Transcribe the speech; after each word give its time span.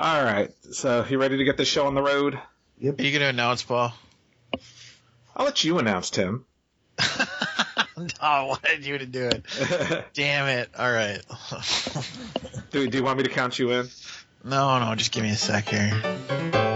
All 0.00 0.24
right. 0.24 0.50
So, 0.72 1.04
you 1.10 1.18
ready 1.18 1.36
to 1.36 1.44
get 1.44 1.58
this 1.58 1.68
show 1.68 1.86
on 1.86 1.94
the 1.94 2.00
road? 2.00 2.40
Yep. 2.78 2.98
Are 2.98 3.02
you 3.02 3.10
going 3.10 3.20
to 3.20 3.28
announce, 3.28 3.62
Paul? 3.62 3.92
I'll 5.36 5.44
let 5.44 5.62
you 5.62 5.78
announce, 5.78 6.08
Tim. 6.08 6.46
no, 7.98 8.06
I 8.18 8.44
wanted 8.44 8.86
you 8.86 8.96
to 8.96 9.04
do 9.04 9.26
it. 9.26 9.44
Damn 10.14 10.48
it. 10.48 10.70
All 10.78 10.90
right. 10.90 11.20
do, 12.70 12.88
do 12.88 12.96
you 12.96 13.04
want 13.04 13.18
me 13.18 13.24
to 13.24 13.28
count 13.28 13.58
you 13.58 13.72
in? 13.72 13.88
No, 14.42 14.78
no, 14.78 14.94
just 14.94 15.12
give 15.12 15.22
me 15.22 15.32
a 15.32 15.36
sec 15.36 15.68
here. 15.68 16.69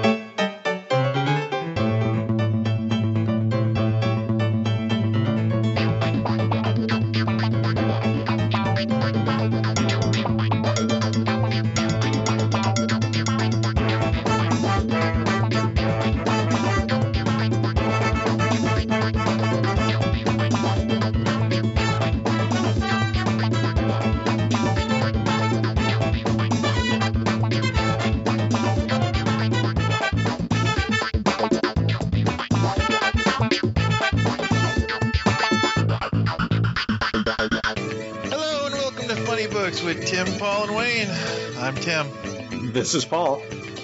This 42.85 42.95
is 42.95 43.07
Paul. 43.07 43.41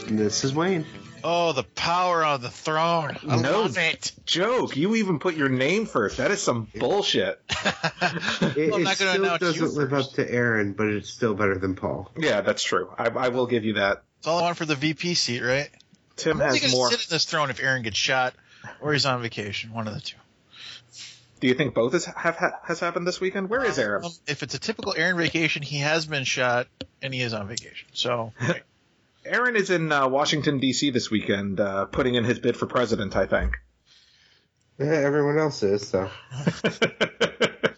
And 0.08 0.18
this 0.18 0.44
is 0.44 0.54
Wayne. 0.54 0.84
Oh, 1.24 1.54
the 1.54 1.62
power 1.62 2.22
of 2.22 2.42
the 2.42 2.50
throne. 2.50 3.16
I 3.26 3.36
No. 3.40 3.62
love 3.62 3.78
it. 3.78 4.12
Joke. 4.26 4.76
You 4.76 4.94
even 4.96 5.18
put 5.18 5.36
your 5.36 5.48
name 5.48 5.86
first. 5.86 6.18
That 6.18 6.30
is 6.30 6.42
some 6.42 6.68
bullshit. 6.78 7.40
It, 8.42 8.70
Well, 8.70 8.80
it 8.80 8.84
not 8.84 8.96
still 8.96 9.38
doesn't 9.38 9.74
live 9.74 9.88
first. 9.88 10.10
up 10.10 10.14
to 10.16 10.30
Aaron, 10.30 10.74
but 10.74 10.88
it's 10.88 11.08
still 11.08 11.32
better 11.32 11.56
than 11.56 11.76
Paul. 11.76 12.12
Yeah, 12.18 12.42
that's 12.42 12.62
true. 12.62 12.92
I, 12.98 13.08
I 13.08 13.28
will 13.28 13.46
give 13.46 13.64
you 13.64 13.72
that. 13.74 14.02
It's 14.18 14.26
all 14.26 14.40
I 14.40 14.42
want 14.42 14.58
for 14.58 14.66
the 14.66 14.74
VP 14.74 15.14
seat, 15.14 15.40
right? 15.40 15.70
Tim 16.16 16.38
I'm 16.42 16.48
has 16.50 16.60
to 16.60 16.68
more. 16.70 16.90
sit 16.90 17.00
in 17.00 17.06
this 17.08 17.24
throne 17.24 17.48
if 17.48 17.58
Aaron 17.62 17.80
gets 17.80 17.96
shot 17.96 18.34
or 18.82 18.92
he's 18.92 19.06
on 19.06 19.22
vacation. 19.22 19.72
One 19.72 19.88
of 19.88 19.94
the 19.94 20.00
two. 20.02 20.16
Do 21.40 21.46
you 21.48 21.54
think 21.54 21.72
both 21.74 21.94
is, 21.94 22.04
have 22.04 22.36
has 22.66 22.80
happened 22.80 23.06
this 23.06 23.18
weekend? 23.18 23.48
Where 23.48 23.64
is 23.64 23.78
Aaron? 23.78 24.04
Um, 24.04 24.10
if 24.26 24.42
it's 24.42 24.52
a 24.54 24.58
typical 24.58 24.92
Aaron 24.94 25.16
vacation, 25.16 25.62
he 25.62 25.78
has 25.78 26.04
been 26.04 26.24
shot 26.24 26.66
and 27.00 27.14
he 27.14 27.22
is 27.22 27.32
on 27.32 27.48
vacation. 27.48 27.88
So, 27.94 28.34
Aaron 29.24 29.56
is 29.56 29.70
in 29.70 29.92
uh, 29.92 30.08
Washington 30.08 30.58
D.C. 30.58 30.90
this 30.90 31.10
weekend, 31.10 31.60
uh, 31.60 31.86
putting 31.86 32.14
in 32.14 32.24
his 32.24 32.38
bid 32.38 32.56
for 32.56 32.66
president. 32.66 33.16
I 33.16 33.26
think. 33.26 33.58
Yeah, 34.78 34.86
everyone 34.86 35.38
else 35.38 35.62
is, 35.62 35.86
so. 35.86 36.10
at 36.64 37.76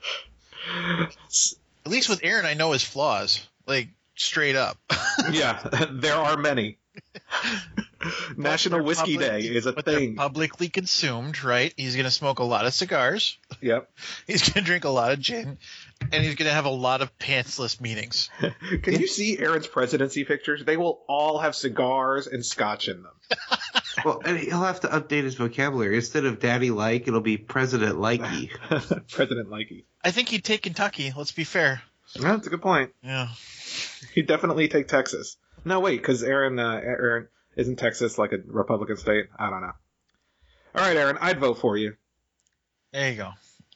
least 1.87 2.09
with 2.09 2.21
Aaron, 2.23 2.47
I 2.47 2.55
know 2.55 2.73
his 2.73 2.85
flaws. 2.85 3.47
Like, 3.67 3.89
straight 4.15 4.55
up. 4.55 4.79
yeah, 5.33 5.61
there 5.91 6.15
are 6.15 6.37
many. 6.37 6.79
National 8.37 8.85
Whiskey 8.85 9.15
public- 9.15 9.31
Day 9.31 9.41
is 9.49 9.67
a 9.67 9.73
but 9.73 9.85
thing. 9.85 10.17
publicly 10.17 10.69
consumed, 10.69 11.43
right? 11.43 11.73
He's 11.77 11.95
going 11.95 12.05
to 12.05 12.11
smoke 12.11 12.39
a 12.39 12.45
lot 12.45 12.67
of 12.67 12.75
cigars. 12.75 13.39
Yep. 13.61 13.91
He's 14.27 14.49
going 14.49 14.65
to 14.65 14.69
drink 14.69 14.85
a 14.85 14.91
lot 14.91 15.13
of 15.13 15.21
gin. 15.21 15.59
And 16.13 16.25
he's 16.25 16.35
going 16.35 16.49
to 16.49 16.55
have 16.55 16.65
a 16.65 16.71
lot 16.71 17.03
of 17.03 17.17
pantsless 17.19 17.81
meetings. 17.81 18.31
Can 18.83 19.01
you 19.01 19.07
see 19.07 19.39
Aaron's 19.39 19.67
presidency 19.67 20.25
pictures? 20.25 20.65
They 20.65 20.77
will 20.77 21.03
all 21.09 21.39
have 21.39 21.55
cigars 21.55 22.27
and 22.27 22.45
scotch 22.45 22.89
in 22.89 23.03
them. 23.03 23.13
Well, 24.05 24.23
and 24.25 24.39
he'll 24.39 24.63
have 24.63 24.81
to 24.81 24.89
update 24.89 25.25
his 25.25 25.35
vocabulary. 25.35 25.97
Instead 25.97 26.25
of 26.25 26.41
daddy 26.41 26.71
like, 26.71 27.07
it'll 27.07 27.21
be 27.21 27.37
president 27.37 27.97
likey. 27.97 28.49
President 29.11 29.51
Likey. 29.51 29.85
I 30.03 30.11
think 30.11 30.31
he'd 30.31 30.45
take 30.45 30.63
Kentucky. 30.63 31.13
Let's 31.15 31.33
be 31.33 31.45
fair. 31.45 31.83
Yeah, 32.15 32.33
that's 32.33 32.47
a 32.47 32.51
good 32.51 32.63
point. 32.63 32.93
Yeah. 33.03 33.29
He'd 34.15 34.27
definitely 34.27 34.69
take 34.69 34.89
Texas. 34.89 35.37
No, 35.65 35.81
wait, 35.81 35.99
because 35.99 36.23
Aaron, 36.23 36.59
uh, 36.59 36.81
Aaron 36.83 37.29
isn't 37.57 37.77
Texas 37.77 38.19
like 38.19 38.33
a 38.33 38.39
Republican 38.47 38.97
state. 38.97 39.27
I 39.39 39.51
don't 39.51 39.61
know. 39.61 39.73
All 40.75 40.87
right, 40.87 40.97
Aaron, 40.97 41.19
I'd 41.21 41.39
vote 41.39 41.59
for 41.59 41.77
you. 41.77 41.95
There 42.93 43.11
you 43.11 43.17
go. 43.17 43.31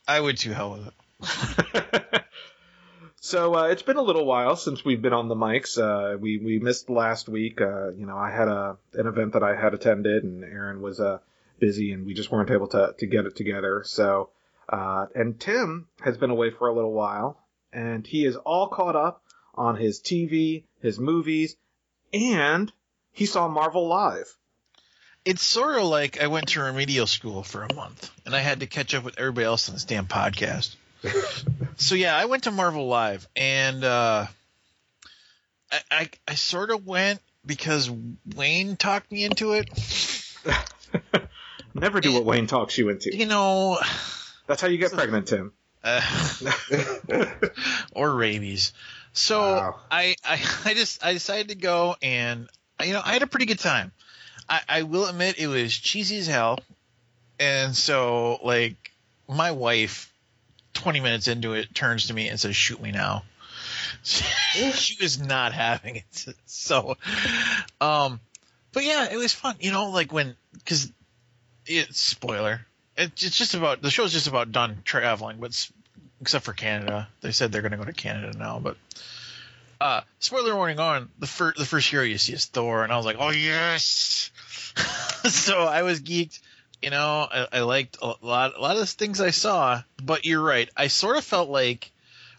I 0.09 0.19
would 0.21 0.39
too. 0.39 0.53
Hell 0.53 0.73
with 0.73 0.89
it. 0.89 2.16
So 3.27 3.57
uh, 3.57 3.65
it's 3.65 3.83
been 3.83 3.97
a 3.97 4.03
little 4.03 4.25
while 4.25 4.55
since 4.55 4.85
we've 4.85 5.03
been 5.03 5.13
on 5.13 5.27
the 5.27 5.35
mics. 5.35 5.77
Uh, 5.77 6.17
we 6.17 6.39
we 6.39 6.61
missed 6.61 6.89
last 6.89 7.29
week. 7.29 7.61
Uh, 7.61 7.91
you 7.91 8.07
know, 8.07 8.17
I 8.17 8.31
had 8.31 8.47
a 8.47 8.77
an 8.95 9.09
event 9.09 9.33
that 9.33 9.43
I 9.43 9.57
had 9.57 9.75
attended, 9.75 10.23
and 10.23 10.45
Aaron 10.45 10.81
was 10.81 11.01
uh, 11.01 11.19
busy, 11.59 11.93
and 11.93 12.07
we 12.07 12.15
just 12.15 12.31
weren't 12.31 12.53
able 12.53 12.69
to 12.69 12.95
to 12.97 13.07
get 13.07 13.27
it 13.27 13.35
together. 13.35 13.83
So, 13.85 14.31
uh, 14.69 15.07
and 15.15 15.41
Tim 15.41 15.89
has 16.03 16.17
been 16.17 16.31
away 16.31 16.51
for 16.51 16.69
a 16.69 16.75
little 16.75 16.93
while, 16.93 17.41
and 17.73 18.07
he 18.07 18.25
is 18.25 18.37
all 18.37 18.69
caught 18.69 18.95
up 18.95 19.23
on 19.57 19.75
his 19.75 20.01
TV, 20.01 20.63
his 20.81 21.01
movies, 21.01 21.57
and 22.13 22.73
he 23.11 23.27
saw 23.27 23.49
Marvel 23.49 23.89
live. 23.89 24.37
It's 25.25 25.43
sort 25.43 25.79
of 25.79 25.85
like 25.85 26.23
I 26.23 26.29
went 26.29 26.49
to 26.51 26.63
remedial 26.63 27.09
school 27.09 27.43
for 27.43 27.65
a 27.65 27.75
month 27.75 28.13
and 28.25 28.37
I 28.37 28.39
had 28.39 28.61
to 28.61 28.69
catch 28.69 28.95
up 28.95 29.03
with 29.03 29.19
everybody 29.19 29.45
else 29.45 29.69
on 29.69 29.75
this 29.75 29.85
damn 29.85 30.07
podcast. 30.07 30.77
so 31.77 31.95
yeah, 31.95 32.17
I 32.17 32.25
went 32.27 32.45
to 32.45 32.51
Marvel 32.51 32.87
Live 32.89 33.27
and 33.37 33.83
uh, 33.85 34.27
I, 35.71 35.81
I 35.91 36.11
I 36.29 36.35
sort 36.35 36.71
of 36.71 36.87
went 36.87 37.21
because 37.45 37.91
Wayne 38.35 38.77
talked 38.77 39.11
me 39.13 39.25
into 39.25 39.53
it. 39.53 39.69
Never 41.75 42.01
do 42.01 42.13
what 42.13 42.25
Wayne 42.25 42.47
talks 42.47 42.79
you 42.79 42.89
into. 42.89 43.15
You 43.15 43.27
know, 43.27 43.79
That's 44.47 44.61
how 44.63 44.69
you 44.69 44.79
get 44.79 44.93
pregnant, 44.93 45.29
Tim. 45.29 45.53
uh, 45.85 46.01
or 47.93 48.15
rabies. 48.15 48.73
So 49.13 49.41
Wow. 49.41 49.81
I, 49.91 50.17
I 50.25 50.41
I 50.65 50.75
just 50.75 51.05
I 51.05 51.13
decided 51.13 51.49
to 51.49 51.55
go 51.55 51.97
and 52.03 52.49
you 52.83 52.93
know 52.93 53.03
I 53.05 53.13
had 53.13 53.23
a 53.23 53.27
pretty 53.27 53.47
good 53.47 53.59
time. 53.59 53.93
I, 54.49 54.61
I 54.69 54.83
will 54.83 55.07
admit 55.07 55.39
it 55.39 55.49
was 55.49 55.77
cheesy 55.77 56.19
as 56.19 56.27
hell, 56.27 56.61
and 57.39 57.75
so 57.77 58.39
like 58.43 58.93
my 59.29 59.51
wife, 59.53 60.13
twenty 60.77 61.01
minutes 61.01 61.29
into 61.29 61.55
it, 61.55 61.75
turns 61.75 62.07
to 62.07 62.15
me 62.15 62.29
and 62.29 62.39
says, 62.39 62.55
"Shoot 62.55 62.81
me 62.81 62.93
now." 62.93 63.25
she 64.03 64.97
was 65.03 65.21
not 65.21 65.53
having 65.53 65.97
it. 65.97 66.35
So, 66.47 66.97
um, 67.81 68.21
but 68.73 68.85
yeah, 68.85 69.09
it 69.11 69.17
was 69.17 69.33
fun. 69.33 69.57
You 69.61 69.73
know, 69.73 69.91
like 69.91 70.13
when 70.13 70.37
because 70.53 70.93
it's 71.67 71.99
spoiler. 71.99 72.65
It's 72.97 73.15
just 73.15 73.55
about 73.55 73.83
the 73.83 73.91
show's 73.91 74.13
just 74.13 74.27
about 74.27 74.53
done 74.53 74.79
traveling, 74.85 75.39
but 75.39 75.69
except 76.21 76.45
for 76.45 76.53
Canada, 76.53 77.09
they 77.21 77.33
said 77.33 77.53
they're 77.53 77.63
going 77.63 77.73
to 77.73 77.79
go 77.79 77.85
to 77.85 77.93
Canada 77.93 78.37
now. 78.39 78.59
But 78.59 78.77
uh, 79.81 80.01
spoiler 80.19 80.55
warning 80.55 80.79
on 80.79 81.11
the 81.19 81.27
first 81.27 81.59
the 81.59 81.67
first 81.67 81.91
hero 81.91 82.05
you 82.05 82.19
see 82.19 82.33
is 82.33 82.47
Thor, 82.47 82.85
and 82.85 82.93
I 82.93 82.97
was 82.97 83.05
like, 83.05 83.17
oh 83.19 83.31
yes. 83.31 84.31
so 85.25 85.63
I 85.65 85.83
was 85.83 86.01
geeked. 86.01 86.39
You 86.87 86.91
know, 86.91 87.27
I, 87.29 87.49
I 87.53 87.61
liked 87.63 87.99
a 88.01 88.15
lot 88.23 88.55
a 88.57 88.61
lot 88.61 88.77
of 88.77 88.79
the 88.79 88.87
things 88.87 89.21
I 89.21 89.31
saw, 89.31 89.83
but 90.01 90.25
you're 90.25 90.41
right. 90.41 90.71
I 90.77 90.87
sort 90.87 91.17
of 91.17 91.25
felt 91.25 91.49
like 91.49 91.91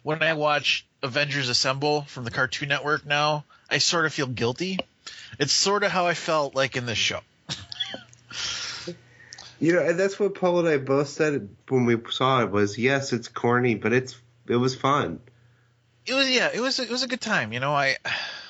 when 0.04 0.24
I 0.24 0.36
watch 0.36 0.86
Avengers 1.04 1.50
Assemble 1.50 2.04
from 2.04 2.24
the 2.24 2.32
Cartoon 2.32 2.70
Network 2.70 3.06
now, 3.06 3.44
I 3.70 3.80
sort 3.80 4.06
of 4.06 4.14
feel 4.14 4.28
guilty. 4.28 4.80
It's 5.38 5.52
sort 5.52 5.84
of 5.84 5.92
how 5.92 6.08
I 6.08 6.14
felt 6.14 6.56
like 6.56 6.78
in 6.78 6.86
this 6.86 6.98
show. 6.98 7.20
You 9.60 9.74
know, 9.74 9.84
and 9.84 10.00
that's 10.00 10.20
what 10.20 10.36
Paul 10.36 10.60
and 10.60 10.68
I 10.70 10.78
both 10.78 11.10
said 11.10 11.50
when 11.68 11.86
we 11.86 11.98
saw 12.12 12.44
it 12.44 12.52
was, 12.52 12.78
yes, 12.78 13.12
it's 13.12 13.28
corny, 13.28 13.74
but 13.74 13.92
it's 13.92 14.16
it 14.48 14.56
was 14.56 14.76
fun. 14.76 15.20
it 16.06 16.14
was 16.14 16.30
yeah, 16.30 16.52
it 16.54 16.62
was 16.62 16.80
it 16.80 16.90
was 16.90 17.04
a 17.04 17.08
good 17.08 17.20
time. 17.20 17.52
You 17.52 17.60
know, 17.60 17.74
I 17.74 17.98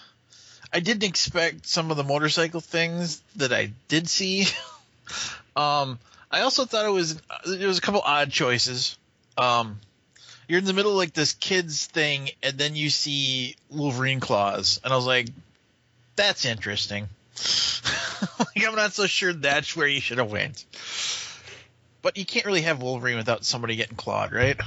I 0.74 0.80
didn't 0.80 1.06
expect 1.06 1.66
some 1.66 1.90
of 1.90 1.98
the 1.98 2.04
motorcycle 2.04 2.62
things 2.62 3.20
that 3.38 3.52
I 3.52 3.72
did 3.88 4.08
see. 4.08 4.46
um, 5.58 6.00
I 6.30 6.42
also 6.42 6.66
thought 6.66 6.86
it 6.86 6.92
was 6.92 7.20
there 7.46 7.68
was 7.68 7.78
a 7.78 7.82
couple 7.82 8.02
odd 8.02 8.32
choices. 8.32 8.98
Um, 9.38 9.80
you're 10.48 10.60
in 10.60 10.66
the 10.66 10.74
middle 10.74 10.92
of 10.92 10.98
like 10.98 11.14
this 11.14 11.34
kids 11.34 11.88
thing, 11.88 12.30
and 12.44 12.58
then 12.58 12.76
you 12.76 12.90
see 12.90 13.56
Wolverine 13.70 14.20
claws, 14.20 14.80
and 14.84 14.94
I 14.94 14.96
was 14.96 15.06
like, 15.06 15.28
that's 16.16 16.46
interesting. 16.46 17.08
like 18.40 18.68
I'm 18.68 18.76
not 18.76 18.94
so 18.94 19.08
sure 19.08 19.34
that's 19.34 19.76
where 19.76 19.88
you 19.88 20.00
should 20.00 20.20
have 20.20 20.32
went. 20.32 20.66
But 22.02 22.18
you 22.18 22.26
can't 22.26 22.46
really 22.46 22.62
have 22.62 22.82
Wolverine 22.82 23.18
without 23.18 23.44
somebody 23.44 23.76
getting 23.76 23.98
clawed, 23.98 24.32
right? 24.32 24.58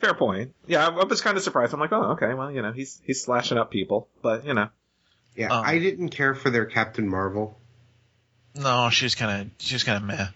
Fair 0.00 0.14
point. 0.14 0.52
Yeah, 0.66 0.88
I, 0.88 0.90
I 0.90 1.04
was 1.04 1.20
kind 1.20 1.36
of 1.36 1.42
surprised. 1.42 1.72
I'm 1.72 1.80
like, 1.80 1.92
oh, 1.92 2.12
okay, 2.12 2.34
well, 2.34 2.50
you 2.50 2.62
know, 2.62 2.72
he's 2.72 3.00
he's 3.04 3.22
slashing 3.22 3.58
up 3.58 3.70
people, 3.70 4.08
but 4.20 4.44
you 4.44 4.54
know, 4.54 4.68
Yeah, 5.36 5.56
Um, 5.56 5.64
I 5.64 5.78
didn't 5.78 6.08
care 6.10 6.34
for 6.34 6.50
their 6.50 6.66
Captain 6.66 7.08
Marvel. 7.08 7.58
No, 8.54 8.90
she 8.90 9.04
was 9.04 9.14
kind 9.14 9.42
of 9.42 9.50
she 9.58 9.74
was 9.74 9.84
kind 9.84 9.98
of 9.98 10.04
meh. 10.04 10.26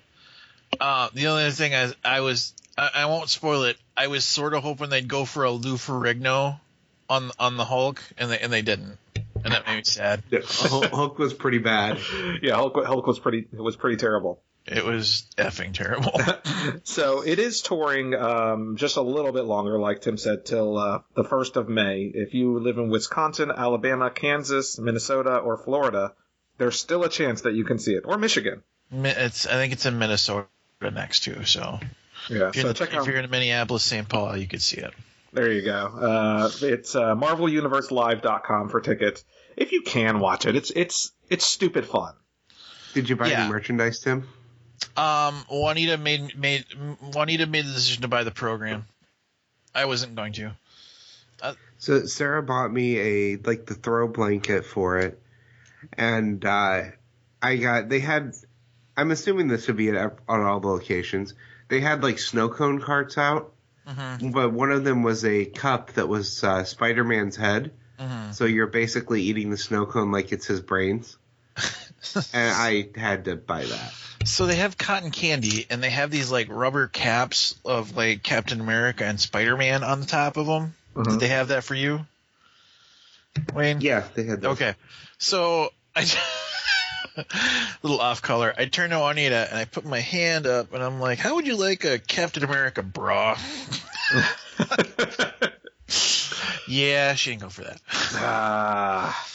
Uh, 0.81 1.09
the 1.15 1.29
only 1.29 1.45
other 1.45 1.53
thing 1.53 1.75
I, 1.75 1.93
I 2.05 2.21
was 2.21 2.55
I, 2.77 2.91
I 2.95 3.07
won't 3.07 3.29
spoil 3.29 3.65
it. 3.65 3.77
I 3.97 4.09
was 4.09 4.25
sort 4.25 4.55
of 4.55 4.63
hoping 4.63 4.91
they'd 4.91 5.09
go 5.09 5.25
for 5.25 5.45
a 5.45 5.51
Lou 5.51 5.77
Ferrigno 5.77 6.61
on 7.09 7.31
on 7.39 7.57
the 7.57 7.65
Hulk, 7.65 8.03
and 8.19 8.31
they 8.31 8.39
and 8.39 8.53
they 8.53 8.63
didn't. 8.63 8.99
and 9.45 9.53
that 9.53 9.67
made 9.67 9.77
me 9.77 9.85
sad. 9.85 10.23
Hulk, 10.45 10.87
Hulk 10.87 11.19
was 11.19 11.35
pretty 11.35 11.59
bad. 11.59 11.99
Yeah, 12.43 12.57
Hulk, 12.57 12.85
Hulk 12.85 13.07
was 13.07 13.19
pretty 13.19 13.47
was 13.53 13.77
pretty 13.77 13.97
terrible. 13.97 14.41
It 14.67 14.85
was 14.85 15.27
effing 15.39 15.75
terrible. 15.75 16.21
so 16.83 17.23
it 17.25 17.39
is 17.39 17.63
touring 17.63 18.15
um, 18.15 18.77
just 18.77 18.97
a 18.97 19.01
little 19.01 19.31
bit 19.31 19.45
longer, 19.45 19.79
like 19.79 20.01
Tim 20.01 20.17
said, 20.17 20.45
till 20.45 20.77
uh, 20.77 20.99
the 21.15 21.23
first 21.23 21.57
of 21.57 21.69
May. 21.69 22.11
If 22.13 22.35
you 22.35 22.59
live 22.59 22.77
in 22.77 22.91
Wisconsin, 22.91 23.53
Alabama, 23.53 24.11
Kansas, 24.11 24.77
Minnesota, 24.77 25.37
or 25.37 25.57
Florida, 25.57 26.15
there's 26.59 26.79
still 26.79 27.05
a 27.05 27.09
chance 27.09 27.43
that 27.43 27.55
you 27.55 27.65
can 27.65 27.79
see 27.79 27.95
it, 27.95 28.03
or 28.05 28.19
Michigan. 28.19 28.63
It's 28.93 29.47
I 29.47 29.53
think 29.53 29.73
it's 29.73 29.87
in 29.87 29.99
Minnesota 29.99 30.47
next 30.81 31.25
to, 31.25 31.45
so 31.45 31.81
Yeah, 32.29 32.49
if 32.49 32.57
you're, 32.57 32.63
so 32.63 32.69
in, 32.69 32.75
check 32.75 32.89
if 32.91 32.95
out. 32.97 33.07
you're 33.07 33.17
in 33.17 33.29
Minneapolis, 33.31 33.83
St. 33.83 34.09
Paul, 34.09 34.37
you 34.37 34.47
could 34.47 34.63
see 34.63 34.79
it. 34.79 34.93
There 35.33 35.51
you 35.53 35.63
go. 35.63 35.73
Uh, 35.87 36.51
it's 36.63 36.95
uh, 36.95 37.15
MarvelUniverseLive.com 37.17 38.69
for 38.71 38.81
tickets. 38.81 39.25
If 39.57 39.73
you 39.73 39.83
can 39.83 40.21
watch 40.21 40.47
it, 40.47 40.55
it's 40.57 40.71
it's 40.71 41.13
it's 41.29 41.45
stupid 41.47 41.85
fun. 41.87 42.15
Did 42.95 43.09
you 43.09 43.17
buy 43.17 43.29
Yeah. 43.29 43.43
any 43.43 43.51
merchandise, 43.53 44.01
Tim? 44.01 44.29
Um, 44.97 45.45
Juanita 45.51 45.97
made 45.99 46.39
made 46.39 46.65
Juanita 47.13 47.47
made 47.47 47.67
the 47.67 47.73
decision 47.73 48.03
to 48.03 48.09
buy 48.09 48.25
the 48.25 48.31
program. 48.31 48.87
I 49.75 49.85
wasn't 49.87 50.15
going 50.15 50.33
to. 50.35 50.53
So 51.79 52.07
Sarah 52.07 52.43
bought 52.43 52.73
me 52.73 52.99
a 52.99 53.37
like 53.37 53.67
the 53.67 53.75
throw 53.75 54.09
blanket 54.09 54.65
for 54.65 54.99
it, 54.99 55.21
and 55.93 56.45
uh, 56.45 56.83
I 57.43 57.57
got 57.57 57.89
they 57.89 58.01
had. 58.01 58.35
I'm 58.97 59.11
assuming 59.11 59.49
this 59.49 59.67
would 59.67 59.77
be 59.77 59.91
at 59.91 60.19
on 60.29 60.41
all 60.43 60.61
the 60.61 60.69
locations. 60.69 61.35
They 61.69 61.81
had 61.81 62.03
like 62.03 62.19
snow 62.19 62.49
cone 62.49 62.81
carts 62.81 63.19
out, 63.19 63.53
Mhm. 63.87 64.33
but 64.33 64.53
one 64.53 64.73
of 64.73 64.85
them 64.85 65.03
was 65.03 65.25
a 65.25 65.45
cup 65.45 65.93
that 65.95 66.09
was 66.09 66.43
uh, 66.45 66.65
Spider 66.65 67.05
Man's 67.05 67.37
head. 67.37 67.73
Mhm. 68.01 68.35
So 68.35 68.45
you're 68.45 68.67
basically 68.67 69.23
eating 69.23 69.51
the 69.51 69.57
snow 69.59 69.85
cone 69.87 70.13
like 70.13 70.33
it's 70.33 70.47
his 70.47 70.61
brains, 70.61 71.17
and 72.33 72.55
I 72.55 72.89
had 72.97 73.25
to 73.27 73.37
buy 73.37 73.65
that. 73.65 73.93
So 74.25 74.47
they 74.47 74.57
have 74.57 74.77
cotton 74.79 75.11
candy, 75.11 75.67
and 75.71 75.83
they 75.83 75.91
have 75.91 76.11
these 76.11 76.31
like 76.31 76.49
rubber 76.51 76.87
caps 76.89 77.55
of 77.65 77.97
like 77.97 78.23
Captain 78.23 78.61
America 78.61 79.05
and 79.05 79.21
Spider 79.21 79.57
Man 79.57 79.85
on 79.85 80.01
the 80.01 80.07
top 80.07 80.37
of 80.37 80.47
them. 80.47 80.75
Mhm. 80.95 81.11
Did 81.11 81.21
they 81.21 81.29
have 81.29 81.49
that 81.49 81.65
for 81.65 81.75
you, 81.75 82.07
Wayne? 83.55 83.81
Yeah, 83.81 84.05
they 84.15 84.25
had 84.25 84.41
those. 84.41 84.53
Okay, 84.57 84.75
so 85.19 85.71
I 85.97 86.05
little 87.83 88.01
off 88.01 88.23
color. 88.23 88.55
I 88.57 88.67
turn 88.67 88.91
to 88.91 88.99
Juanita 88.99 89.49
and 89.51 89.59
I 89.59 89.65
put 89.65 89.85
my 89.85 90.01
hand 90.01 90.47
up, 90.47 90.73
and 90.75 90.83
I'm 90.83 91.01
like, 91.01 91.19
"How 91.19 91.37
would 91.37 91.47
you 91.47 91.57
like 91.57 91.85
a 91.85 91.99
Captain 91.99 92.45
America 92.45 92.83
bra?" 92.83 93.39
yeah, 96.69 97.15
she 97.15 97.31
didn't 97.31 97.43
go 97.43 97.49
for 97.49 97.63
that. 97.63 97.81
Ah, 97.91 99.27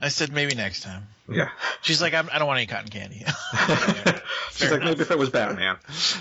I 0.00 0.08
said 0.08 0.32
maybe 0.32 0.54
next 0.54 0.82
time. 0.82 1.06
yeah. 1.30 1.50
She's 1.82 2.00
like, 2.00 2.14
I'm, 2.14 2.28
I 2.32 2.38
don't 2.38 2.46
want 2.48 2.58
any 2.58 2.66
cotton 2.66 2.88
candy. 2.88 3.24
She's 4.52 4.70
like, 4.70 4.82
maybe 4.82 5.00
if 5.02 5.10
it 5.10 5.18
was 5.18 5.30
Batman. 5.30 5.76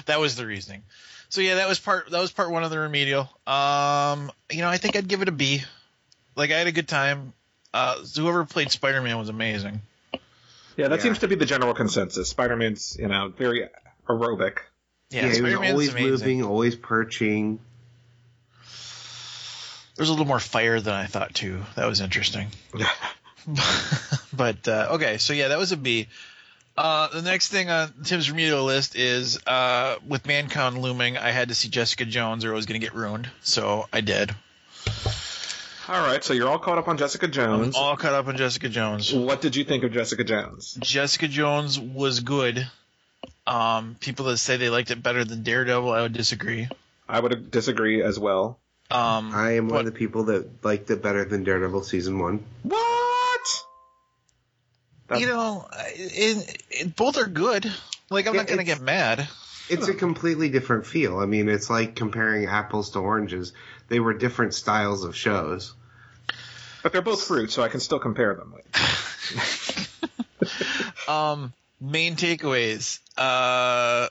that 0.05 0.19
was 0.19 0.35
the 0.35 0.45
reasoning. 0.45 0.83
So 1.29 1.41
yeah, 1.41 1.55
that 1.55 1.67
was 1.67 1.79
part 1.79 2.11
that 2.11 2.19
was 2.19 2.31
part 2.31 2.51
one 2.51 2.63
of 2.63 2.69
the 2.69 2.79
remedial. 2.79 3.29
Um, 3.47 4.31
you 4.51 4.61
know, 4.61 4.69
I 4.69 4.77
think 4.77 4.95
I'd 4.95 5.07
give 5.07 5.21
it 5.21 5.29
a 5.29 5.31
B. 5.31 5.63
Like 6.35 6.51
I 6.51 6.57
had 6.57 6.67
a 6.67 6.71
good 6.71 6.87
time. 6.87 7.33
Uh, 7.73 7.95
whoever 8.15 8.45
played 8.45 8.71
Spider 8.71 9.01
Man 9.01 9.17
was 9.17 9.29
amazing. 9.29 9.81
Yeah, 10.77 10.87
that 10.87 10.97
Yeah. 10.97 11.03
seems 11.03 11.19
to 11.19 11.27
be 11.27 11.35
the 11.35 11.45
general 11.45 11.73
consensus. 11.73 12.29
Spider-Man's, 12.29 12.97
you 12.99 13.07
know, 13.07 13.29
very 13.37 13.69
aerobic. 14.09 14.57
Yeah, 15.11 15.17
Yeah, 15.17 15.21
he 15.21 15.27
was 15.27 15.37
Spider 15.37 15.59
Man's 15.59 15.71
always 15.73 15.89
amazing. 15.89 16.09
moving, 16.11 16.43
always 16.43 16.75
perching. 16.75 17.59
There's 19.95 20.09
a 20.09 20.11
little 20.11 20.25
more 20.25 20.39
fire 20.39 20.79
than 20.79 20.93
I 20.93 21.05
thought 21.05 21.33
too. 21.35 21.61
That 21.75 21.85
was 21.87 22.01
interesting. 22.01 22.47
but 24.33 24.67
uh, 24.67 24.87
okay, 24.91 25.17
so 25.17 25.33
yeah, 25.33 25.49
that 25.49 25.59
was 25.59 25.71
a 25.71 25.77
B. 25.77 26.07
Uh, 26.75 27.07
the 27.09 27.21
next 27.21 27.49
thing 27.49 27.69
on 27.69 27.93
Tim's 28.03 28.31
remedial 28.31 28.63
list 28.63 28.95
is 28.95 29.37
uh, 29.45 29.97
with 30.07 30.23
ManCon 30.23 30.79
looming, 30.81 31.17
I 31.17 31.29
had 31.29 31.49
to 31.49 31.55
see 31.55 31.69
Jessica 31.69 32.05
Jones 32.05 32.45
or 32.45 32.51
it 32.51 32.55
was 32.55 32.65
going 32.65 32.79
to 32.81 32.85
get 32.85 32.95
ruined. 32.95 33.29
So 33.41 33.87
I 33.93 34.01
did. 34.01 34.33
All 35.89 36.01
right, 36.01 36.23
so 36.23 36.33
you're 36.33 36.47
all 36.47 36.59
caught 36.59 36.77
up 36.77 36.87
on 36.87 36.97
Jessica 36.97 37.27
Jones. 37.27 37.75
All 37.75 37.97
caught 37.97 38.13
up 38.13 38.27
on 38.27 38.37
Jessica 38.37 38.69
Jones. 38.69 39.13
What 39.13 39.41
did 39.41 39.55
you 39.55 39.65
think 39.65 39.83
of 39.83 39.91
Jessica 39.91 40.23
Jones? 40.23 40.77
Jessica 40.81 41.27
Jones 41.27 41.77
was 41.79 42.21
good. 42.21 42.65
Um, 43.45 43.97
people 43.99 44.25
that 44.27 44.37
say 44.37 44.55
they 44.55 44.69
liked 44.69 44.91
it 44.91 45.03
better 45.03 45.25
than 45.25 45.43
Daredevil, 45.43 45.91
I 45.91 46.01
would 46.03 46.13
disagree. 46.13 46.69
I 47.09 47.19
would 47.19 47.51
disagree 47.51 48.01
as 48.01 48.17
well. 48.17 48.59
Um, 48.89 49.31
I 49.33 49.55
am 49.57 49.67
one 49.67 49.79
of 49.79 49.85
the 49.85 49.91
people 49.91 50.25
that 50.25 50.63
liked 50.63 50.89
it 50.89 51.01
better 51.01 51.25
than 51.25 51.43
Daredevil 51.43 51.83
season 51.83 52.17
one. 52.19 52.45
What? 52.63 53.41
That- 55.07 55.19
you 55.19 55.27
know, 55.27 55.67
it, 55.95 56.61
it, 56.69 56.95
both 56.95 57.17
are 57.17 57.25
good. 57.27 57.69
Like 58.09 58.27
I'm 58.27 58.35
Yeah, 58.35 58.41
not 58.41 58.47
gonna 58.47 58.63
get 58.63 58.79
mad. 58.79 59.27
It's 59.69 59.87
a 59.87 59.93
completely 59.93 60.49
different 60.49 60.85
feel. 60.85 61.19
I 61.19 61.25
mean, 61.25 61.47
it's 61.49 61.69
like 61.69 61.95
comparing 61.95 62.45
apples 62.45 62.91
to 62.91 62.99
oranges. 62.99 63.53
They 63.87 63.99
were 63.99 64.13
different 64.13 64.53
styles 64.53 65.03
of 65.03 65.15
shows. 65.15 65.73
But 66.83 66.91
they're 66.91 67.01
both 67.01 67.23
fruit, 67.23 67.49
so 67.51 67.63
I 67.63 67.69
can 67.69 67.79
still 67.79 67.99
compare 67.99 68.35
them. 68.35 68.53
Um, 71.07 71.53
main 71.81 72.15
takeaways. 72.15 72.99
Uh, 73.17 74.07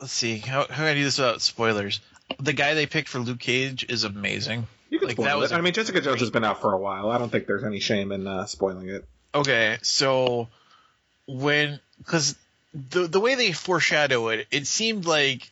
let's 0.00 0.12
see. 0.12 0.38
How 0.38 0.60
how 0.62 0.66
can 0.66 0.84
I 0.86 0.94
do 0.94 1.04
this 1.04 1.18
without 1.18 1.40
spoilers? 1.42 2.00
The 2.40 2.52
guy 2.52 2.74
they 2.74 2.86
picked 2.86 3.08
for 3.08 3.18
Luke 3.20 3.38
Cage 3.40 3.86
is 3.88 4.04
amazing. 4.04 4.66
You 4.90 4.98
can 4.98 5.08
Like, 5.08 5.16
spoil 5.16 5.26
that 5.26 5.38
was 5.38 5.50
it. 5.52 5.54
a 5.54 5.58
I 5.58 5.60
mean, 5.62 5.72
Jessica 5.74 6.00
Jones 6.00 6.20
has 6.20 6.30
been 6.30 6.44
out 6.44 6.60
for 6.60 6.72
a 6.72 6.78
while. 6.78 7.10
I 7.10 7.18
don't 7.18 7.30
think 7.30 7.46
there's 7.46 7.64
any 7.64 7.80
shame 7.80 8.12
in 8.12 8.26
uh, 8.26 8.46
spoiling 8.46 8.88
it. 8.88 9.06
Okay, 9.34 9.78
so 9.82 10.48
when 11.26 11.80
because 11.98 12.36
the 12.72 13.06
the 13.06 13.20
way 13.20 13.34
they 13.34 13.52
foreshadow 13.52 14.28
it, 14.28 14.46
it 14.50 14.66
seemed 14.66 15.06
like 15.06 15.50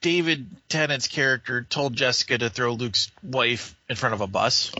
David 0.00 0.48
Tennant's 0.68 1.08
character 1.08 1.62
told 1.62 1.94
Jessica 1.94 2.38
to 2.38 2.50
throw 2.50 2.72
Luke's 2.72 3.10
wife 3.22 3.74
in 3.88 3.96
front 3.96 4.14
of 4.14 4.20
a 4.20 4.26
bus, 4.26 4.72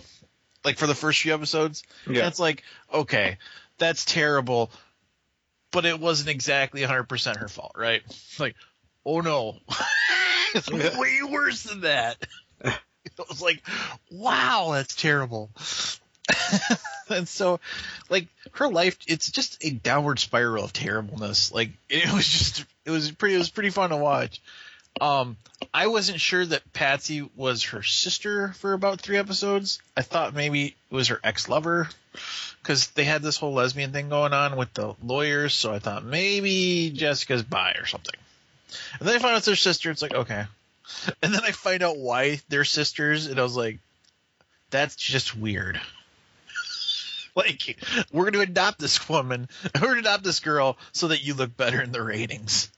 like 0.64 0.78
for 0.78 0.86
the 0.86 0.94
first 0.94 1.20
few 1.22 1.34
episodes. 1.34 1.82
Yeah. 2.08 2.26
it's 2.26 2.40
like 2.40 2.62
okay, 2.92 3.38
that's 3.78 4.04
terrible, 4.04 4.70
but 5.72 5.84
it 5.84 6.00
wasn't 6.00 6.30
exactly 6.30 6.82
100 6.82 7.04
percent 7.04 7.38
her 7.38 7.48
fault, 7.48 7.72
right? 7.76 8.02
Like, 8.38 8.56
oh 9.04 9.20
no, 9.20 9.58
it's 10.54 10.70
way 10.70 11.20
worse 11.28 11.64
than 11.64 11.82
that. 11.82 12.16
It 13.18 13.28
was 13.28 13.40
like, 13.40 13.62
wow, 14.10 14.70
that's 14.72 14.96
terrible. 14.96 15.50
and 17.08 17.28
so 17.28 17.60
like 18.08 18.26
her 18.52 18.68
life 18.68 18.98
it's 19.06 19.30
just 19.30 19.64
a 19.64 19.70
downward 19.70 20.18
spiral 20.18 20.64
of 20.64 20.72
terribleness. 20.72 21.52
Like 21.52 21.70
it 21.88 22.12
was 22.12 22.26
just 22.26 22.64
it 22.84 22.90
was 22.90 23.10
pretty 23.10 23.34
it 23.34 23.38
was 23.38 23.50
pretty 23.50 23.70
fun 23.70 23.90
to 23.90 23.96
watch. 23.96 24.40
Um 25.00 25.36
i 25.72 25.86
wasn't 25.86 26.20
sure 26.20 26.44
that 26.44 26.72
patsy 26.72 27.28
was 27.36 27.64
her 27.64 27.82
sister 27.82 28.52
for 28.54 28.72
about 28.72 29.00
three 29.00 29.18
episodes. 29.18 29.80
I 29.96 30.02
thought 30.02 30.34
maybe 30.34 30.66
it 30.90 30.94
was 30.94 31.08
her 31.08 31.20
ex-lover 31.22 31.88
because 32.62 32.88
they 32.88 33.04
had 33.04 33.22
this 33.22 33.36
whole 33.36 33.52
lesbian 33.52 33.92
thing 33.92 34.08
going 34.08 34.32
on 34.32 34.56
with 34.56 34.72
the 34.72 34.94
lawyers 35.02 35.52
so 35.52 35.72
i 35.72 35.78
thought 35.78 36.04
maybe 36.04 36.90
jessica's 36.90 37.42
bi 37.42 37.74
or 37.78 37.86
something. 37.86 38.14
And 38.98 39.08
then 39.08 39.16
i 39.16 39.18
found 39.18 39.32
out 39.32 39.38
it's 39.38 39.46
their 39.46 39.56
sister. 39.56 39.90
It's 39.90 40.02
like 40.02 40.14
okay. 40.14 40.44
And 41.22 41.34
then 41.34 41.42
i 41.44 41.52
find 41.52 41.82
out 41.82 41.98
why 41.98 42.40
they're 42.48 42.64
sisters 42.64 43.26
and 43.26 43.38
i 43.38 43.42
was 43.42 43.56
like 43.56 43.78
that's 44.70 44.96
just 44.96 45.36
weird 45.36 45.80
like 47.36 47.76
we're 48.12 48.24
going 48.24 48.32
to 48.32 48.40
adopt 48.40 48.78
this 48.78 49.08
woman 49.08 49.48
we're 49.74 49.80
going 49.88 50.02
to 50.02 50.08
adopt 50.08 50.24
this 50.24 50.40
girl 50.40 50.76
so 50.92 51.08
that 51.08 51.22
you 51.22 51.34
look 51.34 51.56
better 51.56 51.80
in 51.82 51.92
the 51.92 52.02
ratings 52.02 52.70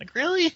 like 0.00 0.14
really 0.14 0.52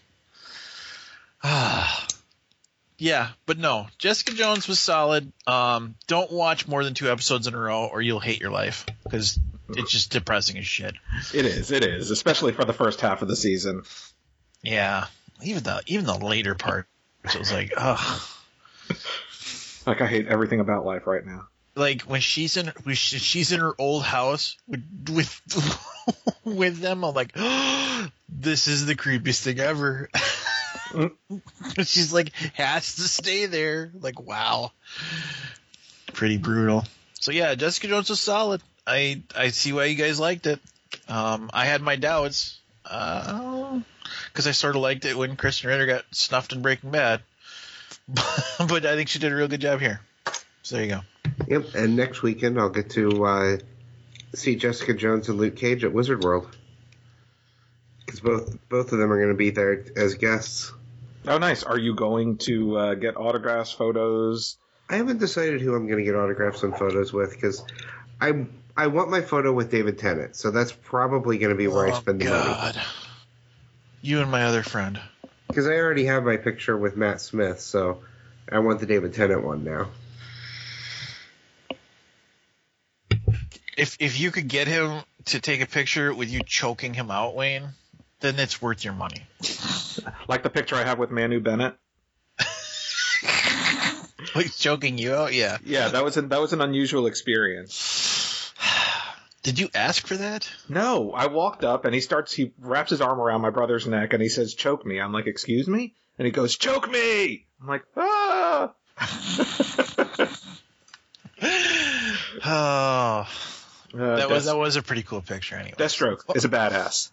ah 1.45 2.07
yeah 2.99 3.29
but 3.47 3.59
no 3.59 3.87
jessica 3.99 4.33
jones 4.33 4.69
was 4.69 4.79
solid 4.79 5.33
um 5.47 5.95
don't 6.07 6.31
watch 6.33 6.67
more 6.69 6.85
than 6.85 6.95
two 6.95 7.11
episodes 7.11 7.47
in 7.47 7.55
a 7.55 7.59
row 7.59 7.87
or 7.87 8.02
you'll 8.02 8.21
hate 8.21 8.40
your 8.40 8.50
life 8.50 8.85
because 9.05 9.38
it's 9.71 9.90
just 9.93 10.11
depressing 10.11 10.59
as 10.59 10.67
shit 10.67 10.95
It 11.33 11.47
is. 11.47 11.71
It 11.71 11.85
is, 11.85 12.11
especially 12.11 12.50
for 12.52 12.64
the 12.64 12.73
first 12.73 13.00
half 13.00 13.23
of 13.23 13.29
the 13.29 13.37
season. 13.37 13.83
yeah 14.62 15.07
even 15.43 15.62
the 15.62 15.83
even 15.87 16.05
the 16.07 16.19
later 16.19 16.55
part 16.55 16.87
it 17.25 17.38
was 17.38 17.52
like 17.52 17.73
ugh 17.76 18.21
Like 19.87 20.02
I 20.02 20.07
hate 20.07 20.26
everything 20.29 20.61
about 20.61 20.85
life 20.85 21.07
right 21.07 21.25
now. 21.25 21.49
Like 21.80 22.02
when 22.02 22.20
she's 22.20 22.58
in 22.58 22.70
when 22.82 22.94
she's 22.94 23.52
in 23.52 23.60
her 23.60 23.72
old 23.78 24.02
house 24.02 24.58
with 24.68 24.84
with 25.08 25.40
with 26.44 26.78
them 26.78 27.02
i'm 27.02 27.14
like 27.14 27.32
this 28.28 28.68
is 28.68 28.84
the 28.84 28.94
creepiest 28.94 29.40
thing 29.40 29.58
ever. 29.58 30.10
She's 31.87 32.12
like 32.12 32.32
has 32.52 32.96
to 32.96 33.02
stay 33.02 33.46
there. 33.46 33.92
Like 33.99 34.20
wow. 34.20 34.72
Pretty 36.12 36.37
brutal. 36.37 36.84
So 37.18 37.32
yeah 37.32 37.54
jessica 37.54 37.88
jones 37.88 38.10
was 38.10 38.20
solid. 38.20 38.60
I 38.87 39.22
i 39.34 39.49
see 39.49 39.72
why 39.72 39.87
you 39.87 39.94
guys 39.94 40.20
liked 40.20 40.46
it. 40.46 40.60
Um 41.08 41.49
i 41.54 41.64
had 41.64 41.80
my 41.80 41.96
doubts 41.96 42.60
uh 42.84 43.80
because 44.26 44.46
i 44.46 44.50
sort 44.50 44.76
of 44.76 44.82
liked 44.82 45.06
it 45.06 45.16
when 45.16 45.34
krysten 45.34 45.64
ritter 45.68 45.87
got 45.87 46.04
snuffed 46.10 46.52
in 46.52 46.60
breaking 46.60 46.90
bad. 46.90 47.22
But 48.58 48.84
i 48.84 48.96
think 48.96 49.08
she 49.08 49.18
did 49.18 49.32
a 49.32 49.34
real 49.34 49.49
good 49.49 49.62
job 49.62 49.80
here 49.80 50.02
So 50.71 50.77
there 50.77 50.85
you 50.85 50.91
go. 50.93 51.00
Yep, 51.49 51.75
and 51.75 51.97
next 51.97 52.23
weekend 52.23 52.61
I'll 52.61 52.71
get 52.71 52.91
to 52.91 53.25
uh, 53.25 53.59
see 54.37 54.55
Jessica 54.55 54.95
Jones 54.95 55.29
and 55.29 55.37
Luke 55.37 55.57
Cage 55.57 55.83
at 55.83 55.93
Wizard 55.93 56.23
World 56.23 56.57
because 58.07 58.21
both 58.21 58.57
both 58.69 58.93
of 58.93 59.00
them 59.00 59.11
are 59.11 59.17
going 59.17 59.33
to 59.33 59.37
be 59.37 59.50
there 59.50 59.85
as 59.97 60.15
guests. 60.15 60.73
Oh, 61.27 61.39
nice. 61.39 61.65
Are 61.65 61.77
you 61.77 61.97
going 61.97 62.37
to 62.47 62.79
uh, 62.79 62.95
get 62.95 63.17
autographs, 63.17 63.73
photos? 63.73 64.59
I 64.89 64.95
haven't 64.95 65.19
decided 65.19 65.61
who 65.61 65.75
I'm 65.75 65.89
going 65.89 65.99
to 65.99 66.05
get 66.05 66.15
autographs 66.15 66.62
and 66.62 66.73
photos 66.79 67.12
with 67.12 67.33
because 67.33 67.65
I 68.21 68.47
I 68.77 68.87
want 68.87 69.11
my 69.11 69.23
photo 69.23 69.53
with 69.53 69.73
David 69.73 69.99
Tennant, 69.99 70.37
so 70.37 70.53
that's 70.53 70.71
probably 70.71 71.39
going 71.39 71.50
to 71.50 71.59
be 71.59 71.67
where 71.67 71.89
I 71.89 71.99
spend 71.99 72.21
the 72.21 72.27
money. 72.27 72.43
Oh, 72.43 72.45
God. 72.47 72.81
You 74.03 74.21
and 74.21 74.31
my 74.31 74.45
other 74.45 74.62
friend. 74.62 75.00
Because 75.49 75.67
I 75.67 75.73
already 75.73 76.05
have 76.05 76.23
my 76.23 76.37
picture 76.37 76.77
with 76.77 76.97
Matt 76.97 77.21
Smith, 77.21 77.59
so 77.59 78.05
I 78.53 78.61
want 78.61 78.79
the 78.79 78.87
David 78.87 79.15
Tennant 79.15 79.43
one 79.43 79.65
now. 79.65 79.89
If 83.80 83.96
if 83.99 84.20
you 84.20 84.30
could 84.30 84.46
get 84.46 84.68
him 84.68 85.00
to 85.26 85.40
take 85.40 85.62
a 85.62 85.66
picture 85.66 86.12
with 86.12 86.28
you 86.30 86.42
choking 86.44 86.92
him 86.92 87.10
out, 87.10 87.34
Wayne, 87.34 87.70
then 88.20 88.38
it's 88.38 88.60
worth 88.60 88.84
your 88.84 88.92
money. 88.92 89.22
Like 90.28 90.42
the 90.42 90.50
picture 90.50 90.76
I 90.76 90.84
have 90.84 90.99
with 90.99 91.10
Manu 91.10 91.40
Bennett. 91.40 91.76
Like 94.34 94.54
choking 94.54 94.99
you 94.99 95.14
out, 95.14 95.32
yeah. 95.32 95.56
Yeah, 95.64 95.88
that 95.88 96.04
was 96.04 96.16
an, 96.18 96.28
that 96.28 96.40
was 96.40 96.52
an 96.52 96.60
unusual 96.60 97.06
experience. 97.06 98.52
Did 99.42 99.58
you 99.58 99.70
ask 99.75 100.06
for 100.06 100.14
that? 100.14 100.49
No, 100.68 101.10
I 101.12 101.26
walked 101.26 101.64
up 101.64 101.87
and 101.87 101.94
he 101.94 102.02
starts. 102.02 102.32
He 102.32 102.52
wraps 102.60 102.90
his 102.90 103.00
arm 103.00 103.18
around 103.18 103.40
my 103.40 103.50
brother's 103.50 103.87
neck 103.87 104.12
and 104.12 104.22
he 104.22 104.28
says, 104.28 104.54
"Choke 104.54 104.84
me." 104.84 105.00
I'm 105.00 105.12
like, 105.12 105.26
"Excuse 105.26 105.66
me?" 105.66 105.94
And 106.18 106.26
he 106.26 106.32
goes, 106.32 106.58
"Choke 106.58 106.88
me." 106.90 107.46
I'm 107.62 107.66
like, 107.66 107.84
"Ah." 107.96 108.75
Oh, 112.42 113.26
Uh, 113.92 114.16
that 114.16 114.30
was 114.30 114.44
that 114.44 114.56
was 114.56 114.76
a 114.76 114.82
pretty 114.82 115.02
cool 115.02 115.20
picture, 115.20 115.56
anyway. 115.56 115.75
Deathstroke 115.76 116.37
is 116.37 116.44
a 116.44 116.49
badass. 116.49 117.11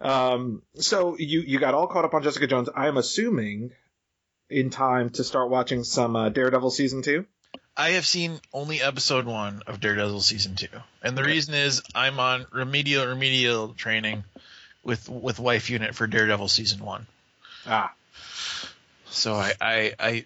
um, 0.00 0.62
so 0.74 1.16
you 1.18 1.40
you 1.40 1.58
got 1.58 1.74
all 1.74 1.86
caught 1.86 2.04
up 2.04 2.14
on 2.14 2.22
Jessica 2.22 2.46
Jones. 2.46 2.68
I 2.74 2.88
am 2.88 2.96
assuming 2.96 3.72
in 4.50 4.70
time 4.70 5.10
to 5.10 5.24
start 5.24 5.50
watching 5.50 5.84
some 5.84 6.16
uh, 6.16 6.28
Daredevil 6.28 6.70
season 6.70 7.02
two. 7.02 7.26
I 7.76 7.90
have 7.90 8.06
seen 8.06 8.40
only 8.52 8.80
episode 8.80 9.26
one 9.26 9.62
of 9.66 9.80
Daredevil 9.80 10.20
season 10.20 10.54
two, 10.54 10.68
and 11.02 11.16
the 11.16 11.24
reason 11.24 11.54
is 11.54 11.82
I'm 11.94 12.18
on 12.20 12.46
remedial 12.52 13.06
remedial 13.06 13.74
training 13.74 14.24
with 14.82 15.08
with 15.08 15.38
wife 15.38 15.68
unit 15.68 15.94
for 15.94 16.06
Daredevil 16.06 16.48
season 16.48 16.84
one. 16.84 17.06
Ah, 17.66 17.92
So 19.10 19.34
I 19.34 19.52
I 19.60 19.94
I, 19.98 20.24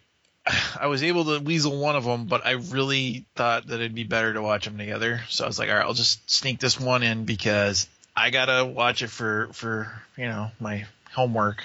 I 0.78 0.86
was 0.86 1.02
able 1.02 1.24
to 1.26 1.38
weasel 1.44 1.78
one 1.78 1.96
of 1.96 2.04
them, 2.04 2.26
but 2.26 2.46
I 2.46 2.52
really 2.52 3.26
thought 3.36 3.66
that 3.68 3.74
it'd 3.76 3.94
be 3.94 4.04
better 4.04 4.32
to 4.34 4.42
watch 4.42 4.64
them 4.64 4.78
together. 4.78 5.20
So 5.28 5.44
I 5.44 5.46
was 5.46 5.58
like, 5.58 5.68
all 5.70 5.76
right, 5.76 5.84
I'll 5.84 5.94
just 5.94 6.28
sneak 6.30 6.58
this 6.60 6.78
one 6.78 7.02
in 7.02 7.24
because 7.24 7.88
I 8.16 8.30
gotta 8.30 8.64
watch 8.64 9.02
it 9.02 9.08
for 9.10 9.48
for 9.52 9.92
you 10.16 10.26
know 10.26 10.50
my 10.60 10.86
homework, 11.12 11.62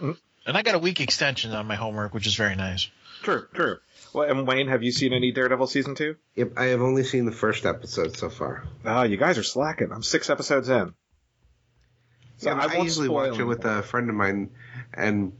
Mm. 0.00 0.16
and 0.46 0.56
I 0.56 0.62
got 0.62 0.74
a 0.74 0.78
week 0.78 1.00
extension 1.00 1.52
on 1.52 1.66
my 1.66 1.76
homework, 1.76 2.14
which 2.14 2.26
is 2.26 2.34
very 2.34 2.56
nice. 2.56 2.88
true, 3.22 3.46
true. 3.54 3.78
Well, 4.12 4.28
and 4.28 4.46
Wayne, 4.46 4.66
have 4.68 4.82
you 4.82 4.90
seen 4.92 5.12
any 5.12 5.30
Daredevil 5.30 5.66
season 5.68 5.94
two? 5.94 6.16
Yep, 6.34 6.52
I 6.56 6.64
have 6.66 6.80
only 6.80 7.04
seen 7.04 7.26
the 7.26 7.32
first 7.32 7.64
episode 7.66 8.16
so 8.16 8.28
far. 8.30 8.64
Ah, 8.84 9.04
you 9.04 9.16
guys 9.16 9.38
are 9.38 9.42
slacking. 9.44 9.92
I'm 9.92 10.02
six 10.02 10.30
episodes 10.30 10.68
in. 10.68 10.94
So 12.38 12.50
Yeah, 12.50 12.56
I 12.56 12.76
I, 12.78 12.82
usually 12.82 13.08
watch 13.08 13.38
it 13.38 13.44
with 13.44 13.64
a 13.66 13.82
friend 13.82 14.08
of 14.08 14.16
mine, 14.16 14.50
and 14.94 15.32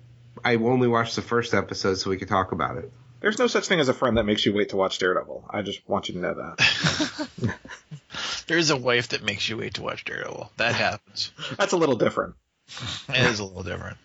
I 0.44 0.54
only 0.56 0.88
watched 0.88 1.16
the 1.16 1.22
first 1.22 1.54
episode 1.54 1.94
so 1.96 2.10
we 2.10 2.16
could 2.16 2.28
talk 2.28 2.52
about 2.52 2.76
it. 2.78 2.90
There's 3.20 3.38
no 3.38 3.46
such 3.48 3.66
thing 3.68 3.80
as 3.80 3.88
a 3.88 3.94
friend 3.94 4.16
that 4.16 4.24
makes 4.24 4.46
you 4.46 4.54
wait 4.54 4.70
to 4.70 4.76
watch 4.76 4.98
Daredevil. 4.98 5.46
I 5.50 5.60
just 5.62 5.86
want 5.88 6.08
you 6.08 6.14
to 6.14 6.20
know 6.20 6.34
that. 6.34 7.58
There's 8.46 8.70
a 8.70 8.76
wife 8.76 9.08
that 9.08 9.22
makes 9.22 9.48
you 9.48 9.58
wait 9.58 9.74
to 9.74 9.82
watch 9.82 10.04
Daredevil. 10.04 10.50
That 10.56 10.74
happens. 10.74 11.30
That's 11.58 11.72
a 11.72 11.76
little 11.76 11.96
different. 11.96 12.34
it 13.10 13.26
is 13.26 13.38
a 13.40 13.44
little 13.44 13.62
different. 13.62 13.98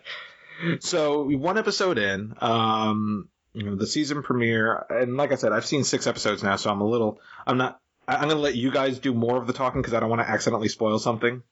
so 0.80 1.24
one 1.36 1.58
episode 1.58 1.98
in, 1.98 2.34
um, 2.40 3.28
you 3.52 3.64
know, 3.64 3.74
the 3.76 3.86
season 3.86 4.22
premiere, 4.22 4.86
and 4.88 5.16
like 5.16 5.32
I 5.32 5.34
said, 5.34 5.52
I've 5.52 5.66
seen 5.66 5.84
six 5.84 6.06
episodes 6.06 6.42
now, 6.42 6.56
so 6.56 6.70
I'm 6.70 6.80
a 6.80 6.86
little, 6.88 7.20
I'm 7.46 7.58
not, 7.58 7.80
I- 8.06 8.16
I'm 8.16 8.28
gonna 8.28 8.40
let 8.40 8.54
you 8.54 8.70
guys 8.70 8.98
do 8.98 9.12
more 9.12 9.36
of 9.36 9.46
the 9.46 9.52
talking 9.52 9.82
because 9.82 9.94
I 9.94 10.00
don't 10.00 10.08
want 10.10 10.22
to 10.22 10.28
accidentally 10.30 10.68
spoil 10.68 10.98
something. 10.98 11.42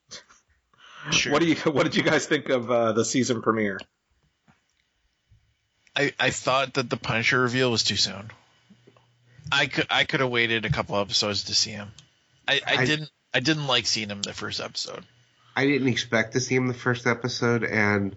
Sure. 1.11 1.33
What 1.33 1.43
do 1.43 1.49
you, 1.49 1.57
what 1.71 1.85
did 1.85 1.95
you 1.95 2.03
guys 2.03 2.27
think 2.27 2.49
of 2.49 2.71
uh, 2.71 2.93
the 2.93 3.05
season 3.05 3.43
premiere? 3.43 3.79
I, 5.97 6.12
I 6.21 6.31
thought 6.31 6.75
that 6.75 6.91
the 6.91 6.97
Punisher 6.97 7.41
reveal 7.41 7.71
was 7.71 7.83
too 7.83 7.97
soon. 7.97 8.31
I 9.50 9.67
could 9.67 9.87
I 9.91 10.05
could 10.05 10.21
have 10.21 10.29
waited 10.31 10.65
a 10.65 10.71
couple 10.71 10.97
episodes 10.99 11.45
to 11.45 11.55
see 11.55 11.71
him. 11.71 11.88
I, 12.47 12.61
I, 12.67 12.76
I- 12.79 12.85
didn't 12.87 13.11
I 13.33 13.41
didn't 13.41 13.67
like 13.67 13.87
seeing 13.87 14.09
him 14.11 14.23
the 14.23 14.33
first 14.33 14.61
episode. 14.61 15.05
I 15.55 15.67
didn't 15.67 15.88
expect 15.88 16.35
to 16.35 16.41
see 16.41 16.55
him 16.55 16.69
the 16.69 16.75
first 16.75 17.07
episode, 17.07 17.65
and 17.65 18.15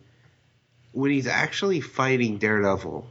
when 0.92 1.12
he's 1.12 1.28
actually 1.28 1.80
fighting 1.80 2.38
Daredevil, 2.38 3.08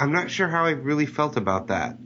I'm 0.00 0.12
not 0.12 0.30
sure 0.30 0.48
how 0.48 0.64
I 0.64 0.70
really 0.70 1.06
felt 1.06 1.36
about 1.36 1.68
that. 1.68 1.96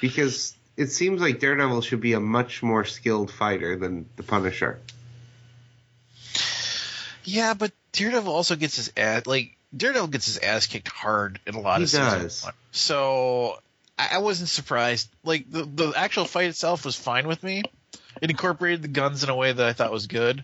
Because 0.00 0.54
it 0.76 0.88
seems 0.88 1.20
like 1.22 1.40
Daredevil 1.40 1.80
should 1.82 2.00
be 2.00 2.12
a 2.12 2.20
much 2.20 2.62
more 2.62 2.84
skilled 2.84 3.30
fighter 3.30 3.76
than 3.76 4.08
the 4.16 4.22
Punisher. 4.22 4.78
Yeah, 7.24 7.54
but 7.54 7.72
Daredevil 7.92 8.32
also 8.32 8.56
gets 8.56 8.76
his 8.76 8.92
ass 8.96 9.26
like 9.26 9.56
Daredevil 9.76 10.08
gets 10.08 10.26
his 10.26 10.38
ass 10.38 10.66
kicked 10.66 10.88
hard 10.88 11.40
in 11.46 11.54
a 11.54 11.60
lot 11.60 11.78
He 11.78 11.84
of 11.84 11.90
does. 11.90 12.44
one. 12.44 12.52
So 12.72 13.58
I, 13.98 14.10
I 14.14 14.18
wasn't 14.18 14.48
surprised. 14.48 15.08
Like 15.24 15.50
the 15.50 15.64
the 15.64 15.92
actual 15.96 16.24
fight 16.24 16.48
itself 16.48 16.84
was 16.84 16.96
fine 16.96 17.26
with 17.28 17.42
me. 17.42 17.62
It 18.22 18.30
incorporated 18.30 18.82
the 18.82 18.88
guns 18.88 19.22
in 19.22 19.30
a 19.30 19.36
way 19.36 19.52
that 19.52 19.66
I 19.66 19.72
thought 19.72 19.92
was 19.92 20.06
good. 20.06 20.42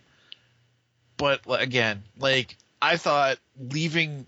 But 1.17 1.41
again, 1.49 2.03
like 2.19 2.57
I 2.83 2.97
thought 2.97 3.39
leaving 3.59 4.27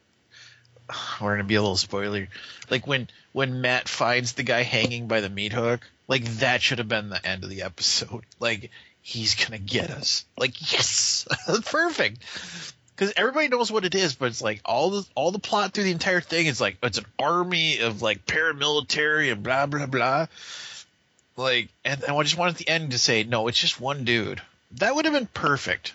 we're 1.21 1.33
gonna 1.37 1.45
be 1.45 1.57
a 1.57 1.63
little 1.63 1.77
spoiler. 1.77 2.29
Like 2.71 2.87
when 2.87 3.09
when 3.33 3.61
Matt 3.61 3.89
finds 3.89 4.33
the 4.33 4.43
guy 4.45 4.63
hanging 4.63 5.09
by 5.09 5.21
the 5.21 5.29
meat 5.29 5.53
hook, 5.53 5.81
like 6.09 6.25
that 6.39 6.63
should 6.63 6.79
have 6.79 6.89
been 6.89 7.11
the 7.11 7.25
end 7.27 7.45
of 7.45 7.51
the 7.51 7.63
episode. 7.63 8.25
Like 8.41 8.71
he's 9.03 9.35
gonna 9.35 9.59
get 9.59 9.91
us. 9.91 10.25
Like 10.39 10.73
yes, 10.73 11.27
perfect. 11.67 12.23
Because 12.97 13.13
everybody 13.17 13.49
knows 13.49 13.71
what 13.71 13.85
it 13.85 13.95
is, 13.95 14.15
but 14.15 14.27
it's 14.27 14.41
like 14.41 14.63
all 14.65 14.89
the 14.89 15.07
all 15.15 15.31
the 15.31 15.39
plot 15.39 15.73
through 15.73 15.85
the 15.85 15.91
entire 15.91 16.23
thing 16.23 16.47
is 16.47 16.61
like 16.61 16.79
it's 16.83 16.97
an 16.97 17.05
army 17.19 17.81
of 17.81 18.01
like 18.01 18.25
paramilitary 18.25 19.31
and 19.31 19.43
blah 19.43 19.67
blah 19.67 19.87
blah. 19.87 20.27
Like, 21.37 21.69
and, 21.85 22.03
and 22.03 22.17
I 22.17 22.23
just 22.23 22.39
wanted 22.39 22.57
the 22.57 22.69
end 22.69 22.93
to 22.93 22.99
say 22.99 23.23
no, 23.25 23.49
it's 23.49 23.59
just 23.59 23.79
one 23.79 24.05
dude. 24.05 24.41
That 24.73 24.95
would 24.95 25.05
have 25.05 25.13
been 25.13 25.27
perfect. 25.27 25.93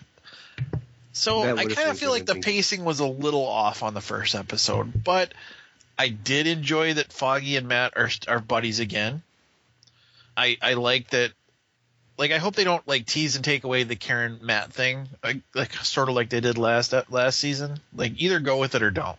So 1.12 1.42
I 1.42 1.66
kind 1.66 1.90
of 1.90 1.98
feel 1.98 2.10
like 2.10 2.26
the 2.26 2.36
pacing 2.36 2.84
was 2.84 3.00
a 3.00 3.06
little 3.06 3.44
off 3.44 3.82
on 3.82 3.94
the 3.94 4.00
first 4.00 4.34
episode, 4.34 5.04
but 5.04 5.34
I 5.98 6.08
did 6.08 6.46
enjoy 6.46 6.94
that 6.94 7.12
Foggy 7.12 7.56
and 7.56 7.68
Matt 7.68 7.94
are 7.96 8.10
are 8.28 8.40
buddies 8.40 8.80
again. 8.80 9.22
I 10.36 10.56
I 10.62 10.74
like 10.74 11.10
that. 11.10 11.32
Like 12.18 12.30
I 12.30 12.38
hope 12.38 12.54
they 12.54 12.64
don't 12.64 12.86
like 12.86 13.06
tease 13.06 13.36
and 13.36 13.44
take 13.44 13.64
away 13.64 13.84
the 13.84 13.96
Karen 13.96 14.38
Matt 14.42 14.72
thing, 14.72 15.08
like, 15.24 15.38
like 15.54 15.72
sort 15.74 16.08
of 16.08 16.14
like 16.14 16.28
they 16.28 16.40
did 16.40 16.58
last 16.58 16.94
last 17.10 17.38
season. 17.38 17.78
Like 17.94 18.12
either 18.16 18.38
go 18.38 18.58
with 18.58 18.74
it 18.74 18.82
or 18.82 18.90
don't. 18.90 19.18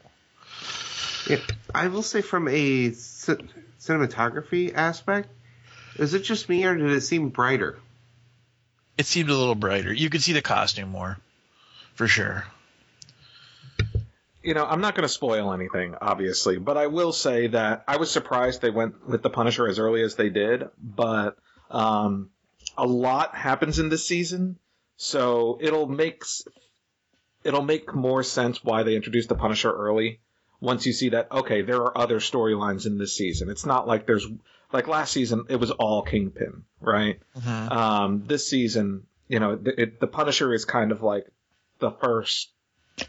Yeah, 1.28 1.38
I 1.74 1.88
will 1.88 2.04
say 2.04 2.22
from 2.22 2.48
a 2.48 2.92
c- 2.92 3.34
cinematography 3.80 4.74
aspect, 4.74 5.30
is 5.96 6.14
it 6.14 6.24
just 6.24 6.50
me 6.50 6.66
or 6.66 6.76
did 6.76 6.92
it 6.92 7.02
seem 7.02 7.30
brighter? 7.30 7.78
It 8.98 9.06
seemed 9.06 9.30
a 9.30 9.36
little 9.36 9.56
brighter. 9.56 9.92
You 9.92 10.10
could 10.10 10.22
see 10.22 10.34
the 10.34 10.42
costume 10.42 10.90
more, 10.90 11.18
for 11.96 12.08
sure. 12.08 12.46
You 14.44 14.54
know, 14.54 14.66
I'm 14.66 14.82
not 14.82 14.94
going 14.94 15.04
to 15.04 15.14
spoil 15.14 15.54
anything, 15.54 15.96
obviously, 16.00 16.58
but 16.58 16.78
I 16.78 16.88
will 16.88 17.14
say 17.14 17.48
that 17.48 17.86
I 17.88 17.98
was 17.98 18.12
surprised 18.12 18.62
they 18.62 18.70
went 18.70 19.08
with 19.08 19.24
the 19.24 19.30
Punisher 19.30 19.68
as 19.68 19.80
early 19.80 20.04
as 20.04 20.16
they 20.16 20.30
did, 20.30 20.68
but 20.78 21.38
um, 21.72 22.30
a 22.78 22.86
lot 22.86 23.36
happens 23.36 23.80
in 23.80 23.90
this 23.90 24.06
season, 24.06 24.58
so 24.98 25.58
it'll 25.62 25.88
make 25.88 26.20
s- 26.24 26.44
it'll 27.44 27.64
make 27.64 27.94
more 27.94 28.24
sense 28.24 28.64
why 28.64 28.84
they 28.84 28.96
introduced 28.96 29.30
the 29.30 29.36
Punisher 29.36 29.72
early. 29.72 30.20
Once 30.62 30.86
you 30.86 30.94
see 30.94 31.10
that, 31.10 31.30
okay, 31.32 31.62
there 31.62 31.82
are 31.82 31.98
other 31.98 32.20
storylines 32.20 32.86
in 32.86 32.98
this 32.98 33.16
season. 33.18 33.50
It's 33.50 33.66
not 33.66 33.86
like 33.88 34.06
there's 34.08 34.26
like 34.72 34.88
last 34.88 35.12
season, 35.12 35.46
it 35.50 35.58
was 35.58 35.72
all 35.72 36.02
Kingpin, 36.04 36.64
right? 36.80 37.20
Um, 37.46 38.24
this 38.26 38.48
season, 38.50 39.04
you 39.28 39.40
know, 39.40 39.60
it, 39.64 39.76
it, 39.78 40.00
the 40.00 40.08
Punisher 40.08 40.54
is 40.54 40.64
kind 40.66 40.92
of 40.92 41.04
like 41.04 41.28
the 41.80 41.92
first 41.92 42.50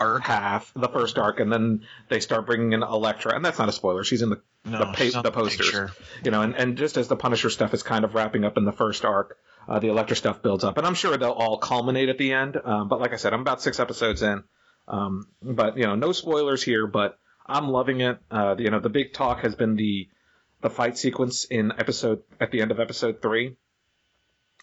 Arc. 0.00 0.22
half, 0.24 0.72
the 0.74 0.88
first 0.88 1.16
arc, 1.18 1.40
and 1.40 1.52
then 1.52 1.82
they 2.08 2.18
start 2.20 2.46
bringing 2.46 2.72
in 2.72 2.82
Elektra, 2.82 3.34
and 3.36 3.44
that's 3.44 3.58
not 3.58 3.68
a 3.68 3.72
spoiler. 3.72 4.02
She's 4.02 4.22
in 4.22 4.30
the 4.30 4.40
No, 4.64 4.78
the, 4.78 4.84
pa- 4.86 4.94
the 5.18 5.22
the 5.24 5.30
posters, 5.30 5.66
picture. 5.66 5.90
you 6.24 6.30
know, 6.30 6.40
and, 6.42 6.54
and 6.56 6.76
just 6.78 6.96
as 6.96 7.06
the 7.06 7.16
Punisher 7.16 7.50
stuff 7.50 7.72
is 7.74 7.82
kind 7.82 8.04
of 8.04 8.14
wrapping 8.14 8.44
up 8.44 8.56
in 8.56 8.64
the 8.64 8.72
first 8.72 9.04
arc, 9.04 9.36
uh, 9.68 9.78
the 9.78 9.88
Elektra 9.88 10.16
stuff 10.16 10.42
builds 10.42 10.64
up, 10.64 10.78
and 10.78 10.86
I'm 10.86 10.94
sure 10.94 11.16
they'll 11.16 11.30
all 11.30 11.58
culminate 11.58 12.08
at 12.08 12.18
the 12.18 12.32
end. 12.32 12.56
Um, 12.62 12.88
but 12.88 13.00
like 13.00 13.12
I 13.12 13.16
said, 13.16 13.32
I'm 13.32 13.40
about 13.40 13.62
six 13.62 13.80
episodes 13.80 14.22
in, 14.22 14.44
um, 14.88 15.26
but 15.42 15.76
you 15.76 15.84
know, 15.84 15.94
no 15.94 16.12
spoilers 16.12 16.62
here. 16.62 16.86
But 16.86 17.18
I'm 17.46 17.68
loving 17.68 18.00
it. 18.00 18.18
Uh, 18.30 18.56
you 18.58 18.70
know, 18.70 18.80
the 18.80 18.88
big 18.88 19.12
talk 19.12 19.40
has 19.40 19.54
been 19.54 19.76
the 19.76 20.08
the 20.60 20.70
fight 20.70 20.96
sequence 20.96 21.44
in 21.44 21.72
episode 21.78 22.22
at 22.40 22.50
the 22.50 22.62
end 22.62 22.70
of 22.70 22.80
episode 22.80 23.20
three, 23.20 23.56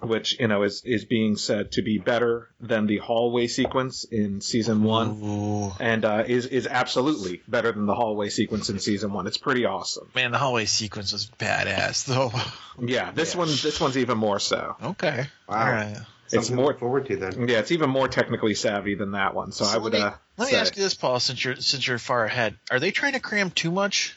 which 0.01 0.39
you 0.39 0.47
know 0.47 0.63
is 0.63 0.81
is 0.85 1.05
being 1.05 1.35
said 1.37 1.71
to 1.73 1.81
be 1.81 1.97
better 1.97 2.49
than 2.59 2.87
the 2.87 2.97
hallway 2.97 3.47
sequence 3.47 4.03
in 4.03 4.41
season 4.41 4.83
one, 4.83 5.21
Ooh. 5.23 5.71
and 5.79 6.03
uh, 6.05 6.23
is 6.27 6.45
is 6.47 6.67
absolutely 6.67 7.41
better 7.47 7.71
than 7.71 7.85
the 7.85 7.95
hallway 7.95 8.29
sequence 8.29 8.69
in 8.69 8.79
season 8.79 9.13
one. 9.13 9.27
It's 9.27 9.37
pretty 9.37 9.65
awesome. 9.65 10.09
Man, 10.15 10.31
the 10.31 10.37
hallway 10.37 10.65
sequence 10.65 11.13
was 11.13 11.29
badass, 11.39 12.05
though. 12.05 12.31
Yeah, 12.83 13.11
this 13.11 13.33
Yeah. 13.33 13.39
one 13.39 13.47
this 13.49 13.79
one's 13.79 13.97
even 13.97 14.17
more 14.17 14.39
so. 14.39 14.75
Okay. 14.81 15.27
Wow. 15.47 15.59
All 15.65 15.71
right. 15.71 15.97
It's 16.33 16.47
Something 16.47 16.51
to 16.51 16.61
more 16.61 16.65
look 16.71 16.79
forward 16.79 17.05
to 17.07 17.17
then. 17.17 17.47
yeah, 17.49 17.59
it's 17.59 17.71
even 17.73 17.89
more 17.89 18.07
technically 18.07 18.53
savvy 18.55 18.95
than 18.95 19.11
that 19.11 19.35
one. 19.35 19.51
So, 19.51 19.65
I 19.65 19.77
would 19.77 19.91
let 19.91 19.99
me, 19.99 20.05
uh, 20.05 20.11
let 20.37 20.45
me 20.45 20.51
say. 20.53 20.59
ask 20.61 20.77
you 20.77 20.81
this, 20.81 20.93
Paul, 20.93 21.19
since 21.19 21.43
you're 21.43 21.57
since 21.57 21.85
you're 21.85 21.99
far 21.99 22.23
ahead. 22.23 22.55
Are 22.71 22.79
they 22.79 22.91
trying 22.91 23.13
to 23.13 23.19
cram 23.19 23.51
too 23.51 23.69
much? 23.69 24.15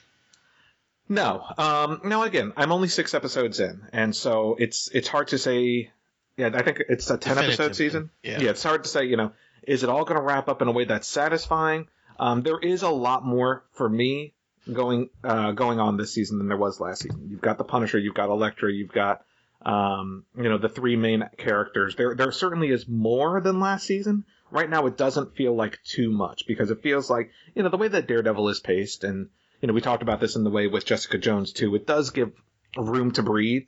No. 1.09 1.45
Um, 1.59 2.01
no, 2.05 2.23
again, 2.23 2.53
I'm 2.57 2.73
only 2.73 2.89
six 2.89 3.15
episodes 3.15 3.61
in, 3.61 3.87
and 3.93 4.15
so 4.15 4.57
it's 4.59 4.89
it's 4.93 5.09
hard 5.09 5.29
to 5.29 5.39
say. 5.39 5.91
Yeah, 6.37 6.51
I 6.53 6.63
think 6.63 6.83
it's 6.89 7.09
a 7.11 7.19
ten 7.19 7.39
episode 7.39 7.77
season. 7.77 8.11
yeah. 8.23 8.41
it's 8.41 8.63
hard 8.63 8.85
to 8.85 8.91
say. 8.91 9.05
You 9.05 9.17
know, 9.17 9.33
is 9.63 9.83
it 9.83 9.89
all 9.89 10.05
going 10.05 10.19
to 10.19 10.23
wrap 10.23 10.49
up 10.49 10.63
in 10.63 10.69
a 10.69 10.73
way 10.73 10.85
that's 10.85 11.07
satisfying? 11.07 11.89
Um, 12.19 12.43
there 12.43 12.59
is 12.59 12.83
a 12.83 12.91
lot 12.91 13.25
more 13.25 13.65
for 13.73 13.89
me 13.89 14.35
going 14.73 15.11
uh, 15.23 15.53
going 15.53 15.79
on 15.79 15.97
this 15.97 16.13
season 16.13 16.39
than 16.39 16.49
there 16.49 16.57
was 16.57 16.81
last 16.81 17.03
season. 17.03 17.29
You've 17.29 17.43
got 17.43 17.59
the 17.59 17.65
Punisher, 17.65 17.99
you've 17.99 18.15
got 18.15 18.31
Elektra, 18.31 18.73
you've 18.73 18.93
got 18.93 19.25
um, 19.63 20.25
you 20.37 20.49
know 20.49 20.59
the 20.59 20.69
three 20.69 20.97
main 20.97 21.29
characters. 21.37 21.97
There 21.97 22.15
there 22.15 22.33
certainly 22.33 22.71
is 22.71 22.89
more 22.89 23.41
than 23.41 23.61
last 23.61 23.87
season. 23.87 24.25
Right 24.51 24.71
now, 24.71 24.87
it 24.87 24.97
doesn't 24.97 25.37
feel 25.37 25.55
like 25.55 25.79
too 25.85 26.11
much 26.11 26.47
because 26.47 26.71
it 26.71 26.83
feels 26.83 27.11
like 27.11 27.31
you 27.55 27.63
know 27.63 27.69
the 27.69 27.77
way 27.77 27.89
that 27.89 28.07
Daredevil 28.07 28.49
is 28.49 28.61
paced 28.61 29.05
and 29.05 29.29
you 29.61 29.69
know, 29.69 29.75
we 29.75 29.81
talked 29.81 30.03
about 30.03 30.21
this 30.21 30.37
in 30.37 30.45
the 30.45 30.51
way 30.51 30.67
with 30.67 30.85
Jessica 30.85 31.19
Jones 31.19 31.53
too. 31.53 31.75
It 31.75 31.87
does 31.87 32.11
give 32.11 32.33
room 32.77 33.13
to 33.13 33.23
breathe. 33.23 33.67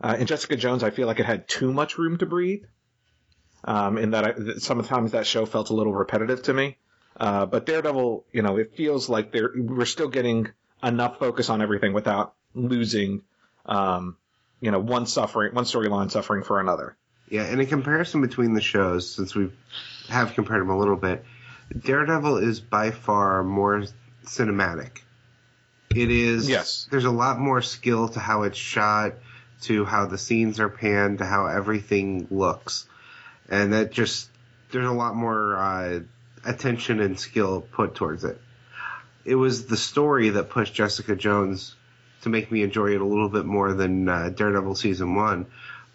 Uh, 0.00 0.16
in 0.18 0.26
Jessica 0.26 0.56
Jones, 0.56 0.82
I 0.82 0.90
feel 0.90 1.06
like 1.06 1.20
it 1.20 1.26
had 1.26 1.48
too 1.48 1.72
much 1.72 1.98
room 1.98 2.18
to 2.18 2.26
breathe. 2.26 2.64
Um, 3.64 3.98
in 3.98 4.10
that, 4.10 4.24
I, 4.24 4.32
that 4.32 4.62
sometimes 4.62 5.12
that 5.12 5.26
show 5.26 5.46
felt 5.46 5.70
a 5.70 5.74
little 5.74 5.94
repetitive 5.94 6.42
to 6.44 6.54
me. 6.54 6.78
Uh, 7.18 7.46
but 7.46 7.64
Daredevil, 7.66 8.26
you 8.32 8.42
know, 8.42 8.58
it 8.58 8.76
feels 8.76 9.08
like 9.08 9.32
we're 9.32 9.86
still 9.86 10.08
getting 10.08 10.50
enough 10.82 11.18
focus 11.18 11.48
on 11.48 11.62
everything 11.62 11.92
without 11.92 12.34
losing, 12.54 13.22
um, 13.64 14.16
you 14.60 14.70
know, 14.70 14.78
one 14.78 15.06
suffering, 15.06 15.54
one 15.54 15.64
storyline 15.64 16.10
suffering 16.10 16.42
for 16.42 16.60
another. 16.60 16.96
Yeah, 17.28 17.42
and 17.44 17.60
in 17.60 17.66
comparison 17.66 18.20
between 18.20 18.54
the 18.54 18.60
shows, 18.60 19.10
since 19.10 19.34
we 19.34 19.50
have 20.08 20.34
compared 20.34 20.60
them 20.60 20.70
a 20.70 20.78
little 20.78 20.96
bit, 20.96 21.24
Daredevil 21.76 22.36
is 22.38 22.60
by 22.60 22.90
far 22.92 23.42
more 23.42 23.84
cinematic. 24.24 24.98
It 25.96 26.10
is. 26.10 26.48
Yes. 26.48 26.86
There's 26.90 27.04
a 27.04 27.10
lot 27.10 27.38
more 27.38 27.62
skill 27.62 28.08
to 28.08 28.20
how 28.20 28.42
it's 28.42 28.58
shot, 28.58 29.14
to 29.62 29.84
how 29.84 30.06
the 30.06 30.18
scenes 30.18 30.60
are 30.60 30.68
panned, 30.68 31.18
to 31.18 31.24
how 31.24 31.46
everything 31.46 32.28
looks, 32.30 32.86
and 33.48 33.72
that 33.72 33.92
just 33.92 34.28
there's 34.70 34.86
a 34.86 34.92
lot 34.92 35.14
more 35.14 35.56
uh, 35.56 36.00
attention 36.44 37.00
and 37.00 37.18
skill 37.18 37.60
put 37.60 37.94
towards 37.94 38.24
it. 38.24 38.40
It 39.24 39.34
was 39.34 39.66
the 39.66 39.76
story 39.76 40.30
that 40.30 40.50
pushed 40.50 40.74
Jessica 40.74 41.16
Jones 41.16 41.74
to 42.22 42.28
make 42.28 42.50
me 42.52 42.62
enjoy 42.62 42.94
it 42.94 43.00
a 43.00 43.04
little 43.04 43.28
bit 43.28 43.44
more 43.44 43.72
than 43.72 44.08
uh, 44.08 44.28
Daredevil 44.30 44.74
season 44.74 45.14
one, 45.14 45.46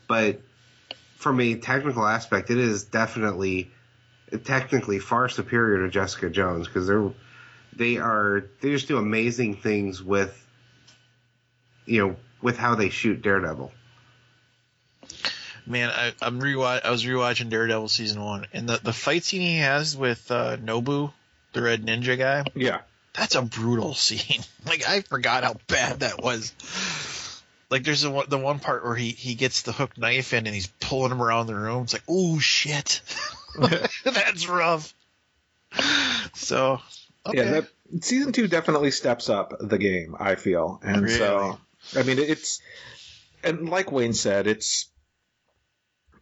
but 0.08 0.42
from 1.18 1.40
a 1.40 1.56
technical 1.56 2.06
aspect, 2.06 2.50
it 2.50 2.58
is 2.58 2.86
definitely 2.86 3.72
technically 4.44 4.98
far 4.98 5.30
superior 5.30 5.86
to 5.86 5.90
Jessica 5.90 6.30
Jones 6.30 6.68
because 6.68 6.88
they're 6.88 7.12
they 7.76 7.98
are 7.98 8.46
they 8.62 8.70
just 8.72 8.88
do 8.88 8.98
amazing 8.98 9.56
things 9.58 10.02
with 10.02 10.38
you 11.86 12.06
know 12.06 12.16
with 12.42 12.58
how 12.58 12.76
they 12.76 12.90
shoot 12.90 13.22
Daredevil. 13.22 13.72
Man, 15.66 15.90
I, 15.90 16.14
I'm 16.22 16.42
rewatch. 16.42 16.84
I 16.84 16.90
was 16.90 17.06
rewatching 17.06 17.50
Daredevil 17.50 17.88
season 17.90 18.24
one, 18.24 18.48
and 18.52 18.68
the 18.68 18.80
the 18.82 18.94
fight 18.94 19.24
scene 19.24 19.42
he 19.42 19.58
has 19.58 19.96
with 19.96 20.32
uh, 20.32 20.58
Nobu, 20.58 21.12
the 21.54 21.62
red 21.62 21.86
ninja 21.86 22.18
guy. 22.18 22.44
Yeah. 22.56 22.82
That's 23.14 23.36
a 23.36 23.42
brutal 23.42 23.94
scene. 23.94 24.42
Like 24.64 24.88
I 24.88 25.02
forgot 25.02 25.44
how 25.44 25.56
bad 25.66 26.02
that 26.02 26.22
was. 26.22 26.54
Like 27.72 27.84
there's 27.84 28.02
the 28.02 28.12
one, 28.12 28.28
the 28.30 28.38
one 28.38 28.60
part 28.60 28.84
where 28.86 28.96
he 28.96 29.10
he 29.10 29.34
gets 29.34 29.64
the 29.64 29.72
hook 29.72 29.98
knife 29.98 30.34
in 30.34 30.46
and 30.46 30.54
he's 30.54 30.68
pulling 30.80 31.12
him 31.12 31.22
around 31.22 31.48
the 31.48 31.56
room. 31.56 31.82
It's 31.82 31.94
like, 31.94 32.04
oh 32.08 32.38
shit, 32.38 33.02
that's 34.04 34.48
rough. 34.48 34.94
So 36.36 36.80
okay. 37.26 37.38
Yeah, 37.38 37.52
that 37.62 38.04
season 38.04 38.32
two 38.32 38.48
definitely 38.48 38.92
steps 38.92 39.30
up 39.30 39.54
the 39.60 39.78
game. 39.78 40.16
I 40.20 40.36
feel, 40.36 40.80
and 40.84 41.04
Really? 41.04 41.18
so 41.18 41.60
I 41.96 42.04
mean, 42.04 42.20
it's 42.20 42.62
and 43.44 43.70
like 43.70 43.92
Wayne 43.92 44.14
said, 44.14 44.48
it's 44.48 44.90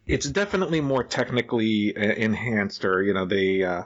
it's 0.06 0.26
definitely 0.28 0.80
more 0.80 1.04
technically 1.04 1.94
uh, 1.96 2.00
enhanced, 2.00 2.84
or 2.84 3.02
you 3.02 3.14
know, 3.14 3.26
they 3.26 3.62
uh, 3.62 3.84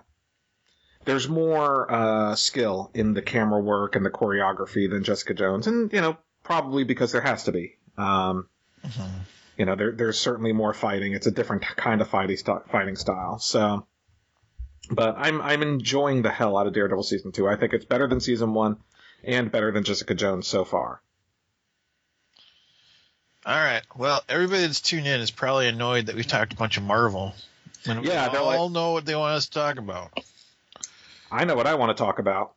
there's 1.04 1.28
more 1.28 1.90
uh, 1.92 2.34
skill 2.34 2.90
in 2.94 3.12
the 3.14 3.22
camera 3.22 3.60
work 3.60 3.96
and 3.96 4.04
the 4.06 4.10
choreography 4.10 4.88
than 4.88 5.04
Jessica 5.04 5.34
Jones, 5.34 5.66
and 5.66 5.92
you 5.92 6.00
know, 6.00 6.16
probably 6.42 6.84
because 6.84 7.12
there 7.12 7.20
has 7.20 7.44
to 7.44 7.52
be. 7.52 7.76
Um, 7.98 8.48
Mhm. 8.84 9.10
you 9.56 9.64
know, 9.66 9.76
there, 9.76 9.92
there's 9.92 10.18
certainly 10.18 10.52
more 10.52 10.74
fighting. 10.74 11.12
It's 11.14 11.26
a 11.26 11.30
different 11.30 11.62
kind 11.62 12.00
of 12.00 12.08
fighting, 12.08 12.36
fighting 12.70 12.96
style. 12.96 13.38
So, 13.38 13.86
but 14.90 15.14
I'm 15.18 15.40
I'm 15.40 15.62
enjoying 15.62 16.22
the 16.22 16.30
hell 16.30 16.56
out 16.56 16.66
of 16.66 16.72
Daredevil 16.74 17.02
season 17.04 17.32
two. 17.32 17.48
I 17.48 17.56
think 17.56 17.72
it's 17.72 17.84
better 17.84 18.06
than 18.08 18.20
season 18.20 18.54
one, 18.54 18.78
and 19.22 19.50
better 19.50 19.72
than 19.72 19.84
Jessica 19.84 20.14
Jones 20.14 20.46
so 20.46 20.64
far. 20.64 21.00
All 23.46 23.58
right. 23.58 23.82
Well, 23.94 24.22
everybody 24.28 24.62
that's 24.62 24.80
tuned 24.80 25.06
in 25.06 25.20
is 25.20 25.30
probably 25.30 25.68
annoyed 25.68 26.06
that 26.06 26.14
we've 26.14 26.26
talked 26.26 26.54
a 26.54 26.56
bunch 26.56 26.78
of 26.78 26.82
Marvel. 26.82 27.34
When 27.84 28.00
we 28.00 28.08
Yeah, 28.08 28.30
they're 28.30 28.40
all 28.40 28.64
like- 28.64 28.72
know 28.72 28.92
what 28.92 29.04
they 29.04 29.14
want 29.14 29.34
us 29.36 29.46
to 29.46 29.52
talk 29.52 29.78
about. 29.78 30.18
I 31.30 31.44
know 31.44 31.54
what 31.54 31.66
I 31.66 31.74
want 31.74 31.94
to 31.96 32.02
talk 32.02 32.18
about. 32.18 32.54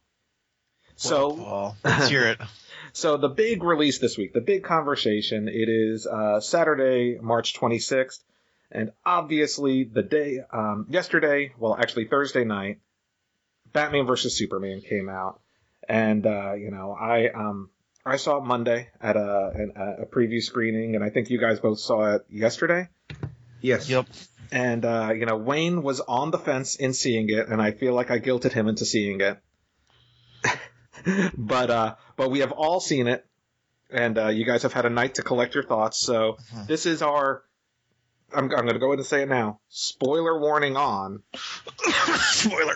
So, 0.95 1.33
Well, 1.33 1.45
Paul, 1.45 1.77
let's 1.83 2.07
hear 2.07 2.27
it. 2.27 2.39
so 2.93 3.17
the 3.17 3.27
big 3.27 3.63
release 3.63 3.99
this 3.99 4.17
week, 4.17 4.33
the 4.33 4.39
big 4.41 4.63
conversation, 4.63 5.49
it 5.49 5.67
is 5.67 6.07
uh, 6.07 6.39
Saturday, 6.39 7.19
March 7.21 7.53
26th, 7.53 8.19
and 8.71 8.91
obviously 9.05 9.83
the 9.85 10.03
day 10.03 10.39
um, 10.51 10.85
yesterday, 10.89 11.53
well, 11.57 11.75
actually 11.75 12.05
Thursday 12.05 12.43
night, 12.43 12.79
Batman 13.71 14.05
versus 14.05 14.37
Superman 14.37 14.81
came 14.81 15.09
out, 15.09 15.39
and 15.87 16.25
uh, 16.25 16.53
you 16.53 16.71
know 16.71 16.91
I 16.91 17.29
um 17.29 17.69
I 18.05 18.17
saw 18.17 18.37
it 18.37 18.43
Monday 18.45 18.89
at 19.01 19.15
a 19.17 19.51
an, 19.55 19.73
a 19.75 20.05
preview 20.05 20.41
screening, 20.41 20.95
and 20.95 21.03
I 21.03 21.09
think 21.09 21.29
you 21.29 21.39
guys 21.39 21.59
both 21.59 21.79
saw 21.79 22.15
it 22.15 22.25
yesterday. 22.29 22.87
Yes. 23.61 23.89
Yep. 23.89 24.05
And 24.51 24.85
uh, 24.85 25.11
you 25.15 25.25
know 25.25 25.35
Wayne 25.37 25.83
was 25.83 25.99
on 25.99 26.31
the 26.31 26.37
fence 26.39 26.75
in 26.75 26.93
seeing 26.93 27.29
it, 27.29 27.47
and 27.49 27.61
I 27.61 27.71
feel 27.71 27.93
like 27.93 28.11
I 28.11 28.19
guilted 28.19 28.53
him 28.53 28.67
into 28.67 28.85
seeing 28.85 29.19
it. 29.21 29.37
but 31.37 31.69
uh, 31.69 31.95
but 32.15 32.31
we 32.31 32.39
have 32.39 32.51
all 32.51 32.79
seen 32.79 33.07
it, 33.07 33.25
and 33.89 34.17
uh, 34.17 34.27
you 34.29 34.45
guys 34.45 34.63
have 34.63 34.73
had 34.73 34.85
a 34.85 34.89
night 34.89 35.15
to 35.15 35.21
collect 35.21 35.53
your 35.53 35.63
thoughts. 35.63 35.99
So 35.99 36.37
Mhm. 36.53 36.67
this 36.67 36.85
is 36.85 37.01
our. 37.01 37.43
I'm, 38.33 38.43
I'm 38.43 38.49
going 38.49 38.67
to 38.73 38.79
go 38.79 38.87
ahead 38.87 38.99
and 38.99 39.05
say 39.07 39.21
it 39.23 39.29
now. 39.29 39.59
Spoiler 39.69 40.39
warning 40.39 40.75
on 40.75 41.23
Spoiler. 42.19 42.75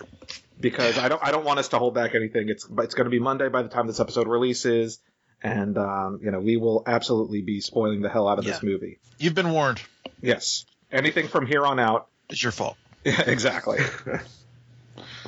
because 0.60 0.98
I 0.98 1.08
don't 1.08 1.22
I 1.22 1.30
don't 1.30 1.44
want 1.44 1.58
us 1.58 1.68
to 1.68 1.78
hold 1.78 1.94
back 1.94 2.14
anything. 2.14 2.48
It's 2.48 2.66
it's 2.78 2.94
going 2.94 3.04
to 3.04 3.10
be 3.10 3.18
Monday 3.18 3.48
by 3.48 3.62
the 3.62 3.68
time 3.68 3.86
this 3.86 4.00
episode 4.00 4.28
releases, 4.28 4.98
and 5.42 5.76
um, 5.78 6.20
you 6.22 6.30
know 6.30 6.40
we 6.40 6.56
will 6.56 6.82
absolutely 6.86 7.42
be 7.42 7.60
spoiling 7.60 8.00
the 8.00 8.08
hell 8.08 8.28
out 8.28 8.38
of 8.38 8.44
this 8.44 8.62
movie. 8.62 8.98
You've 9.18 9.34
been 9.34 9.50
warned. 9.52 9.80
Yes, 10.20 10.64
anything 10.90 11.28
from 11.28 11.46
here 11.46 11.66
on 11.66 11.78
out. 11.78 12.08
It's 12.30 12.42
your 12.42 12.52
fault. 12.52 12.76
Yeah, 13.04 13.20
exactly. 13.26 13.78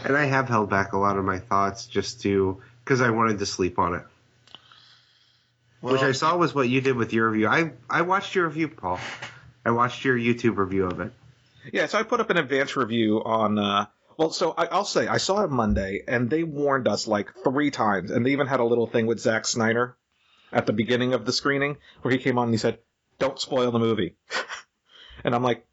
And 0.04 0.16
I 0.16 0.26
have 0.26 0.48
held 0.48 0.68
back 0.68 0.92
a 0.92 0.98
lot 0.98 1.16
of 1.16 1.24
my 1.24 1.38
thoughts 1.38 1.86
just 1.86 2.20
to 2.22 2.60
because 2.84 3.00
I 3.00 3.10
wanted 3.10 3.38
to 3.38 3.46
sleep 3.46 3.78
on 3.78 3.94
it. 3.94 4.02
Which 5.80 6.02
I 6.02 6.12
saw 6.12 6.36
was 6.36 6.54
what 6.54 6.68
you 6.68 6.80
did 6.80 6.96
with 6.96 7.12
your 7.12 7.30
review. 7.30 7.48
I 7.48 7.72
I 7.88 8.02
watched 8.02 8.34
your 8.34 8.46
review, 8.46 8.68
Paul. 8.68 8.98
I 9.64 9.70
watched 9.70 10.04
your 10.04 10.16
YouTube 10.16 10.56
review 10.56 10.86
of 10.86 11.00
it. 11.00 11.12
Yeah, 11.72 11.86
so 11.86 11.98
I 11.98 12.02
put 12.02 12.20
up 12.20 12.30
an 12.30 12.36
advance 12.36 12.76
review 12.76 13.22
on. 13.24 13.58
Uh, 13.58 13.86
well, 14.18 14.30
so 14.30 14.54
I, 14.56 14.66
I'll 14.66 14.84
say 14.84 15.06
I 15.06 15.16
saw 15.16 15.42
it 15.44 15.50
Monday, 15.50 16.02
and 16.06 16.28
they 16.28 16.44
warned 16.44 16.86
us 16.86 17.06
like 17.06 17.32
three 17.42 17.70
times, 17.70 18.10
and 18.10 18.24
they 18.24 18.32
even 18.32 18.46
had 18.46 18.60
a 18.60 18.64
little 18.64 18.86
thing 18.86 19.06
with 19.06 19.20
Zack 19.20 19.46
Snyder 19.46 19.96
at 20.52 20.66
the 20.66 20.72
beginning 20.72 21.14
of 21.14 21.24
the 21.24 21.32
screening 21.32 21.78
where 22.02 22.12
he 22.12 22.18
came 22.18 22.38
on 22.38 22.44
and 22.44 22.54
he 22.54 22.58
said, 22.58 22.78
"Don't 23.18 23.40
spoil 23.40 23.70
the 23.70 23.78
movie," 23.78 24.16
and 25.24 25.34
I'm 25.34 25.42
like, 25.42 25.66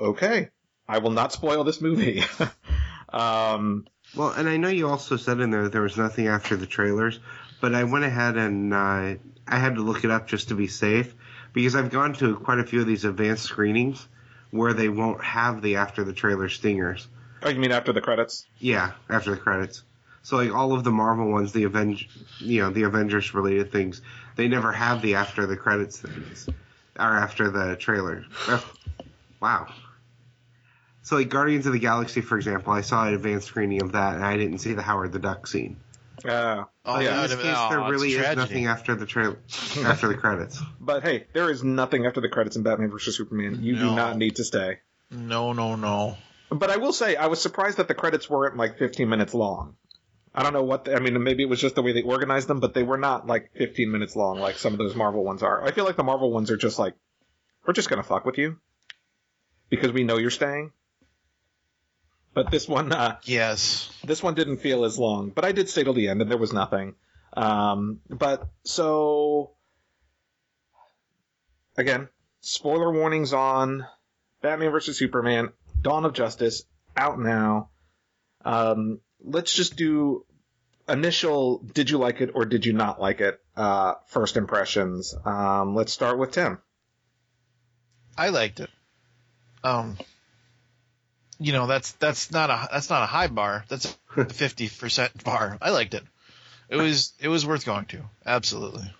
"Okay, 0.00 0.50
I 0.88 0.98
will 0.98 1.12
not 1.12 1.32
spoil 1.32 1.62
this 1.62 1.80
movie." 1.80 2.24
um, 3.10 3.86
Well, 4.16 4.30
and 4.30 4.48
I 4.48 4.56
know 4.56 4.68
you 4.68 4.88
also 4.88 5.16
said 5.16 5.40
in 5.40 5.50
there 5.50 5.64
that 5.64 5.72
there 5.72 5.82
was 5.82 5.96
nothing 5.96 6.26
after 6.26 6.56
the 6.56 6.66
trailers, 6.66 7.20
but 7.60 7.74
I 7.74 7.84
went 7.84 8.04
ahead 8.04 8.36
and 8.36 8.74
uh, 8.74 9.14
I 9.46 9.58
had 9.58 9.76
to 9.76 9.82
look 9.82 10.04
it 10.04 10.10
up 10.10 10.26
just 10.26 10.48
to 10.48 10.54
be 10.56 10.66
safe 10.66 11.14
because 11.56 11.74
I've 11.74 11.88
gone 11.88 12.12
to 12.16 12.36
quite 12.36 12.58
a 12.58 12.64
few 12.64 12.82
of 12.82 12.86
these 12.86 13.06
advanced 13.06 13.44
screenings 13.44 14.06
where 14.50 14.74
they 14.74 14.90
won't 14.90 15.24
have 15.24 15.62
the 15.62 15.76
after 15.76 16.04
the 16.04 16.12
trailer 16.12 16.50
stingers. 16.50 17.08
oh, 17.42 17.48
you 17.48 17.58
mean 17.58 17.72
after 17.72 17.94
the 17.94 18.02
credits? 18.02 18.44
Yeah, 18.58 18.92
after 19.08 19.30
the 19.30 19.38
credits. 19.38 19.82
So 20.22 20.36
like 20.36 20.52
all 20.52 20.74
of 20.74 20.84
the 20.84 20.90
Marvel 20.90 21.32
ones, 21.32 21.52
the 21.52 21.64
Avenge, 21.64 22.10
you 22.40 22.60
know, 22.60 22.68
the 22.68 22.82
Avengers 22.82 23.32
related 23.32 23.72
things, 23.72 24.02
they 24.36 24.48
never 24.48 24.70
have 24.70 25.00
the 25.00 25.14
after 25.14 25.46
the 25.46 25.56
credits 25.56 25.98
things, 25.98 26.46
or 26.98 27.16
after 27.16 27.50
the 27.50 27.74
trailer. 27.76 28.26
Wow. 29.40 29.72
So 31.04 31.16
like 31.16 31.30
Guardians 31.30 31.66
of 31.66 31.72
the 31.72 31.78
Galaxy, 31.78 32.20
for 32.20 32.36
example, 32.36 32.74
I 32.74 32.82
saw 32.82 33.06
an 33.06 33.14
advanced 33.14 33.46
screening 33.46 33.80
of 33.80 33.92
that, 33.92 34.16
and 34.16 34.24
I 34.24 34.36
didn't 34.36 34.58
see 34.58 34.74
the 34.74 34.82
Howard 34.82 35.12
the 35.12 35.18
Duck 35.18 35.46
scene. 35.46 35.78
Uh, 36.24 36.64
Oh, 36.84 37.00
yeah. 37.00 37.24
In 37.24 37.30
this 37.30 37.34
case, 37.42 37.54
oh, 37.56 37.68
there 37.70 37.80
really 37.90 38.10
is 38.10 38.16
tragedy. 38.18 38.36
nothing 38.40 38.66
after 38.66 38.94
the 38.94 39.06
trailer, 39.06 39.38
after 39.84 40.06
the 40.08 40.14
credits. 40.14 40.60
But 40.80 41.02
hey, 41.02 41.26
there 41.32 41.50
is 41.50 41.64
nothing 41.64 42.06
after 42.06 42.20
the 42.20 42.28
credits 42.28 42.56
in 42.56 42.62
Batman 42.62 42.90
vs 42.90 43.16
Superman. 43.16 43.58
You 43.62 43.76
do 43.76 43.94
not 43.94 44.16
need 44.16 44.36
to 44.36 44.44
stay. 44.44 44.78
No, 45.10 45.52
no, 45.52 45.74
no. 45.76 46.16
But 46.48 46.70
I 46.70 46.76
will 46.76 46.92
say, 46.92 47.16
I 47.16 47.26
was 47.26 47.42
surprised 47.42 47.78
that 47.78 47.88
the 47.88 47.94
credits 47.94 48.30
weren't 48.30 48.56
like 48.56 48.78
15 48.78 49.08
minutes 49.08 49.34
long. 49.34 49.74
I 50.32 50.42
don't 50.44 50.52
know 50.52 50.62
what. 50.62 50.84
The, 50.84 50.94
I 50.94 51.00
mean, 51.00 51.20
maybe 51.22 51.42
it 51.42 51.48
was 51.48 51.60
just 51.60 51.74
the 51.74 51.82
way 51.82 51.92
they 51.92 52.02
organized 52.02 52.46
them, 52.46 52.60
but 52.60 52.72
they 52.74 52.82
were 52.84 52.98
not 52.98 53.26
like 53.26 53.50
15 53.56 53.90
minutes 53.90 54.14
long 54.14 54.38
like 54.38 54.58
some 54.58 54.72
of 54.72 54.78
those 54.78 54.94
Marvel 54.94 55.24
ones 55.24 55.42
are. 55.42 55.64
I 55.64 55.72
feel 55.72 55.84
like 55.84 55.96
the 55.96 56.04
Marvel 56.04 56.30
ones 56.30 56.50
are 56.50 56.56
just 56.56 56.78
like, 56.78 56.94
we're 57.66 57.72
just 57.74 57.88
gonna 57.90 58.02
fuck 58.04 58.24
with 58.24 58.38
you 58.38 58.58
because 59.70 59.90
we 59.92 60.04
know 60.04 60.18
you're 60.18 60.30
staying. 60.30 60.70
But 62.36 62.50
this 62.50 62.68
one, 62.68 62.92
uh, 62.92 63.16
Yes. 63.24 63.90
this 64.04 64.22
one 64.22 64.34
didn't 64.34 64.58
feel 64.58 64.84
as 64.84 64.98
long. 64.98 65.30
But 65.30 65.46
I 65.46 65.52
did 65.52 65.70
stay 65.70 65.84
till 65.84 65.94
the 65.94 66.08
end, 66.08 66.20
and 66.20 66.30
there 66.30 66.36
was 66.36 66.52
nothing. 66.52 66.94
Um, 67.32 68.00
but 68.10 68.46
so 68.62 69.52
again, 71.78 72.10
spoiler 72.42 72.92
warnings 72.92 73.32
on 73.32 73.86
Batman 74.42 74.70
vs 74.70 74.98
Superman: 74.98 75.54
Dawn 75.80 76.04
of 76.04 76.12
Justice 76.12 76.64
out 76.94 77.18
now. 77.18 77.70
Um, 78.44 79.00
let's 79.24 79.54
just 79.54 79.76
do 79.76 80.26
initial. 80.86 81.60
Did 81.60 81.88
you 81.88 81.96
like 81.96 82.20
it 82.20 82.32
or 82.34 82.44
did 82.44 82.66
you 82.66 82.74
not 82.74 83.00
like 83.00 83.22
it? 83.22 83.40
Uh, 83.56 83.94
first 84.08 84.36
impressions. 84.36 85.14
Um, 85.24 85.74
let's 85.74 85.92
start 85.94 86.18
with 86.18 86.32
Tim. 86.32 86.58
I 88.18 88.28
liked 88.28 88.60
it. 88.60 88.68
Um, 89.64 89.96
you 91.38 91.52
know 91.52 91.66
that's 91.66 91.92
that's 91.92 92.30
not 92.30 92.50
a 92.50 92.68
that's 92.72 92.90
not 92.90 93.02
a 93.02 93.06
high 93.06 93.28
bar. 93.28 93.64
That's 93.68 93.96
a 94.16 94.24
fifty 94.28 94.68
percent 94.68 95.24
bar. 95.24 95.58
I 95.60 95.70
liked 95.70 95.94
it. 95.94 96.02
It 96.68 96.76
was 96.76 97.12
it 97.20 97.28
was 97.28 97.46
worth 97.46 97.64
going 97.64 97.86
to. 97.86 98.02
Absolutely. 98.24 98.92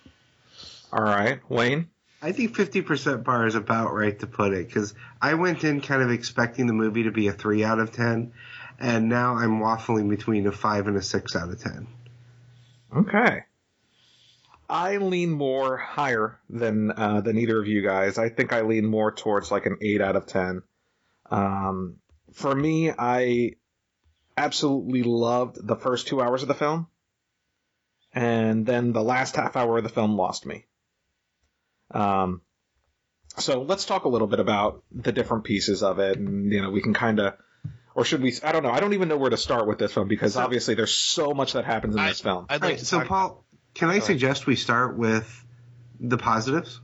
All 0.91 1.03
right, 1.03 1.39
Wayne. 1.49 1.89
I 2.19 2.31
think 2.31 2.55
50% 2.55 3.23
bar 3.23 3.45
is 3.45 3.53
about 3.53 3.93
right 3.93 4.17
to 4.21 4.25
put 4.25 4.51
it 4.51 4.65
because 4.67 4.95
I 5.21 5.35
went 5.35 5.63
in 5.63 5.81
kind 5.81 6.01
of 6.01 6.09
expecting 6.09 6.65
the 6.65 6.73
movie 6.73 7.03
to 7.03 7.11
be 7.11 7.27
a 7.27 7.31
3 7.31 7.63
out 7.63 7.77
of 7.77 7.91
10, 7.91 8.31
and 8.79 9.07
now 9.07 9.35
I'm 9.35 9.59
waffling 9.59 10.09
between 10.09 10.47
a 10.47 10.51
5 10.51 10.87
and 10.87 10.97
a 10.97 11.01
6 11.03 11.35
out 11.35 11.49
of 11.49 11.61
10. 11.61 11.87
Okay. 12.95 13.43
I 14.69 14.97
lean 14.97 15.31
more 15.31 15.77
higher 15.77 16.39
than 16.49 16.91
uh, 16.91 17.21
than 17.21 17.37
either 17.37 17.59
of 17.59 17.67
you 17.67 17.81
guys. 17.81 18.17
I 18.17 18.29
think 18.29 18.51
I 18.51 18.61
lean 18.61 18.85
more 18.85 19.11
towards 19.11 19.49
like 19.49 19.65
an 19.65 19.77
eight 19.81 20.01
out 20.01 20.17
of 20.17 20.25
ten. 20.25 20.61
Um, 21.31 21.95
for 22.37 22.53
me, 22.53 22.91
I 22.91 23.53
absolutely 24.37 25.01
loved 25.03 25.57
the 25.65 25.75
first 25.75 26.07
two 26.07 26.21
hours 26.21 26.43
of 26.43 26.47
the 26.47 26.53
film, 26.53 26.87
and 28.13 28.65
then 28.65 28.93
the 28.93 29.01
last 29.03 29.35
half 29.35 29.55
hour 29.55 29.77
of 29.79 29.83
the 29.83 29.89
film 29.89 30.15
lost 30.15 30.45
me. 30.45 30.65
Um, 31.91 32.41
so 33.37 33.61
let's 33.63 33.85
talk 33.85 34.05
a 34.05 34.09
little 34.09 34.27
bit 34.27 34.39
about 34.39 34.83
the 34.91 35.11
different 35.11 35.45
pieces 35.45 35.81
of 35.81 35.97
it, 35.99 36.17
and 36.17 36.51
you 36.51 36.61
know 36.61 36.69
we 36.69 36.81
can 36.81 36.93
kind 36.93 37.19
of. 37.19 37.33
Or 37.95 38.05
should 38.05 38.21
we? 38.21 38.35
I 38.43 38.51
don't 38.51 38.61
know. 38.61 38.69
I 38.69 38.79
don't 38.79 38.93
even 38.93 39.07
know 39.09 39.17
where 39.17 39.31
to 39.31 39.37
start 39.37 39.67
with 39.67 39.79
this 39.79 39.91
film 39.93 40.07
because 40.07 40.33
So- 40.35 40.41
obviously 40.41 40.75
there's 40.75 40.93
so 40.93 41.33
much 41.33 41.53
that 41.53 41.65
happens 41.65 41.95
in 41.95 41.99
I- 42.01 42.09
this 42.09 42.21
film. 42.21 42.45
I'd 42.49 42.61
like 42.61 42.69
right, 42.71 42.77
to 42.79 42.85
so 42.85 42.99
talk- 42.99 43.07
Paul, 43.07 43.45
can 43.73 43.89
I 43.89 43.93
Go 43.93 43.97
ahead. 43.97 44.03
suggest 44.07 44.45
we 44.45 44.55
start 44.55 44.95
with 44.97 45.27
the 45.99 46.17
positives? 46.19 46.79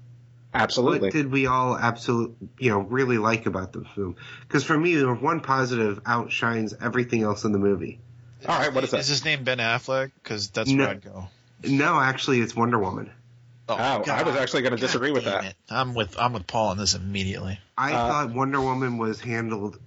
Absolutely. 0.53 0.99
What 1.07 1.13
did 1.13 1.31
we 1.31 1.47
all 1.47 1.77
absolutely, 1.77 2.49
you 2.59 2.69
know, 2.69 2.79
really 2.79 3.17
like 3.17 3.45
about 3.47 3.73
the 3.73 3.83
film? 3.95 4.15
Because 4.47 4.63
for 4.63 4.77
me, 4.77 4.95
the 4.95 5.11
one 5.13 5.39
positive 5.41 5.99
outshines 6.05 6.73
everything 6.79 7.23
else 7.23 7.43
in 7.43 7.51
the 7.51 7.59
movie. 7.59 7.99
All 8.47 8.59
right, 8.59 8.73
what 8.73 8.83
is 8.83 8.91
that? 8.91 8.99
Is 8.99 9.07
his 9.07 9.25
name 9.25 9.43
Ben 9.43 9.57
Affleck? 9.57 10.11
Because 10.21 10.49
that's 10.49 10.69
No. 10.69 10.83
where 10.83 10.91
I'd 10.93 11.03
go. 11.03 11.27
No, 11.65 11.99
actually, 11.99 12.41
it's 12.41 12.55
Wonder 12.55 12.77
Woman. 12.77 13.09
Oh, 13.69 13.75
I 13.75 14.23
was 14.23 14.35
actually 14.35 14.63
going 14.63 14.75
to 14.75 14.79
disagree 14.81 15.11
with 15.11 15.23
that. 15.23 15.45
it. 15.45 15.55
I'm 15.69 15.93
with 15.95 16.19
I'm 16.19 16.33
with 16.33 16.45
Paul 16.45 16.67
on 16.69 16.77
this 16.77 16.93
immediately. 16.95 17.59
I 17.77 17.93
Uh, 17.93 18.07
thought 18.09 18.33
Wonder 18.35 18.59
Woman 18.59 18.97
was 18.97 19.21
handled 19.21 19.79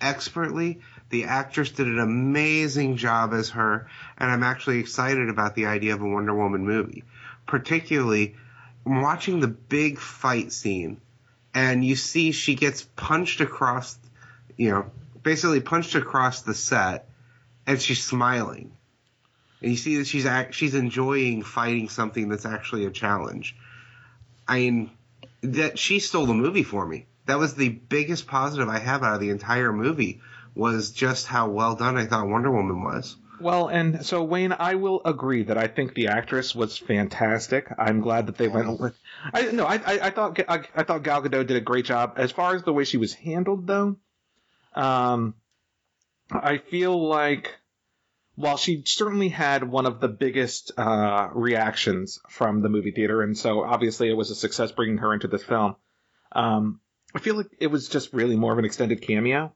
expertly. 0.00 0.80
The 1.10 1.24
actress 1.24 1.70
did 1.70 1.86
an 1.86 1.98
amazing 2.00 2.96
job 2.96 3.32
as 3.32 3.50
her, 3.50 3.88
and 4.18 4.30
I'm 4.30 4.42
actually 4.42 4.80
excited 4.80 5.28
about 5.28 5.54
the 5.54 5.66
idea 5.66 5.94
of 5.94 6.02
a 6.02 6.08
Wonder 6.08 6.34
Woman 6.34 6.66
movie. 6.66 7.04
Particularly 7.46 8.34
watching 8.84 9.40
the 9.40 9.48
big 9.48 9.98
fight 9.98 10.52
scene, 10.52 11.00
and 11.54 11.84
you 11.84 11.96
see 11.96 12.32
she 12.32 12.54
gets 12.54 12.82
punched 12.82 13.40
across, 13.40 13.98
you 14.56 14.70
know, 14.70 14.86
basically 15.22 15.60
punched 15.60 15.94
across 15.94 16.42
the 16.42 16.54
set, 16.54 17.08
and 17.66 17.80
she's 17.80 18.02
smiling. 18.02 18.72
And 19.62 19.70
you 19.70 19.76
see 19.76 19.98
that 19.98 20.06
she's 20.06 20.26
act- 20.26 20.54
she's 20.54 20.74
enjoying 20.74 21.42
fighting 21.42 21.88
something 21.88 22.28
that's 22.28 22.46
actually 22.46 22.86
a 22.86 22.90
challenge. 22.90 23.56
I 24.48 24.58
mean, 24.58 24.90
that 25.42 25.78
she 25.78 26.00
stole 26.00 26.26
the 26.26 26.34
movie 26.34 26.62
for 26.62 26.86
me. 26.86 27.06
That 27.26 27.38
was 27.38 27.54
the 27.54 27.68
biggest 27.68 28.26
positive 28.26 28.68
I 28.68 28.78
have 28.78 29.02
out 29.02 29.14
of 29.14 29.20
the 29.20 29.30
entire 29.30 29.72
movie 29.72 30.20
was 30.54 30.90
just 30.90 31.26
how 31.26 31.48
well 31.48 31.76
done 31.76 31.96
I 31.96 32.06
thought 32.06 32.26
Wonder 32.26 32.50
Woman 32.50 32.82
was. 32.82 33.16
Well, 33.40 33.68
and 33.68 34.04
so 34.04 34.22
Wayne, 34.22 34.52
I 34.52 34.74
will 34.74 35.00
agree 35.04 35.44
that 35.44 35.56
I 35.56 35.66
think 35.66 35.94
the 35.94 36.08
actress 36.08 36.54
was 36.54 36.76
fantastic. 36.76 37.72
I'm 37.78 38.00
glad 38.00 38.26
that 38.26 38.36
they 38.36 38.48
went 38.48 38.78
with. 38.78 38.98
I 39.32 39.50
no, 39.50 39.64
I 39.64 39.76
I, 39.76 40.06
I 40.06 40.10
thought 40.10 40.38
I, 40.46 40.62
I 40.74 40.82
thought 40.82 41.02
Gal 41.02 41.22
Gadot 41.22 41.46
did 41.46 41.56
a 41.56 41.60
great 41.60 41.86
job. 41.86 42.14
As 42.16 42.32
far 42.32 42.54
as 42.54 42.62
the 42.62 42.72
way 42.72 42.84
she 42.84 42.98
was 42.98 43.14
handled, 43.14 43.66
though, 43.66 43.96
um, 44.74 45.34
I 46.30 46.58
feel 46.58 47.08
like 47.08 47.58
while 48.34 48.58
she 48.58 48.82
certainly 48.84 49.28
had 49.28 49.64
one 49.64 49.86
of 49.86 50.00
the 50.00 50.08
biggest 50.08 50.72
uh, 50.76 51.28
reactions 51.32 52.20
from 52.28 52.60
the 52.60 52.68
movie 52.68 52.92
theater, 52.92 53.22
and 53.22 53.36
so 53.36 53.64
obviously 53.64 54.10
it 54.10 54.16
was 54.16 54.30
a 54.30 54.34
success 54.34 54.70
bringing 54.70 54.98
her 54.98 55.14
into 55.14 55.28
this 55.28 55.42
film. 55.42 55.76
Um, 56.32 56.80
I 57.14 57.18
feel 57.20 57.36
like 57.36 57.50
it 57.58 57.68
was 57.68 57.88
just 57.88 58.12
really 58.12 58.36
more 58.36 58.52
of 58.52 58.58
an 58.58 58.64
extended 58.64 59.00
cameo 59.02 59.54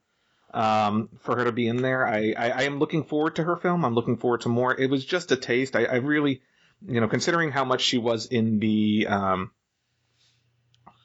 um, 0.55 1.09
for 1.21 1.37
her 1.37 1.45
to 1.45 1.53
be 1.53 1.67
in 1.69 1.83
there. 1.83 2.07
I, 2.07 2.33
I, 2.39 2.51
I 2.51 2.63
am 2.63 2.79
looking 2.79 3.05
forward 3.05 3.37
to 3.37 3.43
her 3.45 3.57
film. 3.57 3.85
I'm 3.85 3.95
looking 3.95 4.17
forward 4.17 4.43
to 4.43 4.49
more. 4.49 4.75
It 4.79 4.89
was 4.89 5.05
just 5.05 5.33
a 5.33 5.37
taste. 5.37 5.75
I, 5.77 5.85
I 5.85 5.95
really, 5.97 6.41
you 6.87 7.01
know, 7.01 7.09
considering 7.09 7.51
how 7.51 7.65
much 7.65 7.83
she 7.83 7.99
was 7.99 8.27
in 8.27 8.61
the 8.61 9.07
um, 9.09 9.51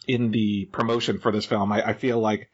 in 0.08 0.32
the 0.32 0.66
promotion 0.72 1.20
for 1.20 1.32
this 1.32 1.46
film, 1.46 1.72
I, 1.72 1.88
I 1.90 1.94
feel 1.94 2.20
like. 2.20 2.50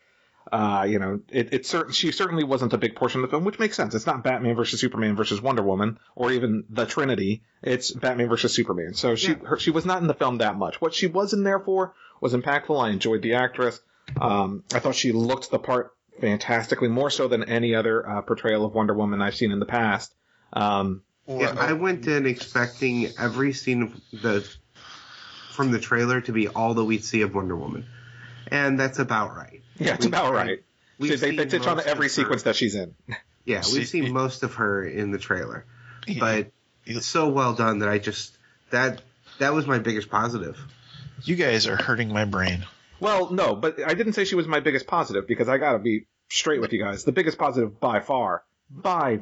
Uh, 0.52 0.86
you 0.88 1.00
know, 1.00 1.20
it, 1.32 1.54
it 1.56 1.66
cer- 1.66 1.92
she 1.92 2.12
certainly 2.12 2.44
wasn't 2.44 2.72
a 2.72 2.78
big 2.78 2.96
portion 2.96 3.20
of 3.24 3.28
the 3.28 3.32
film, 3.34 3.44
which 3.46 3.58
makes 3.58 3.76
sense. 3.76 3.96
It's 3.96 4.06
not 4.06 4.24
Batman 4.24 4.56
versus 4.56 4.80
Superman 4.80 5.16
versus 5.16 5.42
Wonder 5.42 5.64
Woman 5.64 5.98
or 6.16 6.32
even 6.32 6.66
the 6.70 6.86
Trinity. 6.86 7.42
It's 7.64 7.90
Batman 7.90 8.30
versus 8.30 8.54
Superman. 8.54 8.94
So 8.94 9.16
she 9.16 9.30
Yeah. 9.32 9.38
her, 9.46 9.58
she 9.58 9.72
was 9.72 9.88
not 9.88 10.04
in 10.04 10.08
the 10.08 10.14
film 10.14 10.38
that 10.38 10.56
much. 10.56 10.80
What 10.80 10.94
she 10.94 11.08
was 11.08 11.34
in 11.34 11.42
there 11.44 11.60
for 11.60 11.96
was 12.22 12.36
impactful. 12.36 12.80
I 12.80 12.92
enjoyed 12.92 13.24
the 13.24 13.34
actress. 13.34 13.82
Um, 14.22 14.64
I 14.72 14.78
thought 14.78 14.94
she 14.94 15.14
looked 15.14 15.50
the 15.50 15.58
part 15.58 15.95
fantastically, 16.22 16.88
more 16.88 17.10
so 17.10 17.28
than 17.28 17.44
any 17.44 17.76
other 17.76 18.08
uh, 18.08 18.22
portrayal 18.22 18.66
of 18.66 18.74
Wonder 18.74 18.94
Woman 18.94 19.22
I've 19.22 19.36
seen 19.36 19.52
in 19.52 19.60
the 19.60 19.66
past. 19.66 20.14
Um, 20.54 21.02
Yeah, 21.28 21.56
I 21.58 21.74
went 21.74 22.08
in 22.08 22.26
expecting 22.26 23.10
every 23.20 23.54
scene 23.54 23.84
of 23.84 23.94
the 24.22 24.48
from 25.52 25.72
the 25.72 25.80
trailer 25.80 26.20
to 26.22 26.32
be 26.34 26.48
all 26.50 26.74
that 26.74 26.84
we'd 26.84 27.04
see 27.04 27.22
of 27.22 27.34
Wonder 27.34 27.56
Woman, 27.56 27.86
and 28.48 28.80
that's 28.80 29.00
about 29.00 29.36
right. 29.36 29.62
yeah, 29.78 29.94
it's 29.96 30.06
We've 30.06 30.14
about 30.14 30.34
right. 30.34 30.64
we've 31.00 31.20
They, 31.20 31.32
they, 31.36 31.46
they 31.46 31.58
touch 31.60 31.68
on 31.68 31.80
every 31.80 31.92
of 31.92 31.98
her- 31.98 32.10
sequence 32.10 32.44
that 32.44 32.56
she's 32.56 32.76
in. 32.76 32.94
Yeah, 33.46 33.62
See- 33.62 33.78
we've 33.80 33.88
seen 33.88 34.12
most 34.14 34.44
of 34.44 34.56
her 34.56 34.84
in 34.86 35.12
the 35.12 35.18
trailer, 35.18 35.66
but 36.20 36.52
it's 36.86 37.06
so 37.06 37.30
well 37.30 37.54
done 37.54 37.80
that 37.80 37.90
I 37.90 37.98
just 38.00 38.38
that 38.72 39.02
that 39.40 39.54
was 39.54 39.66
my 39.66 39.80
biggest 39.80 40.10
positive. 40.10 40.58
you 41.24 41.36
guys 41.36 41.68
are 41.68 41.76
hurting 41.78 42.10
my 42.14 42.26
brain. 42.26 42.66
Well, 43.00 43.32
no, 43.32 43.56
but 43.56 43.80
I 43.86 43.94
didn't 43.94 44.14
say 44.14 44.26
she 44.26 44.36
was 44.36 44.48
my 44.48 44.60
biggest 44.60 44.88
positive 44.88 45.28
because 45.28 45.50
I 45.50 45.58
gotta 45.58 45.80
be 45.80 46.08
straight 46.30 46.62
with 46.62 46.74
you 46.74 46.82
guys. 46.84 47.04
The 47.04 47.12
biggest 47.12 47.38
positive 47.38 47.80
by 47.80 48.00
far, 48.00 48.44
by 48.70 49.20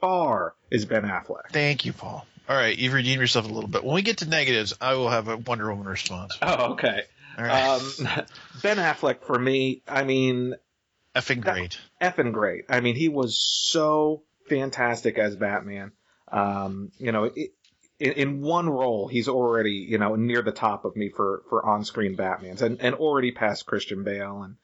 far, 0.00 0.54
is 0.70 0.84
Ben 0.84 1.02
Affleck. 1.04 1.50
Thank 1.50 1.84
you, 1.84 1.92
Paul. 1.92 2.26
All 2.48 2.56
right, 2.56 2.76
you've 2.76 2.92
redeemed 2.92 3.20
yourself 3.20 3.48
a 3.48 3.52
little 3.52 3.68
bit. 3.70 3.84
When 3.84 3.94
we 3.94 4.02
get 4.02 4.18
to 4.18 4.28
negatives, 4.28 4.74
I 4.80 4.94
will 4.94 5.08
have 5.08 5.28
a 5.28 5.36
Wonder 5.36 5.70
Woman 5.70 5.86
response. 5.86 6.36
Oh, 6.42 6.72
okay. 6.72 7.02
All 7.38 7.44
right, 7.44 7.80
Um, 7.80 8.24
ben 8.62 8.76
Affleck 8.78 9.22
for 9.22 9.38
me, 9.38 9.82
I 9.88 10.04
mean, 10.04 10.54
effing 11.14 11.44
that- 11.44 11.54
great. 11.54 11.78
effing 12.00 12.32
great. 12.32 12.64
I 12.68 12.80
mean, 12.80 12.96
he 12.96 13.08
was 13.08 13.38
so 13.40 14.22
fantastic 14.48 15.16
as 15.18 15.36
Batman. 15.36 15.92
Um, 16.30 16.90
you 16.98 17.12
know, 17.12 17.24
it, 17.24 17.52
in, 18.02 18.12
in 18.12 18.40
one 18.40 18.68
role, 18.68 19.06
he's 19.06 19.28
already 19.28 19.86
you 19.88 19.98
know 19.98 20.16
near 20.16 20.42
the 20.42 20.52
top 20.52 20.84
of 20.84 20.96
me 20.96 21.08
for 21.08 21.42
for 21.48 21.64
on 21.64 21.84
screen 21.84 22.16
Batman's, 22.16 22.60
and 22.60 22.80
and 22.80 22.96
already 22.96 23.30
past 23.30 23.64
Christian 23.64 24.02
Bale, 24.02 24.42
and 24.42 24.56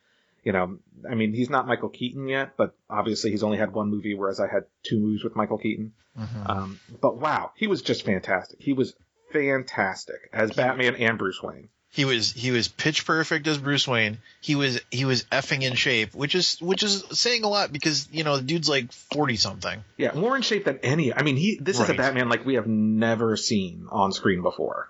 you 0.43 0.53
know, 0.53 0.79
I 1.09 1.15
mean, 1.15 1.33
he's 1.35 1.51
not 1.51 1.67
Michael 1.67 1.89
Keaton 1.89 2.27
yet, 2.29 2.57
but 2.57 2.75
obviously 2.91 3.31
he's 3.31 3.43
only 3.43 3.59
had 3.59 3.73
one 3.73 3.91
movie, 3.91 4.15
whereas 4.15 4.41
I 4.41 4.49
had 4.49 4.65
two 4.83 4.99
movies 4.99 5.23
with 5.23 5.37
Michael 5.37 5.59
Keaton. 5.59 5.93
Mhm. 6.19 6.51
Um, 6.51 6.81
but 7.01 7.19
wow, 7.19 7.53
he 7.55 7.67
was 7.67 7.83
just 7.83 8.05
fantastic. 8.05 8.61
He 8.61 8.73
was 8.73 8.95
fantastic 9.33 10.29
as 10.33 10.53
Batman 10.53 10.97
and 10.97 11.19
Bruce 11.19 11.43
Wayne. 11.43 11.69
He 11.99 12.05
was 12.05 12.31
he 12.33 12.53
was 12.53 12.69
pitch 12.69 13.05
perfect 13.05 13.49
as 13.49 13.59
Bruce 13.59 13.89
Wayne. 13.89 14.19
He 14.41 14.55
was 14.55 14.81
he 14.89 15.05
was 15.05 15.25
effing 15.33 15.63
in 15.65 15.75
shape, 15.75 16.15
which 16.15 16.37
is 16.37 16.57
which 16.61 16.85
is 16.85 17.03
saying 17.11 17.43
a 17.43 17.49
lot 17.49 17.73
because 17.73 18.07
you 18.13 18.23
know 18.23 18.37
the 18.37 18.45
dude's 18.45 18.69
like 18.69 18.93
forty 18.93 19.35
something. 19.35 19.83
Yeah, 19.97 20.13
more 20.13 20.37
in 20.37 20.43
shape 20.43 20.65
than 20.65 20.79
any. 20.85 21.13
I 21.13 21.23
mean, 21.23 21.35
he 21.37 21.59
this 21.61 21.81
is 21.81 21.89
a 21.91 21.95
Batman 21.95 22.29
like 22.29 22.47
we 22.47 22.55
have 22.55 22.69
never 22.69 23.37
seen 23.37 23.89
on 23.91 24.13
screen 24.13 24.43
before. 24.43 24.89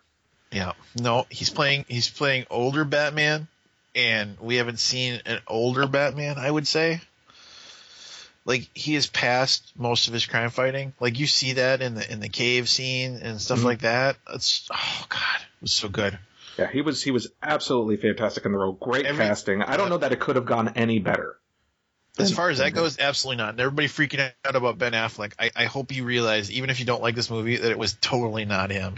Yeah. 0.52 0.72
No, 1.00 1.24
he's 1.30 1.48
playing 1.48 1.86
he's 1.88 2.10
playing 2.10 2.44
older 2.50 2.84
Batman, 2.84 3.48
and 3.94 4.38
we 4.38 4.56
haven't 4.56 4.78
seen 4.78 5.22
an 5.24 5.40
older 5.46 5.86
Batman. 5.86 6.36
I 6.36 6.50
would 6.50 6.66
say. 6.66 7.00
Like 8.44 8.68
he 8.74 8.94
is 8.96 9.06
past 9.06 9.72
most 9.78 10.08
of 10.08 10.12
his 10.12 10.26
crime 10.26 10.50
fighting. 10.50 10.92
Like 11.00 11.18
you 11.18 11.26
see 11.26 11.54
that 11.54 11.80
in 11.80 11.94
the 11.94 12.12
in 12.12 12.20
the 12.20 12.28
cave 12.28 12.68
scene 12.68 13.18
and 13.22 13.40
stuff 13.40 13.60
Mhm. 13.60 13.64
like 13.64 13.80
that. 13.80 14.16
It's 14.34 14.68
oh 14.70 15.06
god, 15.08 15.40
it 15.40 15.62
was 15.62 15.72
so 15.72 15.88
good. 15.88 16.18
Yeah, 16.58 16.68
he 16.70 16.80
was 16.82 17.02
he 17.02 17.10
was 17.10 17.28
absolutely 17.42 17.96
fantastic 17.96 18.44
in 18.44 18.52
the 18.52 18.58
role. 18.58 18.72
Great 18.72 19.06
Every- 19.06 19.24
casting. 19.24 19.62
I 19.62 19.76
don't 19.76 19.88
know 19.90 19.98
that 19.98 20.12
it 20.12 20.20
could 20.20 20.36
have 20.36 20.44
gone 20.46 20.72
any 20.76 20.98
better. 20.98 21.36
As 22.18 22.32
far 22.32 22.50
as 22.50 22.58
that 22.58 22.74
goes, 22.74 22.98
absolutely 22.98 23.36
not. 23.44 23.50
And 23.50 23.60
everybody 23.60 23.86
freaking 23.86 24.32
out 24.44 24.56
about 24.56 24.76
Ben 24.76 24.90
Affleck. 24.92 25.34
I, 25.38 25.52
I 25.54 25.64
hope 25.66 25.92
you 25.92 26.02
realize, 26.04 26.50
even 26.50 26.68
if 26.68 26.80
you 26.80 26.84
don't 26.86 27.00
like 27.00 27.14
this 27.14 27.30
movie, 27.30 27.56
that 27.58 27.70
it 27.70 27.78
was 27.78 27.96
totally 28.00 28.44
not 28.44 28.72
him. 28.72 28.96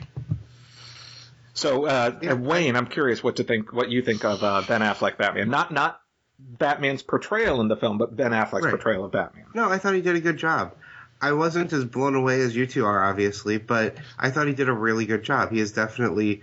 So, 1.52 1.84
uh, 1.86 2.18
Yeah, 2.22 2.32
Wayne, 2.34 2.76
I'm 2.76 2.86
curious 2.86 3.22
what 3.22 3.36
to 3.36 3.44
think, 3.44 3.72
what 3.74 3.90
you 3.90 4.00
think 4.00 4.24
of 4.24 4.42
uh, 4.42 4.62
Ben 4.66 4.80
Affleck 4.80 5.18
Batman. 5.18 5.50
Not 5.50 5.70
not 5.70 6.00
Batman's 6.38 7.02
portrayal 7.02 7.60
in 7.60 7.68
the 7.68 7.76
film, 7.76 7.98
but 7.98 8.16
Ben 8.16 8.30
Affleck's 8.30 8.64
Right. 8.64 8.70
portrayal 8.70 9.04
of 9.04 9.12
Batman. 9.12 9.44
No, 9.54 9.68
I 9.68 9.76
thought 9.76 9.94
he 9.94 10.00
did 10.00 10.16
a 10.16 10.20
good 10.20 10.38
job. 10.38 10.72
I 11.20 11.32
wasn't 11.32 11.70
as 11.74 11.84
blown 11.84 12.14
away 12.14 12.40
as 12.40 12.56
you 12.56 12.66
two 12.66 12.86
are, 12.86 13.04
obviously, 13.04 13.58
but 13.58 13.96
I 14.18 14.30
thought 14.30 14.46
he 14.46 14.54
did 14.54 14.70
a 14.70 14.72
really 14.72 15.04
good 15.04 15.22
job. 15.22 15.50
He 15.50 15.60
is 15.60 15.72
definitely 15.72 16.40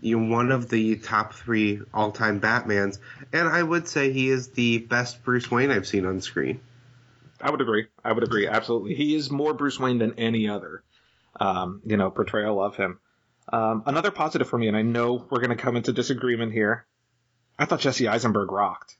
you 0.00 0.18
know, 0.18 0.34
one 0.34 0.52
of 0.52 0.68
the 0.68 0.96
top 0.96 1.34
three 1.34 1.80
all-time 1.92 2.40
Batmans, 2.40 2.98
and 3.32 3.48
I 3.48 3.62
would 3.62 3.88
say 3.88 4.12
he 4.12 4.28
is 4.28 4.48
the 4.48 4.78
best 4.78 5.22
Bruce 5.24 5.50
Wayne 5.50 5.70
I've 5.70 5.86
seen 5.86 6.06
on 6.06 6.20
screen. 6.20 6.60
I 7.40 7.50
would 7.50 7.60
agree. 7.60 7.86
I 8.04 8.12
would 8.12 8.24
agree. 8.24 8.48
Absolutely. 8.48 8.94
He 8.94 9.14
is 9.14 9.30
more 9.30 9.54
Bruce 9.54 9.78
Wayne 9.78 9.98
than 9.98 10.14
any 10.18 10.48
other, 10.48 10.82
um, 11.38 11.80
you 11.84 11.96
know, 11.96 12.10
portrayal 12.10 12.62
of 12.62 12.76
him. 12.76 12.98
Um, 13.50 13.84
another 13.86 14.10
positive 14.10 14.48
for 14.48 14.58
me, 14.58 14.68
and 14.68 14.76
I 14.76 14.82
know 14.82 15.24
we're 15.30 15.40
going 15.40 15.56
to 15.56 15.62
come 15.62 15.76
into 15.76 15.92
disagreement 15.92 16.52
here. 16.52 16.84
I 17.58 17.64
thought 17.64 17.80
Jesse 17.80 18.08
Eisenberg 18.08 18.52
rocked. 18.52 18.96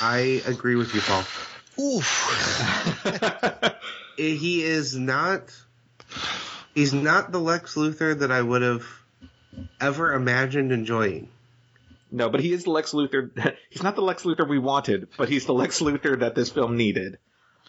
I 0.00 0.42
agree 0.46 0.74
with 0.76 0.94
you, 0.94 1.00
Paul. 1.00 1.24
Oof. 1.78 3.68
He 4.16 4.62
is 4.62 4.96
not. 4.96 5.50
He's 6.74 6.92
not 6.92 7.32
the 7.32 7.40
Lex 7.40 7.74
Luthor 7.74 8.18
that 8.18 8.30
I 8.30 8.40
would 8.40 8.62
have 8.62 8.84
ever 9.80 10.12
imagined 10.12 10.72
enjoying. 10.72 11.28
no, 12.10 12.28
but 12.28 12.40
he 12.40 12.52
is 12.52 12.64
the 12.64 12.70
Lex 12.70 12.92
Luthor. 12.92 13.30
He's 13.70 13.82
not 13.82 13.94
the 13.96 14.02
Lex 14.02 14.22
Luthor 14.24 14.48
we 14.48 14.58
wanted, 14.58 15.08
but 15.16 15.28
he's 15.28 15.46
the 15.46 15.54
Lex 15.54 15.80
Luthor 15.80 16.20
that 16.20 16.34
this 16.34 16.50
film 16.50 16.76
needed. 16.76 17.18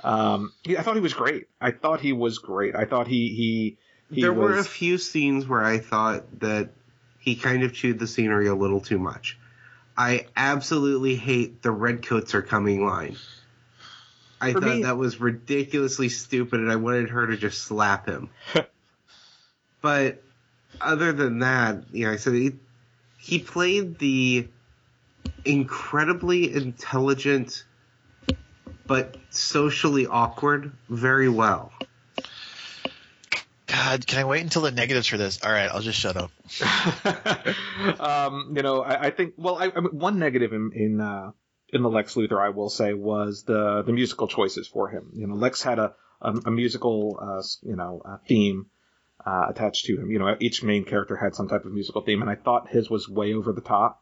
Um, 0.04 0.52
I 0.68 0.82
thought 0.82 0.96
he 0.96 1.02
was 1.02 1.14
great. 1.14 1.48
I 1.62 1.72
thought 1.72 2.02
he 2.02 2.12
was 2.14 2.40
great. 2.40 2.76
I 2.76 2.86
thought 2.86 3.08
he 3.08 3.30
he. 3.30 3.78
he 4.14 4.22
there 4.22 4.34
were 4.34 4.58
a 4.58 4.64
few 4.64 4.98
scenes 4.98 5.48
where 5.48 5.64
I 5.64 5.80
thought 5.80 6.40
that 6.42 6.72
he 7.20 7.36
kind 7.36 7.64
of 7.64 7.74
chewed 7.74 8.00
the 8.00 8.08
scenery 8.08 8.48
a 8.48 8.56
little 8.56 8.82
too 8.82 9.00
much. 9.00 9.38
I 9.98 10.26
absolutely 10.36 11.16
hate 11.16 11.62
the 11.62 11.72
redcoats 11.72 12.36
are 12.36 12.42
coming 12.42 12.86
line. 12.86 13.16
I 14.42 14.52
For 14.52 14.60
thought 14.60 14.76
me- 14.78 14.84
that 14.84 14.98
was 14.98 15.22
ridiculously 15.22 16.10
stupid 16.10 16.60
and 16.60 16.70
I 16.70 16.76
wanted 16.76 17.12
her 17.12 17.28
to 17.28 17.38
just 17.38 17.62
slap 17.62 18.06
him. 18.08 18.30
but 19.82 20.22
other 20.82 21.14
than 21.14 21.40
that, 21.40 21.84
you 21.92 22.06
know, 22.06 22.14
I 22.14 22.16
said 22.18 22.34
he, 22.34 22.52
he 23.18 23.40
played 23.40 24.00
the 24.00 24.48
incredibly 25.46 26.54
intelligent 26.54 27.64
but 28.86 29.16
socially 29.30 30.08
awkward 30.08 30.72
very 30.90 31.30
well. 31.30 31.72
God, 33.68 34.06
can 34.06 34.20
I 34.20 34.26
wait 34.26 34.44
until 34.44 34.62
the 34.62 34.72
negatives 34.72 35.08
for 35.08 35.18
this? 35.18 35.42
All 35.44 35.52
right, 35.52 35.70
I'll 35.70 35.82
just 35.82 36.00
shut 36.00 36.16
up. 36.16 36.32
um, 38.00 38.54
you 38.56 38.62
know, 38.62 38.82
I, 38.82 39.08
I 39.08 39.10
think. 39.10 39.34
Well, 39.38 39.58
I, 39.58 39.72
I 39.76 39.80
mean, 39.80 39.98
one 39.98 40.20
negative 40.20 40.54
in 40.54 40.72
in, 40.76 41.02
uh, 41.02 41.32
in 41.70 41.82
the 41.82 41.90
Lex 41.90 42.16
Luthor, 42.16 42.40
I 42.40 42.50
will 42.50 42.70
say, 42.70 42.94
was 42.94 43.44
the 43.44 43.82
the 43.84 43.92
musical 43.92 44.28
choices 44.28 44.68
for 44.68 44.90
him. 44.90 45.12
You 45.14 45.28
know, 45.28 45.36
Lex 45.36 45.64
had 45.64 45.80
a 45.80 45.94
a, 46.22 46.32
a 46.46 46.52
musical, 46.52 47.18
uh, 47.20 47.42
you 47.68 47.76
know, 47.76 48.02
uh 48.06 48.18
theme 48.28 48.68
uh, 49.26 49.46
attached 49.50 49.86
to 49.86 49.98
him. 49.98 50.12
You 50.12 50.20
know, 50.20 50.36
each 50.40 50.64
main 50.64 50.84
character 50.86 51.16
had 51.16 51.36
some 51.36 51.48
type 51.48 51.66
of 51.66 51.72
musical 51.72 52.02
theme, 52.02 52.22
and 52.22 52.30
I 52.30 52.36
thought 52.36 52.70
his 52.70 52.90
was 52.90 53.08
way 53.10 53.34
over 53.34 53.52
the 53.52 53.62
top. 53.62 54.02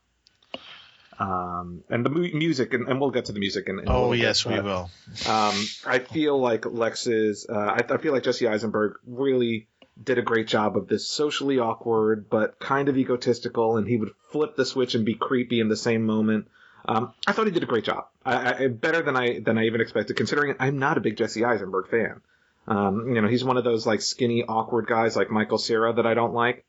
Um, 1.20 1.84
and 1.90 2.04
the 2.04 2.10
mu- 2.10 2.32
music, 2.34 2.74
and, 2.74 2.88
and 2.88 3.00
we'll 3.00 3.12
get 3.12 3.26
to 3.26 3.32
the 3.32 3.40
music. 3.40 3.70
In, 3.70 3.80
in 3.80 3.86
Oh 3.88 4.12
yes, 4.14 4.44
bit, 4.44 4.54
we 4.54 4.62
will. 4.62 4.90
um, 5.30 5.66
I 5.86 6.00
feel 6.00 6.40
like 6.40 6.66
Lex's, 6.66 7.46
uh, 7.48 7.54
I, 7.54 7.82
I 7.88 7.98
feel 7.98 8.12
like 8.12 8.24
Jesse 8.24 8.48
Eisenberg 8.48 8.94
really 9.06 9.68
did 10.02 10.18
a 10.18 10.24
great 10.24 10.48
job 10.48 10.78
of 10.78 10.88
this 10.88 11.08
socially 11.08 11.60
awkward 11.60 12.28
but 12.28 12.60
kind 12.60 12.90
of 12.90 12.98
egotistical, 12.98 13.78
and 13.78 13.88
he 13.88 13.98
would 13.98 14.12
flip 14.32 14.56
the 14.56 14.66
switch 14.66 14.96
and 14.96 15.06
be 15.06 15.14
creepy 15.14 15.60
in 15.60 15.68
the 15.70 15.78
same 15.78 16.06
moment. 16.06 16.48
Um, 16.88 17.14
I 17.28 17.34
thought 17.34 17.46
he 17.46 17.52
did 17.52 17.62
a 17.62 17.68
great 17.68 17.84
job, 17.84 18.08
I, 18.26 18.64
I, 18.64 18.68
better 18.70 19.04
than 19.04 19.16
I 19.16 19.42
than 19.42 19.60
I 19.60 19.66
even 19.66 19.82
expected, 19.82 20.18
considering 20.18 20.56
I'm 20.60 20.80
not 20.80 20.98
a 20.98 21.02
big 21.02 21.18
Jesse 21.18 21.46
Eisenberg 21.46 21.88
fan. 21.90 22.22
Um, 22.68 23.14
you 23.14 23.22
know, 23.22 23.28
he's 23.28 23.44
one 23.44 23.58
of 23.58 23.64
those 23.64 23.86
like 23.86 24.02
skinny, 24.02 24.44
awkward 24.44 24.88
guys 24.88 25.16
like 25.16 25.30
Michael 25.30 25.58
Cera 25.58 25.94
that 25.94 26.06
I 26.06 26.14
don't 26.14 26.34
like. 26.34 26.66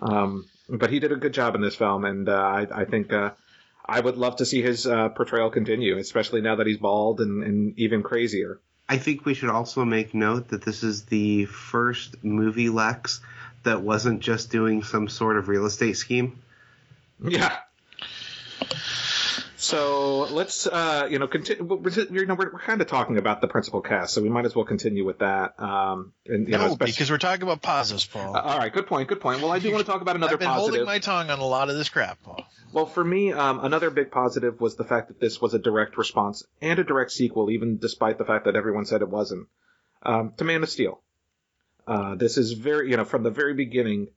Um, 0.00 0.46
but 0.68 0.90
he 0.90 1.00
did 1.00 1.12
a 1.12 1.16
good 1.16 1.34
job 1.34 1.54
in 1.54 1.60
this 1.60 1.74
film, 1.74 2.04
and 2.04 2.28
uh, 2.28 2.32
I, 2.32 2.66
I 2.72 2.84
think 2.84 3.12
uh, 3.12 3.30
I 3.84 4.00
would 4.00 4.16
love 4.16 4.36
to 4.36 4.46
see 4.46 4.62
his 4.62 4.86
uh, 4.86 5.08
portrayal 5.10 5.50
continue, 5.50 5.98
especially 5.98 6.40
now 6.40 6.56
that 6.56 6.66
he's 6.66 6.78
bald 6.78 7.20
and, 7.20 7.42
and 7.42 7.78
even 7.78 8.02
crazier. 8.02 8.60
I 8.88 8.98
think 8.98 9.24
we 9.24 9.34
should 9.34 9.50
also 9.50 9.84
make 9.84 10.14
note 10.14 10.48
that 10.48 10.64
this 10.64 10.82
is 10.82 11.04
the 11.04 11.44
first 11.46 12.22
movie 12.24 12.68
Lex 12.68 13.20
that 13.62 13.82
wasn't 13.82 14.20
just 14.20 14.50
doing 14.50 14.82
some 14.82 15.08
sort 15.08 15.36
of 15.36 15.48
real 15.48 15.66
estate 15.66 15.96
scheme. 15.96 16.40
Yeah. 17.22 17.56
So 19.60 20.20
let's, 20.30 20.66
uh, 20.66 21.06
you 21.10 21.18
know, 21.18 21.26
continue. 21.28 21.62
You 22.10 22.26
know, 22.26 22.34
we're, 22.34 22.50
we're 22.52 22.60
kind 22.60 22.80
of 22.80 22.86
talking 22.86 23.18
about 23.18 23.42
the 23.42 23.46
principal 23.46 23.82
cast, 23.82 24.14
so 24.14 24.22
we 24.22 24.30
might 24.30 24.46
as 24.46 24.54
well 24.56 24.64
continue 24.64 25.04
with 25.04 25.18
that. 25.18 25.60
Um, 25.60 26.14
and 26.26 26.46
you 26.48 26.52
know, 26.52 26.58
No, 26.58 26.66
especially- 26.72 26.92
because 26.92 27.10
we're 27.10 27.18
talking 27.18 27.42
about 27.42 27.60
positives, 27.60 28.06
Paul. 28.06 28.34
Uh, 28.34 28.40
all 28.40 28.58
right, 28.58 28.72
good 28.72 28.86
point, 28.86 29.08
good 29.08 29.20
point. 29.20 29.42
Well, 29.42 29.52
I 29.52 29.58
do 29.58 29.70
want 29.70 29.84
to 29.84 29.90
talk 29.92 30.00
about 30.00 30.16
another 30.16 30.38
positive. 30.38 30.48
I've 30.48 30.54
been 30.56 30.60
positive. 30.62 30.74
holding 30.80 30.86
my 30.86 30.98
tongue 30.98 31.30
on 31.30 31.40
a 31.40 31.46
lot 31.46 31.68
of 31.68 31.76
this 31.76 31.90
crap, 31.90 32.22
Paul. 32.22 32.42
Well, 32.72 32.86
for 32.86 33.04
me, 33.04 33.32
um, 33.32 33.62
another 33.62 33.90
big 33.90 34.10
positive 34.10 34.60
was 34.60 34.76
the 34.76 34.84
fact 34.84 35.08
that 35.08 35.20
this 35.20 35.40
was 35.42 35.52
a 35.52 35.58
direct 35.58 35.98
response 35.98 36.42
and 36.62 36.78
a 36.78 36.84
direct 36.84 37.10
sequel, 37.12 37.50
even 37.50 37.76
despite 37.78 38.16
the 38.16 38.24
fact 38.24 38.46
that 38.46 38.56
everyone 38.56 38.86
said 38.86 39.02
it 39.02 39.08
wasn't, 39.10 39.46
um, 40.04 40.32
to 40.38 40.44
Man 40.44 40.62
of 40.62 40.70
Steel. 40.70 41.00
Uh, 41.86 42.14
this 42.14 42.38
is 42.38 42.52
very, 42.52 42.90
you 42.90 42.96
know, 42.96 43.04
from 43.04 43.24
the 43.24 43.30
very 43.30 43.52
beginning, 43.54 44.08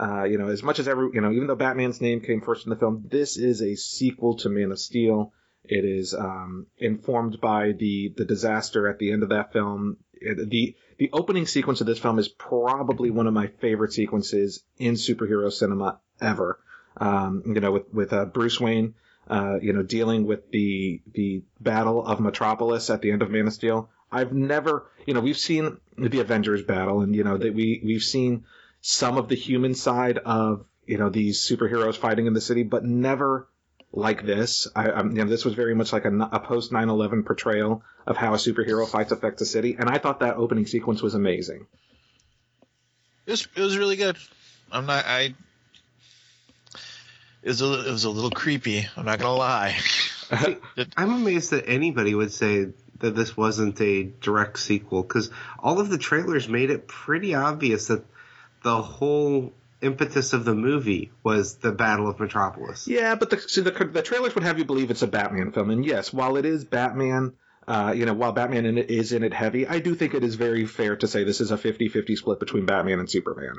uh, 0.00 0.24
you 0.24 0.38
know, 0.38 0.48
as 0.48 0.62
much 0.62 0.78
as 0.78 0.88
every, 0.88 1.10
you 1.12 1.20
know, 1.20 1.30
even 1.30 1.46
though 1.46 1.56
Batman's 1.56 2.00
name 2.00 2.20
came 2.20 2.40
first 2.40 2.66
in 2.66 2.70
the 2.70 2.76
film, 2.76 3.04
this 3.10 3.36
is 3.36 3.60
a 3.60 3.74
sequel 3.74 4.36
to 4.38 4.48
Man 4.48 4.72
of 4.72 4.78
Steel. 4.78 5.32
It 5.64 5.84
is 5.84 6.14
um, 6.14 6.66
informed 6.78 7.40
by 7.40 7.72
the 7.72 8.14
the 8.16 8.24
disaster 8.24 8.88
at 8.88 8.98
the 8.98 9.12
end 9.12 9.22
of 9.22 9.28
that 9.28 9.52
film. 9.52 9.98
It, 10.14 10.48
the 10.48 10.74
the 10.98 11.10
opening 11.12 11.46
sequence 11.46 11.80
of 11.80 11.86
this 11.86 11.98
film 11.98 12.18
is 12.18 12.28
probably 12.28 13.10
one 13.10 13.26
of 13.26 13.34
my 13.34 13.48
favorite 13.60 13.92
sequences 13.92 14.62
in 14.78 14.94
superhero 14.94 15.52
cinema 15.52 16.00
ever 16.20 16.58
um, 16.96 17.42
you 17.46 17.60
know, 17.60 17.72
with 17.72 17.92
with 17.92 18.12
uh, 18.12 18.24
Bruce 18.26 18.60
Wayne, 18.60 18.94
uh, 19.28 19.58
you 19.60 19.72
know, 19.72 19.82
dealing 19.82 20.26
with 20.26 20.50
the 20.50 21.02
the 21.12 21.42
battle 21.60 22.04
of 22.04 22.20
Metropolis 22.20 22.90
at 22.90 23.02
the 23.02 23.10
end 23.10 23.22
of 23.22 23.30
Man 23.30 23.46
of 23.46 23.52
Steel. 23.52 23.90
I've 24.12 24.32
never, 24.32 24.90
you 25.06 25.14
know, 25.14 25.20
we've 25.20 25.38
seen 25.38 25.78
the 25.96 26.20
Avengers 26.20 26.62
battle, 26.62 27.00
and 27.00 27.14
you 27.14 27.24
know 27.24 27.36
that 27.36 27.54
we 27.54 27.80
we've 27.84 28.02
seen 28.02 28.44
some 28.80 29.16
of 29.18 29.28
the 29.28 29.34
human 29.36 29.74
side 29.74 30.18
of 30.18 30.64
you 30.86 30.98
know 30.98 31.08
these 31.10 31.40
superheroes 31.40 31.96
fighting 31.96 32.26
in 32.26 32.32
the 32.32 32.40
city, 32.40 32.62
but 32.62 32.84
never 32.84 33.48
like 33.92 34.24
this. 34.24 34.68
I, 34.76 34.88
um, 34.90 35.10
you 35.16 35.24
know, 35.24 35.28
this 35.30 35.44
was 35.44 35.54
very 35.54 35.74
much 35.74 35.92
like 35.92 36.04
a, 36.04 36.16
a 36.32 36.40
post 36.40 36.72
9/11 36.72 37.26
portrayal 37.26 37.82
of 38.06 38.16
how 38.16 38.34
a 38.34 38.36
superhero 38.36 38.88
fights 38.88 39.12
affect 39.12 39.40
a 39.40 39.44
city, 39.44 39.76
and 39.78 39.88
I 39.88 39.98
thought 39.98 40.20
that 40.20 40.36
opening 40.36 40.66
sequence 40.66 41.02
was 41.02 41.14
amazing. 41.14 41.66
It 43.26 43.30
was 43.32 43.48
it 43.54 43.60
was 43.60 43.76
really 43.78 43.96
good. 43.96 44.16
I'm 44.72 44.86
not 44.86 45.04
I. 45.06 45.34
It 47.42 47.48
was 47.48 47.62
a 47.62 47.88
it 47.88 47.90
was 47.92 48.04
a 48.04 48.10
little 48.10 48.30
creepy. 48.30 48.86
I'm 48.96 49.04
not 49.04 49.18
gonna 49.18 49.36
lie. 49.36 49.76
It- 50.76 50.92
I'm 50.96 51.12
amazed 51.12 51.50
that 51.50 51.68
anybody 51.68 52.14
would 52.14 52.32
say 52.32 52.68
that 52.98 53.16
this 53.16 53.36
wasn't 53.36 53.80
a 53.80 54.04
direct 54.04 54.58
sequel 54.58 55.02
because 55.02 55.30
all 55.58 55.80
of 55.80 55.88
the 55.88 55.98
trailers 55.98 56.48
made 56.48 56.70
it 56.70 56.86
pretty 56.86 57.34
obvious 57.34 57.88
that 57.88 58.04
the 58.62 58.82
whole 58.82 59.52
impetus 59.80 60.32
of 60.32 60.44
the 60.44 60.54
movie 60.54 61.10
was 61.22 61.56
the 61.56 61.72
Battle 61.72 62.08
of 62.08 62.20
Metropolis. 62.20 62.86
Yeah, 62.86 63.14
but 63.14 63.30
the, 63.30 63.40
see, 63.40 63.62
the 63.62 63.70
the 63.70 64.02
trailers 64.02 64.34
would 64.34 64.44
have 64.44 64.58
you 64.58 64.64
believe 64.64 64.90
it's 64.90 65.02
a 65.02 65.06
Batman 65.06 65.52
film, 65.52 65.70
and 65.70 65.84
yes, 65.84 66.12
while 66.12 66.36
it 66.36 66.44
is 66.44 66.64
Batman, 66.64 67.34
uh, 67.66 67.92
you 67.96 68.04
know, 68.06 68.12
while 68.12 68.32
Batman 68.32 68.66
in 68.66 68.78
it 68.78 68.90
is 68.90 69.12
in 69.12 69.22
it 69.22 69.32
heavy, 69.32 69.66
I 69.66 69.78
do 69.78 69.94
think 69.94 70.14
it 70.14 70.24
is 70.24 70.34
very 70.34 70.66
fair 70.66 70.96
to 70.96 71.06
say 71.06 71.24
this 71.24 71.40
is 71.40 71.50
a 71.50 71.56
50-50 71.56 72.16
split 72.16 72.40
between 72.40 72.66
Batman 72.66 72.98
and 72.98 73.10
Superman. 73.10 73.56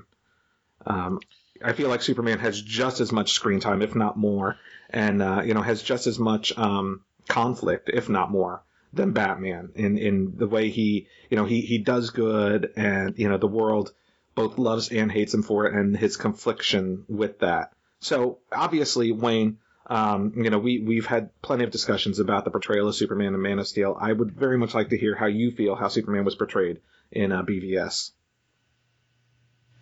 Um, 0.85 1.19
I 1.63 1.73
feel 1.73 1.89
like 1.89 2.01
Superman 2.01 2.39
has 2.39 2.61
just 2.61 3.01
as 3.01 3.11
much 3.11 3.31
screen 3.31 3.59
time, 3.59 3.81
if 3.81 3.95
not 3.95 4.17
more, 4.17 4.57
and 4.89 5.21
uh, 5.21 5.41
you 5.43 5.53
know 5.53 5.61
has 5.61 5.81
just 5.81 6.07
as 6.07 6.19
much 6.19 6.57
um, 6.57 7.01
conflict, 7.27 7.89
if 7.91 8.09
not 8.09 8.31
more, 8.31 8.63
than 8.93 9.13
Batman 9.13 9.71
in 9.75 9.97
in 9.97 10.33
the 10.37 10.47
way 10.47 10.69
he 10.69 11.07
you 11.29 11.37
know 11.37 11.45
he 11.45 11.61
he 11.61 11.79
does 11.79 12.11
good, 12.11 12.73
and 12.75 13.17
you 13.17 13.29
know 13.29 13.37
the 13.37 13.47
world 13.47 13.93
both 14.35 14.57
loves 14.57 14.89
and 14.89 15.11
hates 15.11 15.33
him 15.33 15.43
for 15.43 15.65
it, 15.65 15.73
and 15.73 15.95
his 15.95 16.17
confliction 16.17 17.05
with 17.07 17.39
that. 17.39 17.73
So 17.99 18.39
obviously, 18.51 19.11
Wayne, 19.11 19.57
um, 19.87 20.33
you 20.35 20.49
know, 20.49 20.59
we 20.59 20.79
we've 20.79 21.05
had 21.05 21.29
plenty 21.41 21.63
of 21.63 21.71
discussions 21.71 22.19
about 22.19 22.45
the 22.45 22.51
portrayal 22.51 22.87
of 22.87 22.95
Superman 22.95 23.33
in 23.33 23.41
Man 23.41 23.59
of 23.59 23.67
Steel. 23.67 23.97
I 23.99 24.11
would 24.11 24.31
very 24.31 24.57
much 24.57 24.73
like 24.73 24.89
to 24.89 24.97
hear 24.97 25.15
how 25.15 25.27
you 25.27 25.51
feel 25.51 25.75
how 25.75 25.87
Superman 25.87 26.25
was 26.25 26.35
portrayed 26.35 26.79
in 27.11 27.31
uh, 27.31 27.43
BVS. 27.43 28.11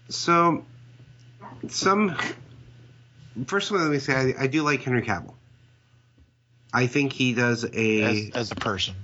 So, 0.10 0.66
some 1.68 2.18
first 3.46 3.70
of 3.70 3.78
all, 3.78 3.84
let 3.84 3.92
me 3.92 4.00
say 4.00 4.14
I, 4.14 4.44
I 4.44 4.48
do 4.48 4.64
like 4.64 4.82
Henry 4.82 5.04
Cavill. 5.04 5.36
I 6.74 6.88
think 6.88 7.14
he 7.14 7.34
does 7.34 7.66
a 7.66 8.02
as, 8.02 8.30
as 8.36 8.52
a 8.52 8.56
person. 8.56 8.96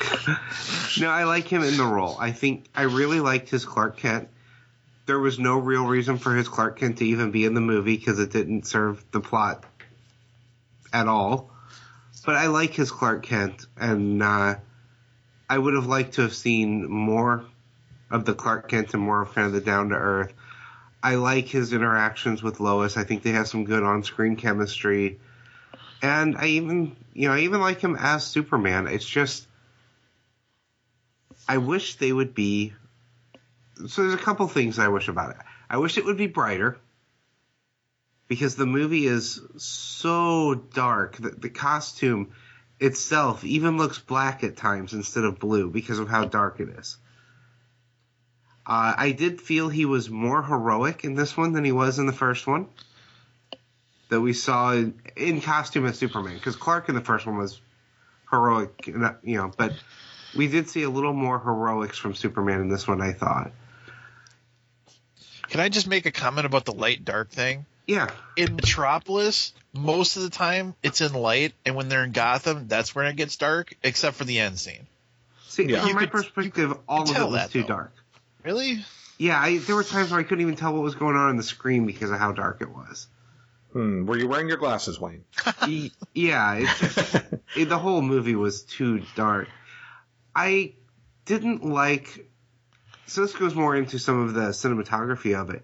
no, 1.00 1.08
I 1.08 1.24
like 1.24 1.46
him 1.46 1.62
in 1.62 1.76
the 1.76 1.84
role. 1.84 2.16
I 2.18 2.32
think 2.32 2.66
I 2.74 2.82
really 2.82 3.20
liked 3.20 3.48
his 3.48 3.64
Clark 3.64 3.96
Kent. 3.96 4.28
There 5.06 5.18
was 5.18 5.38
no 5.38 5.58
real 5.58 5.86
reason 5.86 6.18
for 6.18 6.34
his 6.34 6.48
Clark 6.48 6.78
Kent 6.78 6.98
to 6.98 7.06
even 7.06 7.30
be 7.32 7.44
in 7.44 7.54
the 7.54 7.60
movie 7.60 7.96
because 7.96 8.18
it 8.18 8.30
didn't 8.30 8.66
serve 8.66 9.04
the 9.10 9.20
plot 9.20 9.64
at 10.92 11.08
all. 11.08 11.50
But 12.24 12.36
I 12.36 12.46
like 12.46 12.72
his 12.72 12.92
Clark 12.92 13.24
Kent, 13.24 13.66
and 13.76 14.22
uh, 14.22 14.56
I 15.48 15.58
would 15.58 15.74
have 15.74 15.86
liked 15.86 16.14
to 16.14 16.22
have 16.22 16.34
seen 16.34 16.88
more 16.88 17.44
of 18.10 18.24
the 18.24 18.34
Clark 18.34 18.68
Kent 18.68 18.94
and 18.94 19.02
more 19.02 19.22
of 19.22 19.34
kind 19.34 19.46
of 19.46 19.52
the 19.52 19.60
down 19.60 19.88
to 19.88 19.96
earth. 19.96 20.32
I 21.02 21.16
like 21.16 21.48
his 21.48 21.72
interactions 21.72 22.42
with 22.42 22.60
Lois. 22.60 22.96
I 22.96 23.02
think 23.02 23.22
they 23.22 23.32
have 23.32 23.48
some 23.48 23.64
good 23.64 23.82
on 23.82 24.04
screen 24.04 24.36
chemistry. 24.36 25.18
And 26.00 26.36
I 26.36 26.46
even, 26.46 26.94
you 27.12 27.26
know, 27.28 27.34
I 27.34 27.40
even 27.40 27.60
like 27.60 27.80
him 27.80 27.96
as 27.96 28.24
Superman. 28.24 28.86
It's 28.86 29.08
just, 29.08 29.48
I 31.48 31.58
wish 31.58 31.96
they 31.96 32.12
would 32.12 32.34
be. 32.34 32.74
So 33.76 34.02
there's 34.02 34.14
a 34.14 34.18
couple 34.18 34.46
things 34.48 34.78
I 34.78 34.88
wish 34.88 35.08
about 35.08 35.30
it. 35.30 35.36
I 35.68 35.78
wish 35.78 35.98
it 35.98 36.04
would 36.04 36.16
be 36.16 36.26
brighter 36.26 36.78
because 38.28 38.56
the 38.56 38.66
movie 38.66 39.06
is 39.06 39.40
so 39.56 40.54
dark. 40.54 41.16
that 41.18 41.40
the 41.40 41.50
costume 41.50 42.32
itself 42.80 43.44
even 43.44 43.78
looks 43.78 43.98
black 43.98 44.42
at 44.42 44.56
times 44.56 44.92
instead 44.92 45.24
of 45.24 45.38
blue 45.38 45.70
because 45.70 45.98
of 45.98 46.08
how 46.08 46.24
dark 46.24 46.60
it 46.60 46.68
is. 46.68 46.96
Uh, 48.66 48.94
I 48.96 49.12
did 49.12 49.40
feel 49.40 49.68
he 49.68 49.86
was 49.86 50.08
more 50.08 50.42
heroic 50.42 51.04
in 51.04 51.14
this 51.14 51.36
one 51.36 51.52
than 51.52 51.64
he 51.64 51.72
was 51.72 51.98
in 51.98 52.06
the 52.06 52.12
first 52.12 52.46
one. 52.46 52.68
That 54.08 54.20
we 54.20 54.34
saw 54.34 54.72
in, 54.72 55.00
in 55.16 55.40
costume 55.40 55.86
as 55.86 55.98
Superman, 55.98 56.34
because 56.34 56.56
Clark 56.56 56.88
in 56.88 56.94
the 56.94 57.00
first 57.00 57.26
one 57.26 57.38
was 57.38 57.60
heroic, 58.30 58.86
you 58.86 59.36
know, 59.36 59.50
but 59.56 59.72
we 60.36 60.48
did 60.48 60.68
see 60.68 60.82
a 60.82 60.90
little 60.90 61.12
more 61.12 61.38
heroics 61.38 61.98
from 61.98 62.14
Superman 62.14 62.60
in 62.60 62.68
this 62.68 62.86
one. 62.86 63.00
I 63.00 63.12
thought. 63.12 63.52
Can 65.52 65.60
I 65.60 65.68
just 65.68 65.86
make 65.86 66.06
a 66.06 66.10
comment 66.10 66.46
about 66.46 66.64
the 66.64 66.72
light 66.72 67.04
dark 67.04 67.28
thing? 67.28 67.66
Yeah. 67.86 68.08
In 68.36 68.56
Metropolis, 68.56 69.52
most 69.74 70.16
of 70.16 70.22
the 70.22 70.30
time 70.30 70.74
it's 70.82 71.02
in 71.02 71.12
light, 71.12 71.52
and 71.66 71.76
when 71.76 71.90
they're 71.90 72.04
in 72.04 72.12
Gotham, 72.12 72.68
that's 72.68 72.94
when 72.94 73.04
it 73.04 73.16
gets 73.16 73.36
dark, 73.36 73.74
except 73.82 74.16
for 74.16 74.24
the 74.24 74.38
end 74.38 74.58
scene. 74.58 74.86
See, 75.48 75.64
Yeah. 75.64 75.80
from 75.80 75.88
You 75.90 75.94
my 75.94 76.00
could- 76.06 76.10
perspective, 76.12 76.72
all 76.88 77.02
of 77.02 77.14
it 77.14 77.20
was 77.22 77.32
that, 77.34 77.50
too 77.50 77.60
though. 77.62 77.68
dark. 77.68 77.92
Really? 78.42 78.82
Yeah, 79.18 79.38
I, 79.38 79.58
there 79.58 79.76
were 79.76 79.84
times 79.84 80.10
where 80.10 80.18
I 80.20 80.22
couldn't 80.22 80.40
even 80.40 80.56
tell 80.56 80.72
what 80.72 80.82
was 80.82 80.94
going 80.94 81.16
on 81.16 81.28
on 81.28 81.36
the 81.36 81.42
screen 81.42 81.84
because 81.84 82.10
of 82.10 82.18
how 82.18 82.32
dark 82.32 82.62
it 82.62 82.70
was. 82.70 83.06
Hmm, 83.72 84.06
were 84.06 84.16
you 84.18 84.28
wearing 84.28 84.48
your 84.48 84.56
glasses, 84.56 84.98
Wayne? 84.98 85.24
Yeah, 86.14 86.54
it's 86.64 87.14
it, 87.56 87.68
the 87.68 87.78
whole 87.78 88.00
movie 88.00 88.34
was 88.36 88.62
too 88.62 89.02
dark. 89.16 89.48
I 90.34 90.72
didn't 91.26 91.62
like. 91.64 92.26
So 93.06 93.22
this 93.22 93.34
goes 93.34 93.54
more 93.54 93.76
into 93.76 93.98
some 93.98 94.20
of 94.20 94.34
the 94.34 94.50
cinematography 94.50 95.38
of 95.38 95.50
it. 95.50 95.62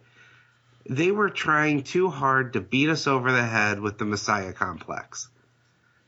They 0.88 1.11
were 1.11 1.31
trying 1.31 1.83
too 1.83 2.09
hard 2.09 2.55
to 2.55 2.61
beat 2.61 2.88
us 2.88 3.07
over 3.07 3.31
the 3.31 3.44
head 3.44 3.81
with 3.81 3.98
the 3.98 4.05
Messiah 4.05 4.53
complex. 4.53 5.29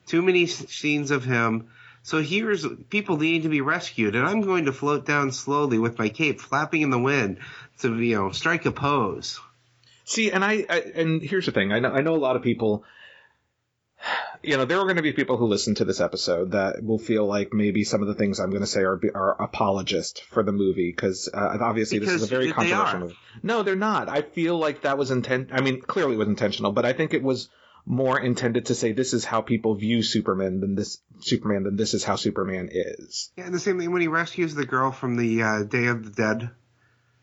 Too 0.07 0.23
many 0.23 0.47
scenes 0.47 1.11
of 1.11 1.25
him. 1.25 1.69
So 2.03 2.23
here's 2.23 2.67
people 2.89 3.19
needing 3.19 3.43
to 3.43 3.51
be 3.51 3.61
rescued, 3.61 4.17
and 4.17 4.27
I'm 4.27 4.41
going 4.41 4.65
to 4.65 4.73
float 4.73 5.05
down 5.05 5.33
slowly 5.33 5.79
with 5.79 5.99
my 5.99 6.09
cape 6.09 6.41
flapping 6.41 6.81
in 6.81 6.91
the 6.91 6.99
wind 6.99 7.39
to 7.81 8.01
you 8.01 8.17
know 8.17 8.31
strike 8.31 8.65
a 8.65 8.73
pose. 8.73 9.39
See, 10.05 10.33
and 10.33 10.43
I, 10.43 10.65
I 10.69 10.79
and 10.95 11.23
here's 11.23 11.47
the 11.47 11.53
thing. 11.53 11.73
I 11.73 11.79
know 11.79 11.91
I 11.91 12.01
know 12.01 12.15
a 12.15 12.17
lot 12.17 12.37
of 12.37 12.43
people. 12.43 12.85
You 14.43 14.57
know, 14.57 14.65
there 14.65 14.79
are 14.79 14.85
going 14.85 14.97
to 14.97 15.03
be 15.03 15.13
people 15.13 15.37
who 15.37 15.47
listen 15.47 15.75
to 15.77 15.85
this 15.85 16.01
episode 16.01 16.53
that 16.53 16.83
will 16.83 16.99
feel 16.99 17.27
like 17.27 17.53
maybe 17.53 17.85
some 17.85 18.01
of 18.01 18.09
the 18.09 18.15
things 18.15 18.41
I'm 18.41 18.51
going 18.51 18.63
to 18.63 18.67
say 18.67 18.81
are 18.81 19.01
are 19.15 19.43
apologist 19.43 20.23
for 20.31 20.43
the 20.43 20.53
movie 20.53 20.91
because 20.91 21.29
uh, 21.33 21.59
obviously 21.61 21.99
this 21.99 22.11
is 22.11 22.23
a 22.23 22.27
very 22.27 22.53
controversial 22.53 23.01
movie. 23.01 23.19
No, 23.43 23.63
they're 23.63 23.77
not. 23.77 24.09
I 24.09 24.23
feel 24.23 24.59
like 24.59 24.83
that 24.83 24.97
was 24.97 25.11
intent. 25.11 25.51
I 25.53 25.61
mean, 25.61 25.81
clearly 25.81 26.15
it 26.15 26.19
was 26.19 26.29
intentional, 26.29 26.73
but 26.73 26.87
I 26.87 26.93
think 26.95 27.13
it 27.13 27.23
was 27.23 27.49
more 27.87 28.21
intended 28.21 28.67
to 28.67 28.75
say 28.75 28.93
this 28.93 29.15
is 29.15 29.25
how 29.25 29.41
people 29.41 29.75
view 29.75 30.03
Superman 30.03 30.61
than 30.61 30.75
this 30.75 30.99
Superman 31.21 31.65
than 31.65 31.77
this 31.77 31.95
is 31.95 32.05
how 32.05 32.17
Superman 32.17 32.69
is. 32.73 33.33
Yeah, 33.37 33.45
and 33.45 33.55
the 33.55 33.59
same 33.59 33.79
thing 33.79 33.93
when 33.93 34.03
he 34.03 34.09
rescues 34.09 34.55
the 34.55 34.67
girl 34.67 34.91
from 34.93 35.17
the 35.17 35.43
uh, 35.43 35.63
Day 35.65 35.87
of 35.87 36.05
the 36.05 36.11
Dead 36.11 36.51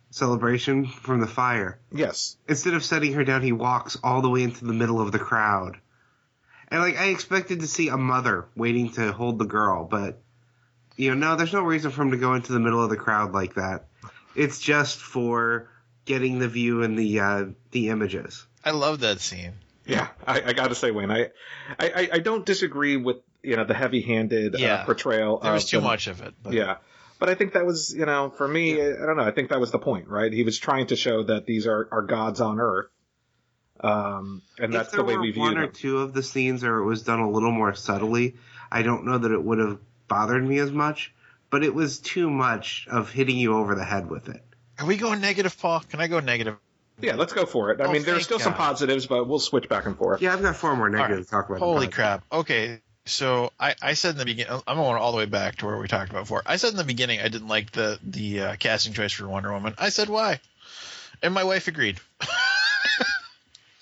celebration 0.10 0.86
from 0.88 1.20
the 1.20 1.28
fire. 1.28 1.80
Yes. 1.92 2.38
Instead 2.48 2.74
of 2.74 2.84
setting 2.84 3.14
her 3.14 3.24
down, 3.24 3.42
he 3.42 3.52
walks 3.52 3.98
all 4.04 4.22
the 4.22 4.30
way 4.30 4.44
into 4.44 4.66
the 4.66 4.74
middle 4.74 5.02
of 5.02 5.12
the 5.12 5.20
crowd. 5.20 5.78
And 6.70 6.82
like 6.82 6.98
I 6.98 7.08
expected 7.08 7.62
to 7.62 7.68
see 7.68 7.88
a 7.90 7.98
mother 7.98 8.46
waiting 8.56 8.92
to 8.94 9.12
hold 9.12 9.40
the 9.40 9.46
girl, 9.46 9.86
but 9.86 10.22
you 10.98 11.14
know, 11.14 11.30
no, 11.32 11.36
there's 11.36 11.54
no 11.54 11.62
reason 11.62 11.92
for 11.92 12.02
him 12.02 12.12
to 12.12 12.18
go 12.18 12.34
into 12.34 12.52
the 12.54 12.60
middle 12.60 12.84
of 12.84 12.90
the 12.90 12.98
crowd 12.98 13.32
like 13.32 13.54
that. 13.56 13.86
It's 14.36 14.60
just 14.60 14.98
for 14.98 15.70
getting 16.06 16.40
the 16.40 16.48
view 16.48 16.84
and 16.84 16.98
the 16.98 17.20
uh, 17.20 17.46
the 17.72 17.90
images. 17.90 18.46
I 18.66 18.72
love 18.72 19.00
that 19.02 19.20
scene. 19.20 19.54
Yeah, 19.86 20.08
I, 20.26 20.42
I 20.42 20.54
got 20.54 20.68
to 20.68 20.76
say, 20.76 20.92
Wayne, 20.92 21.10
I, 21.12 21.30
I, 21.80 21.90
I- 21.96 22.10
I 22.14 22.20
don't 22.20 22.46
disagree 22.46 22.98
with 22.98 23.18
you 23.42 23.56
know 23.56 23.64
the 23.64 23.74
heavy-handed 23.74 24.56
Yeah. 24.60 24.74
uh, 24.82 24.86
portrayal. 24.86 25.38
There 25.40 25.54
was 25.54 25.64
of 25.64 25.70
too 25.70 25.78
the- 25.80 25.84
much 25.86 26.08
of 26.08 26.22
it. 26.22 26.34
But 26.44 26.52
Yeah, 26.54 26.78
but 27.20 27.30
I 27.30 27.36
think 27.36 27.54
that 27.54 27.66
was 27.66 27.94
you 27.98 28.06
know 28.06 28.30
for 28.30 28.48
me, 28.48 28.82
I 28.82 29.06
don't 29.06 29.16
know. 29.16 29.24
I 29.24 29.32
think 29.32 29.50
that 29.50 29.60
was 29.62 29.72
the 29.72 29.80
point, 29.80 30.10
right? 30.10 30.34
He 30.34 30.44
was 30.44 30.58
trying 30.58 30.88
to 30.88 30.96
show 30.98 31.24
that 31.24 31.46
these 31.46 31.66
are 31.68 31.88
are 31.92 32.02
gods 32.02 32.42
on 32.42 32.60
Earth, 32.60 32.88
um, 33.82 34.42
and 34.60 34.74
that's 34.74 34.88
if 34.88 34.92
there 34.92 34.98
the 35.00 35.04
way 35.06 35.16
were 35.16 35.22
we 35.22 35.32
view 35.32 35.42
one 35.42 35.58
or 35.58 35.68
them. 35.68 35.72
two 35.74 36.00
of 36.00 36.14
the 36.14 36.24
scenes, 36.24 36.64
or 36.64 36.80
it 36.80 36.86
was 36.86 37.04
done 37.04 37.20
a 37.20 37.30
little 37.30 37.52
more 37.52 37.74
subtly, 37.76 38.36
I 38.72 38.82
don't 38.82 39.06
know 39.06 39.18
that 39.18 39.32
it 39.32 39.42
would 39.44 39.60
have 39.60 39.80
bothered 40.08 40.44
me 40.46 40.60
as 40.60 40.72
much. 40.72 41.14
But 41.50 41.64
it 41.64 41.74
was 41.74 42.00
too 42.00 42.30
much 42.30 42.88
of 42.92 43.10
hitting 43.10 43.38
you 43.38 43.56
over 43.58 43.74
the 43.74 43.86
head 43.86 44.10
with 44.10 44.28
it. 44.28 44.44
Are 44.80 44.86
we 44.86 44.98
going 44.98 45.22
negative, 45.22 45.58
Paul? 45.58 45.80
Can 45.80 46.02
I 46.02 46.08
go 46.08 46.20
negative? 46.20 46.58
Yeah, 47.00 47.16
let's 47.16 47.32
go 47.32 47.46
for 47.46 47.72
it. 47.72 47.80
I 47.80 47.86
Oh, 47.86 47.92
mean, 47.92 48.04
there's 48.04 48.18
thank 48.18 48.24
still 48.24 48.40
some 48.40 48.54
positives, 48.54 49.06
but 49.06 49.30
we'll 49.30 49.40
switch 49.40 49.70
back 49.70 49.86
and 49.86 49.98
forth. 49.98 50.22
Yeah, 50.22 50.34
I've 50.34 50.42
got 50.42 50.58
four 50.58 50.76
more 50.76 50.90
negatives 50.90 51.20
right. 51.20 51.26
to 51.26 51.32
talk 51.32 51.48
about. 51.50 51.60
Holy 51.60 51.88
crap. 51.88 52.26
Okay. 52.34 52.82
So 53.06 53.54
I, 53.58 53.76
I 53.82 53.94
said 53.94 54.12
in 54.12 54.18
the 54.18 54.26
beginning, 54.26 54.62
I'm 54.68 54.76
going 54.76 54.98
all 54.98 55.12
the 55.14 55.18
way 55.20 55.26
back 55.26 55.56
to 55.58 55.68
where 55.68 55.78
we 55.78 55.88
talked 55.88 56.10
about 56.10 56.24
before. 56.24 56.42
I 56.46 56.58
said 56.58 56.72
in 56.72 56.76
the 56.76 56.84
beginning 56.84 57.22
I 57.22 57.30
didn't 57.30 57.48
like 57.48 57.72
the 57.72 57.98
the 58.04 58.42
uh, 58.42 58.56
casting 58.58 58.92
choice 58.92 59.14
for 59.14 59.26
Wonder 59.30 59.54
Woman. 59.54 59.74
I 59.78 59.88
said 59.88 60.10
why, 60.10 60.42
and 61.24 61.34
my 61.34 61.46
wife 61.46 61.70
agreed. 61.70 62.02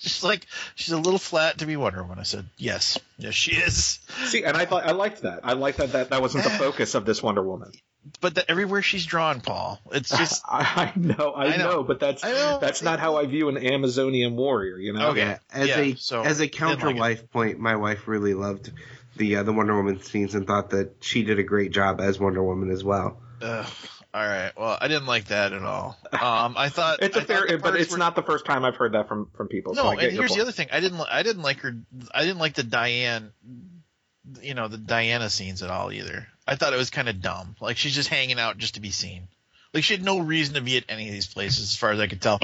she's 0.06 0.24
like, 0.24 0.46
she's 0.74 0.92
a 0.92 0.98
little 0.98 1.18
flat 1.18 1.58
to 1.58 1.66
be 1.66 1.76
Wonder 1.76 2.02
Woman. 2.02 2.18
I 2.18 2.22
said 2.24 2.46
yes, 2.56 2.98
yes 3.18 3.34
she 3.34 3.52
is. 3.52 3.98
See, 4.26 4.44
and 4.44 4.56
I 4.56 4.64
thought 4.64 4.86
I 4.86 4.92
liked 4.92 5.22
that. 5.22 5.40
I 5.44 5.52
liked 5.54 5.78
that 5.78 5.92
that, 5.92 6.10
that 6.10 6.22
wasn't 6.22 6.44
the 6.44 6.50
focus 6.50 6.94
of 6.94 7.04
this 7.04 7.22
Wonder 7.22 7.42
Woman. 7.42 7.72
But 8.20 8.36
that 8.36 8.44
everywhere 8.48 8.82
she's 8.82 9.04
drawn, 9.04 9.40
Paul, 9.40 9.80
it's 9.92 10.08
just 10.16 10.42
I, 10.46 10.92
I 10.94 10.98
know, 10.98 11.32
I, 11.32 11.46
I 11.46 11.56
know. 11.56 11.70
know. 11.70 11.82
but 11.82 11.98
that's 12.00 12.22
know. 12.22 12.58
that's 12.60 12.80
not 12.82 13.00
how 13.00 13.16
I 13.16 13.26
view 13.26 13.48
an 13.48 13.56
Amazonian 13.56 14.36
warrior. 14.36 14.78
You 14.78 14.92
know. 14.92 15.08
Okay. 15.08 15.20
Yeah, 15.20 15.38
as 15.52 15.68
Yeah, 15.68 15.78
a 15.80 15.94
so 15.96 16.22
as 16.22 16.38
a 16.40 16.44
didn't 16.46 16.54
counter 16.56 16.86
like 16.86 16.96
it. 16.96 17.00
wife 17.00 17.30
point, 17.32 17.58
my 17.58 17.74
wife 17.76 18.06
really 18.06 18.34
loved 18.34 18.70
the 19.16 19.36
uh, 19.36 19.42
the 19.42 19.52
Wonder 19.52 19.74
Woman 19.76 20.00
scenes 20.02 20.34
and 20.34 20.46
thought 20.46 20.70
that 20.70 20.96
she 21.00 21.24
did 21.24 21.38
a 21.38 21.42
great 21.42 21.72
job 21.72 22.00
as 22.00 22.18
Wonder 22.20 22.42
Woman 22.44 22.70
as 22.70 22.84
well. 22.84 23.18
Ugh. 23.42 23.66
All 24.16 24.26
right. 24.26 24.50
Well, 24.56 24.78
I 24.80 24.88
didn't 24.88 25.04
like 25.06 25.26
that 25.26 25.52
at 25.52 25.62
all. 25.62 25.98
Um, 26.10 26.54
I 26.56 26.68
thought 26.70 27.02
It's 27.02 27.16
a 27.16 27.20
I 27.20 27.24
thought 27.24 27.48
fair, 27.48 27.58
but 27.58 27.76
it's 27.76 27.92
were- 27.92 27.98
not 27.98 28.14
the 28.14 28.22
first 28.22 28.46
time 28.46 28.64
I've 28.64 28.76
heard 28.76 28.92
that 28.92 29.08
from 29.08 29.28
from 29.36 29.48
people. 29.48 29.74
No, 29.74 29.88
I 29.88 29.96
get 29.96 30.04
and 30.04 30.12
here's 30.16 30.34
the 30.34 30.40
other 30.40 30.52
thing. 30.52 30.68
I 30.72 30.80
didn't. 30.80 31.00
I 31.00 31.22
didn't 31.22 31.42
like 31.42 31.58
her. 31.58 31.76
I 32.14 32.22
didn't 32.22 32.38
like 32.38 32.54
the 32.54 32.62
Diane. 32.62 33.30
You 34.40 34.54
know 34.54 34.68
the 34.68 34.78
Diana 34.78 35.28
scenes 35.28 35.62
at 35.62 35.68
all 35.70 35.92
either. 35.92 36.26
I 36.46 36.56
thought 36.56 36.72
it 36.72 36.76
was 36.78 36.88
kind 36.88 37.10
of 37.10 37.20
dumb. 37.20 37.56
Like 37.60 37.76
she's 37.76 37.94
just 37.94 38.08
hanging 38.08 38.38
out 38.38 38.56
just 38.56 38.74
to 38.76 38.80
be 38.80 38.90
seen. 38.90 39.28
Like 39.74 39.84
she 39.84 39.94
had 39.94 40.02
no 40.02 40.18
reason 40.20 40.54
to 40.54 40.62
be 40.62 40.78
at 40.78 40.84
any 40.88 41.08
of 41.08 41.12
these 41.12 41.26
places, 41.26 41.64
as 41.64 41.76
far 41.76 41.90
as 41.90 42.00
I 42.00 42.06
could 42.06 42.22
tell. 42.22 42.40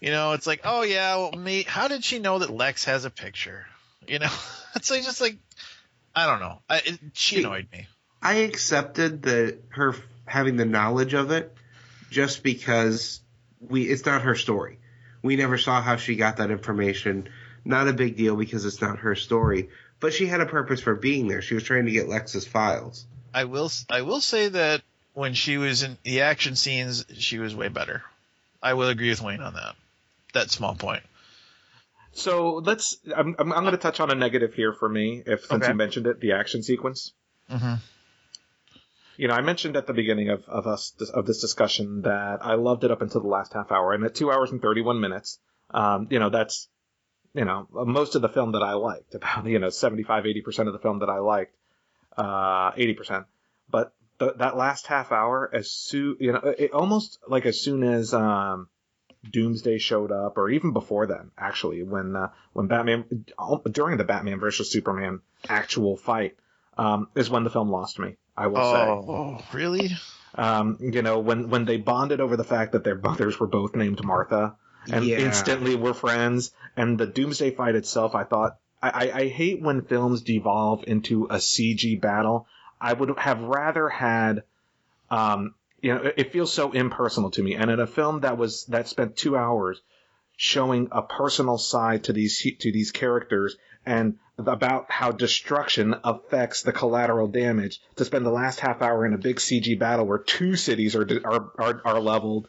You 0.00 0.10
know, 0.10 0.32
it's 0.32 0.48
like, 0.48 0.62
oh 0.64 0.82
yeah, 0.82 1.16
well, 1.16 1.32
me. 1.32 1.62
How 1.62 1.86
did 1.86 2.04
she 2.04 2.18
know 2.18 2.40
that 2.40 2.50
Lex 2.50 2.84
has 2.86 3.04
a 3.04 3.10
picture? 3.10 3.66
You 4.08 4.18
know, 4.18 4.30
it's 4.74 4.90
like 4.90 5.04
just 5.04 5.20
like 5.20 5.36
I 6.14 6.26
don't 6.26 6.40
know. 6.40 6.58
I, 6.68 6.78
it, 6.84 6.98
she 7.12 7.38
annoyed 7.40 7.68
me. 7.72 7.86
I 8.20 8.34
accepted 8.38 9.22
that 9.22 9.58
her 9.68 9.90
f- 9.90 10.02
having 10.26 10.56
the 10.56 10.64
knowledge 10.64 11.14
of 11.14 11.30
it 11.30 11.54
just 12.10 12.42
because 12.42 13.20
we 13.60 13.84
it's 13.84 14.04
not 14.04 14.22
her 14.22 14.34
story. 14.34 14.78
We 15.22 15.36
never 15.36 15.58
saw 15.58 15.80
how 15.80 15.96
she 15.96 16.16
got 16.16 16.36
that 16.36 16.50
information. 16.50 17.28
Not 17.64 17.88
a 17.88 17.92
big 17.92 18.16
deal 18.16 18.36
because 18.36 18.64
it's 18.64 18.80
not 18.80 18.98
her 19.00 19.14
story. 19.16 19.70
But 19.98 20.12
she 20.12 20.26
had 20.26 20.40
a 20.40 20.46
purpose 20.46 20.80
for 20.80 20.94
being 20.94 21.26
there. 21.26 21.42
She 21.42 21.54
was 21.54 21.64
trying 21.64 21.86
to 21.86 21.90
get 21.90 22.08
Lex's 22.08 22.46
files. 22.46 23.06
I 23.32 23.44
will. 23.44 23.70
I 23.90 24.02
will 24.02 24.20
say 24.20 24.48
that 24.48 24.82
when 25.14 25.34
she 25.34 25.56
was 25.58 25.82
in 25.82 25.96
the 26.04 26.20
action 26.20 26.54
scenes, 26.54 27.04
she 27.14 27.38
was 27.38 27.54
way 27.56 27.68
better. 27.68 28.02
I 28.62 28.74
will 28.74 28.88
agree 28.88 29.08
with 29.08 29.22
Wayne 29.22 29.40
on 29.40 29.54
that. 29.54 29.74
That 30.34 30.50
small 30.50 30.74
point. 30.74 31.02
So 32.12 32.56
let's. 32.56 32.98
I'm, 33.14 33.34
I'm, 33.38 33.52
I'm 33.52 33.62
going 33.62 33.72
to 33.72 33.78
touch 33.78 34.00
on 34.00 34.10
a 34.10 34.14
negative 34.14 34.54
here 34.54 34.72
for 34.72 34.88
me, 34.88 35.22
if 35.26 35.46
since 35.46 35.62
Okay. 35.64 35.68
you 35.68 35.74
mentioned 35.76 36.06
it, 36.06 36.20
the 36.20 36.32
action 36.32 36.62
sequence. 36.62 37.12
Mm-hmm. 37.50 37.74
You 39.16 39.28
know, 39.28 39.34
I 39.34 39.40
mentioned 39.40 39.76
at 39.76 39.86
the 39.86 39.94
beginning 39.94 40.28
of, 40.28 40.44
of 40.48 40.66
us 40.66 40.92
of 41.12 41.26
this 41.26 41.40
discussion 41.40 42.02
that 42.02 42.38
I 42.42 42.54
loved 42.54 42.84
it 42.84 42.90
up 42.90 43.02
until 43.02 43.22
the 43.22 43.28
last 43.28 43.52
half 43.54 43.72
hour, 43.72 43.92
and 43.92 44.04
at 44.04 44.14
two 44.14 44.30
hours 44.30 44.50
and 44.50 44.60
thirty 44.60 44.82
one 44.82 45.00
minutes, 45.00 45.38
um, 45.70 46.08
you 46.10 46.18
know, 46.18 46.30
that's 46.30 46.68
you 47.34 47.44
know 47.44 47.66
most 47.72 48.14
of 48.14 48.22
the 48.22 48.28
film 48.28 48.52
that 48.52 48.62
I 48.62 48.74
liked, 48.74 49.14
about 49.14 49.46
you 49.46 49.58
know 49.58 49.70
75 49.70 50.26
80 50.26 50.40
percent 50.42 50.68
of 50.68 50.74
the 50.74 50.80
film 50.80 50.98
that 51.00 51.08
I 51.08 51.18
liked, 51.18 51.56
uh, 52.16 52.72
eighty 52.76 52.94
percent. 52.94 53.26
But 53.70 53.94
the, 54.18 54.34
that 54.34 54.56
last 54.56 54.86
half 54.86 55.12
hour, 55.12 55.50
as 55.52 55.70
soon 55.70 56.16
you 56.20 56.32
know, 56.32 56.40
it 56.58 56.72
almost 56.72 57.18
like 57.26 57.46
as 57.46 57.60
soon 57.60 57.82
as 57.82 58.12
um, 58.12 58.68
Doomsday 59.30 59.78
showed 59.78 60.12
up, 60.12 60.36
or 60.36 60.50
even 60.50 60.72
before 60.72 61.06
then, 61.06 61.30
actually, 61.38 61.82
when 61.82 62.14
uh, 62.16 62.30
when 62.52 62.66
Batman 62.66 63.24
during 63.70 63.96
the 63.96 64.04
Batman 64.04 64.40
versus 64.40 64.70
Superman 64.70 65.20
actual 65.48 65.96
fight, 65.96 66.36
um, 66.76 67.08
is 67.14 67.30
when 67.30 67.44
the 67.44 67.50
film 67.50 67.70
lost 67.70 67.98
me. 67.98 68.16
I 68.36 68.46
will 68.48 68.62
say. 68.72 68.88
Oh, 69.12 69.42
really? 69.52 69.90
Um, 70.34 70.78
you 70.80 71.02
know, 71.02 71.18
when 71.20 71.48
when 71.48 71.64
they 71.64 71.78
bonded 71.78 72.20
over 72.20 72.36
the 72.36 72.44
fact 72.44 72.72
that 72.72 72.84
their 72.84 72.96
mothers 72.96 73.40
were 73.40 73.46
both 73.46 73.74
named 73.74 74.04
Martha, 74.04 74.56
and 74.90 75.04
Yeah. 75.04 75.18
instantly 75.18 75.74
were 75.74 75.94
friends, 75.94 76.52
and 76.76 76.98
the 76.98 77.06
Doomsday 77.06 77.52
fight 77.52 77.74
itself, 77.74 78.14
I 78.14 78.24
thought 78.24 78.58
I, 78.82 78.90
I, 78.90 79.20
I 79.20 79.28
hate 79.28 79.62
when 79.62 79.82
films 79.82 80.22
devolve 80.22 80.84
into 80.86 81.24
a 81.26 81.36
CG 81.36 82.00
battle. 82.00 82.46
I 82.78 82.92
would 82.92 83.18
have 83.18 83.40
rather 83.40 83.88
had, 83.88 84.42
um, 85.10 85.54
you 85.80 85.94
know, 85.94 86.02
it, 86.02 86.14
it 86.18 86.32
feels 86.32 86.52
so 86.52 86.72
impersonal 86.72 87.30
to 87.30 87.42
me, 87.42 87.54
and 87.54 87.70
in 87.70 87.80
a 87.80 87.86
film 87.86 88.20
that 88.20 88.36
was 88.36 88.66
that 88.66 88.88
spent 88.88 89.16
two 89.16 89.36
hours 89.36 89.80
showing 90.36 90.88
a 90.92 91.00
personal 91.00 91.56
side 91.56 92.04
to 92.04 92.12
these 92.12 92.42
to 92.60 92.70
these 92.70 92.92
characters 92.92 93.56
and 93.86 94.18
about 94.38 94.90
how 94.90 95.12
destruction 95.12 95.94
affects 96.04 96.60
the 96.62 96.72
collateral 96.72 97.26
damage 97.28 97.80
to 97.94 98.04
spend 98.04 98.26
the 98.26 98.30
last 98.30 98.60
half 98.60 98.82
hour 98.82 99.06
in 99.06 99.14
a 99.14 99.18
big 99.18 99.36
CG 99.36 99.78
battle 99.78 100.04
where 100.04 100.18
two 100.18 100.56
cities 100.56 100.94
are 100.94 101.08
are 101.24 101.50
are, 101.58 101.80
are 101.86 102.00
leveled 102.00 102.48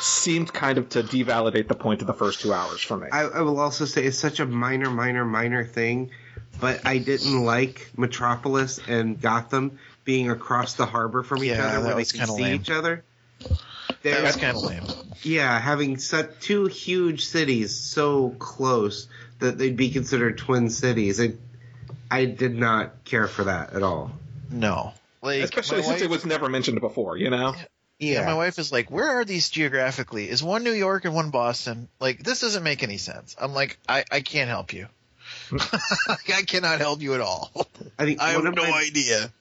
seemed 0.00 0.52
kind 0.52 0.76
of 0.76 0.90
to 0.90 1.02
devalidate 1.02 1.66
the 1.68 1.74
point 1.74 2.02
of 2.02 2.06
the 2.06 2.12
first 2.12 2.40
two 2.40 2.52
hours 2.52 2.80
for 2.82 2.96
me. 2.98 3.08
I, 3.10 3.22
I 3.22 3.40
will 3.40 3.58
also 3.58 3.86
say 3.86 4.04
it's 4.04 4.18
such 4.18 4.38
a 4.40 4.44
minor, 4.46 4.90
minor, 4.90 5.24
minor 5.24 5.64
thing, 5.64 6.10
but 6.60 6.84
I 6.86 6.98
didn't 6.98 7.42
like 7.44 7.90
Metropolis 7.96 8.78
and 8.86 9.18
Gotham 9.20 9.78
being 10.04 10.28
across 10.30 10.74
the 10.74 10.84
harbor 10.86 11.22
from 11.22 11.42
each 11.42 11.50
Yeah, 11.52 11.66
other 11.66 11.80
where 11.80 11.88
they 11.94 12.00
was 12.00 12.12
can 12.12 12.26
see 12.26 12.42
lame. 12.42 12.54
each 12.56 12.70
other. 12.70 13.02
That 14.02 14.22
was 14.22 14.36
kind 14.36 14.56
of 14.56 14.62
lame. 14.62 14.82
yeah, 15.22 15.58
having 15.58 15.96
set 15.96 16.40
two 16.42 16.66
huge 16.66 17.24
cities 17.24 17.74
so 17.74 18.30
close 18.38 19.08
that 19.38 19.58
they'd 19.58 19.76
be 19.76 19.90
considered 19.90 20.38
twin 20.38 20.70
cities. 20.70 21.20
It, 21.20 21.38
I 22.10 22.24
did 22.26 22.54
not 22.54 23.04
care 23.04 23.26
for 23.26 23.44
that 23.44 23.74
at 23.74 23.82
all. 23.82 24.12
No. 24.50 24.92
Like, 25.22 25.42
Especially 25.42 25.78
my 25.78 25.84
since 25.84 26.02
it 26.02 26.10
was 26.10 26.26
never 26.26 26.48
mentioned 26.48 26.80
before, 26.80 27.16
you 27.16 27.30
know? 27.30 27.54
Yeah, 27.98 28.26
my 28.26 28.34
wife 28.34 28.58
is 28.58 28.72
like, 28.72 28.90
"Where 28.90 29.20
are 29.20 29.24
these 29.24 29.48
geographically? 29.50 30.28
Is 30.28 30.42
one 30.42 30.64
New 30.64 30.72
York 30.72 31.04
and 31.04 31.14
one 31.14 31.30
Boston? 31.30 31.88
Like, 32.00 32.22
this 32.22 32.40
doesn't 32.40 32.62
make 32.62 32.82
any 32.82 32.98
sense." 32.98 33.36
I'm 33.40 33.54
like, 33.54 33.78
"I, 33.88 34.04
I 34.10 34.20
can't 34.20 34.50
help 34.50 34.72
you. 34.72 34.88
Hmm. 35.48 35.56
I 36.34 36.42
cannot 36.42 36.80
help 36.80 37.00
you 37.00 37.14
at 37.14 37.20
all. 37.20 37.50
I 37.98 38.04
think 38.04 38.20
I 38.20 38.30
have 38.30 38.42
no 38.42 38.50
my, 38.50 38.84
idea." 38.84 39.32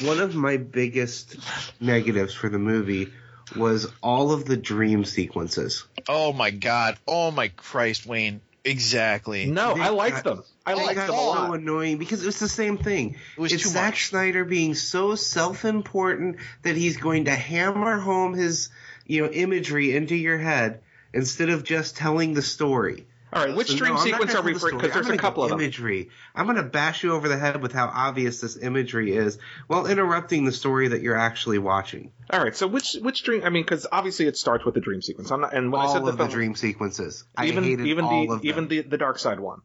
one 0.00 0.20
of 0.20 0.34
my 0.34 0.56
biggest 0.56 1.36
negatives 1.80 2.34
for 2.34 2.48
the 2.48 2.58
movie 2.58 3.12
was 3.56 3.86
all 4.02 4.32
of 4.32 4.46
the 4.46 4.56
dream 4.56 5.04
sequences. 5.04 5.84
Oh 6.08 6.32
my 6.32 6.50
god! 6.50 6.98
Oh 7.06 7.30
my 7.30 7.48
Christ, 7.48 8.06
Wayne! 8.06 8.40
Exactly. 8.64 9.46
No, 9.46 9.74
They 9.74 9.80
I 9.80 9.88
liked 9.88 10.16
got- 10.16 10.24
them. 10.24 10.44
I 10.64 10.74
They 10.74 10.82
liked 10.84 10.94
got 10.94 11.06
them 11.08 11.14
a 11.16 11.18
so 11.48 11.52
annoying 11.54 11.98
because 11.98 12.22
it 12.22 12.26
was 12.26 12.38
the 12.38 12.48
same 12.48 12.78
thing. 12.78 13.16
It 13.36 13.40
was 13.40 13.52
it's 13.52 13.64
too 13.64 13.68
Zack 13.70 13.92
much. 13.94 14.06
Snyder 14.06 14.44
being 14.44 14.74
so 14.76 15.16
self-important 15.16 16.36
that 16.62 16.76
he's 16.76 16.96
going 16.96 17.24
to 17.24 17.34
hammer 17.34 17.98
home 17.98 18.34
his, 18.34 18.68
you 19.06 19.22
know, 19.22 19.28
imagery 19.30 19.96
into 19.96 20.14
your 20.14 20.38
head 20.38 20.80
instead 21.12 21.48
of 21.50 21.64
just 21.64 21.96
telling 21.96 22.34
the 22.34 22.42
story. 22.42 23.06
All 23.32 23.46
right, 23.46 23.56
which 23.56 23.68
So, 23.70 23.76
dream 23.76 23.94
no, 23.94 24.00
sequence 24.00 24.34
are 24.34 24.42
we 24.42 24.52
tell 24.52 24.52
the 24.52 24.52
referring? 24.52 24.58
story. 24.58 24.82
Because 24.82 25.06
there's 25.06 25.08
a 25.08 25.16
couple 25.18 25.42
of 25.42 25.50
them. 25.50 25.60
imagery. 25.60 26.10
I'm 26.34 26.44
going 26.46 26.56
to 26.58 26.62
bash 26.62 27.02
you 27.02 27.12
over 27.14 27.28
the 27.28 27.38
head 27.38 27.62
with 27.62 27.72
how 27.72 27.86
obvious 27.86 28.40
this 28.42 28.56
imagery 28.58 29.12
is 29.16 29.38
while 29.68 29.86
interrupting 29.86 30.44
the 30.44 30.52
story 30.52 30.88
that 30.88 31.00
you're 31.00 31.16
actually 31.16 31.58
watching. 31.58 32.12
All 32.30 32.42
right, 32.42 32.54
so 32.54 32.66
which 32.66 32.94
which 33.00 33.22
dream? 33.24 33.42
I 33.44 33.48
mean, 33.50 33.62
because 33.62 33.86
obviously 33.90 34.26
it 34.26 34.36
starts 34.36 34.64
with 34.66 34.74
the 34.74 34.80
dream 34.80 35.00
sequence. 35.00 35.30
I'm 35.30 35.40
not, 35.40 35.54
and 35.54 35.72
when 35.72 35.80
I 35.80 35.84
all 35.86 35.94
said 35.94 36.04
the 36.04 36.08
of 36.08 36.18
the 36.18 36.24
film, 36.24 36.30
dream 36.34 36.54
sequences. 36.56 37.24
even 37.42 37.64
I 37.64 37.66
hated 37.68 37.86
even 37.86 38.04
all 38.04 38.26
the 38.38 38.46
even 38.48 38.68
the 38.68 38.82
the 38.82 38.98
dark 38.98 39.18
side 39.18 39.40
one. 39.40 39.60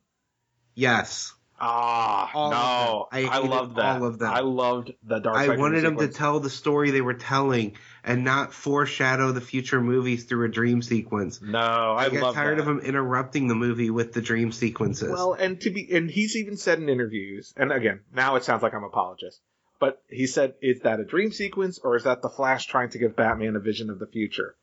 yes. 0.76 1.34
Ah, 1.60 2.30
All 2.36 2.52
no. 2.52 3.08
I 3.12 3.24
I, 3.26 3.40
loved 3.40 3.78
that. 3.78 4.00
all 4.00 4.06
of 4.06 4.20
them. 4.20 4.32
I 4.32 4.42
loved 4.42 4.92
the 5.04 5.18
dark 5.18 5.36
I 5.38 5.58
wanted 5.58 5.82
them 5.84 5.98
to 5.98 6.08
tell 6.08 6.40
the 6.40 6.52
story 6.52 6.92
they 6.92 7.02
were 7.02 7.16
telling 7.16 7.74
and 8.08 8.24
not 8.24 8.54
foreshadow 8.54 9.34
the 9.34 9.42
future 9.42 9.82
movies 9.82 10.24
through 10.24 10.46
a 10.46 10.50
dream 10.50 10.82
sequence. 10.82 11.42
No, 11.42 11.60
I, 11.60 12.06
I, 12.06 12.10
got 12.10 12.22
love 12.22 12.36
tired 12.36 12.58
that. 12.58 12.62
of 12.62 12.68
him 12.68 12.80
interrupting 12.80 13.50
the 13.50 13.54
movie 13.54 13.90
with 13.90 14.14
the 14.14 14.22
dream 14.22 14.54
sequences. 14.54 15.12
Well, 15.12 15.34
and 15.34 15.60
to 15.62 15.70
be, 15.70 15.90
and 15.92 16.10
he's 16.10 16.38
even 16.38 16.56
said 16.56 16.80
in 16.80 16.88
interviews, 16.88 17.54
and 17.58 17.70
again, 17.70 18.00
now 18.16 18.38
it 18.38 18.46
sounds 18.46 18.64
like 18.64 18.74
I'm 18.74 18.86
apologist, 18.86 19.42
but 19.78 20.02
he 20.10 20.26
said, 20.26 20.54
is 20.62 20.80
that 20.82 21.02
a 21.02 21.04
dream 21.04 21.34
sequence 21.34 21.80
or 21.80 21.98
is 21.98 22.06
that 22.06 22.22
the 22.22 22.30
Flash 22.30 22.68
trying 22.68 22.92
to 22.92 22.98
give 22.98 23.18
Batman 23.18 23.58
a 23.58 23.60
vision 23.60 23.90
of 23.90 24.00
the 24.00 24.08
future? 24.08 24.56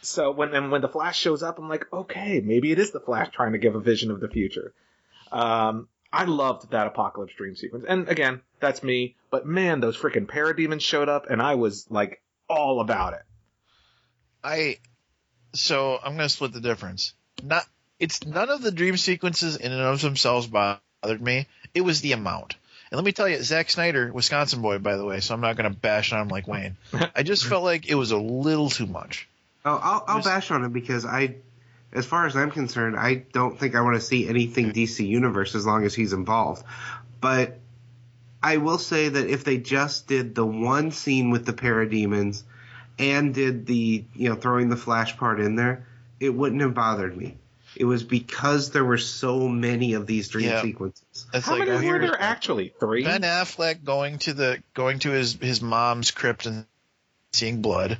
So 0.00 0.30
when 0.30 0.54
and 0.54 0.70
when 0.70 0.80
the 0.80 0.88
Flash 0.88 1.20
shows 1.20 1.42
up, 1.42 1.58
I'm 1.58 1.68
like, 1.68 1.84
okay, 1.92 2.40
maybe 2.40 2.72
it 2.72 2.78
is 2.78 2.92
the 2.92 3.00
Flash 3.00 3.28
trying 3.30 3.52
to 3.52 3.58
give 3.58 3.74
a 3.74 3.80
vision 3.80 4.10
of 4.10 4.20
the 4.20 4.28
future. 4.28 4.72
Um, 5.30 5.88
I 6.10 6.24
loved 6.24 6.70
that 6.70 6.86
Apocalypse 6.86 7.34
dream 7.34 7.56
sequence, 7.56 7.84
and 7.86 8.08
again, 8.08 8.40
that's 8.58 8.82
me. 8.82 9.16
But 9.30 9.44
man, 9.46 9.80
those 9.80 9.98
freaking 9.98 10.26
parademons 10.26 10.80
showed 10.80 11.10
up, 11.10 11.28
and 11.28 11.42
I 11.42 11.56
was 11.56 11.86
like 11.90 12.22
all 12.50 12.80
about 12.80 13.14
it. 13.14 13.22
I 14.42 14.76
so 15.54 15.98
I'm 16.02 16.16
gonna 16.16 16.28
split 16.28 16.52
the 16.52 16.60
difference. 16.60 17.14
Not 17.42 17.64
it's 17.98 18.26
none 18.26 18.50
of 18.50 18.62
the 18.62 18.72
dream 18.72 18.96
sequences 18.96 19.56
in 19.56 19.72
and 19.72 19.80
of 19.80 20.00
themselves 20.00 20.46
bothered 20.46 20.80
me. 21.20 21.46
It 21.74 21.82
was 21.82 22.00
the 22.00 22.12
amount. 22.12 22.56
And 22.90 22.96
let 22.98 23.04
me 23.04 23.12
tell 23.12 23.28
you, 23.28 23.40
Zack 23.42 23.70
Snyder, 23.70 24.12
Wisconsin 24.12 24.62
boy, 24.62 24.78
by 24.78 24.96
the 24.96 25.04
way, 25.04 25.20
so 25.20 25.34
I'm 25.34 25.40
not 25.40 25.56
gonna 25.56 25.70
bash 25.70 26.12
on 26.12 26.22
him 26.22 26.28
like 26.28 26.48
Wayne. 26.48 26.76
I 27.14 27.22
just 27.22 27.46
felt 27.46 27.62
like 27.62 27.88
it 27.88 27.94
was 27.94 28.10
a 28.10 28.18
little 28.18 28.68
too 28.68 28.86
much. 28.86 29.28
Oh, 29.64 29.78
I'll, 29.80 30.04
I'll 30.06 30.16
Just- 30.18 30.26
bash 30.26 30.50
on 30.50 30.64
him 30.64 30.72
because 30.72 31.04
I, 31.04 31.36
as 31.92 32.06
far 32.06 32.26
as 32.26 32.34
I'm 32.34 32.50
concerned, 32.50 32.96
I 32.96 33.14
don't 33.14 33.58
think 33.58 33.74
I 33.76 33.82
want 33.82 33.94
to 33.96 34.00
see 34.00 34.26
anything 34.26 34.72
DC 34.72 35.06
Universe 35.06 35.54
as 35.54 35.66
long 35.66 35.84
as 35.84 35.94
he's 35.94 36.12
involved. 36.12 36.64
But 37.20 37.59
I 38.42 38.56
will 38.56 38.78
say 38.78 39.08
that 39.08 39.28
if 39.28 39.44
they 39.44 39.58
just 39.58 40.06
did 40.06 40.34
the 40.34 40.46
one 40.46 40.92
scene 40.92 41.30
with 41.30 41.44
the 41.44 41.52
parademons 41.52 42.42
and 42.98 43.34
did 43.34 43.66
the, 43.66 44.04
you 44.14 44.28
know, 44.28 44.34
throwing 44.34 44.68
the 44.68 44.76
flash 44.76 45.16
part 45.16 45.40
in 45.40 45.56
there, 45.56 45.86
it 46.18 46.30
wouldn't 46.30 46.60
have 46.62 46.74
bothered 46.74 47.16
me. 47.16 47.36
It 47.76 47.84
was 47.84 48.02
because 48.02 48.70
there 48.70 48.84
were 48.84 48.98
so 48.98 49.48
many 49.48 49.94
of 49.94 50.06
these 50.06 50.28
dream 50.28 50.48
Yeah. 50.48 50.62
sequences. 50.62 51.26
It's 51.32 51.46
How 51.46 51.58
like 51.58 51.68
many 51.68 51.86
were 51.86 51.98
there 51.98 52.20
actually? 52.20 52.72
Three. 52.80 53.04
Ben 53.04 53.22
Affleck 53.22 53.84
going 53.84 54.18
to 54.20 54.32
the 54.32 54.62
going 54.74 54.98
to 55.00 55.10
his 55.10 55.34
his 55.34 55.62
mom's 55.62 56.10
crypt 56.10 56.46
and 56.46 56.66
seeing 57.32 57.62
blood. 57.62 57.98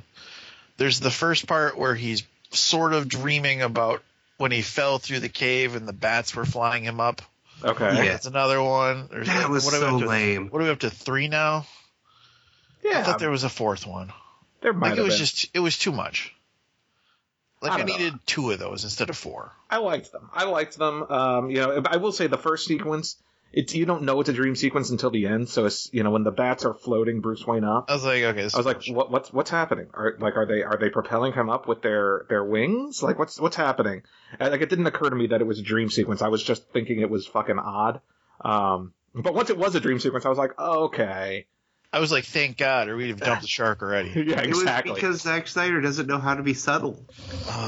There's 0.77 0.99
the 0.99 1.11
first 1.11 1.47
part 1.47 1.77
where 1.77 1.95
he's 1.95 2.23
sort 2.51 2.93
of 2.93 3.07
dreaming 3.07 3.61
about 3.61 4.03
when 4.37 4.51
he 4.51 4.61
fell 4.61 4.97
through 4.97 5.19
the 5.19 5.29
cave 5.29 5.75
and 5.75 5.87
the 5.87 5.93
bats 5.93 6.35
were 6.35 6.45
flying 6.45 6.83
him 6.83 6.99
up. 6.99 7.21
Okay. 7.63 7.95
Yeah. 8.05 8.11
That's 8.11 8.25
another 8.25 8.61
one. 8.61 9.07
There's 9.11 9.27
That 9.27 9.49
was 9.49 9.65
what 9.65 9.73
are 9.75 9.79
we 9.79 9.85
so 9.85 9.95
up 9.95 10.01
to- 10.01 10.07
lame. 10.07 10.49
What 10.49 10.61
are 10.61 10.65
we 10.65 10.71
up 10.71 10.79
to? 10.79 10.89
Three 10.89 11.27
now? 11.27 11.65
Yeah. 12.83 12.99
I 12.99 13.03
thought 13.03 13.19
there 13.19 13.29
was 13.31 13.43
a 13.43 13.49
fourth 13.49 13.85
one. 13.85 14.11
there 14.61 14.73
might 14.73 14.91
Like 14.91 14.99
it 14.99 15.03
was 15.03 15.13
been. 15.15 15.19
just 15.25 15.49
it 15.53 15.59
was 15.59 15.77
too 15.77 15.91
much. 15.91 16.33
Like 17.61 17.71
I 17.71 17.75
I, 17.75 17.77
don't 17.79 17.87
know. 17.89 17.97
needed 17.97 18.13
two 18.25 18.49
of 18.51 18.57
those 18.59 18.83
instead 18.83 19.09
of 19.11 19.17
four. 19.17 19.51
I 19.69 19.77
liked 19.77 20.11
them. 20.11 20.29
I 20.33 20.45
liked 20.45 20.77
them. 20.79 21.03
Um, 21.11 21.49
you 21.51 21.57
know, 21.57 21.81
I 21.85 21.97
will 21.97 22.11
say 22.11 22.25
the 22.27 22.37
first 22.37 22.65
sequence 22.65 23.17
it's 23.53 23.75
you 23.75 23.85
don't 23.85 24.03
know 24.03 24.19
it's 24.21 24.29
a 24.29 24.33
dream 24.33 24.55
sequence 24.55 24.89
until 24.89 25.09
the 25.09 25.27
end. 25.27 25.49
So 25.49 25.65
it's 25.65 25.89
you 25.93 26.03
know 26.03 26.11
when 26.11 26.23
the 26.23 26.31
bats 26.31 26.65
are 26.65 26.73
floating 26.73 27.21
Bruce 27.21 27.45
Wayne 27.45 27.63
up. 27.63 27.85
I 27.89 27.93
was 27.93 28.03
like, 28.03 28.23
okay. 28.23 28.41
I 28.41 28.57
was 28.57 28.65
like, 28.65 28.85
what, 28.87 29.11
what's 29.11 29.33
what's 29.33 29.49
happening? 29.49 29.87
Are 29.93 30.15
like 30.19 30.35
are 30.37 30.45
they 30.45 30.63
are 30.63 30.77
they 30.77 30.89
propelling 30.89 31.33
him 31.33 31.49
up 31.49 31.67
with 31.67 31.81
their 31.81 32.25
their 32.29 32.43
wings? 32.43 33.03
Like 33.03 33.19
what's 33.19 33.39
what's 33.39 33.55
happening? 33.55 34.03
And, 34.39 34.51
like 34.51 34.61
it 34.61 34.69
didn't 34.69 34.87
occur 34.87 35.09
to 35.09 35.15
me 35.15 35.27
that 35.27 35.41
it 35.41 35.47
was 35.47 35.59
a 35.59 35.63
dream 35.63 35.89
sequence. 35.89 36.21
I 36.21 36.29
was 36.29 36.43
just 36.43 36.71
thinking 36.71 37.01
it 37.01 37.09
was 37.09 37.27
fucking 37.27 37.59
odd. 37.59 38.01
Um, 38.39 38.93
but 39.13 39.33
once 39.33 39.49
it 39.49 39.57
was 39.57 39.75
a 39.75 39.79
dream 39.79 39.99
sequence, 39.99 40.25
I 40.25 40.29
was 40.29 40.37
like, 40.37 40.53
oh, 40.57 40.85
okay, 40.85 41.47
I 41.93 41.99
was 41.99 42.11
like, 42.11 42.23
thank 42.23 42.57
God, 42.57 42.87
or 42.87 42.95
we'd 42.95 43.09
have 43.09 43.19
dumped 43.19 43.41
the 43.41 43.47
shark 43.49 43.81
already. 43.81 44.09
yeah, 44.15 44.39
exactly. 44.39 44.91
It 44.91 44.93
was 44.93 44.95
because 44.95 45.21
Zack 45.21 45.47
Snyder 45.47 45.81
doesn't 45.81 46.07
know 46.07 46.19
how 46.19 46.35
to 46.35 46.43
be 46.43 46.53
subtle. 46.53 47.05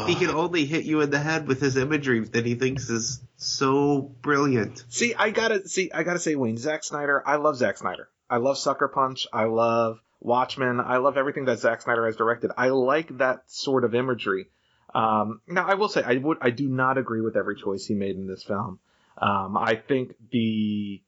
He 0.08 0.16
can 0.16 0.30
only 0.30 0.66
hit 0.66 0.86
you 0.86 1.02
in 1.02 1.10
the 1.10 1.20
head 1.20 1.48
with 1.48 1.60
his 1.60 1.76
imagery 1.76 2.22
that 2.22 2.46
he 2.46 2.56
thinks 2.56 2.90
is 2.90 3.22
so 3.36 4.02
brilliant. 4.02 4.84
See, 4.90 5.14
I 5.14 5.32
gotta 5.32 5.68
see. 5.68 5.92
I 5.92 6.04
gotta 6.04 6.20
say, 6.20 6.36
Wayne, 6.36 6.58
Zack 6.58 6.86
Snyder. 6.86 7.22
I 7.26 7.36
love 7.36 7.58
Zack 7.58 7.78
Snyder. 7.78 8.08
I 8.30 8.38
love 8.38 8.58
Sucker 8.58 8.88
Punch. 8.88 9.28
I 9.34 9.44
love 9.46 10.00
Watchmen. 10.22 10.80
I 10.80 10.98
love 10.98 11.18
everything 11.18 11.46
that 11.46 11.60
Zack 11.60 11.82
Snyder 11.82 12.06
has 12.06 12.16
directed. 12.16 12.52
I 12.58 12.70
like 12.70 13.18
that 13.18 13.44
sort 13.48 13.84
of 13.84 13.94
imagery. 13.94 14.48
Um, 14.96 15.42
now, 15.48 15.68
I 15.68 15.74
will 15.74 15.90
say, 15.90 16.04
I 16.04 16.16
would, 16.16 16.38
I 16.42 16.52
do 16.52 16.68
not 16.68 16.98
agree 16.98 17.22
with 17.22 17.36
every 17.36 17.56
choice 17.56 17.86
he 17.86 17.96
made 17.96 18.16
in 18.16 18.28
this 18.28 18.44
film. 18.44 18.80
Um, 19.18 19.58
I 19.58 19.76
think 19.76 20.14
the, 20.32 21.02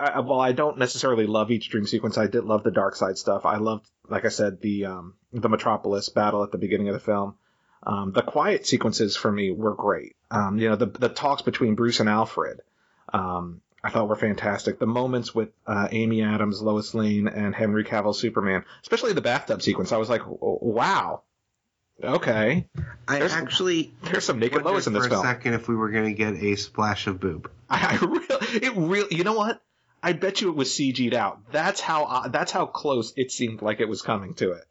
I, 0.00 0.20
well, 0.20 0.40
I 0.40 0.52
don't 0.52 0.78
necessarily 0.78 1.26
love 1.26 1.50
each 1.50 1.68
dream 1.68 1.86
sequence. 1.86 2.16
I 2.18 2.26
did 2.26 2.44
love 2.44 2.62
the 2.64 2.70
dark 2.70 2.96
side 2.96 3.18
stuff. 3.18 3.44
I 3.44 3.56
loved, 3.58 3.88
like 4.08 4.24
I 4.24 4.28
said, 4.28 4.60
the 4.60 4.86
um, 4.86 5.14
the 5.32 5.48
Metropolis 5.48 6.08
battle 6.08 6.42
at 6.42 6.52
the 6.52 6.58
beginning 6.58 6.88
of 6.88 6.94
the 6.94 7.00
film. 7.00 7.34
Um, 7.82 8.12
the 8.12 8.22
quiet 8.22 8.66
sequences 8.66 9.16
for 9.16 9.30
me 9.30 9.52
were 9.52 9.74
great. 9.74 10.16
Um, 10.30 10.58
you 10.58 10.68
know, 10.70 10.76
the 10.76 10.86
the 10.86 11.08
talks 11.08 11.42
between 11.42 11.74
Bruce 11.74 12.00
and 12.00 12.08
Alfred, 12.08 12.60
um, 13.12 13.60
I 13.82 13.90
thought 13.90 14.08
were 14.08 14.16
fantastic. 14.16 14.78
The 14.78 14.86
moments 14.86 15.34
with 15.34 15.50
uh, 15.66 15.88
Amy 15.90 16.22
Adams, 16.22 16.60
Lois 16.60 16.94
Lane, 16.94 17.28
and 17.28 17.54
Henry 17.54 17.84
Cavill 17.84 18.14
Superman, 18.14 18.64
especially 18.82 19.12
the 19.12 19.22
bathtub 19.22 19.62
sequence, 19.62 19.92
I 19.92 19.96
was 19.96 20.08
like, 20.10 20.22
wow, 20.26 21.22
okay. 22.02 22.68
I 23.08 23.18
There's- 23.18 23.32
actually 23.32 23.92
There's 24.02 24.24
some 24.24 24.38
naked 24.38 24.62
Lois 24.62 24.86
in 24.86 24.92
this 24.92 25.04
for 25.04 25.10
film. 25.10 25.24
a 25.26 25.28
second 25.28 25.54
if 25.54 25.68
we 25.68 25.74
were 25.74 25.90
going 25.90 26.06
to 26.06 26.14
get 26.14 26.34
a 26.42 26.56
splash 26.56 27.06
of 27.06 27.20
boob. 27.20 27.50
I, 27.70 27.98
I 28.00 28.04
really, 28.04 28.66
it 28.66 28.72
really, 28.76 29.16
you 29.16 29.24
know 29.24 29.34
what? 29.34 29.62
I 30.02 30.12
bet 30.12 30.40
you 30.40 30.50
it 30.50 30.56
was 30.56 30.70
CG'd 30.70 31.14
out. 31.14 31.52
That's 31.52 31.80
how, 31.80 32.04
uh, 32.04 32.28
that's 32.28 32.52
how 32.52 32.66
close 32.66 33.12
it 33.16 33.30
seemed 33.30 33.62
like 33.62 33.80
it 33.80 33.88
was 33.88 34.02
coming 34.02 34.34
to 34.34 34.52
it. 34.52 34.64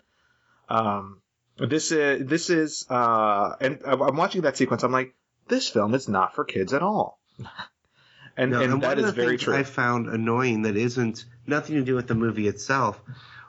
Um, 0.69 1.21
this 1.57 1.91
is, 1.91 2.27
this 2.27 2.49
is, 2.49 2.85
uh, 2.89 3.55
and 3.61 3.79
I'm 3.85 4.15
watching 4.15 4.41
that 4.41 4.57
sequence. 4.57 4.83
I'm 4.83 4.91
like, 4.91 5.13
this 5.47 5.67
film 5.69 5.93
is 5.93 6.07
not 6.07 6.35
for 6.35 6.45
kids 6.45 6.73
at 6.73 6.81
all. 6.81 7.19
and, 8.37 8.51
No, 8.51 8.61
and, 8.61 8.71
one 8.73 8.81
that 8.81 8.99
is 8.99 9.11
very 9.11 9.37
true. 9.37 9.55
I 9.55 9.63
found 9.63 10.07
annoying 10.07 10.63
that 10.63 10.77
isn't 10.77 11.25
nothing 11.45 11.75
to 11.75 11.83
do 11.83 11.95
with 11.95 12.07
the 12.07 12.15
movie 12.15 12.47
itself 12.47 13.01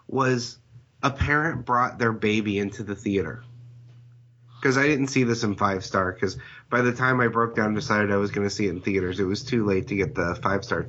was 0.08 0.58
a 1.02 1.10
parent 1.10 1.64
brought 1.64 1.98
their 1.98 2.12
baby 2.12 2.58
into 2.58 2.82
the 2.82 2.96
theater. 2.96 3.44
Because 4.60 4.76
I 4.76 4.86
didn't 4.86 5.06
see 5.06 5.24
this 5.24 5.42
in 5.42 5.54
five 5.54 5.84
star. 5.84 6.12
Because 6.12 6.36
by 6.68 6.82
the 6.82 6.92
time 6.92 7.20
I 7.20 7.28
broke 7.28 7.56
down 7.56 7.66
and 7.66 7.76
decided 7.76 8.10
I 8.10 8.16
was 8.16 8.30
going 8.30 8.46
to 8.46 8.54
see 8.54 8.66
it 8.66 8.70
in 8.70 8.82
theaters, 8.82 9.18
it 9.18 9.24
was 9.24 9.42
too 9.42 9.64
late 9.64 9.88
to 9.88 9.96
get 9.96 10.14
the 10.14 10.38
five 10.42 10.64
star 10.64 10.86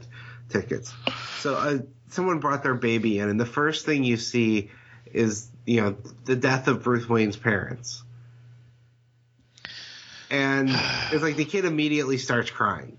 tickets. 0.51 0.93
So 1.39 1.55
uh, 1.55 1.77
someone 2.09 2.39
brought 2.39 2.63
their 2.63 2.75
baby 2.75 3.19
in, 3.19 3.29
and 3.29 3.39
the 3.39 3.45
first 3.45 3.85
thing 3.85 4.03
you 4.03 4.17
see 4.17 4.69
is 5.13 5.49
you 5.65 5.81
know 5.81 5.95
the 6.25 6.35
death 6.35 6.67
of 6.67 6.83
Bruce 6.83 7.07
Wayne's 7.07 7.37
parents. 7.37 8.03
And 10.29 10.69
it's 11.11 11.21
like 11.21 11.35
the 11.35 11.45
kid 11.45 11.65
immediately 11.65 12.17
starts 12.17 12.49
crying. 12.49 12.97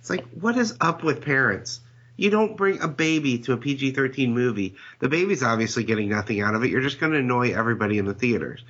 It's 0.00 0.08
like, 0.08 0.24
what 0.30 0.56
is 0.56 0.74
up 0.80 1.04
with 1.04 1.22
parents? 1.22 1.80
You 2.16 2.30
don't 2.30 2.56
bring 2.56 2.80
a 2.80 2.88
baby 2.88 3.38
to 3.40 3.52
a 3.52 3.56
PG 3.58 3.92
13 3.92 4.32
movie. 4.32 4.76
The 4.98 5.08
baby's 5.08 5.42
obviously 5.42 5.84
getting 5.84 6.08
nothing 6.08 6.40
out 6.40 6.54
of 6.54 6.64
it. 6.64 6.70
You're 6.70 6.80
just 6.80 6.98
going 6.98 7.12
to 7.12 7.18
annoy 7.18 7.54
everybody 7.54 7.98
in 7.98 8.06
the 8.06 8.14
theaters. 8.14 8.64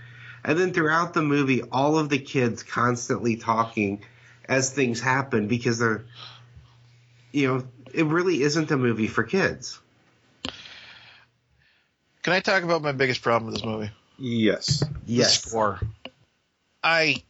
And 0.45 0.59
then 0.59 0.73
throughout 0.73 1.15
the 1.15 1.23
movie, 1.23 1.63
all 1.63 1.97
of 1.97 2.09
the 2.09 2.19
kids 2.19 2.63
constantly 2.63 3.37
talking 3.37 4.03
as 4.49 4.71
things 4.71 5.01
happen 5.01 5.47
because 5.47 5.79
they're, 5.79 6.05
you 7.31 7.49
know, 7.49 7.65
it 7.95 8.07
really 8.07 8.43
isn't 8.43 8.71
a 8.71 8.77
movie 8.77 9.07
for 9.07 9.23
kids. 9.23 9.79
Can 12.23 12.33
I 12.33 12.41
talk 12.41 12.63
about 12.63 12.83
my 12.83 12.93
biggest 12.93 13.23
problem 13.23 13.47
with 13.47 13.57
this 13.57 13.65
movie? 13.65 13.91
yes. 15.07 15.33
The 15.33 15.49
score. 15.49 15.81
I 16.83 17.23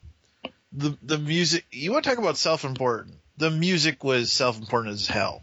the 0.73 0.97
the 1.03 1.19
music. 1.19 1.65
You 1.71 1.93
want 1.93 2.05
to 2.05 2.11
talk 2.11 2.19
about 2.19 2.37
self-important? 2.37 3.17
The 3.39 3.51
music 3.51 4.05
was 4.05 4.33
self-important 4.33 4.95
as 4.95 5.07
hell. 5.07 5.43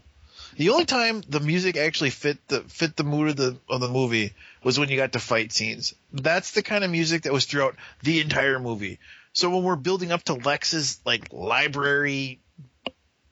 The 0.56 0.70
only 0.70 0.84
time 0.84 1.22
the 1.28 1.40
music 1.40 1.76
actually 1.76 2.10
fit 2.10 2.38
the 2.48 2.60
fit 2.60 2.96
the 2.96 3.04
mood 3.04 3.30
of 3.30 3.36
the 3.36 3.56
of 3.68 3.80
the 3.80 3.88
movie 3.88 4.34
was 4.62 4.78
when 4.78 4.88
you 4.88 4.96
got 4.96 5.12
to 5.12 5.18
fight 5.18 5.52
scenes. 5.52 5.94
That's 6.12 6.52
the 6.52 6.62
kind 6.62 6.84
of 6.84 6.90
music 6.90 7.22
that 7.22 7.32
was 7.32 7.46
throughout 7.46 7.76
the 8.02 8.20
entire 8.20 8.58
movie. 8.58 8.98
So 9.32 9.50
when 9.50 9.62
we're 9.62 9.76
building 9.76 10.12
up 10.12 10.24
to 10.24 10.34
Lex's 10.34 11.00
like 11.04 11.32
library 11.32 12.40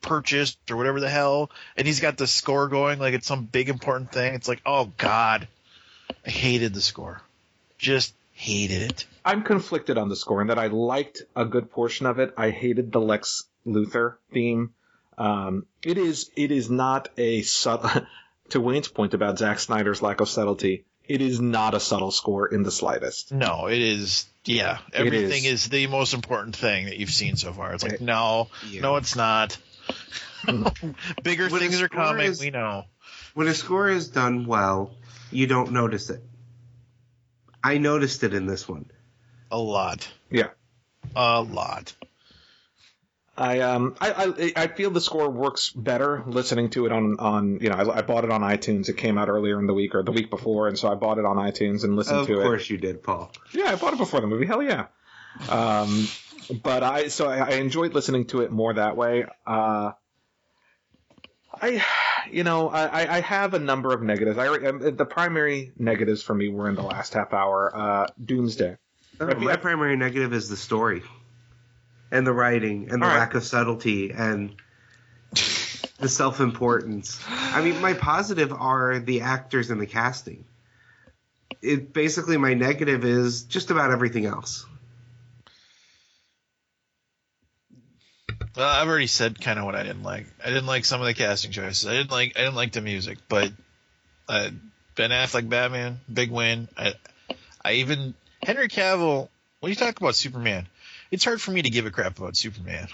purchase 0.09 0.56
or 0.70 0.76
whatever 0.76 1.00
the 1.00 1.09
hell, 1.11 1.50
and 1.76 1.86
he's 1.86 2.00
got 2.00 2.16
the 2.16 2.26
score 2.26 2.68
going 2.68 2.98
like 2.98 3.14
it's 3.14 3.26
some 3.26 3.44
big 3.44 3.68
important 3.68 4.11
thing, 4.12 4.34
it's 4.34 4.48
like, 4.48 4.62
oh 4.66 4.90
god, 4.96 5.46
I 6.26 6.30
hated 6.30 6.74
the 6.74 6.80
score, 6.80 7.20
just 7.78 8.14
hated 8.32 8.82
it. 8.82 9.06
I'm 9.24 9.42
conflicted 9.42 9.98
on 9.98 10.09
the 10.09 10.16
score 10.16 10.40
in 10.40 10.46
that 10.48 10.59
I 10.59 10.68
liked 10.68 11.22
a 11.36 11.44
good 11.44 11.70
portion 11.70 12.06
of 12.06 12.18
it. 12.18 12.32
I 12.36 12.50
hated 12.50 12.92
the 12.92 13.00
Lex 13.00 13.44
Luthor 13.66 14.14
theme. 14.32 14.72
Um, 15.18 15.66
it 15.84 15.98
is 15.98 16.30
it 16.36 16.50
is 16.50 16.70
not 16.70 17.09
a 17.18 17.42
subtle. 17.42 17.90
to 18.50 18.61
Wayne's 18.61 18.88
point 18.88 19.12
about 19.12 19.38
Zack 19.38 19.59
Snyder's 19.59 20.00
lack 20.00 20.20
of 20.22 20.28
subtlety, 20.28 20.84
it 21.06 21.20
is 21.20 21.38
not 21.40 21.74
a 21.74 21.80
subtle 21.80 22.11
score 22.11 22.46
in 22.46 22.62
the 22.62 22.70
slightest. 22.70 23.32
No, 23.32 23.66
it 23.66 23.80
is. 23.80 24.26
Yeah, 24.44 24.78
everything 24.94 25.44
is. 25.44 25.64
is. 25.64 25.68
the 25.68 25.86
most 25.88 26.14
important 26.14 26.56
thing 26.56 26.86
that 26.86 26.96
you've 26.96 27.11
seen 27.11 27.36
so 27.36 27.52
far. 27.52 27.74
It's 27.74 27.82
like 27.82 27.94
It- 27.94 28.00
no, 28.00 28.48
Yeah. 28.70 28.80
no, 28.80 28.96
it's 28.96 29.16
not. 29.16 29.59
Bigger 31.22 31.49
When 31.49 31.61
things 31.61 31.80
are 31.82 31.89
coming. 31.89 32.26
is- 32.26 32.41
we 32.41 32.51
know. 32.51 32.84
When 33.34 33.47
a 33.47 33.55
score 33.55 33.89
is 33.89 34.09
done 34.09 34.47
well, 34.47 34.95
you 35.30 35.47
don't 35.47 35.72
notice 35.72 36.11
it. 36.11 36.22
I 37.62 37.78
noticed 37.78 38.24
it 38.24 38.34
in 38.34 38.47
this 38.47 38.68
one. 38.68 38.91
A 39.51 39.59
lot. 39.59 40.09
Yeah. 40.30 40.49
A 41.14 41.41
lot. 41.43 41.95
I 43.36 43.61
um 43.61 43.95
I, 44.01 44.53
I 44.57 44.64
I 44.64 44.66
feel 44.66 44.91
the 44.91 45.01
score 45.01 45.30
works 45.30 45.70
better 45.70 46.24
listening 46.26 46.70
to 46.70 46.86
it 46.86 46.93
on 46.93 47.20
on 47.20 47.61
you 47.61 47.68
know 47.68 47.76
I, 47.76 47.99
I 47.99 48.03
bought 48.03 48.24
it 48.24 48.30
on 48.30 48.41
iTunes. 48.41 48.89
It 48.89 48.97
came 48.97 49.16
out 49.16 49.28
earlier 49.28 49.61
in 49.61 49.68
the 49.68 49.74
week 49.74 49.95
or 49.95 50.03
the 50.03 50.11
week 50.11 50.28
before, 50.28 50.66
and 50.66 50.76
so 50.76 50.91
I 50.91 50.97
bought 50.97 51.18
it 51.18 51.24
on 51.24 51.36
iTunes 51.36 51.84
and 51.84 51.95
listened 51.95 52.20
Of 52.20 52.26
to 52.26 52.32
it. 52.34 52.39
Of 52.39 52.43
course 52.45 52.68
you 52.68 52.78
did, 52.78 53.03
Paul. 53.03 53.30
Yeah, 53.53 53.70
I 53.70 53.76
bought 53.76 53.93
it 53.93 53.99
before 53.99 54.20
the 54.20 54.26
movie. 54.26 54.47
Hell 54.47 54.62
yeah. 54.62 54.86
Um, 55.49 56.09
but 56.51 56.82
I 56.82 57.09
so 57.09 57.28
I, 57.28 57.38
I 57.38 57.51
enjoyed 57.55 57.94
listening 57.94 58.26
to 58.26 58.40
it 58.42 58.51
more 58.51 58.74
that 58.74 58.96
way. 58.96 59.26
Uh, 59.46 59.92
I, 61.61 61.84
you 62.30 62.44
know, 62.44 62.68
I, 62.68 63.16
I 63.16 63.20
have 63.20 63.55
a 63.55 63.59
number 63.59 63.92
of 63.92 64.03
negatives. 64.03 64.38
I 64.38 64.49
um, 64.49 64.96
the 64.96 65.07
primary 65.07 65.72
negatives 65.76 66.22
for 66.22 66.34
me 66.34 66.49
were 66.49 66.68
in 66.68 66.74
the 66.74 66.82
last 66.82 67.14
half 67.14 67.32
hour. 67.32 67.72
Uh, 67.74 68.07
Doomsday. 68.24 68.76
You- 69.20 69.26
my 69.36 69.57
primary 69.57 69.96
negative 69.96 70.32
is 70.32 70.49
the 70.49 70.57
story 70.57 71.03
and 72.11 72.26
the 72.26 72.32
writing 72.32 72.90
and 72.90 73.03
the 73.03 73.07
right. 73.07 73.18
lack 73.18 73.34
of 73.34 73.44
subtlety 73.44 74.12
and 74.12 74.55
the 75.99 76.09
self-importance. 76.09 77.20
I 77.28 77.62
mean, 77.62 77.80
my 77.80 77.94
positive 77.94 78.53
are 78.53 79.01
the 79.01 79.22
actors 79.22 79.70
and 79.70 79.80
the 79.80 79.86
casting. 79.86 80.44
It 81.61 81.92
basically 81.92 82.36
my 82.36 82.55
negative 82.55 83.05
is 83.05 83.42
just 83.42 83.70
about 83.70 83.90
everything 83.90 84.26
else. 84.26 84.64
Well, 88.57 88.68
I've 88.68 88.88
already 88.88 89.07
said 89.07 89.40
kind 89.40 89.59
of 89.59 89.64
what 89.64 89.74
I 89.74 89.82
didn't 89.82 90.03
like. 90.03 90.26
I 90.44 90.49
didn't 90.49 90.66
like 90.66 90.84
some 90.84 91.01
of 91.01 91.07
the 91.07 91.14
casting 91.14 91.51
choices. 91.53 91.86
I 91.86 91.92
didn't 91.92 92.11
like. 92.11 92.32
I 92.36 92.40
didn't 92.40 92.57
like 92.57 92.72
the 92.72 92.80
music, 92.80 93.18
but 93.28 93.53
uh, 94.28 94.51
Ben 94.94 95.11
Affleck 95.11 95.49
Batman, 95.49 96.01
big 96.12 96.30
win. 96.30 96.68
I, 96.76 96.94
I 97.64 97.72
even 97.74 98.14
Henry 98.42 98.68
Cavill. 98.68 99.28
When 99.61 99.70
you 99.70 99.76
talk 99.76 100.01
about 100.01 100.14
Superman, 100.14 100.66
it's 101.11 101.24
hard 101.24 101.40
for 101.40 101.51
me 101.51 101.62
to 101.62 101.70
give 101.70 101.86
a 101.86 101.90
crap 101.90 102.18
about 102.18 102.36
Superman. 102.36 102.88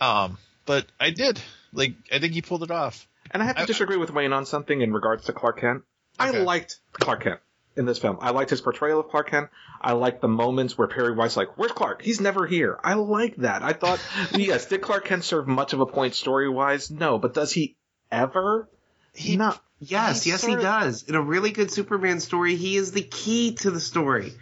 Um, 0.00 0.38
but 0.64 0.86
I 1.00 1.10
did. 1.10 1.40
Like, 1.72 1.94
I 2.12 2.18
think 2.20 2.32
he 2.34 2.42
pulled 2.42 2.62
it 2.62 2.70
off. 2.70 3.06
And 3.30 3.42
I 3.42 3.46
have 3.46 3.56
to 3.56 3.62
I- 3.62 3.66
disagree 3.66 3.96
with 3.96 4.10
Wayne 4.12 4.32
on 4.32 4.46
something 4.46 4.80
in 4.80 4.92
regards 4.92 5.24
to 5.26 5.32
Clark 5.32 5.60
Kent. 5.60 5.82
I 6.18 6.30
liked 6.30 6.78
Clark 6.92 7.24
Kent 7.24 7.40
in 7.78 7.86
this 7.86 7.98
film. 7.98 8.18
I 8.20 8.30
liked 8.30 8.50
his 8.50 8.60
portrayal 8.60 9.00
of 9.00 9.08
Clark 9.08 9.30
Kent. 9.30 9.48
I 9.80 9.92
liked 9.92 10.20
the 10.20 10.28
moments 10.28 10.76
where 10.76 10.88
Perry 10.88 11.14
White's 11.14 11.36
like, 11.36 11.56
"Where's 11.56 11.72
Clark? 11.72 12.02
He's 12.02 12.20
never 12.20 12.46
here." 12.46 12.78
I 12.82 12.94
like 12.94 13.36
that. 13.36 13.62
I 13.62 13.72
thought, 13.72 14.00
yes, 14.34 14.66
did 14.66 14.82
Clark 14.82 15.06
Kent 15.06 15.24
serve 15.24 15.46
much 15.46 15.72
of 15.72 15.80
a 15.80 15.86
point 15.86 16.14
story 16.14 16.48
wise? 16.48 16.90
No, 16.90 17.18
but 17.18 17.34
does 17.34 17.52
he 17.52 17.76
ever? 18.10 18.68
He 19.14 19.36
not. 19.36 19.62
Yes, 19.80 20.24
He 20.24 20.30
yes, 20.30 20.40
sort 20.40 20.58
he 20.58 20.62
does. 20.62 21.04
In 21.04 21.14
a 21.14 21.22
really 21.22 21.52
good 21.52 21.70
Superman 21.70 22.20
story, 22.20 22.56
he 22.56 22.76
is 22.76 22.90
the 22.90 23.02
key 23.02 23.54
to 23.56 23.70
the 23.70 23.80
story. 23.80 24.32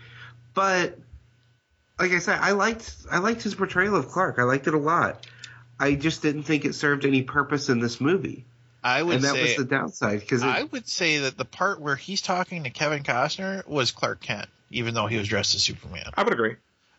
But 0.55 0.99
like 1.99 2.13
I 2.13 2.19
said, 2.19 2.39
I 2.41 2.53
liked 2.53 2.91
I 3.11 3.19
liked 3.19 3.43
his 3.43 3.55
portrayal 3.55 3.97
of 3.97 4.09
Clark. 4.09 4.39
I 4.39 4.45
liked 4.45 4.67
it 4.67 4.75
a 4.75 4.79
lot. 4.79 5.27
I 5.79 5.95
just 5.95 6.23
didn't 6.23 6.45
think 6.45 6.65
it 6.65 6.75
served 6.75 7.05
any 7.05 7.23
purpose 7.23 7.69
in 7.69 7.81
this 7.81 8.01
movie, 8.01 8.47
I 8.87 9.03
would 9.03 9.17
and 9.17 9.25
that 9.25 9.33
say 9.33 9.43
was 9.43 9.57
the 9.57 9.65
downside 9.65 10.21
because 10.21 10.45
I 10.45 10.63
would 10.63 10.87
say 10.87 11.19
that 11.19 11.37
the 11.37 11.45
part 11.45 11.81
where 11.81 11.97
he's 11.97 12.23
talking 12.23 12.63
to 12.63 12.71
Kevin 12.71 13.03
Costner 13.03 13.67
was 13.67 13.91
Clark 13.91 14.21
Kent, 14.21 14.49
even 14.71 14.95
though 14.95 15.09
he 15.09 15.17
was 15.17 15.27
dressed 15.27 15.57
as 15.57 15.65
Superman. 15.65 16.05
I 16.17 16.23
would 16.23 16.33
agree. 16.33 16.55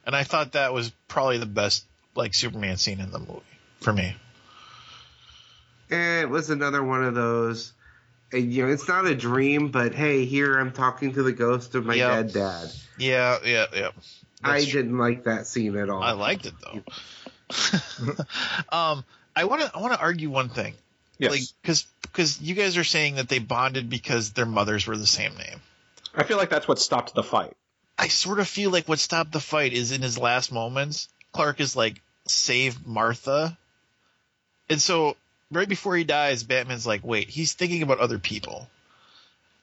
And 0.05 0.13
I 0.13 0.25
thought 0.25 0.51
that 0.51 0.73
was 0.73 0.91
probably 1.07 1.37
the 1.37 1.45
best 1.45 1.85
like 2.13 2.33
Superman 2.33 2.75
scene 2.75 2.99
in 2.99 3.09
the 3.11 3.19
movie 3.19 3.41
for 3.79 3.93
me. 3.93 4.13
it 5.89 6.29
was 6.29 6.49
another 6.49 6.83
one 6.83 7.05
of 7.05 7.15
those. 7.15 7.71
And, 8.33 8.51
you 8.51 8.65
know, 8.65 8.73
it's 8.73 8.89
not 8.89 9.07
a 9.07 9.15
dream, 9.15 9.71
but 9.71 9.95
hey, 9.95 10.25
here 10.25 10.59
I'm 10.59 10.73
talking 10.73 11.13
to 11.13 11.23
the 11.23 11.31
ghost 11.31 11.73
of 11.75 11.85
my 11.85 11.95
Yep. 11.95 12.09
dead 12.11 12.33
dad. 12.33 12.69
Yeah, 12.97 13.37
yeah, 13.45 13.65
yeah. 13.73 13.91
I 14.43 14.61
true. 14.61 14.81
didn't 14.81 14.97
like 14.97 15.23
that 15.23 15.47
scene 15.47 15.77
at 15.77 15.89
all. 15.89 16.03
I 16.03 16.11
liked 16.11 16.47
it 16.47 16.55
though. 16.59 16.83
um, 18.77 19.05
I 19.37 19.45
want 19.45 19.61
to 19.61 19.71
I 19.73 19.79
want 19.79 19.93
to 19.93 20.01
argue 20.01 20.29
one 20.29 20.49
thing, 20.49 20.73
Yes. 21.19 21.31
like 21.31 21.41
because 21.61 21.85
because 22.01 22.41
you 22.41 22.53
guys 22.55 22.77
are 22.77 22.83
saying 22.83 23.15
that 23.15 23.27
they 23.29 23.39
bonded 23.39 23.89
because 23.89 24.31
their 24.31 24.45
mothers 24.45 24.85
were 24.87 24.97
the 24.97 25.07
same 25.07 25.35
name. 25.35 25.61
I 26.15 26.23
feel 26.23 26.37
like 26.37 26.49
that's 26.49 26.67
what 26.67 26.79
stopped 26.79 27.13
the 27.15 27.23
fight. 27.23 27.53
I 27.97 28.07
sort 28.07 28.39
of 28.39 28.47
feel 28.47 28.69
like 28.71 28.87
what 28.87 28.99
stopped 28.99 29.31
the 29.31 29.39
fight 29.39 29.73
is 29.73 29.91
in 29.91 30.01
his 30.01 30.17
last 30.17 30.51
moments. 30.51 31.09
Clark 31.31 31.59
is 31.59 31.75
like 31.75 32.01
save 32.27 32.85
Martha, 32.85 33.57
and 34.69 34.81
so 34.81 35.15
right 35.51 35.67
before 35.67 35.95
he 35.95 36.03
dies, 36.03 36.43
Batman's 36.43 36.85
like, 36.87 37.03
wait, 37.05 37.29
he's 37.29 37.53
thinking 37.53 37.81
about 37.83 37.99
other 37.99 38.19
people, 38.19 38.67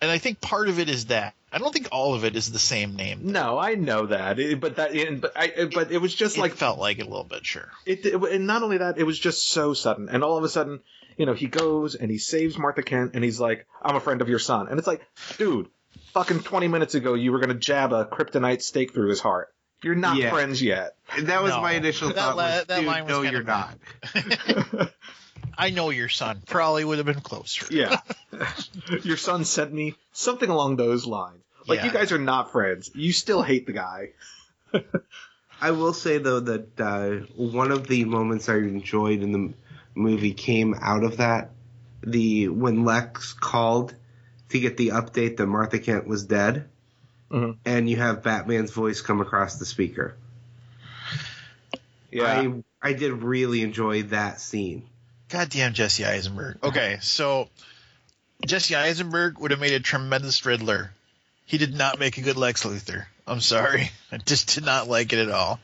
and 0.00 0.10
I 0.10 0.18
think 0.18 0.40
part 0.40 0.68
of 0.68 0.78
it 0.78 0.88
is 0.88 1.06
that. 1.06 1.34
I 1.52 1.58
don't 1.58 1.72
think 1.72 1.86
all 1.92 2.14
of 2.14 2.24
it 2.24 2.34
is 2.34 2.50
the 2.50 2.58
same 2.58 2.96
name. 2.96 3.20
No, 3.30 3.56
I 3.58 3.76
know 3.76 4.06
that, 4.06 4.40
It- 4.40 4.60
but 4.60 4.74
that, 4.76 4.92
it- 4.92 5.20
but 5.20 5.32
I, 5.36 5.50
uh, 5.56 5.66
but 5.72 5.92
it 5.92 5.98
was 5.98 6.12
just 6.12 6.36
It 6.36 6.40
like 6.40 6.54
felt 6.54 6.80
like 6.80 6.98
it 6.98 7.02
a 7.06 7.08
little 7.08 7.22
bit, 7.22 7.46
sure. 7.46 7.70
it, 7.86 8.04
it. 8.04 8.14
And 8.20 8.48
not 8.48 8.64
only 8.64 8.78
that, 8.78 8.98
it 8.98 9.04
was 9.04 9.16
just 9.18 9.48
so 9.48 9.72
sudden. 9.72 10.08
And 10.08 10.24
all 10.24 10.36
of 10.36 10.42
a 10.42 10.48
sudden, 10.48 10.80
you 11.16 11.26
know, 11.26 11.34
he 11.34 11.46
goes 11.46 11.94
and 11.94 12.10
he 12.10 12.18
saves 12.18 12.58
Martha 12.58 12.82
Kent, 12.82 13.12
and 13.14 13.22
he's 13.24 13.40
like, 13.40 13.66
"I'm 13.82 13.96
a 13.96 14.00
friend 14.00 14.20
of 14.22 14.28
your 14.28 14.38
son," 14.38 14.68
and 14.68 14.78
it's 14.78 14.86
like, 14.88 15.02
dude, 15.38 15.68
fucking 16.12 16.40
20 16.40 16.68
minutes 16.68 16.94
ago, 16.94 17.14
you 17.14 17.32
were 17.32 17.38
gonna 17.40 17.54
jab 17.54 17.92
a 17.92 18.04
kryptonite 18.04 18.62
stake 18.62 18.92
through 18.94 19.08
his 19.10 19.20
heart. 19.20 19.52
You're 19.82 19.94
not 19.94 20.16
Yeah. 20.16 20.30
friends 20.30 20.62
yet. 20.62 20.96
that 21.18 21.42
was 21.42 21.52
No. 21.52 21.60
my 21.60 21.72
initial 21.72 22.08
That 22.08 22.16
thought. 22.16 22.36
la- 22.36 22.44
was, 22.56 22.64
that 22.66 22.76
Dude, 22.78 22.86
line 22.86 23.04
was 23.04 23.10
no, 23.10 23.22
you're 23.22 23.42
not. 23.42 23.76
I 25.58 25.70
know 25.70 25.90
your 25.90 26.08
son. 26.08 26.42
Probably 26.46 26.84
would 26.84 26.98
have 26.98 27.06
been 27.06 27.20
closer. 27.20 27.66
Yeah. 27.72 28.00
Your 29.04 29.16
son 29.16 29.44
sent 29.44 29.72
me 29.72 29.94
something 30.12 30.48
along 30.50 30.76
those 30.76 31.06
lines. 31.06 31.42
Like 31.68 31.78
Yeah. 31.78 31.86
you 31.86 31.92
guys 31.92 32.10
are 32.12 32.18
not 32.18 32.50
friends. 32.50 32.90
You 32.94 33.12
still 33.12 33.40
hate 33.42 33.66
the 33.66 33.72
guy. 33.72 34.10
I 35.60 35.70
will 35.70 35.92
say 35.92 36.18
though 36.18 36.40
that 36.40 36.80
uh, 36.80 37.10
one 37.36 37.70
of 37.70 37.86
the 37.86 38.04
moments 38.04 38.48
I 38.48 38.56
enjoyed 38.56 39.22
in 39.22 39.30
the 39.32 39.38
m- 39.38 39.54
movie 39.94 40.34
came 40.34 40.74
out 40.80 41.04
of 41.04 41.18
that. 41.18 41.50
The 42.02 42.48
when 42.48 42.84
Lex 42.84 43.32
called 43.32 43.94
to 44.50 44.60
get 44.60 44.76
the 44.76 44.88
update 44.88 45.36
that 45.38 45.46
Martha 45.46 45.78
Kent 45.78 46.06
was 46.06 46.24
dead, 46.24 46.68
Mhm. 47.30 47.56
and 47.64 47.88
you 47.88 47.96
have 47.96 48.22
Batman's 48.22 48.70
voice 48.72 49.00
come 49.00 49.20
across 49.20 49.58
the 49.58 49.64
speaker. 49.64 50.16
Yeah. 52.10 52.24
I 52.24 52.90
I 52.90 52.92
did 52.92 53.12
really 53.22 53.62
enjoy 53.62 54.02
that 54.04 54.40
scene. 54.40 54.86
Goddamn 55.30 55.72
Jesse 55.72 56.04
Eisenberg. 56.04 56.58
Okay, 56.62 56.98
so 57.00 57.48
Jesse 58.46 58.76
Eisenberg 58.76 59.38
would 59.38 59.50
have 59.50 59.60
made 59.60 59.72
a 59.72 59.80
tremendous 59.80 60.44
Riddler. 60.44 60.92
He 61.46 61.58
did 61.58 61.74
not 61.74 61.98
make 61.98 62.18
a 62.18 62.20
good 62.22 62.36
Lex 62.36 62.64
Luthor. 62.64 63.06
I'm 63.26 63.40
sorry. 63.40 63.90
I 64.12 64.18
just 64.18 64.54
did 64.54 64.64
not 64.64 64.88
like 64.88 65.12
it 65.12 65.18
at 65.18 65.30
all. 65.30 65.58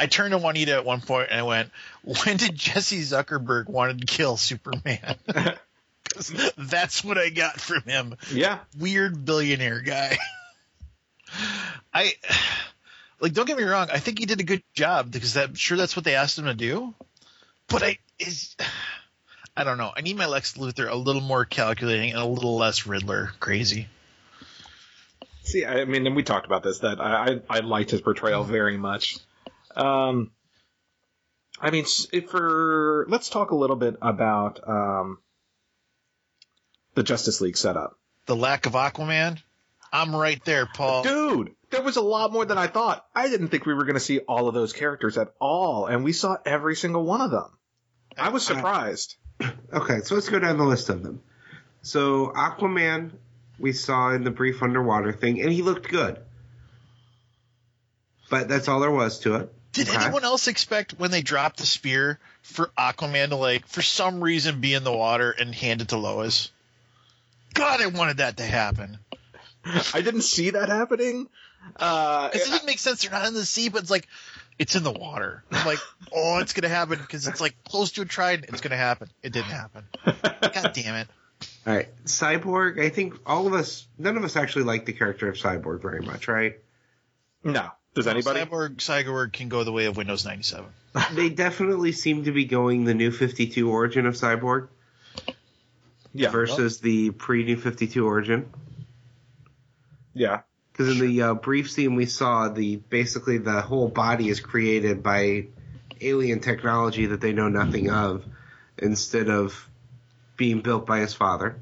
I 0.00 0.06
turned 0.06 0.32
to 0.32 0.38
Juanita 0.38 0.72
at 0.72 0.86
one 0.86 1.02
point 1.02 1.28
and 1.30 1.38
I 1.38 1.42
went, 1.42 1.70
when 2.02 2.38
did 2.38 2.56
Jesse 2.56 3.02
Zuckerberg 3.02 3.68
wanted 3.68 4.00
to 4.00 4.06
kill 4.06 4.38
Superman? 4.38 5.16
that's 6.56 7.04
what 7.04 7.18
I 7.18 7.28
got 7.28 7.60
from 7.60 7.82
him. 7.82 8.16
yeah. 8.32 8.60
weird 8.78 9.26
billionaire 9.26 9.80
guy. 9.82 10.16
I 11.92 12.14
like 13.20 13.34
don't 13.34 13.46
get 13.46 13.58
me 13.58 13.64
wrong, 13.64 13.88
I 13.92 13.98
think 13.98 14.18
he 14.18 14.26
did 14.26 14.40
a 14.40 14.44
good 14.44 14.62
job 14.72 15.12
because 15.12 15.34
that 15.34 15.58
sure 15.58 15.76
that's 15.76 15.94
what 15.94 16.06
they 16.06 16.14
asked 16.14 16.38
him 16.38 16.46
to 16.46 16.54
do. 16.54 16.94
But 17.68 17.82
I 17.82 17.98
is 18.18 18.56
I 19.54 19.64
don't 19.64 19.76
know. 19.76 19.92
I 19.94 20.00
need 20.00 20.16
my 20.16 20.26
Lex 20.26 20.54
Luthor 20.54 20.90
a 20.90 20.96
little 20.96 21.20
more 21.20 21.44
calculating 21.44 22.12
and 22.12 22.20
a 22.20 22.24
little 22.24 22.56
less 22.56 22.86
Riddler 22.86 23.32
crazy. 23.38 23.86
See, 25.42 25.66
I 25.66 25.84
mean, 25.84 26.06
and 26.06 26.16
we 26.16 26.22
talked 26.22 26.46
about 26.46 26.62
this 26.62 26.78
that 26.78 27.00
I 27.00 27.40
I, 27.50 27.58
I 27.58 27.60
liked 27.60 27.90
his 27.90 28.00
portrayal 28.00 28.44
very 28.44 28.78
much. 28.78 29.18
Um, 29.76 30.30
I 31.60 31.70
mean, 31.70 31.84
for 32.28 33.06
let's 33.08 33.28
talk 33.28 33.50
a 33.50 33.56
little 33.56 33.76
bit 33.76 33.96
about 34.02 34.60
um 34.68 35.18
the 36.94 37.02
Justice 37.02 37.40
League 37.40 37.56
setup, 37.56 37.98
The 38.26 38.36
lack 38.36 38.66
of 38.66 38.72
Aquaman, 38.72 39.38
I'm 39.92 40.14
right 40.14 40.42
there, 40.44 40.66
Paul. 40.66 41.02
dude. 41.02 41.54
There 41.70 41.82
was 41.82 41.96
a 41.96 42.00
lot 42.02 42.32
more 42.32 42.44
than 42.44 42.58
I 42.58 42.66
thought. 42.66 43.06
I 43.14 43.28
didn't 43.28 43.48
think 43.48 43.64
we 43.64 43.74
were 43.74 43.84
going 43.84 43.94
to 43.94 44.00
see 44.00 44.18
all 44.18 44.48
of 44.48 44.54
those 44.54 44.72
characters 44.72 45.16
at 45.16 45.32
all, 45.40 45.86
and 45.86 46.02
we 46.02 46.12
saw 46.12 46.36
every 46.44 46.74
single 46.74 47.04
one 47.04 47.20
of 47.20 47.30
them. 47.30 47.56
I 48.18 48.30
was 48.30 48.44
surprised. 48.44 49.16
Okay, 49.72 50.00
so 50.00 50.16
let's 50.16 50.28
go 50.28 50.38
down 50.40 50.58
the 50.58 50.64
list 50.64 50.90
of 50.90 51.02
them. 51.02 51.22
So 51.80 52.26
Aquaman, 52.36 53.12
we 53.58 53.72
saw 53.72 54.10
in 54.12 54.22
the 54.24 54.30
brief 54.30 54.62
underwater 54.62 55.12
thing, 55.12 55.40
and 55.40 55.50
he 55.50 55.62
looked 55.62 55.88
good. 55.88 56.18
But 58.28 58.48
that's 58.48 58.68
all 58.68 58.80
there 58.80 58.90
was 58.90 59.20
to 59.20 59.36
it. 59.36 59.52
Did 59.72 59.88
Okay. 59.88 60.02
anyone 60.04 60.24
else 60.24 60.48
expect 60.48 60.92
when 60.98 61.10
they 61.10 61.22
dropped 61.22 61.58
the 61.58 61.66
spear 61.66 62.18
for 62.42 62.70
Aquaman 62.78 63.28
to 63.28 63.36
like 63.36 63.66
for 63.66 63.82
some 63.82 64.20
reason 64.22 64.60
be 64.60 64.74
in 64.74 64.82
the 64.84 64.92
water 64.92 65.30
and 65.30 65.54
hand 65.54 65.80
it 65.80 65.88
to 65.88 65.96
Lois? 65.96 66.50
God, 67.54 67.80
I 67.80 67.86
wanted 67.86 68.18
that 68.18 68.38
to 68.38 68.44
happen. 68.44 68.98
I 69.94 70.00
didn't 70.00 70.22
see 70.22 70.50
that 70.50 70.68
happening. 70.68 71.28
Uh, 71.76 72.28
Because 72.30 72.48
it 72.48 72.50
didn't 72.50 72.66
make 72.66 72.78
sense. 72.78 73.02
They're 73.02 73.10
not 73.10 73.26
in 73.26 73.34
the 73.34 73.44
sea, 73.44 73.68
but 73.68 73.82
it's 73.82 73.90
like 73.90 74.08
it's 74.58 74.74
in 74.74 74.82
the 74.82 74.92
water. 74.92 75.44
I'm 75.52 75.66
like, 75.66 75.78
oh, 76.12 76.38
it's 76.38 76.52
gonna 76.52 76.68
happen 76.68 76.98
because 76.98 77.26
it's 77.26 77.40
like 77.40 77.54
close 77.64 77.92
to 77.92 78.02
a 78.02 78.04
trident. 78.06 78.46
It's 78.48 78.60
gonna 78.60 78.76
happen. 78.76 79.08
It 79.22 79.32
didn't 79.32 79.50
happen. 79.52 79.84
God 80.04 80.72
damn 80.72 80.94
it. 80.96 81.08
All 81.66 81.74
right, 81.74 81.88
Cyborg. 82.04 82.80
I 82.82 82.88
think 82.88 83.14
all 83.24 83.46
of 83.46 83.54
us, 83.54 83.86
none 83.98 84.16
of 84.16 84.24
us 84.24 84.36
actually 84.36 84.64
like 84.64 84.84
the 84.86 84.92
character 84.92 85.28
of 85.28 85.36
Cyborg 85.36 85.80
very 85.82 86.00
much, 86.00 86.26
right? 86.28 86.58
no. 87.44 87.70
Does 88.04 88.06
anybody? 88.06 88.40
Cyborg 88.40 88.76
Cyborg 88.76 89.32
can 89.32 89.48
go 89.48 89.64
the 89.64 89.72
way 89.72 89.86
of 89.86 89.96
Windows 89.96 90.24
97. 90.24 90.66
they 91.14 91.28
definitely 91.28 91.92
seem 91.92 92.24
to 92.24 92.32
be 92.32 92.44
going 92.44 92.84
the 92.84 92.94
new 92.94 93.10
52 93.10 93.70
origin 93.70 94.06
of 94.06 94.14
Cyborg 94.14 94.68
Yeah. 96.12 96.30
versus 96.30 96.80
the 96.80 97.10
pre 97.10 97.44
New 97.44 97.56
52 97.56 98.04
origin. 98.04 98.50
Yeah. 100.14 100.40
Because 100.72 101.00
in 101.00 101.06
the 101.06 101.22
uh, 101.22 101.34
brief 101.34 101.70
scene 101.70 101.94
we 101.94 102.06
saw, 102.06 102.48
the 102.48 102.76
basically 102.76 103.38
the 103.38 103.60
whole 103.60 103.88
body 103.88 104.28
is 104.28 104.40
created 104.40 105.02
by 105.02 105.46
alien 106.00 106.40
technology 106.40 107.06
that 107.06 107.20
they 107.20 107.32
know 107.32 107.48
nothing 107.48 107.90
of, 107.90 108.24
instead 108.78 109.28
of 109.28 109.68
being 110.36 110.60
built 110.60 110.86
by 110.86 111.00
his 111.00 111.12
father. 111.12 111.56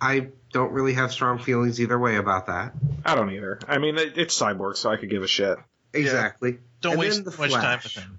I 0.00 0.28
don't 0.56 0.72
really 0.72 0.94
have 0.94 1.12
strong 1.12 1.38
feelings 1.38 1.80
either 1.80 1.98
way 1.98 2.16
about 2.16 2.46
that. 2.46 2.72
I 3.04 3.14
don't 3.14 3.30
either. 3.30 3.58
I 3.68 3.76
mean, 3.78 3.98
it, 3.98 4.16
it's 4.16 4.38
Cyborg, 4.40 4.76
so 4.76 4.90
I 4.90 4.96
could 4.96 5.10
give 5.10 5.22
a 5.22 5.28
shit. 5.28 5.58
Exactly. 5.92 6.58
Don't 6.80 6.92
And 6.92 7.00
waste 7.00 7.24
the 7.24 7.30
too 7.30 7.38
much 7.42 7.52
time 7.52 7.80
with 7.82 7.92
him. 7.92 8.18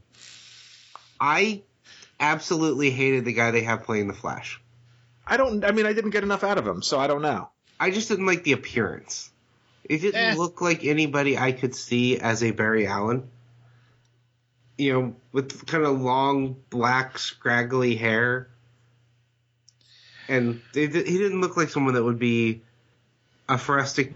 I 1.19 1.63
absolutely 2.19 2.91
hated 2.91 3.25
the 3.25 3.33
guy 3.33 3.51
they 3.51 3.63
have 3.63 3.83
playing 3.83 4.07
the 4.07 4.13
Flash. 4.13 4.61
I 5.25 5.37
don't. 5.37 5.63
I 5.65 5.71
mean, 5.71 5.85
I 5.85 5.93
didn't 5.93 6.11
get 6.11 6.23
enough 6.23 6.43
out 6.43 6.57
of 6.57 6.65
him, 6.67 6.81
so 6.81 6.99
I 6.99 7.07
don't 7.07 7.21
know. 7.21 7.49
I 7.79 7.91
just 7.91 8.07
didn't 8.07 8.25
like 8.27 8.43
the 8.43 8.53
appearance. 8.53 9.31
It 9.83 9.99
didn't 9.99 10.15
Eh. 10.21 10.35
look 10.35 10.61
like 10.61 10.85
anybody 10.85 11.37
I 11.37 11.51
could 11.53 11.75
see 11.75 12.19
as 12.19 12.43
a 12.43 12.51
Barry 12.51 12.85
Allen. 12.87 13.29
You 14.77 14.93
know, 14.93 15.15
with 15.31 15.65
kind 15.65 15.83
of 15.83 15.99
long, 15.99 16.55
black, 16.69 17.17
scraggly 17.17 17.95
hair. 17.95 18.49
And 20.29 20.61
he 20.73 20.87
didn't 20.87 21.41
look 21.41 21.55
like 21.57 21.69
someone 21.69 21.93
that 21.95 22.03
would 22.03 22.19
be 22.19 22.61
a 23.47 23.57
forensic. 23.57 24.13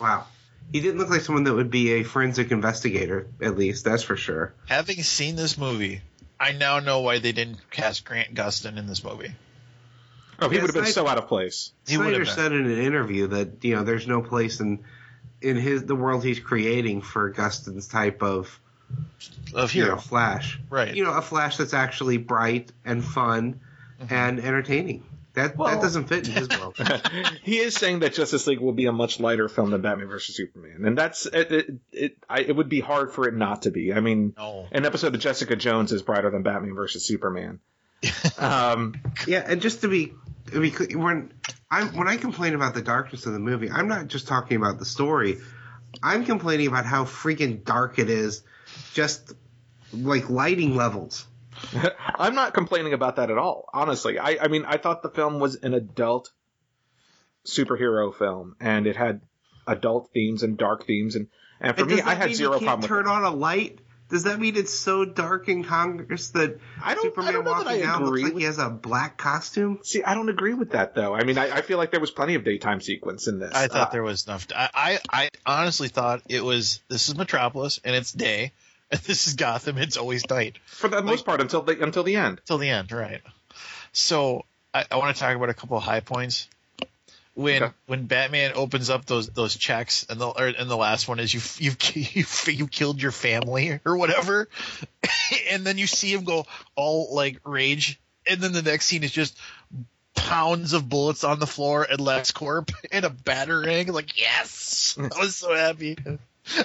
Wow. 0.00 0.26
He 0.72 0.80
didn't 0.80 0.98
look 0.98 1.10
like 1.10 1.20
someone 1.22 1.44
that 1.44 1.54
would 1.54 1.70
be 1.70 1.92
a 1.94 2.02
forensic 2.02 2.50
investigator, 2.50 3.28
at 3.40 3.56
least, 3.56 3.84
that's 3.84 4.02
for 4.02 4.16
sure. 4.16 4.52
Having 4.66 5.02
seen 5.04 5.36
this 5.36 5.56
movie, 5.56 6.00
I 6.40 6.52
now 6.52 6.80
know 6.80 7.00
why 7.00 7.18
they 7.20 7.32
didn't 7.32 7.58
cast 7.70 8.04
Grant 8.04 8.34
Gustin 8.34 8.76
in 8.76 8.86
this 8.86 9.02
movie. 9.04 9.32
Oh, 10.40 10.48
he 10.48 10.56
Yeah, 10.56 10.62
would 10.62 10.68
have 10.70 10.74
been 10.74 10.84
Snyder- 10.84 10.92
so 10.92 11.08
out 11.08 11.18
of 11.18 11.28
place. 11.28 11.72
He 11.86 11.96
would 11.96 12.04
Snyder 12.08 12.24
have 12.24 12.34
said 12.34 12.52
in 12.52 12.66
an 12.66 12.78
interview 12.78 13.28
that 13.28 13.64
you 13.64 13.74
know 13.76 13.84
there's 13.84 14.06
no 14.06 14.20
place 14.22 14.60
in 14.60 14.84
in 15.40 15.56
his 15.56 15.84
the 15.84 15.94
world 15.94 16.24
he's 16.24 16.40
creating 16.40 17.00
for 17.02 17.32
Gustin's 17.32 17.86
type 17.86 18.22
of 18.22 18.60
Of 19.54 19.72
you 19.74 19.86
know. 19.86 19.96
Flash. 19.96 20.58
Right. 20.68 20.94
You 20.94 21.04
know, 21.04 21.12
a 21.12 21.22
Flash 21.22 21.56
that's 21.56 21.74
actually 21.74 22.18
bright 22.18 22.70
and 22.84 23.02
fun 23.04 23.60
Mhm. 24.02 24.12
and 24.12 24.40
entertaining. 24.40 25.02
That 25.34 25.56
Well- 25.56 25.70
that 25.74 25.82
doesn't 25.82 26.08
fit 26.08 26.26
in 26.28 26.34
his 26.34 26.48
world. 26.58 26.76
he 27.42 27.58
is 27.58 27.74
saying 27.74 27.98
that 28.00 28.14
Justice 28.14 28.46
League 28.46 28.60
will 28.60 28.72
be 28.72 28.86
a 28.86 28.92
much 28.92 29.20
lighter 29.20 29.48
film 29.48 29.70
than 29.70 29.82
Batman 29.82 30.08
vs 30.08 30.34
Superman, 30.34 30.84
and 30.86 30.96
that's 30.96 31.26
it. 31.26 31.52
It, 31.52 31.70
it, 31.92 32.16
I, 32.28 32.40
it 32.40 32.56
would 32.56 32.68
be 32.70 32.80
hard 32.80 33.12
for 33.12 33.28
it 33.28 33.34
not 33.34 33.62
to 33.62 33.70
be. 33.70 33.92
I 33.92 34.00
mean, 34.00 34.32
No. 34.36 34.66
an 34.72 34.86
episode 34.86 35.14
of 35.14 35.20
Jessica 35.20 35.54
Jones 35.56 35.92
is 35.92 36.02
brighter 36.02 36.30
than 36.30 36.42
Batman 36.42 36.74
vs 36.74 37.04
Superman. 37.06 37.60
um, 38.38 38.94
Yeah, 39.26 39.44
and 39.46 39.60
just 39.60 39.82
to 39.82 39.88
be, 39.88 40.12
to 40.52 40.60
be 40.60 40.70
clear, 40.70 40.98
when 40.98 41.32
I'm 41.70 41.88
when 41.96 42.08
I 42.08 42.16
complain 42.16 42.54
about 42.54 42.74
the 42.74 42.82
darkness 42.82 43.26
of 43.26 43.32
the 43.32 43.38
movie, 43.38 43.70
I'm 43.70 43.88
not 43.88 44.08
just 44.08 44.26
talking 44.28 44.56
about 44.56 44.78
the 44.78 44.84
story. 44.86 45.38
I'm 46.02 46.24
complaining 46.24 46.66
about 46.68 46.84
how 46.86 47.04
freaking 47.04 47.64
dark 47.64 47.98
it 47.98 48.08
is, 48.10 48.42
just 48.94 49.32
like 49.92 50.28
lighting 50.30 50.76
levels. 50.76 51.26
I'm 52.18 52.34
not 52.34 52.54
complaining 52.54 52.92
about 52.92 53.16
that 53.16 53.30
at 53.30 53.38
all. 53.38 53.68
Honestly, 53.72 54.18
I, 54.18 54.38
I 54.42 54.48
mean, 54.48 54.64
I 54.66 54.76
thought 54.76 55.02
the 55.02 55.10
film 55.10 55.38
was 55.40 55.56
an 55.56 55.74
adult 55.74 56.30
superhero 57.44 58.14
film, 58.14 58.56
and 58.60 58.86
it 58.86 58.96
had 58.96 59.20
adult 59.66 60.10
themes 60.12 60.42
and 60.42 60.56
dark 60.58 60.86
themes, 60.86 61.16
and 61.16 61.28
and 61.60 61.74
for 61.76 61.82
And 61.82 61.90
me, 61.92 62.00
I 62.02 62.14
had 62.14 62.26
mean 62.28 62.34
zero 62.36 62.52
you 62.54 62.58
can't 62.60 62.64
problem 62.66 62.80
with 62.82 62.88
turn 62.88 63.06
it. 63.06 63.10
on 63.10 63.24
a 63.24 63.30
light. 63.30 63.80
Does 64.08 64.22
that 64.22 64.38
mean 64.38 64.54
it's 64.54 64.72
so 64.72 65.04
dark 65.04 65.48
in 65.48 65.64
Congress 65.64 66.28
that 66.30 66.60
I 66.80 66.94
don't, 66.94 67.02
Superman 67.02 67.28
I 67.28 67.32
don't 67.32 67.44
know 67.44 67.50
that 67.58 67.64
walking 67.66 67.82
I 67.82 67.86
out 67.86 68.02
looks 68.04 68.22
like 68.22 68.36
he 68.36 68.44
has 68.44 68.58
a 68.58 68.70
black 68.70 69.16
costume? 69.18 69.80
See, 69.82 70.04
I 70.04 70.14
don't 70.14 70.28
agree 70.28 70.54
with 70.54 70.70
that 70.70 70.94
though. 70.94 71.12
I 71.12 71.24
mean, 71.24 71.38
I, 71.38 71.50
I 71.56 71.60
feel 71.62 71.76
like 71.76 71.90
there 71.90 71.98
was 71.98 72.12
plenty 72.12 72.36
of 72.36 72.44
daytime 72.44 72.80
sequence 72.80 73.26
in 73.26 73.40
this. 73.40 73.52
I 73.52 73.66
thought 73.66 73.88
Uh, 73.88 73.92
there 73.92 74.04
was 74.04 74.24
enough. 74.28 74.46
I, 74.54 74.68
I 74.72 74.98
I 75.10 75.28
honestly 75.44 75.88
thought 75.88 76.22
it 76.28 76.44
was 76.44 76.80
this 76.88 77.08
is 77.08 77.16
Metropolis 77.16 77.80
and 77.82 77.96
it's 77.96 78.12
day, 78.12 78.42
and 78.44 78.52
this 79.04 79.26
is 79.26 79.34
Gotham. 79.34 79.78
It's 79.78 79.96
always 79.96 80.28
night 80.30 80.58
for 80.66 80.88
the 80.88 81.02
most 81.02 81.24
part 81.24 81.40
until 81.40 81.62
the 81.62 81.82
until 81.82 82.02
the 82.02 82.16
end. 82.16 82.40
till 82.44 82.58
the 82.58 82.68
end, 82.70 82.92
right? 82.92 83.20
So 83.92 84.44
I, 84.72 84.84
I 84.90 84.96
want 84.96 85.16
to 85.16 85.20
talk 85.20 85.34
about 85.34 85.48
a 85.48 85.54
couple 85.54 85.76
of 85.76 85.82
high 85.82 86.00
points. 86.00 86.48
When 87.34 87.62
Okay. 87.62 87.72
when 87.86 88.06
Batman 88.06 88.52
opens 88.54 88.88
up 88.88 89.04
those 89.04 89.28
those 89.28 89.56
checks 89.56 90.06
and 90.08 90.18
the 90.18 90.26
or, 90.26 90.46
and 90.46 90.70
the 90.70 90.76
last 90.76 91.06
one 91.06 91.20
is 91.20 91.34
you 91.34 91.40
you 91.58 91.76
you 92.12 92.24
you 92.46 92.66
killed 92.66 93.02
your 93.02 93.12
family 93.12 93.78
or 93.84 93.96
whatever, 93.96 94.48
and 95.50 95.64
then 95.64 95.76
you 95.76 95.86
see 95.86 96.12
him 96.12 96.24
go 96.24 96.46
all 96.76 97.14
like 97.14 97.40
rage, 97.44 98.00
and 98.26 98.40
then 98.40 98.52
the 98.52 98.62
next 98.62 98.86
scene 98.86 99.02
is 99.02 99.10
just 99.10 99.36
pounds 100.14 100.72
of 100.72 100.88
bullets 100.88 101.24
on 101.24 101.38
the 101.38 101.46
floor 101.46 101.86
and 101.88 101.98
LexCorp 101.98 102.72
in 102.90 103.04
a 103.04 103.10
battering. 103.10 103.92
Like 103.92 104.18
yes, 104.18 104.96
I 104.98 105.18
was 105.20 105.36
so 105.36 105.54
happy. 105.54 105.98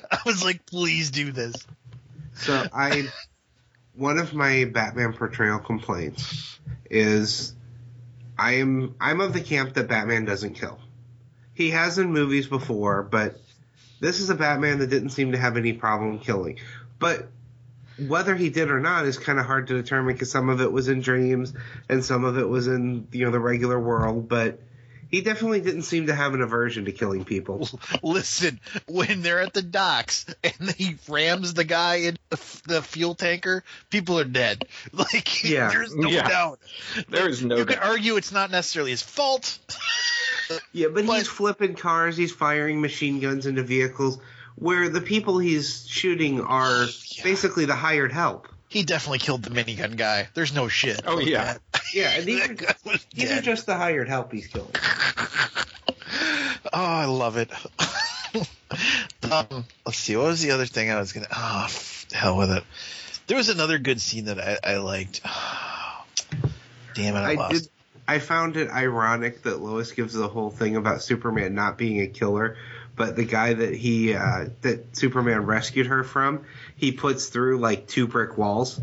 I 0.10 0.20
was 0.26 0.42
like, 0.44 0.66
please 0.66 1.12
do 1.12 1.32
this. 1.34 1.56
So 2.34 2.66
I, 2.74 3.08
one 3.96 4.18
of 4.18 4.34
my 4.34 4.66
Batman 4.66 5.14
portrayal 5.14 5.60
complaints 5.60 6.60
is, 6.90 7.54
I 8.38 8.54
am 8.54 8.96
I'm 9.00 9.22
of 9.22 9.34
the 9.34 9.42
camp 9.42 9.74
that 9.76 9.88
Batman 9.88 10.26
doesn't 10.26 10.56
kill. 10.56 10.80
He 11.54 11.72
has 11.72 12.00
in 12.00 12.12
movies 12.12 12.48
before, 12.48 13.04
but 13.04 13.40
this 14.00 14.20
is 14.20 14.30
a 14.30 14.36
Batman 14.36 14.80
that 14.80 14.88
didn't 14.90 15.10
seem 15.10 15.34
to 15.34 15.38
have 15.38 15.58
any 15.58 15.74
problem 15.74 16.20
killing. 16.20 16.60
But 16.98 17.30
whether 18.08 18.36
he 18.36 18.50
did 18.50 18.72
or 18.72 18.80
not 18.80 19.06
is 19.06 19.18
kind 19.18 19.40
of 19.40 19.46
hard 19.46 19.68
to 19.68 19.74
determine 19.76 20.16
because 20.16 20.32
some 20.32 20.50
of 20.50 20.62
it 20.62 20.72
was 20.72 20.88
in 20.88 21.02
dreams 21.02 21.54
and 21.88 22.04
some 22.04 22.24
of 22.24 22.38
it 22.38 22.48
was 22.48 22.68
in 22.68 23.08
you 23.12 23.26
know 23.26 23.32
the 23.32 23.40
regular 23.40 23.80
world. 23.80 24.28
But 24.28 24.60
he 25.12 25.22
definitely 25.22 25.62
didn't 25.62 25.82
seem 25.84 26.08
to 26.08 26.16
have 26.16 26.34
an 26.34 26.42
aversion 26.42 26.86
to 26.86 26.92
killing 26.92 27.26
people. 27.26 27.68
Listen, 28.02 28.60
when 28.88 29.22
they're 29.22 29.42
at 29.42 29.54
the 29.54 29.62
docks 29.62 30.26
and 30.44 30.72
he 30.72 30.96
rams 31.10 31.54
the 31.54 31.64
guy 31.66 31.96
in 31.96 32.18
the, 32.30 32.62
the 32.68 32.82
fuel 32.82 33.14
tanker, 33.14 33.64
people 33.90 34.18
are 34.20 34.24
dead. 34.24 34.66
Like, 34.94 35.44
Yeah. 35.44 35.70
there's 35.70 35.94
no 35.96 36.10
Yeah. 36.10 36.28
doubt. 36.28 36.60
There 37.10 37.28
is 37.28 37.44
no 37.44 37.58
You 37.58 37.66
could 37.66 37.80
argue 37.80 38.16
it's 38.18 38.32
not 38.32 38.50
necessarily 38.52 38.92
his 38.92 39.02
fault. 39.02 39.60
Yeah, 40.74 40.88
but, 40.94 41.06
But- 41.06 41.18
he's 41.18 41.28
flipping 41.28 41.76
cars, 41.76 42.18
he's 42.18 42.32
firing 42.34 42.82
machine 42.82 43.20
guns 43.22 43.46
into 43.46 43.64
vehicles 43.64 44.20
where 44.56 44.90
the 44.90 45.00
people 45.00 45.40
he's 45.40 45.88
shooting 45.88 46.42
are 46.42 46.84
oh, 46.84 46.88
Yeah. 47.10 47.24
basically 47.24 47.66
the 47.66 47.76
hired 47.76 48.12
help. 48.12 48.48
He 48.72 48.84
definitely 48.84 49.20
killed 49.20 49.44
the 49.44 49.50
minigun 49.50 49.98
guy. 49.98 50.30
There's 50.34 50.56
no 50.56 50.70
shit. 50.70 51.02
Oh, 51.06 51.20
yeah. 51.20 51.44
that. 51.44 51.62
Yeah, 51.94 52.12
and 52.16 52.26
these 52.26 52.40
are, 52.50 52.56
these 53.14 53.32
are 53.34 53.42
just 53.42 53.66
the 53.66 53.76
hired 53.76 54.08
help 54.08 54.32
he's 54.32 54.48
killing. 54.48 54.72
Oh, 56.74 56.80
I 56.80 57.06
love 57.06 57.36
it. 57.38 57.50
um, 59.30 59.66
let's 59.86 59.98
see. 59.98 60.16
What 60.16 60.28
was 60.28 60.42
the 60.42 60.52
other 60.52 60.66
thing 60.66 60.90
I 60.90 61.00
was 61.00 61.12
gonna? 61.12 61.28
Oh, 61.36 61.64
f- 61.66 62.06
hell 62.14 62.38
with 62.38 62.52
it. 62.52 62.64
There 63.28 63.36
was 63.36 63.50
another 63.50 63.78
good 63.78 64.00
scene 64.00 64.26
that 64.26 64.40
I, 64.40 64.58
I 64.64 64.78
liked. 64.78 65.22
Damn 66.94 67.16
it! 67.16 67.20
I, 67.20 67.32
I 67.32 67.36
lost. 67.36 67.54
did. 67.54 67.70
I 68.08 68.20
found 68.20 68.58
it 68.58 68.70
ironic 68.70 69.44
that 69.44 69.62
Lois 69.62 69.92
gives 69.92 70.14
the 70.14 70.28
whole 70.28 70.50
thing 70.50 70.76
about 70.78 71.02
Superman 71.02 71.56
not 71.56 71.78
being 71.78 72.00
a 72.02 72.08
killer, 72.08 72.56
but 72.96 73.16
the 73.16 73.26
guy 73.26 73.54
that 73.54 73.74
he 73.74 74.14
uh, 74.14 74.46
that 74.62 74.96
Superman 74.96 75.46
rescued 75.46 75.88
her 75.88 76.04
from, 76.04 76.46
he 76.76 76.92
puts 76.92 77.28
through 77.28 77.60
like 77.60 77.88
two 77.88 78.08
brick 78.08 78.38
walls. 78.38 78.80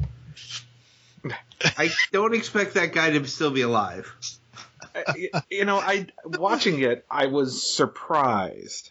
I 1.64 1.90
don't 2.12 2.34
expect 2.34 2.74
that 2.74 2.92
guy 2.92 3.10
to 3.10 3.26
still 3.26 3.50
be 3.50 3.62
alive. 3.62 4.14
You 5.50 5.64
know, 5.64 5.78
I 5.78 6.06
watching 6.24 6.80
it, 6.80 7.04
I 7.10 7.26
was 7.26 7.74
surprised 7.74 8.90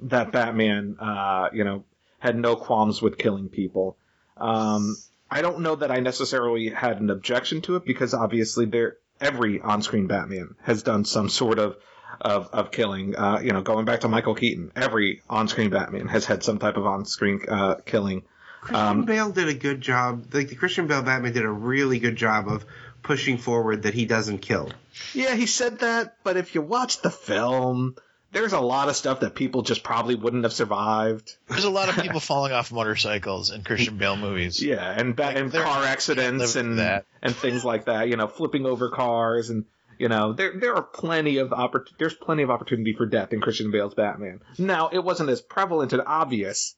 that 0.00 0.32
Batman, 0.32 0.96
uh, 0.98 1.48
you 1.52 1.64
know, 1.64 1.84
had 2.18 2.36
no 2.36 2.56
qualms 2.56 3.00
with 3.00 3.18
killing 3.18 3.48
people. 3.48 3.96
Um, 4.36 4.96
I 5.30 5.42
don't 5.42 5.60
know 5.60 5.76
that 5.76 5.90
I 5.90 6.00
necessarily 6.00 6.68
had 6.68 7.00
an 7.00 7.10
objection 7.10 7.62
to 7.62 7.76
it 7.76 7.84
because 7.84 8.12
obviously 8.12 8.66
there 8.66 8.96
every 9.20 9.60
on-screen 9.60 10.06
Batman 10.06 10.56
has 10.62 10.82
done 10.82 11.04
some 11.04 11.28
sort 11.28 11.58
of 11.58 11.76
of, 12.22 12.48
of 12.52 12.70
killing. 12.70 13.14
Uh, 13.16 13.40
you 13.42 13.52
know, 13.52 13.60
going 13.62 13.84
back 13.84 14.00
to 14.00 14.08
Michael 14.08 14.34
Keaton, 14.34 14.72
every 14.76 15.22
on-screen 15.28 15.70
Batman 15.70 16.08
has 16.08 16.24
had 16.24 16.42
some 16.42 16.58
type 16.58 16.76
of 16.76 16.86
on-screen 16.86 17.40
uh, 17.48 17.74
killing. 17.84 18.22
Christian 18.62 18.76
Um, 18.86 19.04
Bale 19.04 19.30
did 19.30 19.48
a 19.48 19.54
good 19.54 19.80
job. 19.80 20.32
Like 20.32 20.48
the 20.48 20.54
Christian 20.54 20.86
Bale 20.86 21.02
Batman 21.02 21.32
did 21.32 21.44
a 21.44 21.50
really 21.50 21.98
good 21.98 22.16
job 22.16 22.48
of 22.48 22.64
pushing 23.02 23.36
forward 23.38 23.82
that 23.82 23.92
he 23.94 24.06
doesn't 24.06 24.38
kill. 24.38 24.70
Yeah, 25.12 25.34
he 25.34 25.46
said 25.46 25.80
that, 25.80 26.16
but 26.22 26.36
if 26.36 26.54
you 26.54 26.62
watch 26.62 27.02
the 27.02 27.10
film, 27.10 27.96
there's 28.30 28.52
a 28.52 28.60
lot 28.60 28.88
of 28.88 28.94
stuff 28.96 29.20
that 29.20 29.34
people 29.34 29.62
just 29.62 29.82
probably 29.82 30.14
wouldn't 30.14 30.44
have 30.44 30.52
survived. 30.52 31.34
There's 31.48 31.64
a 31.64 31.70
lot 31.70 31.88
of 31.88 31.96
people 32.02 32.20
falling 32.30 32.52
off 32.52 32.70
motorcycles 32.70 33.50
in 33.50 33.64
Christian 33.64 33.96
Bale 33.98 34.16
movies. 34.16 34.62
Yeah, 34.62 34.88
and 34.96 35.16
ba- 35.16 35.22
Like, 35.22 35.36
and 35.38 35.50
they're- 35.52 35.64
car 35.64 35.82
accidents 35.84 36.54
and 36.54 36.78
that. 36.78 37.04
and 37.20 37.34
things 37.34 37.64
like 37.64 37.86
that. 37.86 38.08
You 38.08 38.16
know, 38.16 38.28
flipping 38.28 38.64
over 38.64 38.90
cars 38.90 39.50
and 39.50 39.64
you 40.02 40.08
know 40.08 40.32
there 40.32 40.58
there 40.58 40.74
are 40.74 40.82
plenty 40.82 41.38
of 41.38 41.50
oppor- 41.50 41.86
there's 41.96 42.12
plenty 42.14 42.42
of 42.42 42.50
opportunity 42.50 42.92
for 42.92 43.06
death 43.06 43.32
in 43.32 43.40
Christian 43.40 43.70
Bale's 43.70 43.94
Batman. 43.94 44.40
Now 44.58 44.88
it 44.92 44.98
wasn't 44.98 45.30
as 45.30 45.40
prevalent 45.40 45.92
and 45.92 46.02
obvious 46.04 46.74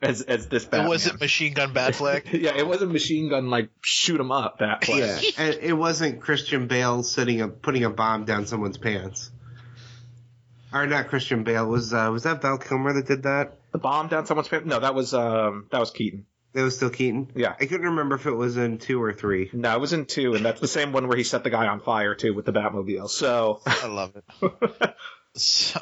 as 0.00 0.22
as 0.22 0.46
this 0.46 0.64
Batman. 0.64 0.86
It 0.86 0.88
wasn't 0.88 1.20
Machine 1.20 1.54
Gun 1.54 1.74
Batfleck. 1.74 2.32
yeah, 2.40 2.54
it 2.56 2.64
wasn't 2.64 2.92
machine 2.92 3.30
gun 3.30 3.50
like 3.50 3.70
shoot 3.82 4.20
'em 4.20 4.30
up 4.30 4.60
Batfleck. 4.60 4.96
Yeah, 4.96 5.30
and 5.44 5.54
it 5.60 5.72
wasn't 5.72 6.20
Christian 6.20 6.68
Bale 6.68 7.02
sitting 7.02 7.42
up 7.42 7.62
putting 7.62 7.82
a 7.82 7.90
bomb 7.90 8.24
down 8.24 8.46
someone's 8.46 8.78
pants. 8.78 9.32
Or 10.72 10.86
not 10.86 11.08
Christian 11.08 11.42
Bale 11.42 11.66
was 11.66 11.92
uh, 11.92 12.10
was 12.12 12.22
that 12.22 12.42
Val 12.42 12.58
Kilmer 12.58 12.92
that 12.92 13.08
did 13.08 13.24
that? 13.24 13.58
The 13.72 13.78
bomb 13.78 14.06
down 14.06 14.26
someone's 14.26 14.46
pants. 14.46 14.66
No, 14.66 14.78
that 14.78 14.94
was 14.94 15.14
um 15.14 15.66
that 15.72 15.80
was 15.80 15.90
Keaton. 15.90 16.26
That 16.54 16.62
was 16.62 16.76
still 16.76 16.90
Keaton. 16.90 17.30
Yeah. 17.34 17.54
I 17.60 17.66
couldn't 17.66 17.86
remember 17.86 18.14
if 18.16 18.26
it 18.26 18.32
was 18.32 18.56
in 18.56 18.78
two 18.78 19.02
or 19.02 19.12
three. 19.12 19.50
No, 19.52 19.74
it 19.74 19.80
was 19.80 19.92
in 19.92 20.06
two, 20.06 20.34
and 20.34 20.44
that's 20.44 20.60
the 20.60 20.68
same 20.68 20.92
one 20.92 21.06
where 21.06 21.16
he 21.16 21.22
set 21.24 21.44
the 21.44 21.50
guy 21.50 21.66
on 21.66 21.80
fire 21.80 22.14
too 22.14 22.32
with 22.34 22.46
the 22.46 22.52
Batmobile. 22.52 23.10
So 23.10 23.60
I 23.66 23.86
love 23.86 24.16
it. 24.16 24.94
So, 25.34 25.78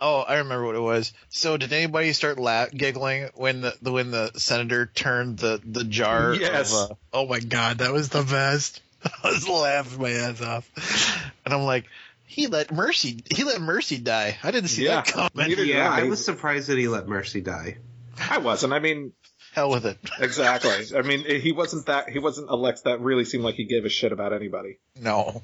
oh, 0.00 0.20
I 0.20 0.36
remember 0.36 0.64
what 0.64 0.76
it 0.76 0.80
was. 0.80 1.12
So, 1.28 1.58
did 1.58 1.72
anybody 1.74 2.12
start 2.14 2.38
la- 2.38 2.68
giggling 2.68 3.28
when 3.34 3.60
the, 3.60 3.74
the 3.82 3.92
when 3.92 4.10
the 4.10 4.30
senator 4.36 4.86
turned 4.86 5.38
the 5.38 5.60
the 5.64 5.84
jar? 5.84 6.32
Yes. 6.34 6.72
Of, 6.72 6.92
uh, 6.92 6.94
oh 7.12 7.26
my 7.26 7.40
god, 7.40 7.78
that 7.78 7.92
was 7.92 8.08
the 8.08 8.22
best. 8.22 8.80
I 9.22 9.28
was 9.28 9.46
laughing 9.46 10.00
my 10.00 10.10
ass 10.10 10.40
off, 10.40 11.28
and 11.44 11.52
I'm 11.52 11.64
like, 11.64 11.84
he 12.24 12.46
let 12.46 12.72
Mercy 12.72 13.22
he 13.28 13.44
let 13.44 13.60
Mercy 13.60 13.98
die. 13.98 14.38
I 14.42 14.52
didn't 14.52 14.70
see 14.70 14.84
Yeah, 14.86 15.02
that 15.02 15.06
coming. 15.06 15.54
Yeah, 15.66 15.90
I. 15.90 16.02
I 16.02 16.04
was 16.04 16.24
surprised 16.24 16.68
that 16.68 16.78
he 16.78 16.88
let 16.88 17.06
Mercy 17.06 17.42
die. 17.42 17.76
I 18.30 18.38
wasn't. 18.38 18.72
I 18.72 18.78
mean, 18.78 19.12
Hell 19.54 19.70
with 19.70 19.86
it. 19.86 19.98
exactly. 20.20 20.96
I 20.96 21.02
mean, 21.02 21.24
he 21.24 21.52
wasn't 21.52 21.86
that. 21.86 22.08
He 22.10 22.18
wasn't 22.18 22.50
a 22.50 22.56
Lex 22.56 22.82
that 22.82 23.00
really 23.00 23.24
seemed 23.24 23.44
like 23.44 23.54
he 23.54 23.64
gave 23.64 23.84
a 23.84 23.88
shit 23.88 24.10
about 24.10 24.32
anybody. 24.32 24.78
No, 25.00 25.42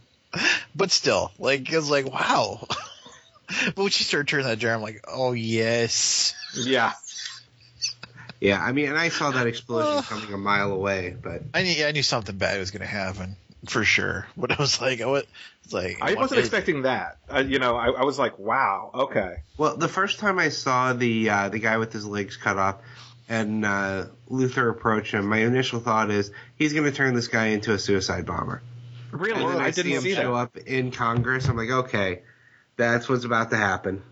but 0.74 0.90
still, 0.90 1.30
like, 1.38 1.72
it 1.72 1.76
was 1.76 1.90
like, 1.90 2.06
wow. 2.06 2.58
but 3.66 3.78
when 3.78 3.90
she 3.90 4.02
started 4.02 4.26
turning 4.26 4.46
that 4.46 4.58
jar, 4.58 4.74
I'm 4.74 4.82
like, 4.82 5.04
oh 5.08 5.32
yes. 5.32 6.34
Yeah. 6.54 6.92
Yeah, 8.42 8.58
I 8.58 8.72
mean, 8.72 8.88
and 8.88 8.96
I 8.96 9.10
saw 9.10 9.32
that 9.32 9.46
explosion 9.46 10.02
coming 10.02 10.32
a 10.32 10.38
mile 10.38 10.72
away, 10.72 11.14
but 11.22 11.42
I 11.52 11.62
knew 11.62 11.84
I 11.84 11.92
knew 11.92 12.02
something 12.02 12.38
bad 12.38 12.58
was 12.58 12.70
going 12.70 12.80
to 12.80 12.86
happen 12.86 13.36
for 13.66 13.84
sure. 13.84 14.26
But 14.34 14.52
I 14.52 14.56
was 14.56 14.80
like, 14.80 15.02
I 15.02 15.06
was 15.06 15.26
like, 15.70 15.98
I 16.00 16.14
wasn't 16.14 16.38
is- 16.38 16.46
expecting 16.46 16.82
that. 16.84 17.18
Uh, 17.28 17.44
you 17.46 17.58
know, 17.58 17.76
I, 17.76 17.90
I 17.90 18.04
was 18.04 18.18
like, 18.18 18.38
wow, 18.38 18.92
okay. 18.94 19.42
well, 19.58 19.76
the 19.76 19.88
first 19.88 20.20
time 20.20 20.38
I 20.38 20.48
saw 20.48 20.94
the 20.94 21.28
uh, 21.28 21.48
the 21.50 21.58
guy 21.58 21.76
with 21.76 21.92
his 21.92 22.06
legs 22.06 22.38
cut 22.38 22.56
off 22.56 22.76
and 23.30 23.64
uh, 23.64 24.06
Luthor 24.28 24.70
approach 24.70 25.14
him, 25.14 25.26
my 25.26 25.38
initial 25.38 25.78
thought 25.78 26.10
is 26.10 26.32
he's 26.56 26.72
going 26.72 26.84
to 26.84 26.92
turn 26.92 27.14
this 27.14 27.28
guy 27.28 27.46
into 27.46 27.72
a 27.72 27.78
suicide 27.78 28.26
bomber. 28.26 28.60
Really, 29.12 29.40
and 29.40 29.52
then 29.52 29.60
I, 29.60 29.66
I 29.66 29.70
see 29.70 29.84
didn't 29.84 30.02
see, 30.02 30.10
him 30.10 30.16
see 30.16 30.20
show 30.20 30.34
that. 30.34 30.40
up 30.40 30.56
in 30.58 30.90
Congress. 30.90 31.48
I'm 31.48 31.56
like, 31.56 31.70
okay, 31.70 32.22
that's 32.76 33.08
what's 33.08 33.24
about 33.24 33.50
to 33.50 33.56
happen. 33.56 34.02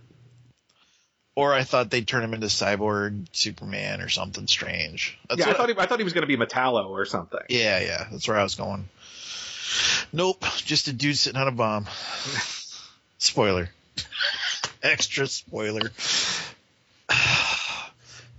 Or 1.35 1.53
I 1.53 1.64
thought 1.64 1.91
they'd 1.91 2.07
turn 2.07 2.23
him 2.23 2.33
into 2.33 2.47
Cyborg 2.47 3.27
Superman 3.33 4.01
or 4.01 4.09
something 4.09 4.47
strange. 4.47 5.19
That's 5.29 5.41
Yeah, 5.41 5.51
I 5.51 5.53
thought 5.55 5.69
he, 5.69 5.75
I 5.77 5.87
thought 5.87 5.99
he 5.99 6.05
was 6.05 6.12
going 6.12 6.27
to 6.27 6.37
be 6.37 6.37
Metallo 6.37 6.89
or 6.89 7.05
something. 7.05 7.41
yeah, 7.49 7.81
yeah, 7.81 8.07
that's 8.11 8.27
where 8.29 8.39
I 8.39 8.43
was 8.45 8.55
going. 8.55 8.89
Nope, 10.12 10.45
just 10.59 10.89
a 10.89 10.93
dude 10.93 11.19
sitting 11.19 11.41
on 11.41 11.49
a 11.49 11.53
bomb. 11.53 11.87
Spoiler. 13.19 13.69
Extra 14.83 15.27
spoiler. 15.27 15.91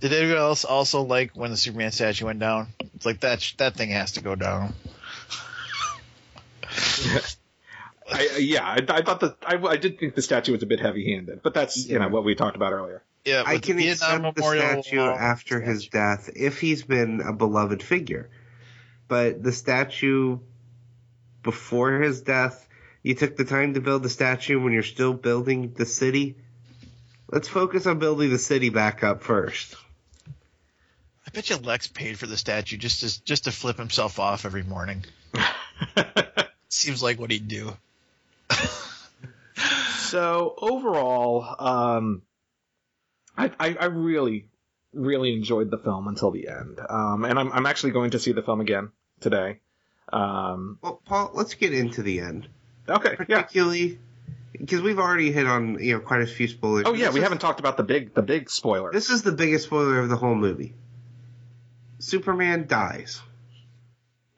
Did 0.00 0.12
anyone 0.12 0.38
else 0.38 0.64
also 0.64 1.02
like 1.02 1.32
when 1.32 1.50
the 1.50 1.56
Superman 1.56 1.92
statue 1.92 2.24
went 2.26 2.38
down? 2.38 2.68
It's 2.94 3.04
like 3.06 3.20
that 3.20 3.52
that 3.58 3.74
thing 3.74 3.90
has 3.90 4.12
to 4.12 4.22
go 4.22 4.34
down. 4.34 4.72
I, 8.12 8.28
I- 8.34 8.38
yeah, 8.38 8.64
I, 8.64 8.78
I 8.88 9.02
thought 9.02 9.20
that 9.20 9.36
I, 9.46 9.56
I 9.56 9.76
did 9.76 9.98
think 9.98 10.14
the 10.14 10.22
statue 10.22 10.52
was 10.52 10.62
a 10.62 10.66
bit 10.66 10.80
heavy-handed, 10.80 11.42
but 11.42 11.54
that's 11.54 11.86
you 11.86 11.98
know 11.98 12.08
what 12.08 12.24
we 12.24 12.34
talked 12.34 12.56
about 12.56 12.72
earlier. 12.72 13.02
Yeah, 13.24 13.42
I 13.46 13.54
with 13.54 13.62
the 13.62 13.66
can 13.68 13.76
Vietnam 13.76 14.24
accept 14.24 14.36
the 14.36 14.82
statue 14.82 14.98
Wall 14.98 15.10
after 15.18 15.60
his 15.60 15.86
death 15.88 16.30
if 16.34 16.58
he's 16.60 16.82
been 16.82 17.20
a 17.20 17.32
beloved 17.32 17.82
figure. 17.82 18.30
But 19.08 19.42
the 19.42 19.52
statue 19.52 20.38
before 21.42 22.00
his 22.00 22.22
death, 22.22 22.66
you 23.02 23.14
took 23.14 23.36
the 23.36 23.44
time 23.44 23.74
to 23.74 23.80
build 23.80 24.02
the 24.02 24.08
statue 24.08 24.60
when 24.60 24.72
you're 24.72 24.82
still 24.82 25.12
building 25.12 25.74
the 25.76 25.84
city. 25.86 26.36
Let's 27.30 27.48
focus 27.48 27.86
on 27.86 27.98
building 27.98 28.30
the 28.30 28.38
city 28.38 28.70
back 28.70 29.04
up 29.04 29.22
first. 29.22 29.76
I 31.26 31.30
bet 31.32 31.50
you 31.50 31.56
Lex 31.56 31.86
paid 31.86 32.18
for 32.18 32.26
the 32.26 32.36
statue 32.36 32.76
just 32.76 33.00
to 33.00 33.24
just 33.24 33.44
to 33.44 33.52
flip 33.52 33.76
himself 33.78 34.18
off 34.18 34.44
every 34.44 34.62
morning. 34.62 35.04
Seems 36.68 37.02
like 37.02 37.18
what 37.20 37.30
he'd 37.30 37.48
do. 37.48 37.76
So 40.10 40.54
overall, 40.58 41.44
um, 41.60 42.22
I, 43.36 43.52
I, 43.60 43.76
I 43.80 43.84
really, 43.86 44.46
really 44.92 45.32
enjoyed 45.34 45.70
the 45.70 45.78
film 45.78 46.08
until 46.08 46.32
the 46.32 46.48
end, 46.48 46.80
um, 46.88 47.24
and 47.24 47.38
I'm, 47.38 47.52
I'm 47.52 47.64
actually 47.66 47.92
going 47.92 48.10
to 48.10 48.18
see 48.18 48.32
the 48.32 48.42
film 48.42 48.60
again 48.60 48.90
today. 49.20 49.60
Um, 50.12 50.78
Well, 50.82 51.00
Paul, 51.04 51.30
let's 51.34 51.54
get 51.54 51.72
into 51.72 52.02
the 52.02 52.20
end. 52.20 52.48
okay, 52.88 53.10
yeah. 53.28 53.42
Particularly 53.42 54.00
because 54.52 54.80
we've 54.82 54.98
already 54.98 55.30
hit 55.30 55.46
on 55.46 55.78
you 55.78 55.92
know 55.94 56.00
quite 56.00 56.22
a 56.22 56.26
few 56.26 56.48
spoilers. 56.48 56.86
Oh 56.86 56.92
yeah, 56.94 57.06
This 57.06 57.14
we 57.14 57.20
is- 57.20 57.24
haven't 57.24 57.38
talked 57.38 57.60
about 57.60 57.76
the 57.76 57.84
big, 57.84 58.12
the 58.12 58.22
big 58.22 58.50
spoiler. 58.50 58.90
This 58.92 59.10
is 59.10 59.22
the 59.22 59.30
biggest 59.32 59.66
spoiler 59.66 60.00
of 60.00 60.08
the 60.08 60.16
whole 60.16 60.34
movie. 60.34 60.74
Superman 62.00 62.66
dies. 62.66 63.20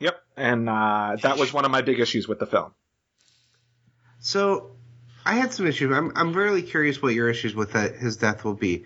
Yep, 0.01 0.23
and 0.37 0.69
uh, 0.69 1.17
that 1.23 1.39
was 1.39 1.53
one 1.53 1.65
of 1.65 1.71
my 1.71 1.83
big 1.83 2.01
issues 2.01 2.29
with 2.29 2.39
the 2.39 2.47
film. 2.47 2.73
So, 4.21 4.73
I 5.25 5.35
had 5.35 5.53
some 5.53 5.67
issues. 5.67 5.97
I'm 5.97 6.13
I'm 6.15 6.33
really 6.33 6.63
curious 6.63 7.01
what 7.01 7.15
your 7.15 7.29
issues 7.29 7.55
with 7.55 7.73
that, 7.73 7.97
his 7.97 8.17
death 8.17 8.45
will 8.45 8.55
be. 8.55 8.85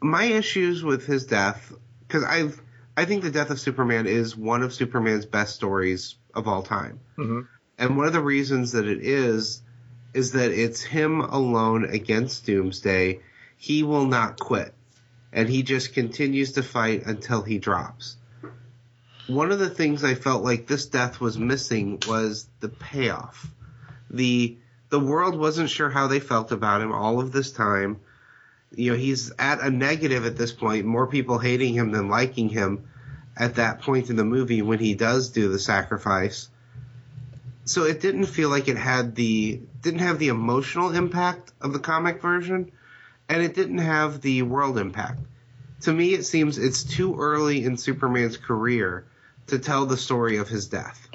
My 0.00 0.24
issues 0.24 0.82
with 0.82 1.06
his 1.06 1.26
death, 1.26 1.72
because 2.06 2.24
I've 2.24 2.60
I 2.96 3.04
think 3.04 3.22
the 3.22 3.30
death 3.30 3.50
of 3.50 3.58
Superman 3.58 4.06
is 4.06 4.36
one 4.36 4.62
of 4.62 4.74
Superman's 4.74 5.24
best 5.26 5.54
stories 5.54 6.16
of 6.34 6.46
all 6.48 6.62
time, 6.62 7.00
Mhm. 7.16 7.46
and 7.78 7.96
one 7.96 8.06
of 8.06 8.12
the 8.12 8.20
reasons 8.20 8.72
that 8.72 8.86
it 8.86 9.02
is 9.02 9.62
is 10.12 10.32
that 10.32 10.50
it's 10.50 10.82
him 10.82 11.20
alone 11.20 11.84
against 11.84 12.44
Doomsday. 12.44 13.20
He 13.56 13.82
will 13.82 14.06
not 14.06 14.38
quit, 14.38 14.74
and 15.32 15.48
he 15.48 15.62
just 15.62 15.94
continues 15.94 16.52
to 16.52 16.62
fight 16.62 17.06
until 17.06 17.42
he 17.42 17.58
drops. 17.58 18.16
One 19.28 19.52
of 19.52 19.58
the 19.58 19.70
things 19.70 20.04
I 20.04 20.14
felt 20.14 20.44
like 20.44 20.66
this 20.66 20.86
death 20.86 21.20
was 21.20 21.38
missing 21.38 22.02
was 22.06 22.46
the 22.60 22.68
payoff 22.68 23.50
the 24.12 24.56
the 24.90 25.00
world 25.00 25.38
wasn't 25.38 25.70
sure 25.70 25.88
how 25.88 26.06
they 26.06 26.20
felt 26.20 26.52
about 26.52 26.82
him 26.82 26.92
all 26.92 27.18
of 27.18 27.32
this 27.32 27.50
time. 27.50 28.00
You 28.74 28.92
know, 28.92 28.96
he's 28.96 29.32
at 29.38 29.60
a 29.60 29.70
negative 29.70 30.26
at 30.26 30.36
this 30.36 30.52
point, 30.52 30.84
more 30.84 31.06
people 31.06 31.38
hating 31.38 31.74
him 31.74 31.92
than 31.92 32.08
liking 32.08 32.50
him 32.50 32.88
at 33.34 33.54
that 33.54 33.80
point 33.80 34.10
in 34.10 34.16
the 34.16 34.24
movie 34.24 34.60
when 34.60 34.78
he 34.78 34.94
does 34.94 35.30
do 35.30 35.48
the 35.48 35.58
sacrifice. 35.58 36.50
So 37.64 37.84
it 37.84 38.00
didn't 38.00 38.26
feel 38.26 38.50
like 38.50 38.68
it 38.68 38.76
had 38.76 39.14
the 39.14 39.62
didn't 39.80 40.00
have 40.00 40.18
the 40.18 40.28
emotional 40.28 40.94
impact 40.94 41.52
of 41.60 41.72
the 41.72 41.78
comic 41.78 42.20
version 42.20 42.70
and 43.32 43.42
it 43.42 43.54
didn't 43.54 43.78
have 43.78 44.20
the 44.20 44.42
world 44.42 44.76
impact. 44.78 45.20
To 45.82 45.92
me 45.92 46.12
it 46.12 46.24
seems 46.24 46.58
it's 46.58 46.84
too 46.84 47.16
early 47.18 47.64
in 47.64 47.76
Superman's 47.76 48.36
career 48.36 49.06
to 49.46 49.58
tell 49.58 49.86
the 49.86 49.96
story 49.96 50.36
of 50.36 50.48
his 50.48 50.66
death. 50.68 51.08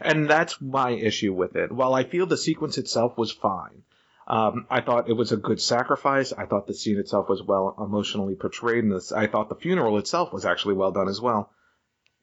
and 0.00 0.28
that's 0.28 0.60
my 0.60 0.90
issue 0.90 1.32
with 1.32 1.54
it. 1.56 1.70
While 1.70 1.94
I 1.94 2.04
feel 2.04 2.26
the 2.26 2.36
sequence 2.36 2.76
itself 2.76 3.16
was 3.16 3.30
fine, 3.32 3.82
um, 4.26 4.66
I 4.68 4.80
thought 4.80 5.08
it 5.08 5.16
was 5.16 5.32
a 5.32 5.36
good 5.36 5.60
sacrifice. 5.60 6.32
I 6.32 6.46
thought 6.46 6.66
the 6.66 6.74
scene 6.74 6.98
itself 6.98 7.28
was 7.28 7.42
well 7.42 7.74
emotionally 7.78 8.34
portrayed, 8.34 8.84
and 8.84 9.00
I 9.16 9.26
thought 9.26 9.48
the 9.48 9.54
funeral 9.54 9.98
itself 9.98 10.32
was 10.32 10.44
actually 10.44 10.74
well 10.74 10.90
done 10.92 11.08
as 11.08 11.20
well. 11.20 11.50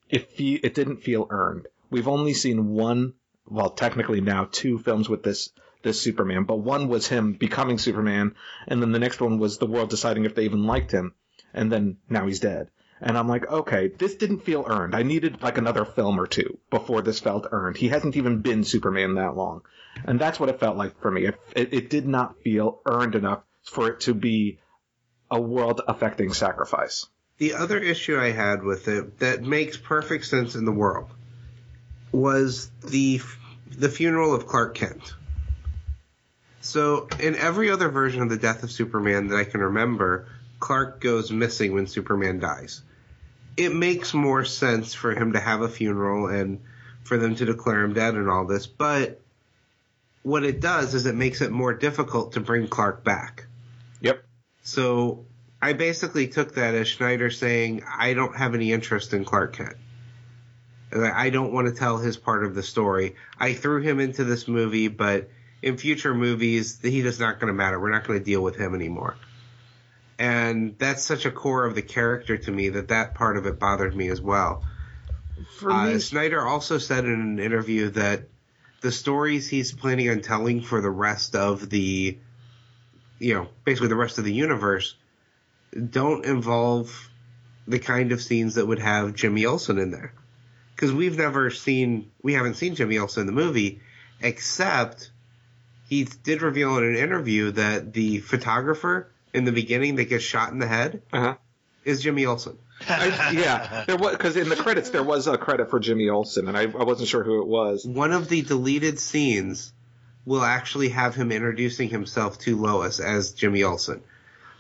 It 0.10 0.32
fe- 0.32 0.60
it 0.62 0.74
didn't 0.76 1.04
feel 1.04 1.28
earned. 1.30 1.68
We've 1.90 2.08
only 2.08 2.34
seen 2.34 2.74
one, 2.74 3.14
well, 3.48 3.70
technically 3.70 4.20
now 4.22 4.48
two 4.52 4.78
films 4.78 5.08
with 5.10 5.24
this 5.24 5.50
this 5.84 6.02
Superman, 6.02 6.44
but 6.44 6.58
one 6.58 6.88
was 6.88 7.08
him 7.08 7.34
becoming 7.34 7.78
Superman, 7.78 8.36
and 8.68 8.82
then 8.82 8.92
the 8.92 9.00
next 9.00 9.22
one 9.22 9.40
was 9.40 9.58
the 9.58 9.68
world 9.68 9.90
deciding 9.90 10.26
if 10.26 10.36
they 10.36 10.46
even 10.46 10.66
liked 10.66 10.92
him, 10.92 11.14
and 11.54 11.72
then 11.72 11.98
now 12.10 12.28
he's 12.28 12.40
dead. 12.40 12.70
And 13.02 13.18
I'm 13.18 13.28
like, 13.28 13.50
okay, 13.50 13.88
this 13.88 14.16
didn't 14.16 14.42
feel 14.44 14.66
earned. 14.68 14.94
I 14.94 15.02
needed 15.02 15.42
like 15.42 15.58
another 15.58 15.86
film 15.86 16.20
or 16.20 16.28
two 16.28 16.60
before 16.70 17.02
this 17.02 17.20
felt 17.20 17.48
earned. 17.52 17.78
He 17.78 17.88
hasn't 17.88 18.16
even 18.16 18.42
been 18.42 18.64
Superman 18.64 19.16
that 19.16 19.36
long. 19.36 19.64
And 20.06 20.20
that's 20.20 20.40
what 20.40 20.50
it 20.50 20.60
felt 20.60 20.78
like 20.78 21.02
for 21.02 21.10
me. 21.10 21.26
It, 21.26 21.40
it, 21.56 21.74
it 21.74 21.90
did 21.90 22.08
not 22.08 22.40
feel 22.44 22.80
earned 22.86 23.16
enough 23.16 23.42
for 23.64 23.90
it 23.90 24.02
to 24.02 24.14
be 24.14 24.60
a 25.32 25.42
world 25.42 25.82
affecting 25.88 26.34
sacrifice. 26.34 27.08
The 27.40 27.56
other 27.56 27.80
issue 27.80 28.20
I 28.20 28.32
had 28.32 28.64
with 28.64 28.88
it 28.88 29.20
that 29.20 29.42
makes 29.42 29.78
perfect 29.78 30.26
sense 30.26 30.54
in 30.54 30.66
the 30.66 30.72
world 30.72 31.10
was 32.12 32.70
the 32.86 33.22
the 33.68 33.90
funeral 33.90 34.36
of 34.36 34.46
Clark 34.46 34.76
Kent. 34.76 35.16
So, 36.62 37.08
in 37.20 37.36
every 37.36 37.72
other 37.72 37.90
version 37.90 38.22
of 38.22 38.30
the 38.30 38.38
death 38.38 38.64
of 38.64 38.72
Superman 38.72 39.28
that 39.28 39.38
I 39.38 39.44
can 39.44 39.62
remember, 39.62 40.28
Clark 40.60 41.02
goes 41.02 41.32
missing 41.32 41.74
when 41.74 41.88
Superman 41.88 42.40
dies. 42.40 42.84
It 43.58 43.74
makes 43.74 44.14
more 44.14 44.46
sense 44.46 44.94
for 44.94 45.14
him 45.14 45.34
to 45.34 45.40
have 45.40 45.62
a 45.62 45.70
funeral 45.70 46.28
and 46.28 46.62
for 47.04 47.18
them 47.18 47.36
to 47.36 47.46
declare 47.46 47.82
him 47.84 47.94
dead 47.94 48.14
and 48.14 48.30
all 48.30 48.46
this, 48.46 48.68
but 48.68 49.20
what 50.24 50.44
it 50.44 50.62
does 50.62 50.94
is 50.94 51.06
it 51.06 51.16
makes 51.16 51.42
it 51.42 51.52
more 51.52 51.74
difficult 51.74 52.34
to 52.34 52.40
bring 52.40 52.68
Clark 52.68 53.04
back. 53.04 53.48
Yep. 54.02 54.24
So 54.64 55.26
I 55.62 55.74
basically 55.74 56.28
took 56.28 56.56
that 56.56 56.76
as 56.76 56.90
Snyder 56.90 57.32
saying, 57.32 57.84
I 57.98 58.14
don't 58.14 58.36
have 58.36 58.54
any 58.54 58.72
interest 58.72 59.14
in 59.14 59.26
Clark 59.26 59.56
Kent. 59.56 59.78
I 60.94 61.30
don't 61.30 61.54
want 61.54 61.68
to 61.68 61.74
tell 61.74 61.98
his 61.98 62.18
part 62.18 62.44
of 62.44 62.54
the 62.54 62.64
story. 62.64 63.16
I 63.40 63.54
threw 63.54 63.82
him 63.82 64.00
into 64.00 64.24
this 64.24 64.48
movie, 64.48 64.90
but 64.90 65.30
in 65.62 65.78
future 65.78 66.14
movies, 66.14 66.80
he 66.82 67.00
is 67.02 67.20
not 67.20 67.40
going 67.40 67.48
to 67.48 67.54
matter. 67.54 67.80
We're 67.80 67.92
not 67.92 68.06
going 68.08 68.20
to 68.20 68.26
deal 68.26 68.42
with 68.42 68.56
him 68.56 68.74
anymore. 68.76 69.16
And 70.18 70.78
that's 70.78 71.04
such 71.04 71.26
a 71.26 71.32
core 71.32 71.66
of 71.66 71.76
the 71.76 71.82
character 71.82 72.38
to 72.38 72.52
me 72.52 72.70
that 72.70 72.90
that 72.90 73.16
part 73.16 73.38
of 73.38 73.46
it 73.46 73.60
bothered 73.60 73.96
me 73.96 74.10
as 74.10 74.22
well. 74.22 74.64
For 75.58 75.72
Uh, 75.72 75.88
me, 75.88 76.00
Snyder 76.00 76.46
also 76.46 76.78
said 76.78 77.06
in 77.06 77.20
an 77.20 77.40
interview 77.40 77.90
that 77.92 78.28
the 78.82 78.92
stories 78.92 79.48
he's 79.48 79.72
planning 79.72 80.10
on 80.10 80.22
telling 80.22 80.62
for 80.62 80.82
the 80.82 80.90
rest 80.90 81.36
of 81.36 81.70
the, 81.70 82.18
you 83.20 83.34
know, 83.34 83.48
basically 83.64 83.90
the 83.90 83.96
rest 83.96 84.18
of 84.18 84.24
the 84.24 84.34
universe, 84.34 84.96
don't 85.90 86.26
involve 86.26 87.10
the 87.68 87.80
kind 87.80 88.12
of 88.12 88.22
scenes 88.22 88.56
that 88.56 88.68
would 88.68 88.80
have 88.80 89.16
Jimmy 89.16 89.46
Olsen 89.46 89.78
in 89.78 89.92
there. 89.92 90.14
Because 90.76 90.92
we've 90.92 91.18
never 91.18 91.50
seen, 91.52 92.12
we 92.22 92.34
haven't 92.34 92.56
seen 92.56 92.76
Jimmy 92.76 92.98
Olsen 92.98 93.22
in 93.22 93.28
the 93.28 93.34
movie, 93.34 93.82
except 94.20 95.12
he 95.92 96.06
did 96.06 96.42
reveal 96.42 96.78
in 96.78 96.86
an 96.86 96.96
interview 96.96 97.52
that 97.52 97.92
the 97.92 98.20
photographer 98.20 99.12
in 99.34 99.44
the 99.44 99.52
beginning 99.52 99.98
that 99.98 100.06
gets 100.06 100.24
shot 100.24 100.50
in 100.54 100.60
the 100.60 100.66
head 100.66 101.02
uh-huh. 101.12 101.36
is 101.84 102.02
Jimmy 102.02 102.26
Olsen. 102.26 102.58
I, 102.88 103.32
yeah, 103.34 103.84
there 103.86 103.98
was 103.98 104.14
because 104.14 104.38
in 104.38 104.48
the 104.48 104.56
credits 104.56 104.92
there 104.92 105.04
was 105.04 105.28
a 105.28 105.38
credit 105.38 105.70
for 105.70 105.82
Jimmy 105.82 106.08
Olsen, 106.08 106.48
and 106.48 106.58
I, 106.58 106.62
I 106.62 106.84
wasn't 106.86 107.10
sure 107.10 107.26
who 107.26 107.42
it 107.42 107.48
was. 107.48 107.86
one 107.86 108.14
of 108.14 108.30
the 108.30 108.42
deleted 108.42 109.00
scenes 109.00 109.74
will 110.26 110.44
actually 110.44 110.90
have 110.90 111.14
him 111.14 111.30
introducing 111.30 111.90
himself 111.90 112.40
to 112.40 112.56
Lois 112.56 113.02
as 113.02 113.34
Jimmy 113.34 113.64
Olsen. 113.64 114.02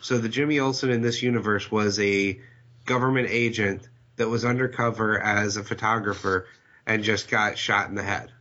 So 0.01 0.17
the 0.17 0.27
Jimmy 0.27 0.59
Olsen 0.59 0.89
in 0.89 1.01
this 1.01 1.23
universe 1.23 1.71
was 1.71 1.97
a 2.01 2.41
government 2.85 3.29
agent 3.31 3.87
that 4.17 4.27
was 4.27 4.43
undercover 4.43 5.17
as 5.17 5.55
a 5.55 5.63
photographer 5.63 6.45
and 6.85 7.05
just 7.05 7.29
got 7.29 7.57
shot 7.57 7.87
in 7.87 7.95
the 7.95 8.03
head. 8.03 8.33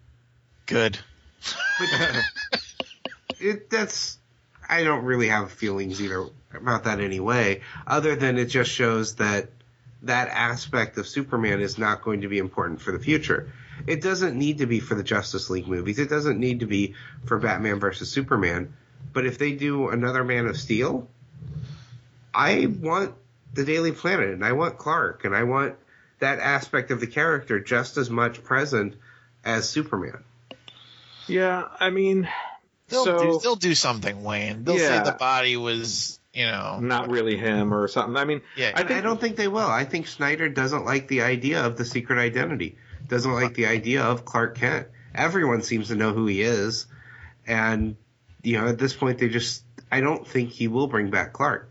Good. 0.66 0.98
It, 3.40 3.70
that's 3.70 4.18
I 4.68 4.84
don't 4.84 5.04
really 5.04 5.28
have 5.28 5.50
feelings 5.50 6.00
either 6.00 6.26
about 6.54 6.84
that 6.84 7.00
anyway, 7.00 7.60
other 7.86 8.16
than 8.16 8.38
it 8.38 8.46
just 8.46 8.70
shows 8.70 9.16
that 9.16 9.50
that 10.02 10.28
aspect 10.28 10.96
of 10.96 11.06
Superman 11.06 11.60
is 11.60 11.78
not 11.78 12.02
going 12.02 12.22
to 12.22 12.28
be 12.28 12.38
important 12.38 12.80
for 12.80 12.92
the 12.92 12.98
future. 12.98 13.52
It 13.86 14.02
doesn't 14.02 14.38
need 14.38 14.58
to 14.58 14.66
be 14.66 14.80
for 14.80 14.94
the 14.94 15.02
Justice 15.02 15.50
League 15.50 15.66
movies. 15.66 15.98
It 15.98 16.08
doesn't 16.08 16.38
need 16.38 16.60
to 16.60 16.66
be 16.66 16.94
for 17.24 17.38
Batman 17.38 17.80
versus 17.80 18.10
Superman. 18.10 18.74
But 19.12 19.26
if 19.26 19.38
they 19.38 19.52
do 19.52 19.88
another 19.88 20.22
Man 20.24 20.46
of 20.46 20.56
Steel, 20.56 21.08
I 22.32 22.66
want 22.66 23.14
the 23.54 23.64
Daily 23.64 23.92
Planet 23.92 24.30
and 24.30 24.44
I 24.44 24.52
want 24.52 24.78
Clark 24.78 25.24
and 25.24 25.34
I 25.34 25.44
want 25.44 25.76
that 26.20 26.38
aspect 26.38 26.90
of 26.90 27.00
the 27.00 27.06
character 27.06 27.58
just 27.58 27.96
as 27.96 28.10
much 28.10 28.44
present 28.44 28.94
as 29.44 29.68
Superman. 29.68 30.22
Yeah, 31.26 31.68
I 31.78 31.90
mean, 31.90 32.28
They'll 32.90 33.04
so 33.04 33.18
do 33.18 33.40
they'll 33.42 33.56
do 33.56 33.74
something, 33.74 34.22
Wayne. 34.22 34.64
They'll 34.64 34.76
Yeah. 34.78 35.02
say 35.04 35.10
the 35.10 35.16
body 35.16 35.56
was, 35.56 36.20
you 36.34 36.46
know, 36.46 36.78
not 36.80 37.10
really 37.10 37.36
him 37.36 37.72
or 37.72 37.88
something. 37.88 38.16
I 38.16 38.24
mean, 38.24 38.42
yeah. 38.56 38.72
I 38.74 38.80
I, 38.80 39.00
don't 39.00 39.20
think 39.20 39.36
they 39.36 39.48
will. 39.48 39.66
I 39.68 39.84
think 39.84 40.06
Snyder 40.06 40.48
doesn't 40.48 40.84
like 40.84 41.08
the 41.08 41.22
idea 41.22 41.64
of 41.64 41.76
the 41.76 41.84
secret 41.84 42.18
identity. 42.18 42.76
Doesn't 43.08 43.32
like 43.32 43.54
the 43.54 43.66
idea 43.66 44.02
of 44.02 44.24
Clark 44.24 44.58
Kent. 44.58 44.88
Everyone 45.14 45.62
seems 45.62 45.88
to 45.88 45.96
know 45.96 46.12
who 46.12 46.26
he 46.26 46.42
is, 46.42 46.86
and 47.46 47.96
you 48.42 48.58
know 48.60 48.68
at 48.68 48.78
this 48.78 48.94
point 48.94 49.18
they 49.18 49.28
just. 49.28 49.64
I 49.92 50.00
don't 50.00 50.24
think 50.26 50.50
he 50.50 50.68
will 50.68 50.86
bring 50.86 51.10
back 51.10 51.32
Clark. 51.32 51.68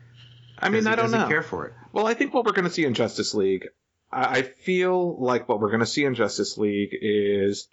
I 0.57 0.67
mean, 0.67 0.83
he 0.83 0.89
I 0.89 0.95
don't 0.95 1.05
doesn't 1.05 1.21
know. 1.21 1.27
care 1.29 1.41
for 1.43 1.67
it. 1.67 1.73
Well, 1.93 2.05
I 2.05 2.13
think 2.13 2.33
what 2.33 2.43
we're 2.45 2.51
going 2.51 2.65
to 2.67 2.69
see 2.71 2.83
in 2.83 2.93
Justice 2.93 3.33
League, 3.33 3.67
I 4.11 4.39
I 4.39 4.41
feel 4.41 5.15
like 5.23 5.47
what 5.47 5.61
we're 5.61 5.69
going 5.69 5.79
to 5.79 5.85
see 5.85 6.03
in 6.03 6.15
Justice 6.15 6.57
League 6.57 6.89
is 7.01 7.69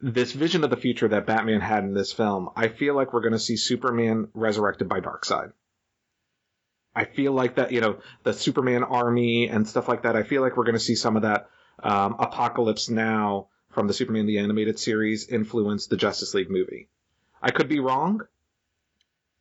this 0.00 0.32
vision 0.32 0.64
of 0.64 0.70
the 0.70 0.76
future 0.76 1.08
that 1.08 1.26
Batman 1.26 1.60
had 1.60 1.84
in 1.84 1.94
this 1.94 2.12
film. 2.12 2.50
I 2.54 2.68
feel 2.68 2.94
like 2.94 3.12
we're 3.12 3.20
going 3.20 3.32
to 3.32 3.38
see 3.38 3.56
Superman 3.56 4.28
resurrected 4.34 4.88
by 4.88 5.00
Darkseid. 5.00 5.52
I 6.94 7.04
feel 7.04 7.32
like 7.32 7.56
that, 7.56 7.72
you 7.72 7.80
know, 7.80 7.98
the 8.22 8.32
Superman 8.32 8.82
army 8.82 9.48
and 9.48 9.68
stuff 9.68 9.88
like 9.88 10.02
that. 10.02 10.16
I 10.16 10.22
feel 10.22 10.42
like 10.42 10.56
we're 10.56 10.64
going 10.64 10.74
to 10.74 10.80
see 10.80 10.94
some 10.94 11.16
of 11.16 11.22
that 11.22 11.48
um, 11.82 12.14
Apokolips 12.14 12.90
Now 12.90 13.48
from 13.70 13.86
the 13.86 13.92
Superman 13.92 14.26
the 14.26 14.38
Animated 14.38 14.78
Series 14.78 15.28
influence 15.28 15.86
the 15.86 15.96
Justice 15.96 16.32
League 16.32 16.50
movie. 16.50 16.88
I 17.42 17.50
could 17.50 17.68
be 17.68 17.80
wrong, 17.80 18.22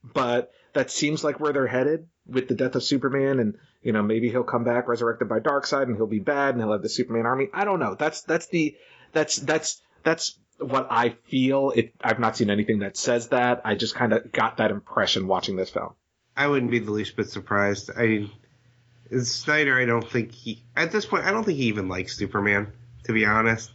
but 0.03 0.51
that 0.73 0.91
seems 0.91 1.23
like 1.23 1.39
where 1.39 1.53
they're 1.53 1.67
headed 1.67 2.07
with 2.27 2.49
the 2.49 2.55
death 2.55 2.75
of 2.75 2.83
Superman, 2.83 3.39
and 3.39 3.57
you 3.81 3.93
know 3.93 4.03
maybe 4.03 4.29
he'll 4.29 4.43
come 4.43 4.65
back 4.65 4.89
resurrected 4.89 5.29
by 5.29 5.39
Darkseid, 5.39 5.83
and 5.83 5.95
he'll 5.95 6.07
be 6.07 6.19
bad, 6.19 6.53
and 6.53 6.61
he'll 6.61 6.73
have 6.73 6.81
the 6.81 6.89
Superman 6.89 7.25
army. 7.25 7.47
I 7.53 7.63
don't 7.63 7.79
know. 7.79 7.95
That's 7.95 8.21
that's 8.21 8.47
the 8.47 8.75
that's 9.13 9.37
that's 9.37 9.81
that's 10.03 10.37
what 10.57 10.87
I 10.89 11.09
feel. 11.27 11.71
It 11.71 11.93
I've 12.01 12.19
not 12.19 12.37
seen 12.37 12.49
anything 12.49 12.79
that 12.79 12.97
says 12.97 13.29
that. 13.29 13.61
I 13.65 13.75
just 13.75 13.95
kind 13.95 14.13
of 14.13 14.31
got 14.31 14.57
that 14.57 14.71
impression 14.71 15.27
watching 15.27 15.55
this 15.55 15.69
film. 15.69 15.93
I 16.35 16.47
wouldn't 16.47 16.71
be 16.71 16.79
the 16.79 16.91
least 16.91 17.15
bit 17.15 17.29
surprised. 17.29 17.89
I 17.95 18.29
Snyder, 19.21 19.77
I 19.79 19.85
don't 19.85 20.09
think 20.09 20.31
he 20.31 20.63
at 20.75 20.91
this 20.91 21.05
point. 21.05 21.25
I 21.25 21.31
don't 21.31 21.43
think 21.43 21.57
he 21.57 21.65
even 21.65 21.87
likes 21.89 22.17
Superman. 22.17 22.71
To 23.03 23.13
be 23.13 23.25
honest, 23.25 23.71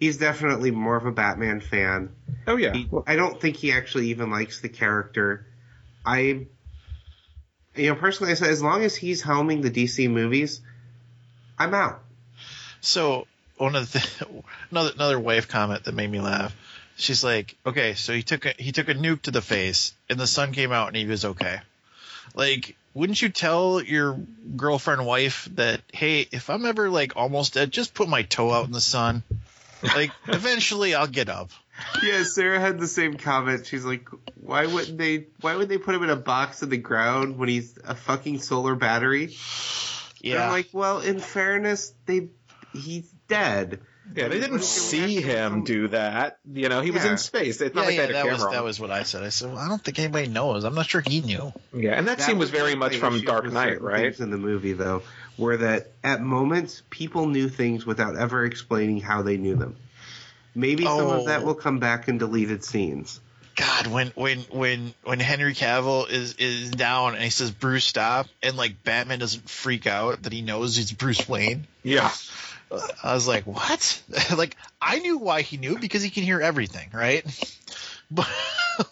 he's 0.00 0.16
definitely 0.16 0.70
more 0.70 0.96
of 0.96 1.04
a 1.04 1.12
Batman 1.12 1.60
fan. 1.60 2.10
Oh 2.46 2.56
yeah, 2.56 2.72
He, 2.72 2.88
I 3.06 3.16
don't 3.16 3.40
think 3.40 3.56
he 3.56 3.72
actually 3.72 4.08
even 4.08 4.30
likes 4.30 4.60
the 4.60 4.68
character. 4.70 5.46
I, 6.04 6.46
you 7.76 7.88
know, 7.88 7.94
personally, 7.94 8.32
I 8.32 8.34
say 8.34 8.48
as 8.48 8.62
long 8.62 8.84
as 8.84 8.96
he's 8.96 9.22
helming 9.22 9.62
the 9.62 9.70
DC 9.70 10.10
movies, 10.10 10.60
I'm 11.58 11.74
out. 11.74 12.02
So 12.80 13.26
one 13.62 13.76
of 13.76 13.92
the 13.92 14.42
another 14.70 14.90
another 14.94 15.20
wife 15.20 15.48
comment 15.48 15.84
that 15.84 15.94
made 15.94 16.10
me 16.10 16.20
laugh. 16.20 16.54
She's 16.96 17.24
like, 17.24 17.56
okay, 17.64 17.94
so 17.94 18.12
he 18.12 18.22
took 18.22 18.44
a 18.44 18.54
he 18.58 18.72
took 18.72 18.88
a 18.88 18.94
nuke 18.94 19.22
to 19.22 19.30
the 19.30 19.40
face, 19.40 19.94
and 20.10 20.18
the 20.18 20.26
sun 20.26 20.52
came 20.52 20.72
out, 20.72 20.88
and 20.88 20.96
he 20.96 21.06
was 21.06 21.24
okay. 21.24 21.60
Like, 22.34 22.76
wouldn't 22.92 23.22
you 23.22 23.28
tell 23.28 23.80
your 23.80 24.18
girlfriend 24.56 25.06
wife 25.06 25.48
that, 25.54 25.80
hey, 25.92 26.26
if 26.32 26.50
I'm 26.50 26.66
ever 26.66 26.90
like 26.90 27.16
almost 27.16 27.54
dead, 27.54 27.70
just 27.70 27.94
put 27.94 28.08
my 28.08 28.22
toe 28.22 28.50
out 28.50 28.66
in 28.66 28.72
the 28.72 28.80
sun. 28.80 29.22
Like, 29.82 30.10
eventually 30.26 30.94
I'll 30.94 31.06
get 31.06 31.28
up. 31.28 31.50
Yeah, 32.02 32.24
Sarah 32.24 32.60
had 32.60 32.78
the 32.78 32.86
same 32.86 33.16
comment. 33.16 33.66
She's 33.66 33.84
like, 33.84 34.08
why 34.40 34.66
wouldn't 34.66 34.98
they? 34.98 35.26
Why 35.40 35.56
would 35.56 35.68
they 35.68 35.78
put 35.78 35.94
him 35.94 36.02
in 36.02 36.10
a 36.10 36.16
box 36.16 36.62
in 36.62 36.68
the 36.68 36.76
ground 36.76 37.38
when 37.38 37.48
he's 37.48 37.78
a 37.84 37.94
fucking 37.94 38.40
solar 38.40 38.74
battery? 38.74 39.24
And 39.24 39.34
Yeah, 40.20 40.46
I'm 40.46 40.50
like, 40.50 40.68
well, 40.72 41.00
in 41.00 41.18
fairness, 41.20 41.94
they 42.06 42.28
he's 42.72 43.12
dead. 43.32 43.80
yeah. 44.14 44.28
They 44.28 44.40
didn't 44.40 44.62
see 44.62 45.20
him 45.20 45.64
do 45.64 45.88
that. 45.88 46.38
You 46.52 46.68
know, 46.68 46.80
he 46.80 46.90
was 46.90 47.04
Yeah. 47.04 47.12
in 47.12 47.18
space. 47.18 47.60
It's 47.60 47.74
not 47.74 47.82
yeah, 47.82 47.86
like 47.86 47.96
yeah, 47.96 48.00
they 48.00 48.02
had 48.02 48.10
a 48.10 48.12
that 48.14 48.22
camera. 48.22 48.32
was 48.34 48.42
on 48.44 48.52
that 48.52 48.58
him. 48.58 48.64
was 48.64 48.80
what 48.80 48.90
I 48.90 49.02
said. 49.04 49.22
I 49.22 49.28
said, 49.30 49.48
well, 49.50 49.58
I 49.58 49.68
don't 49.68 49.82
think 49.82 49.98
anybody 49.98 50.28
knows. 50.28 50.64
I'm 50.64 50.74
not 50.74 50.86
sure 50.86 51.00
he 51.06 51.20
knew. 51.20 51.52
Yeah, 51.72 51.92
and 51.92 52.08
that, 52.08 52.20
scene 52.20 52.38
was 52.38 52.50
very 52.50 52.74
much 52.74 52.96
from 52.96 53.20
Dark 53.22 53.50
Knight, 53.52 53.80
right? 53.80 54.02
Things 54.14 54.20
in 54.20 54.30
the 54.30 54.36
movie, 54.38 54.72
though, 54.74 55.02
were 55.38 55.56
that 55.58 55.92
at 56.04 56.20
moments 56.20 56.82
people 56.90 57.26
knew 57.26 57.48
things 57.48 57.86
without 57.86 58.16
ever 58.16 58.44
explaining 58.44 59.00
how 59.00 59.22
they 59.22 59.36
knew 59.38 59.56
them. 59.56 59.76
Maybe 60.54 60.84
some 60.84 61.06
of 61.06 61.26
that 61.26 61.40
Oh. 61.40 61.46
will 61.46 61.54
come 61.54 61.78
back 61.78 62.08
in 62.08 62.18
deleted 62.18 62.62
scenes. 62.64 63.18
God, 63.56 63.86
when 63.86 64.08
when 64.14 64.38
when 64.50 64.94
when 65.04 65.20
Henry 65.20 65.54
Cavill 65.54 66.08
is 66.10 66.34
is 66.34 66.70
down 66.70 67.14
and 67.14 67.22
he 67.22 67.28
says 67.30 67.50
Bruce 67.50 67.84
stop 67.84 68.26
and 68.42 68.56
like 68.56 68.82
Batman 68.82 69.18
doesn't 69.18 69.48
freak 69.48 69.86
out 69.86 70.22
that 70.22 70.32
he 70.32 70.40
knows 70.42 70.76
he's 70.76 70.90
Bruce 70.92 71.26
Wayne. 71.28 71.66
Yeah. 71.82 72.10
I 73.02 73.14
was 73.14 73.26
like, 73.26 73.44
what? 73.44 74.02
like 74.36 74.56
I 74.80 74.98
knew 74.98 75.18
why 75.18 75.42
he 75.42 75.56
knew 75.56 75.78
because 75.78 76.02
he 76.02 76.10
can 76.10 76.22
hear 76.22 76.40
everything, 76.40 76.90
right? 76.92 77.24
But 78.14 78.28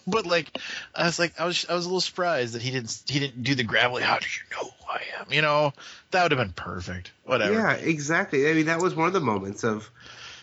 but 0.07 0.25
like 0.25 0.57
I 0.95 1.05
was 1.05 1.19
like 1.19 1.39
I 1.39 1.45
was 1.45 1.67
I 1.69 1.75
was 1.75 1.85
a 1.85 1.89
little 1.89 2.01
surprised 2.01 2.55
that 2.55 2.63
he 2.63 2.71
didn't 2.71 3.03
he 3.07 3.21
didn't 3.21 3.43
do 3.43 3.55
the 3.55 3.65
gravelly. 3.65 4.03
How 4.03 4.19
do 4.19 4.25
you 4.25 4.57
know 4.57 4.71
who 4.71 4.91
I 4.91 5.03
am? 5.21 5.31
You 5.31 5.43
know 5.43 5.75
that 6.11 6.23
would 6.23 6.33
have 6.33 6.39
been 6.39 6.55
perfect. 6.55 7.13
Whatever. 7.25 7.53
Yeah, 7.53 7.73
exactly. 7.73 8.49
I 8.49 8.55
mean, 8.55 8.67
that 8.67 8.81
was 8.81 8.95
one 8.95 9.09
of 9.09 9.13
the 9.13 9.21
moments 9.21 9.63
of. 9.63 9.91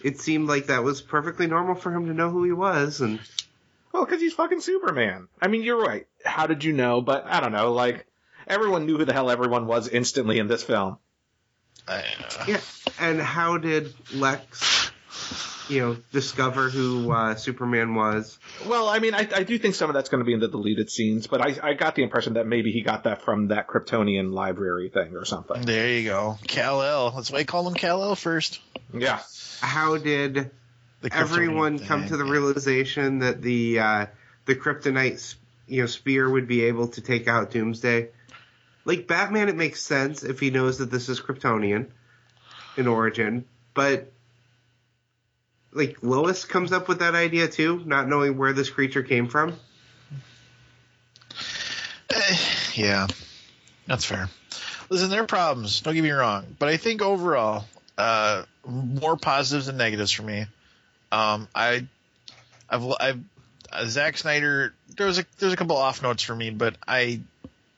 It 0.04 0.20
seemed 0.20 0.48
like 0.48 0.68
that 0.68 0.84
was 0.84 1.02
perfectly 1.02 1.48
normal 1.48 1.74
for 1.74 1.92
him 1.92 2.06
to 2.06 2.14
know 2.14 2.30
who 2.30 2.44
he 2.44 2.52
was, 2.52 3.02
and 3.02 3.20
Well, 3.92 4.06
because 4.06 4.22
he's 4.22 4.34
fucking 4.34 4.62
Superman. 4.62 5.28
I 5.42 5.48
mean, 5.48 5.64
you're 5.64 5.82
right. 5.82 6.06
How 6.24 6.46
did 6.46 6.64
you 6.64 6.74
know? 6.74 7.02
But 7.02 7.26
I 7.26 7.40
don't 7.40 7.52
know. 7.52 7.74
Like, 7.74 8.06
everyone 8.48 8.86
knew 8.86 8.98
who 8.98 9.06
the 9.06 9.14
hell 9.14 9.32
everyone 9.32 9.66
was 9.66 9.88
instantly 9.88 10.38
in 10.38 10.48
this 10.48 10.62
film. 10.62 11.00
I, 11.88 12.04
yeah. 12.48 12.60
And 13.00 13.22
how 13.22 13.58
did 13.58 13.94
Lex, 14.14 14.92
you 15.70 15.82
know, 15.82 15.98
discover 16.12 16.70
who 16.70 17.12
uh, 17.12 17.36
Superman 17.36 17.96
was? 17.96 18.38
Well, 18.66 18.90
I 18.90 19.00
mean, 19.00 19.14
I, 19.14 19.28
I 19.34 19.44
do 19.44 19.58
think 19.58 19.76
some 19.76 19.90
of 19.90 19.94
that's 19.94 20.10
going 20.10 20.20
to 20.20 20.26
be 20.26 20.34
in 20.34 20.40
the 20.40 20.48
deleted 20.48 20.90
scenes, 20.90 21.28
but 21.28 21.42
I, 21.42 21.70
I 21.70 21.74
got 21.74 21.96
the 21.96 22.04
impression 22.04 22.34
that 22.34 22.48
maybe 22.48 22.72
he 22.72 22.82
got 22.82 23.04
that 23.06 23.22
from 23.22 23.50
that 23.50 23.68
Kryptonian 23.68 24.34
library 24.34 24.90
thing 24.90 25.16
or 25.16 25.26
something. 25.26 25.62
there 25.62 25.90
you 25.90 26.10
go, 26.10 26.38
Kal 26.48 26.82
El. 26.82 27.12
That's 27.12 27.32
why 27.32 27.40
I 27.40 27.44
call 27.44 27.68
him 27.68 27.74
Kal 27.74 28.04
El 28.04 28.16
first. 28.16 28.60
Yeah. 28.94 29.20
How 29.62 29.98
did 29.98 30.52
everyone 31.12 31.80
Kryptonian 31.80 31.88
come 31.88 32.08
to 32.08 32.18
the 32.18 32.26
realization 32.26 33.20
that 33.20 33.42
the 33.42 33.80
uh, 33.80 34.06
the 34.46 34.56
kryptonite 34.56 35.36
you 35.68 35.82
know 35.82 35.88
spear 35.88 36.30
would 36.30 36.48
be 36.48 36.66
able 36.66 36.90
to 36.90 37.02
take 37.02 37.28
out 37.28 37.52
Doomsday? 37.52 38.10
Like 38.88 39.06
Batman, 39.06 39.50
it 39.50 39.58
makes 39.58 39.82
sense 39.82 40.24
if 40.24 40.40
he 40.40 40.50
knows 40.50 40.78
that 40.78 40.90
this 40.90 41.10
is 41.10 41.20
Kryptonian 41.20 41.88
in 42.78 42.88
origin, 42.88 43.44
but 43.74 44.14
like 45.74 45.98
Lois 46.02 46.46
comes 46.46 46.72
up 46.72 46.88
with 46.88 47.00
that 47.00 47.14
idea 47.14 47.50
too, 47.50 47.84
not 47.86 48.08
knowing 48.08 48.38
where 48.38 48.54
this 48.54 48.70
creature 48.70 49.04
came 49.04 49.28
from. 49.28 49.54
Eh, 52.10 52.38
yeah, 52.76 53.08
that's 53.88 54.06
fair. 54.06 54.30
Listen, 54.90 55.10
there 55.10 55.22
are 55.22 55.28
problems. 55.28 55.82
Don't 55.82 55.94
get 55.94 56.02
me 56.02 56.12
wrong, 56.12 56.56
but 56.58 56.70
I 56.70 56.78
think 56.78 57.02
overall, 57.02 57.66
uh, 57.98 58.44
more 58.66 59.18
positives 59.18 59.66
than 59.66 59.76
negatives 59.76 60.12
for 60.12 60.24
me. 60.24 60.46
Um, 61.12 61.50
I, 61.54 61.86
I've, 62.70 62.86
I've, 63.02 63.20
uh, 63.70 63.86
Zack 63.86 64.18
Snyder. 64.18 64.74
There 64.96 65.08
was 65.08 65.20
a 65.20 65.26
there's 65.40 65.52
a 65.52 65.58
couple 65.58 65.76
off 65.76 66.02
notes 66.02 66.24
for 66.24 66.34
me, 66.34 66.52
but 66.52 66.78
I, 66.88 67.20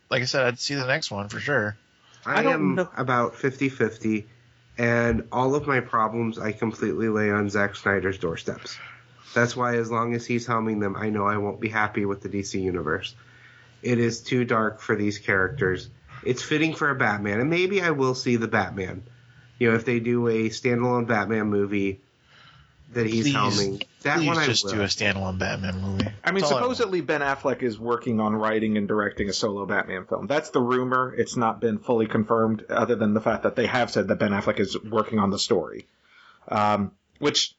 like 0.10 0.22
I 0.22 0.26
said, 0.26 0.46
I'd 0.46 0.60
see 0.60 0.76
the 0.76 0.88
next 0.88 1.12
one 1.12 1.30
for 1.30 1.40
sure. 1.40 1.78
I, 2.26 2.44
I 2.44 2.52
am 2.52 2.76
know. 2.76 2.90
about 2.98 3.36
50-50, 3.36 4.26
and 4.78 5.28
all 5.32 5.56
of 5.56 5.68
my 5.68 5.80
problems 5.80 6.38
I 6.38 6.52
completely 6.52 7.10
lay 7.10 7.32
on 7.32 7.50
Zack 7.50 7.76
Snyder's 7.76 8.18
doorsteps. 8.18 8.78
That's 9.34 9.56
why, 9.56 9.76
as 9.76 9.92
long 9.92 10.16
as 10.16 10.26
he's 10.26 10.48
helming 10.48 10.80
them, 10.80 10.96
I 10.96 11.10
know 11.10 11.26
I 11.26 11.38
won't 11.38 11.62
be 11.62 11.70
happy 11.70 12.06
with 12.06 12.22
the 12.22 12.30
DC 12.30 12.62
universe. 12.62 13.16
It 13.82 14.00
is 14.00 14.22
too 14.22 14.44
dark 14.44 14.82
for 14.82 14.96
these 14.96 15.20
characters. 15.20 15.90
It's 16.24 16.42
fitting 16.42 16.74
for 16.74 16.90
a 16.90 16.96
Batman, 16.96 17.40
and 17.40 17.50
maybe 17.50 17.82
I 17.82 17.92
will 17.92 18.16
see 18.16 18.36
the 18.36 18.48
Batman. 18.48 19.04
You 19.60 19.70
know, 19.70 19.76
if 19.76 19.86
they 19.86 20.00
do 20.00 20.28
a 20.28 20.50
standalone 20.50 21.08
Batman 21.08 21.48
movie 21.48 22.02
that 22.94 23.06
he's 23.06 23.26
Please- 23.26 23.36
helming, 23.36 23.84
that 24.04 24.18
Please 24.18 24.28
one 24.28 24.38
I 24.38 24.46
just 24.46 24.66
will. 24.66 24.72
do 24.74 24.82
a 24.82 24.86
standalone 24.86 25.38
Batman 25.38 25.80
movie. 25.82 26.08
I 26.24 26.32
mean, 26.32 26.42
That's 26.42 26.52
all 26.52 26.62
want. 26.62 26.76
supposedly 26.76 27.02
Ben 27.02 27.22
Affleck 27.22 27.62
is 27.62 27.78
working 27.80 28.20
on 28.20 28.36
writing 28.36 28.78
and 28.78 28.88
directing 28.88 29.30
a 29.30 29.34
solo 29.34 29.66
Batman 29.66 30.06
film. 30.06 30.28
That's 30.28 30.50
the 30.50 30.62
rumor. 30.62 31.14
It's 31.16 31.38
not 31.38 31.60
been 31.62 31.78
fully 31.80 32.08
confirmed, 32.08 32.66
other 32.70 32.96
than 32.96 33.14
the 33.14 33.22
fact 33.22 33.44
that 33.44 33.56
they 33.56 33.68
have 33.68 33.92
said 33.92 34.08
that 34.08 34.16
Ben 34.20 34.32
Affleck 34.32 34.60
is 34.60 34.78
working 34.84 35.20
on 35.20 35.30
the 35.30 35.40
story. 35.40 35.88
Um, 36.48 36.92
which, 37.20 37.54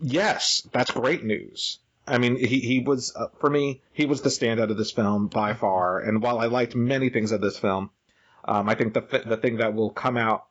yes, 0.00 0.66
that's 0.72 0.90
great 0.90 1.24
news. 1.24 1.78
I 2.06 2.18
mean, 2.18 2.36
he, 2.36 2.60
he 2.60 2.80
was, 2.80 3.12
uh, 3.16 3.28
for 3.40 3.48
me, 3.50 3.82
he 3.92 4.06
was 4.06 4.22
the 4.22 4.28
standout 4.28 4.70
of 4.70 4.76
this 4.76 4.90
film 4.90 5.28
by 5.28 5.54
far. 5.54 5.98
And 6.00 6.22
while 6.22 6.38
I 6.38 6.46
liked 6.46 6.74
many 6.74 7.08
things 7.10 7.32
of 7.32 7.40
this 7.40 7.58
film, 7.58 7.90
Um, 8.44 8.68
I 8.68 8.74
think 8.74 8.92
the 8.94 9.22
the 9.24 9.36
thing 9.36 9.58
that 9.58 9.72
will 9.74 9.90
come 9.90 10.16
out 10.16 10.46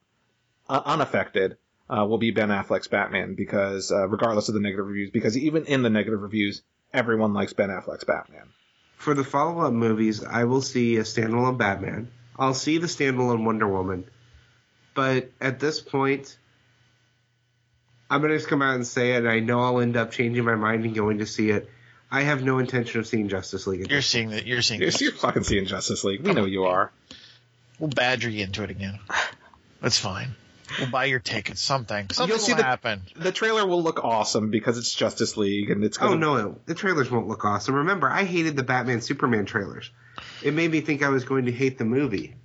uh, 0.70 0.82
unaffected 0.86 1.58
uh, 1.92 2.06
will 2.06 2.18
be 2.18 2.32
Ben 2.32 2.50
Affleck's 2.50 2.88
Batman 2.88 3.36
because 3.36 3.92
uh, 3.92 4.08
regardless 4.08 4.48
of 4.48 4.54
the 4.54 4.62
negative 4.62 4.88
reviews, 4.88 5.12
because 5.12 5.38
even 5.38 5.66
in 5.66 5.84
the 5.84 5.90
negative 5.90 6.22
reviews, 6.22 6.62
everyone 6.94 7.34
likes 7.34 7.54
Ben 7.54 7.70
Affleck's 7.70 8.06
Batman. 8.06 8.48
For 8.96 9.14
the 9.14 9.24
follow 9.24 9.62
up 9.66 9.74
movies, 9.74 10.24
I 10.24 10.46
will 10.46 10.62
see 10.62 10.98
a 10.98 11.02
standalone 11.02 11.58
Batman. 11.58 12.10
I'll 12.38 12.54
see 12.54 12.78
the 12.78 12.88
standalone 12.88 13.44
Wonder 13.44 13.68
Woman. 13.68 14.06
But 14.94 15.32
at 15.42 15.60
this 15.60 15.82
point, 15.82 16.38
I'm 18.10 18.22
going 18.22 18.32
to 18.32 18.38
just 18.38 18.50
come 18.50 18.62
out 18.62 18.76
and 18.76 18.86
say 18.86 19.14
it, 19.14 19.20
and 19.20 19.30
I 19.30 19.40
know 19.40 19.62
I'll 19.62 19.80
end 19.80 19.98
up 19.98 20.12
changing 20.12 20.44
my 20.46 20.56
mind 20.56 20.86
and 20.86 20.96
going 20.96 21.20
to 21.20 21.26
see 21.26 21.50
it. 21.50 21.70
I 22.12 22.22
have 22.22 22.44
no 22.44 22.60
intention 22.60 23.00
of 23.00 23.08
seeing 23.08 23.30
Justice 23.30 23.68
League. 23.68 23.90
You're 23.90 24.02
seeing 24.02 24.32
that. 24.32 24.46
You're 24.46 24.62
seeing. 24.62 24.82
You're, 24.82 24.92
you're 25.00 25.14
fucking 25.14 25.44
seeing 25.44 25.66
Justice 25.66 26.04
League. 26.04 26.22
We 26.22 26.34
know 26.34 26.46
you 26.46 26.66
are. 26.66 26.92
We'll 27.80 27.90
badger 27.90 28.30
you 28.30 28.44
into 28.44 28.64
it 28.64 28.70
again. 28.70 29.00
That's 29.82 29.98
fine. 29.98 30.36
We'll 30.80 30.90
buy 30.90 31.06
your 31.06 31.20
tickets. 31.20 31.62
Something. 31.62 32.08
Oh, 32.10 32.14
something 32.14 32.30
You'll 32.36 32.40
see 32.40 32.54
will 32.54 32.58
the- 32.58 32.64
happen. 32.64 33.02
The 33.16 33.32
trailer 33.32 33.66
will 33.66 33.82
look 33.84 34.04
awesome 34.04 34.50
because 34.52 34.78
it's 34.78 34.94
Justice 34.94 35.38
League 35.38 35.70
and 35.70 35.84
it's 35.84 35.98
Oh 36.00 36.10
gonna, 36.10 36.16
Oh 36.16 36.18
no, 36.44 36.60
the 36.66 36.76
trailers 36.76 37.10
won't 37.12 37.28
look 37.28 37.46
awesome. 37.46 37.76
Remember, 37.76 38.10
I 38.10 38.24
hated 38.24 38.56
the 38.56 38.64
Batman 38.64 39.02
Superman 39.02 39.46
trailers. 39.46 39.90
It 40.44 40.54
made 40.54 40.72
me 40.72 40.82
think 40.82 41.04
I 41.04 41.10
was 41.10 41.24
going 41.24 41.46
to 41.46 41.52
hate 41.52 41.78
the 41.78 41.86
movie. 41.86 42.36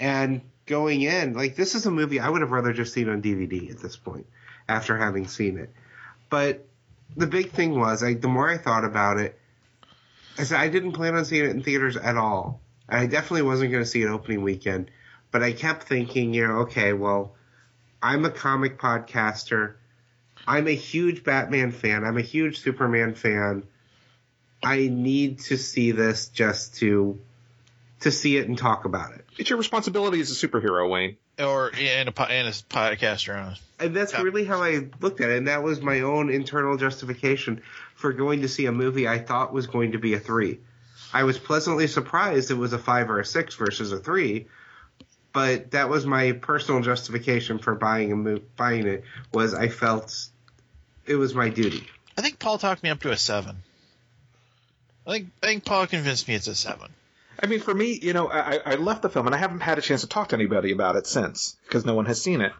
And 0.00 0.42
going 0.66 1.02
in, 1.02 1.34
like 1.34 1.56
this 1.56 1.74
is 1.74 1.86
a 1.86 1.90
movie 1.90 2.20
I 2.20 2.28
would 2.28 2.42
have 2.42 2.50
rather 2.50 2.72
just 2.72 2.92
seen 2.92 3.08
on 3.08 3.22
DVD 3.22 3.70
at 3.70 3.78
this 3.80 3.96
point 3.96 4.26
after 4.68 4.96
having 4.96 5.26
seen 5.26 5.58
it. 5.58 5.72
But 6.30 6.66
the 7.16 7.26
big 7.26 7.50
thing 7.50 7.78
was, 7.78 8.02
like 8.02 8.20
the 8.20 8.28
more 8.28 8.48
I 8.48 8.58
thought 8.58 8.84
about 8.84 9.18
it, 9.18 9.38
I 10.38 10.44
said 10.44 10.60
I 10.60 10.68
didn't 10.68 10.92
plan 10.92 11.14
on 11.16 11.24
seeing 11.24 11.44
it 11.46 11.50
in 11.50 11.62
theaters 11.62 11.96
at 11.96 12.16
all. 12.16 12.60
And 12.88 13.00
I 13.00 13.06
definitely 13.06 13.42
wasn't 13.42 13.72
going 13.72 13.82
to 13.82 13.88
see 13.88 14.02
it 14.02 14.08
opening 14.08 14.42
weekend. 14.42 14.90
But 15.30 15.42
I 15.42 15.52
kept 15.52 15.82
thinking, 15.84 16.32
you 16.32 16.46
know, 16.46 16.54
okay, 16.60 16.92
well, 16.92 17.34
I'm 18.02 18.24
a 18.24 18.30
comic 18.30 18.78
podcaster. 18.78 19.74
I'm 20.46 20.66
a 20.66 20.74
huge 20.74 21.24
Batman 21.24 21.72
fan. 21.72 22.04
I'm 22.04 22.16
a 22.16 22.22
huge 22.22 22.60
Superman 22.60 23.14
fan. 23.14 23.64
I 24.62 24.88
need 24.88 25.40
to 25.40 25.56
see 25.56 25.92
this 25.92 26.28
just 26.28 26.76
to 26.76 27.20
to 28.00 28.12
see 28.12 28.36
it 28.36 28.46
and 28.48 28.56
talk 28.56 28.84
about 28.84 29.12
it. 29.12 29.24
It's 29.38 29.50
your 29.50 29.58
responsibility 29.58 30.20
as 30.20 30.30
a 30.30 30.46
superhero, 30.48 30.88
Wayne. 30.88 31.16
Or 31.38 31.72
and 31.76 32.08
a 32.08 32.12
po- 32.12 32.24
and 32.24 32.46
a 32.46 32.52
podcaster 32.52 33.36
on. 33.36 33.56
And 33.80 33.94
that's 33.94 34.12
Yeah. 34.12 34.22
really 34.22 34.44
how 34.44 34.62
I 34.62 34.88
looked 35.00 35.20
at 35.20 35.30
it. 35.30 35.38
And 35.38 35.48
that 35.48 35.62
was 35.64 35.80
my 35.80 36.00
own 36.00 36.30
internal 36.30 36.76
justification 36.76 37.62
for 37.96 38.12
going 38.12 38.42
to 38.42 38.48
see 38.48 38.66
a 38.66 38.72
movie 38.72 39.08
I 39.08 39.18
thought 39.18 39.52
was 39.52 39.66
going 39.66 39.92
to 39.92 39.98
be 39.98 40.14
a 40.14 40.20
three. 40.20 40.60
I 41.12 41.24
was 41.24 41.38
pleasantly 41.38 41.86
surprised 41.88 42.50
it 42.50 42.54
was 42.54 42.72
a 42.72 42.78
five 42.78 43.10
or 43.10 43.18
a 43.20 43.24
six 43.24 43.54
versus 43.56 43.92
a 43.92 43.98
three. 43.98 44.46
But 45.32 45.72
that 45.72 45.88
was 45.88 46.06
my 46.06 46.32
personal 46.32 46.80
justification 46.80 47.58
for 47.58 47.74
buying 47.74 48.12
a 48.12 48.16
mo- 48.16 48.40
buying 48.56 48.86
it 48.86 49.04
was 49.32 49.54
I 49.54 49.68
felt 49.68 50.28
it 51.06 51.16
was 51.16 51.34
my 51.34 51.48
duty. 51.48 51.86
I 52.16 52.22
think 52.22 52.38
Paul 52.38 52.58
talked 52.58 52.82
me 52.82 52.90
up 52.90 53.00
to 53.00 53.10
a 53.10 53.16
seven. 53.16 53.56
I 55.06 55.12
think 55.12 55.30
I 55.42 55.46
think 55.46 55.64
Paul 55.64 55.86
convinced 55.86 56.28
me 56.28 56.34
it's 56.34 56.48
a 56.48 56.54
seven. 56.54 56.90
I 57.40 57.46
mean, 57.46 57.60
for 57.60 57.72
me, 57.72 57.98
you 58.02 58.12
know, 58.12 58.28
I, 58.28 58.58
I 58.64 58.74
left 58.74 59.02
the 59.02 59.08
film 59.08 59.26
and 59.26 59.34
I 59.34 59.38
haven't 59.38 59.60
had 59.60 59.78
a 59.78 59.82
chance 59.82 60.00
to 60.00 60.08
talk 60.08 60.30
to 60.30 60.36
anybody 60.36 60.72
about 60.72 60.96
it 60.96 61.06
since 61.06 61.56
because 61.64 61.84
no 61.84 61.94
one 61.94 62.06
has 62.06 62.20
seen 62.20 62.40
it. 62.40 62.52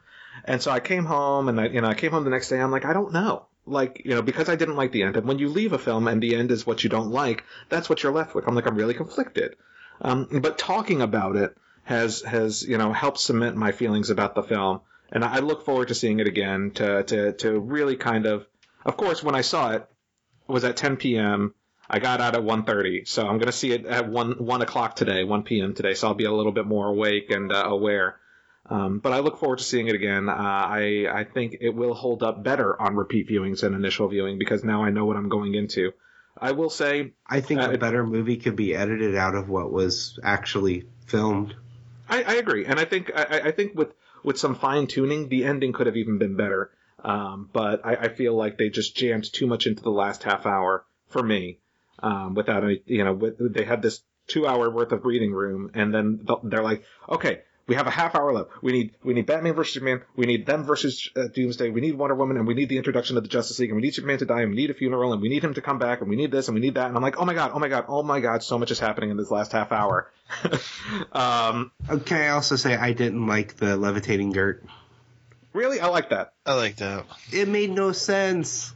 And 0.45 0.63
so 0.63 0.71
I 0.71 0.79
came 0.79 1.05
home 1.05 1.49
and 1.49 1.61
I, 1.61 1.67
you 1.67 1.81
know, 1.81 1.89
I 1.89 1.95
came 1.95 2.13
home 2.13 2.23
the 2.25 2.31
next 2.31 2.49
day. 2.49 2.61
I'm 2.61 2.71
like, 2.71 2.85
I 2.85 2.93
don't 2.93 3.13
know. 3.13 3.47
Like, 3.67 4.03
you 4.05 4.15
know, 4.15 4.23
because 4.23 4.49
I 4.49 4.55
didn't 4.55 4.77
like 4.77 4.93
the 4.93 5.03
end. 5.03 5.17
And 5.17 5.27
when 5.27 5.41
you 5.41 5.49
leave 5.49 5.73
a 5.73 5.79
film 5.79 6.07
and 6.07 6.23
the 6.23 6.37
end 6.37 6.53
is 6.53 6.65
what 6.65 6.85
you 6.85 6.91
don't 6.91 7.11
like, 7.11 7.45
that's 7.69 7.89
what 7.89 8.03
you're 8.03 8.13
left 8.13 8.35
with. 8.35 8.47
I'm 8.47 8.55
like, 8.55 8.67
I'm 8.67 8.77
really 8.77 8.95
conflicted. 8.95 9.57
Um, 10.01 10.29
but 10.41 10.59
talking 10.59 11.03
about 11.03 11.35
it 11.35 11.57
has, 11.89 12.21
has, 12.21 12.63
you 12.63 12.77
know, 12.77 12.93
helped 12.93 13.19
cement 13.19 13.57
my 13.57 13.73
feelings 13.73 14.11
about 14.11 14.35
the 14.35 14.43
film. 14.43 14.83
And 15.11 15.25
I 15.25 15.39
look 15.39 15.65
forward 15.65 15.89
to 15.89 15.95
seeing 15.95 16.21
it 16.21 16.27
again 16.27 16.73
to, 16.73 17.03
to, 17.03 17.33
to 17.33 17.59
really 17.59 17.97
kind 17.97 18.27
of, 18.27 18.47
of 18.85 18.99
course, 18.99 19.23
when 19.23 19.35
I 19.35 19.41
saw 19.41 19.71
it, 19.73 19.89
it 20.47 20.53
was 20.53 20.65
at 20.65 20.77
10 20.77 20.99
p.m. 20.99 21.55
I 21.89 21.99
got 21.99 22.21
out 22.21 22.35
at 22.35 22.43
1.30, 22.43 23.09
so 23.09 23.23
I'm 23.23 23.39
going 23.39 23.47
to 23.47 23.53
see 23.53 23.73
it 23.73 23.87
at 23.87 24.07
1, 24.07 24.33
1 24.33 24.63
o'clock 24.63 24.97
today, 24.97 25.25
1 25.25 25.43
p.m. 25.45 25.73
today, 25.73 25.95
so 25.95 26.09
I'll 26.09 26.15
be 26.15 26.27
a 26.27 26.31
little 26.31 26.53
bit 26.53 26.67
more 26.67 26.89
awake 26.89 27.31
and 27.31 27.51
uh, 27.51 27.65
aware. 27.67 28.17
Um, 28.69 28.99
but 28.99 29.15
I 29.15 29.21
look 29.21 29.39
forward 29.39 29.61
to 29.61 29.65
seeing 29.65 29.89
it 29.89 29.95
again. 29.95 30.29
Uh, 30.29 30.35
I, 30.35 31.07
I 31.11 31.25
think 31.25 31.57
it 31.63 31.71
will 31.71 31.95
hold 31.95 32.23
up 32.23 32.45
better 32.45 32.79
on 32.79 32.97
repeat 32.97 33.31
viewings 33.31 33.61
than 33.63 33.73
initial 33.73 34.09
viewing 34.09 34.39
because 34.39 34.63
now 34.63 34.85
I 34.85 34.91
know 34.91 35.07
what 35.07 35.17
I'm 35.17 35.31
going 35.31 35.55
into. 35.55 35.93
I 36.37 36.53
will 36.53 36.69
say, 36.69 37.15
I 37.27 37.41
think 37.41 37.63
Uh, 37.63 37.71
a 37.71 37.79
better 37.79 38.07
movie 38.07 38.37
could 38.37 38.57
be 38.57 38.75
edited 38.77 39.15
out 39.15 39.35
of 39.35 39.49
what 39.49 39.73
was 39.73 40.19
actually 40.23 40.85
filmed. 41.07 41.55
I, 42.09 42.23
I 42.23 42.35
agree, 42.35 42.65
and 42.67 42.79
I 42.81 42.85
think 42.85 43.11
I, 43.15 43.41
I- 43.49 43.51
think 43.53 43.75
with 43.75 43.93
with 44.25 44.39
some 44.39 44.55
fine 44.55 44.87
tuning, 44.87 45.29
the 45.29 45.45
ending 45.45 45.73
could 45.73 45.87
have 45.87 45.97
even 45.97 46.19
been 46.19 46.37
better. 46.37 46.71
Um, 47.05 47.49
but 47.53 47.87
I, 47.87 47.95
I 47.95 48.09
feel 48.09 48.35
like 48.35 48.59
they 48.59 48.71
just 48.71 48.97
jammed 48.97 49.33
too 49.33 49.47
much 49.47 49.67
into 49.69 49.83
the 49.83 49.91
last 49.91 50.25
half 50.25 50.47
hour 50.47 50.85
for 51.07 51.23
me, 51.23 51.61
um, 52.01 52.35
without 52.35 52.65
any, 52.65 52.83
you 52.87 53.05
know, 53.05 53.13
with, 53.13 53.55
they 53.55 53.65
had 53.65 53.83
this 53.83 54.01
two 54.27 54.47
hour 54.49 54.69
worth 54.69 54.91
of 54.91 55.03
breathing 55.05 55.33
room, 55.33 55.71
and 55.75 55.95
then 55.95 56.27
they're 56.43 56.63
like, 56.63 56.83
okay, 57.09 57.43
we 57.69 57.75
have 57.75 57.87
a 57.87 57.91
half 57.91 58.15
hour 58.15 58.33
left. 58.33 58.51
We 58.63 58.73
need 58.73 58.95
we 59.05 59.15
need 59.15 59.27
Batman 59.27 59.53
versus 59.53 59.75
Superman. 59.75 60.03
We 60.17 60.27
need 60.27 60.47
them 60.47 60.65
versus 60.65 61.09
uh, 61.15 61.29
Doomsday. 61.29 61.69
We 61.69 61.83
need 61.83 61.95
Wonder 61.97 62.17
Woman, 62.17 62.39
and 62.39 62.47
we 62.47 62.55
need 62.55 62.71
the 62.71 62.79
introduction 62.79 63.17
of 63.19 63.23
the 63.23 63.29
Justice 63.29 63.59
League, 63.59 63.71
and 63.71 63.77
we 63.77 63.83
need 63.83 63.95
Superman 63.95 64.19
to 64.19 64.25
die, 64.25 64.41
and 64.41 64.51
we 64.51 64.57
need 64.57 64.71
a 64.71 64.75
funeral, 64.75 65.13
and 65.13 65.21
we 65.21 65.29
need 65.29 65.45
him 65.45 65.55
to 65.55 65.61
come 65.61 65.79
back, 65.79 66.01
and 66.01 66.09
we 66.09 66.17
need 66.17 66.33
this, 66.33 66.49
and 66.49 66.55
we 66.55 66.61
need 66.61 66.75
that. 66.75 66.87
And 66.87 66.97
I'm 66.97 67.03
like, 67.03 67.21
oh 67.21 67.27
my 67.27 67.35
god, 67.35 67.53
oh 67.55 67.59
my 67.59 67.69
god, 67.69 67.85
oh 67.87 68.03
my 68.03 68.21
god, 68.21 68.43
so 68.43 68.59
much 68.59 68.71
is 68.71 68.81
happening 68.81 69.11
in 69.11 69.19
this 69.19 69.31
last 69.31 69.53
half 69.53 69.71
hour. 69.71 70.11
um, 71.13 71.71
Can 72.07 72.23
I 72.23 72.29
also 72.29 72.57
say 72.57 72.75
I 72.75 72.95
didn't 72.95 73.27
like 73.27 73.57
the 73.57 73.77
levitating 73.77 74.33
dirt? 74.33 74.65
really, 75.53 75.81
I 75.81 75.89
like 75.89 76.11
that. 76.11 76.33
I 76.47 76.55
like 76.55 76.77
that. 76.77 77.05
It 77.33 77.49
made 77.49 77.71
no 77.71 77.93
sense. 77.93 78.73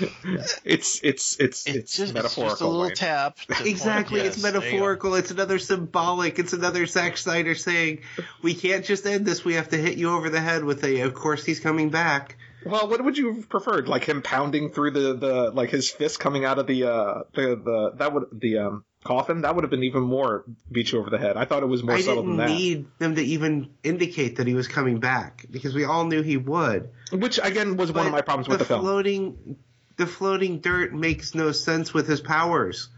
It's 0.64 1.00
it's 1.02 1.02
it's 1.02 1.36
It's, 1.38 1.66
it's, 1.66 1.96
just, 1.96 2.00
it's 2.00 2.12
metaphorical. 2.14 2.50
just 2.50 2.60
a 2.62 2.66
little 2.66 2.82
Wayne. 2.82 2.94
tap. 2.94 3.36
to 3.36 3.54
point- 3.54 3.66
Exactly, 3.68 4.20
yes, 4.20 4.34
it's 4.34 4.42
there 4.42 4.52
you 4.52 4.60
go. 4.60 4.60
metaphorical. 4.66 5.14
It's 5.14 5.30
another 5.30 5.58
symbolic. 5.58 6.38
It's 6.38 6.52
another 6.52 6.86
Zack 6.86 7.16
Snyder 7.16 7.54
saying, 7.54 8.00
"We 8.42 8.54
can't 8.54 8.84
just 8.84 9.06
end 9.06 9.26
this. 9.26 9.44
We 9.44 9.54
have 9.54 9.68
to 9.70 9.76
hit 9.76 9.96
you 9.98 10.10
over 10.10 10.30
the 10.30 10.40
head 10.40 10.64
with 10.64 10.82
a. 10.84 11.00
Of 11.02 11.14
course, 11.14 11.44
he's 11.44 11.60
coming 11.60 11.90
back." 11.90 12.36
Well, 12.66 12.88
what 12.88 13.04
would 13.04 13.18
you 13.18 13.34
have 13.34 13.48
preferred? 13.50 13.88
Like 13.88 14.04
him 14.04 14.22
pounding 14.22 14.70
through 14.70 14.92
the, 14.92 15.14
the 15.14 15.50
like 15.50 15.68
his 15.70 15.90
fist 15.90 16.18
coming 16.18 16.44
out 16.46 16.58
of 16.58 16.66
the 16.66 16.84
uh 16.84 17.22
the, 17.34 17.56
the 17.56 17.92
that 17.98 18.12
would 18.14 18.24
the 18.32 18.58
um 18.58 18.84
coffin 19.04 19.42
that 19.42 19.54
would 19.54 19.64
have 19.64 19.70
been 19.70 19.82
even 19.84 20.02
more 20.02 20.46
beat 20.72 20.90
you 20.90 20.98
over 20.98 21.10
the 21.10 21.18
head. 21.18 21.36
I 21.36 21.44
thought 21.44 21.62
it 21.62 21.66
was 21.66 21.82
more 21.82 21.96
I 21.96 22.00
subtle 22.00 22.22
didn't 22.22 22.38
than 22.38 22.46
that. 22.48 22.54
need 22.54 22.86
them 22.98 23.16
to 23.16 23.22
even 23.22 23.68
indicate 23.82 24.36
that 24.36 24.46
he 24.46 24.54
was 24.54 24.66
coming 24.66 24.98
back 24.98 25.44
because 25.50 25.74
we 25.74 25.84
all 25.84 26.06
knew 26.06 26.22
he 26.22 26.38
would. 26.38 26.88
Which 27.12 27.38
again 27.42 27.76
was 27.76 27.92
one 27.92 28.06
of 28.06 28.12
my 28.12 28.22
problems 28.22 28.48
with 28.48 28.60
the 28.60 28.64
film. 28.64 28.80
floating, 28.80 29.56
the 29.96 30.06
floating 30.06 30.60
dirt 30.60 30.92
makes 30.92 31.34
no 31.34 31.52
sense 31.52 31.94
with 31.94 32.08
his 32.08 32.20
powers. 32.20 32.88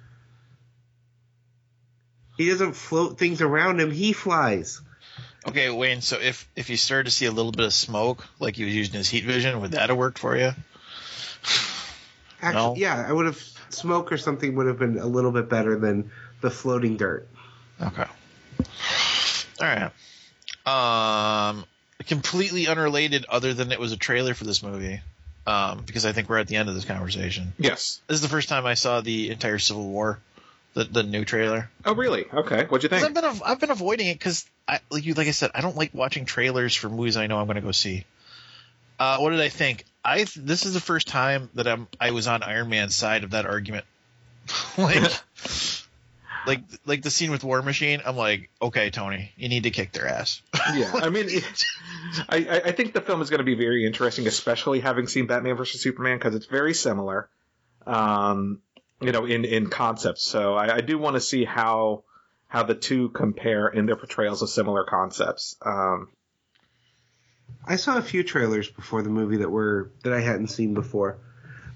He 2.36 2.48
doesn't 2.50 2.74
float 2.74 3.18
things 3.18 3.40
around 3.40 3.80
him; 3.80 3.90
he 3.90 4.12
flies. 4.12 4.80
Okay, 5.48 5.70
Wayne. 5.70 6.00
So 6.00 6.18
if 6.20 6.48
if 6.56 6.70
you 6.70 6.76
started 6.76 7.04
to 7.04 7.10
see 7.10 7.26
a 7.26 7.30
little 7.30 7.52
bit 7.52 7.64
of 7.64 7.72
smoke, 7.72 8.26
like 8.40 8.56
he 8.56 8.64
was 8.64 8.74
using 8.74 8.94
his 8.94 9.08
heat 9.08 9.24
vision, 9.24 9.60
would 9.60 9.72
that 9.72 9.88
have 9.88 9.98
worked 9.98 10.18
for 10.18 10.36
you? 10.36 10.52
Actually, 12.42 12.62
No. 12.62 12.74
yeah, 12.76 13.06
I 13.08 13.12
would 13.12 13.26
have 13.26 13.40
smoke 13.70 14.12
or 14.12 14.18
something 14.18 14.54
would 14.56 14.66
have 14.66 14.78
been 14.78 14.98
a 14.98 15.06
little 15.06 15.32
bit 15.32 15.48
better 15.48 15.78
than 15.78 16.10
the 16.40 16.50
floating 16.50 16.96
dirt. 16.96 17.28
Okay. 17.80 18.04
All 19.60 19.90
right. 20.66 21.48
Um, 21.48 21.64
completely 22.06 22.68
unrelated, 22.68 23.24
other 23.28 23.54
than 23.54 23.72
it 23.72 23.80
was 23.80 23.92
a 23.92 23.96
trailer 23.96 24.34
for 24.34 24.44
this 24.44 24.62
movie. 24.62 25.00
Um, 25.46 25.84
because 25.86 26.04
I 26.04 26.12
think 26.12 26.28
we're 26.28 26.38
at 26.38 26.48
the 26.48 26.56
end 26.56 26.68
of 26.68 26.74
this 26.74 26.84
conversation. 26.84 27.52
Yes. 27.56 28.00
This 28.08 28.16
is 28.16 28.20
the 28.22 28.28
first 28.28 28.48
time 28.48 28.66
I 28.66 28.74
saw 28.74 29.00
the 29.00 29.30
entire 29.30 29.58
Civil 29.60 29.88
War, 29.88 30.18
the 30.74 30.84
the 30.84 31.02
new 31.04 31.24
trailer. 31.24 31.70
Oh 31.84 31.94
really? 31.94 32.24
Okay. 32.32 32.64
What'd 32.64 32.82
you 32.82 32.88
think? 32.88 33.04
I've 33.06 33.14
been 33.14 33.24
av- 33.24 33.42
I've 33.44 33.60
been 33.60 33.70
avoiding 33.70 34.08
it 34.08 34.18
because 34.18 34.44
I 34.66 34.80
like 34.90 35.06
you 35.06 35.14
like 35.14 35.28
I 35.28 35.32
said 35.32 35.52
I 35.54 35.60
don't 35.60 35.76
like 35.76 35.94
watching 35.94 36.24
trailers 36.24 36.74
for 36.74 36.88
movies 36.88 37.16
I 37.16 37.28
know 37.28 37.38
I'm 37.38 37.46
going 37.46 37.56
to 37.56 37.62
go 37.62 37.72
see. 37.72 38.04
Uh, 38.98 39.18
what 39.18 39.30
did 39.30 39.40
I 39.40 39.48
think? 39.48 39.84
I 40.04 40.24
this 40.36 40.66
is 40.66 40.74
the 40.74 40.80
first 40.80 41.06
time 41.06 41.48
that 41.54 41.68
I'm 41.68 41.86
I 42.00 42.10
was 42.10 42.26
on 42.26 42.42
Iron 42.42 42.68
Man's 42.68 42.96
side 42.96 43.22
of 43.22 43.30
that 43.30 43.46
argument. 43.46 43.84
like 44.78 45.12
like 46.46 46.60
like 46.84 47.02
the 47.02 47.10
scene 47.10 47.30
with 47.30 47.44
War 47.44 47.60
Machine. 47.62 48.00
I'm 48.04 48.16
like, 48.16 48.50
okay, 48.62 48.90
Tony, 48.90 49.32
you 49.36 49.48
need 49.48 49.64
to 49.64 49.70
kick 49.70 49.92
their 49.92 50.06
ass. 50.08 50.42
yeah. 50.74 50.90
I 50.94 51.08
mean, 51.10 51.26
it- 51.28 51.64
I 52.28 52.36
I 52.36 52.60
I 52.66 52.72
think 52.72 52.94
the 52.94 53.00
film 53.00 53.20
is 53.22 53.30
going 53.30 53.38
to 53.38 53.44
be 53.44 53.54
very 53.56 53.84
interesting, 53.86 54.26
especially 54.26 54.80
having 54.80 55.06
seen 55.08 55.26
Batman 55.26 55.56
versus 55.56 55.80
Superman 55.80 56.18
because 56.18 56.34
it's 56.34 56.46
very 56.46 56.72
similar. 56.74 57.28
Um, 57.86 58.60
you 59.00 59.12
know, 59.12 59.24
in 59.26 59.44
in 59.44 59.68
concept. 59.68 60.18
So 60.20 60.54
I, 60.54 60.76
I 60.76 60.80
do 60.80 60.98
want 60.98 61.14
to 61.16 61.20
see 61.20 61.44
how 61.44 62.04
how 62.48 62.62
the 62.62 62.74
two 62.74 63.08
compare 63.10 63.68
in 63.68 63.86
their 63.86 63.96
portrayals 63.96 64.40
of 64.42 64.48
similar 64.48 64.84
concepts. 64.84 65.56
Um, 65.62 66.08
I 67.66 67.76
saw 67.76 67.96
a 67.98 68.02
few 68.02 68.22
trailers 68.22 68.70
before 68.70 69.02
the 69.02 69.10
movie 69.10 69.38
that 69.38 69.50
were 69.50 69.90
that 70.04 70.12
I 70.12 70.20
hadn't 70.20 70.48
seen 70.48 70.74
before. 70.74 71.18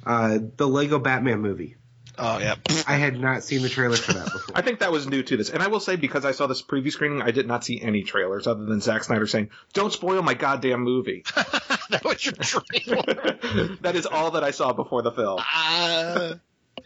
Uh, 0.06 0.38
the 0.56 0.66
Lego 0.66 0.98
Batman 0.98 1.40
movie. 1.40 1.76
Oh 2.22 2.38
yeah. 2.38 2.56
I 2.86 2.96
had 2.96 3.18
not 3.18 3.42
seen 3.42 3.62
the 3.62 3.70
trailer 3.70 3.96
for 3.96 4.12
that 4.12 4.24
before. 4.26 4.56
I 4.56 4.60
think 4.60 4.80
that 4.80 4.92
was 4.92 5.06
new 5.06 5.22
to 5.22 5.36
this. 5.38 5.48
And 5.48 5.62
I 5.62 5.68
will 5.68 5.80
say, 5.80 5.96
because 5.96 6.26
I 6.26 6.32
saw 6.32 6.46
this 6.46 6.60
preview 6.60 6.92
screening, 6.92 7.22
I 7.22 7.30
did 7.30 7.48
not 7.48 7.64
see 7.64 7.80
any 7.80 8.02
trailers 8.02 8.46
other 8.46 8.64
than 8.66 8.80
Zack 8.80 9.04
Snyder 9.04 9.26
saying, 9.26 9.48
don't 9.72 9.92
spoil 9.92 10.22
my 10.22 10.34
goddamn 10.34 10.82
movie. 10.82 11.24
that 11.34 12.02
was 12.04 12.24
your 12.24 12.34
trailer. 12.34 13.38
that 13.80 13.96
is 13.96 14.04
all 14.04 14.32
that 14.32 14.44
I 14.44 14.50
saw 14.50 14.74
before 14.74 15.00
the 15.00 15.12
film. 15.12 15.40
Uh, 15.40 16.34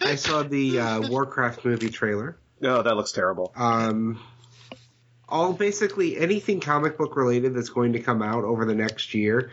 I 0.00 0.14
saw 0.14 0.44
the 0.44 0.78
uh, 0.78 1.08
Warcraft 1.08 1.64
movie 1.64 1.90
trailer. 1.90 2.38
Oh, 2.62 2.82
that 2.82 2.96
looks 2.96 3.12
terrible. 3.12 3.52
Um, 3.56 4.20
all 5.28 5.52
basically 5.52 6.16
anything 6.16 6.60
comic 6.60 6.96
book 6.96 7.16
related 7.16 7.54
that's 7.54 7.70
going 7.70 7.94
to 7.94 7.98
come 8.00 8.22
out 8.22 8.44
over 8.44 8.64
the 8.64 8.74
next 8.74 9.14
year, 9.14 9.50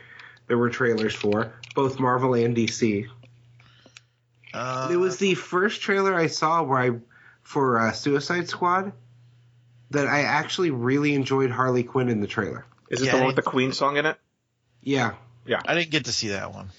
there 0.48 0.60
were 0.60 0.70
trailers 0.70 1.16
for 1.16 1.54
both 1.74 2.00
Marvel 2.00 2.36
and 2.36 2.56
DC. 2.56 3.08
Uh, 4.54 4.90
it 4.92 4.98
was 4.98 5.18
the 5.18 5.36
first 5.36 5.82
trailer 5.82 6.14
I 6.16 6.28
saw 6.28 6.64
where 6.64 6.78
I 6.80 6.92
for 7.44 7.80
uh, 7.80 7.92
Suicide 7.92 8.48
Squad 8.50 8.94
that 9.92 10.08
I 10.08 10.22
actually 10.22 10.72
really 10.72 11.14
enjoyed 11.16 11.52
Harley 11.52 11.84
Quinn 11.84 12.10
in 12.10 12.22
the 12.22 12.28
trailer. 12.28 12.66
Is 12.90 13.02
it 13.02 13.06
Yeah, 13.06 13.12
the 13.14 13.18
one 13.18 13.28
with 13.28 13.36
the 13.36 13.42
Queen 13.42 13.74
song 13.74 13.98
in 13.98 14.06
it? 14.06 14.18
Yeah, 14.82 15.14
Yeah. 15.46 15.62
I 15.66 15.76
didn't 15.76 15.92
get 15.92 16.06
to 16.06 16.12
see 16.12 16.30
that 16.30 16.54
one. 16.54 16.70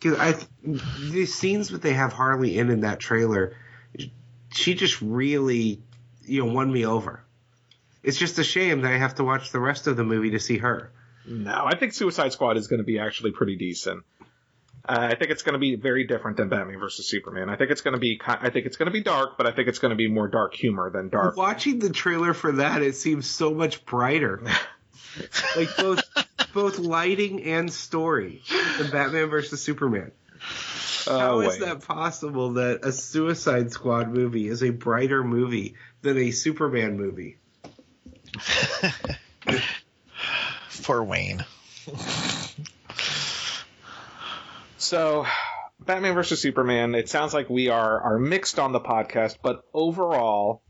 because 0.00 0.18
I 0.18 0.34
the 0.62 1.26
scenes 1.26 1.70
that 1.70 1.82
they 1.82 1.92
have 1.92 2.12
Harley 2.12 2.58
in 2.58 2.70
in 2.70 2.80
that 2.80 2.98
trailer, 3.00 3.56
she 4.52 4.74
just 4.74 5.00
really 5.02 5.80
you 6.24 6.44
know 6.44 6.52
won 6.52 6.72
me 6.72 6.86
over. 6.86 7.22
It's 8.02 8.18
just 8.18 8.38
a 8.38 8.44
shame 8.44 8.82
that 8.82 8.92
I 8.92 8.98
have 8.98 9.16
to 9.16 9.24
watch 9.24 9.50
the 9.50 9.58
rest 9.58 9.86
of 9.88 9.96
the 9.96 10.04
movie 10.04 10.30
to 10.30 10.38
see 10.38 10.58
her. 10.58 10.92
No, 11.26 11.64
I 11.66 11.74
think 11.76 11.92
Suicide 11.92 12.32
Squad 12.32 12.56
is 12.56 12.68
going 12.68 12.78
to 12.78 12.84
be 12.84 13.00
actually 13.00 13.32
pretty 13.32 13.56
decent. 13.56 14.04
Uh, 14.88 15.08
I 15.10 15.14
think 15.16 15.30
it's 15.32 15.42
going 15.42 15.54
to 15.54 15.58
be 15.58 15.74
very 15.74 16.06
different 16.06 16.36
than 16.36 16.48
Batman 16.48 16.78
versus 16.78 17.08
Superman. 17.08 17.50
I 17.50 17.56
think 17.56 17.70
it's 17.70 17.80
going 17.80 17.94
to 17.94 18.00
be, 18.00 18.20
I 18.24 18.50
think 18.50 18.66
it's 18.66 18.76
going 18.76 18.86
to 18.86 18.92
be 18.92 19.02
dark, 19.02 19.36
but 19.36 19.46
I 19.46 19.52
think 19.52 19.68
it's 19.68 19.78
going 19.80 19.90
to 19.90 19.96
be 19.96 20.06
more 20.08 20.28
dark 20.28 20.54
humor 20.54 20.90
than 20.90 21.08
dark. 21.08 21.36
Watching 21.36 21.78
the 21.80 21.90
trailer 21.90 22.34
for 22.34 22.52
that, 22.52 22.82
it 22.82 22.94
seems 22.94 23.26
so 23.26 23.52
much 23.52 23.84
brighter. 23.84 24.42
like 25.56 25.76
both 25.76 26.02
both 26.52 26.78
lighting 26.78 27.42
and 27.44 27.72
story 27.72 28.42
than 28.78 28.90
Batman 28.90 29.28
versus 29.28 29.62
Superman. 29.62 30.12
How 31.06 31.36
Oh, 31.36 31.40
is 31.40 31.48
wait. 31.48 31.60
that 31.60 31.82
possible 31.86 32.54
that 32.54 32.84
a 32.84 32.92
Suicide 32.92 33.72
Squad 33.72 34.12
movie 34.12 34.48
is 34.48 34.62
a 34.62 34.70
brighter 34.70 35.22
movie 35.24 35.74
than 36.02 36.18
a 36.18 36.30
Superman 36.32 36.96
movie? 36.96 37.38
For 40.68 41.02
Wayne. 41.02 41.44
So, 44.86 45.26
Batman 45.80 46.14
versus 46.14 46.40
Superman. 46.40 46.94
It 46.94 47.08
sounds 47.08 47.34
like 47.34 47.50
we 47.50 47.70
are 47.70 48.00
are 48.00 48.18
mixed 48.20 48.60
on 48.60 48.70
the 48.70 48.78
podcast, 48.78 49.38
but 49.42 49.64
overall, 49.74 50.62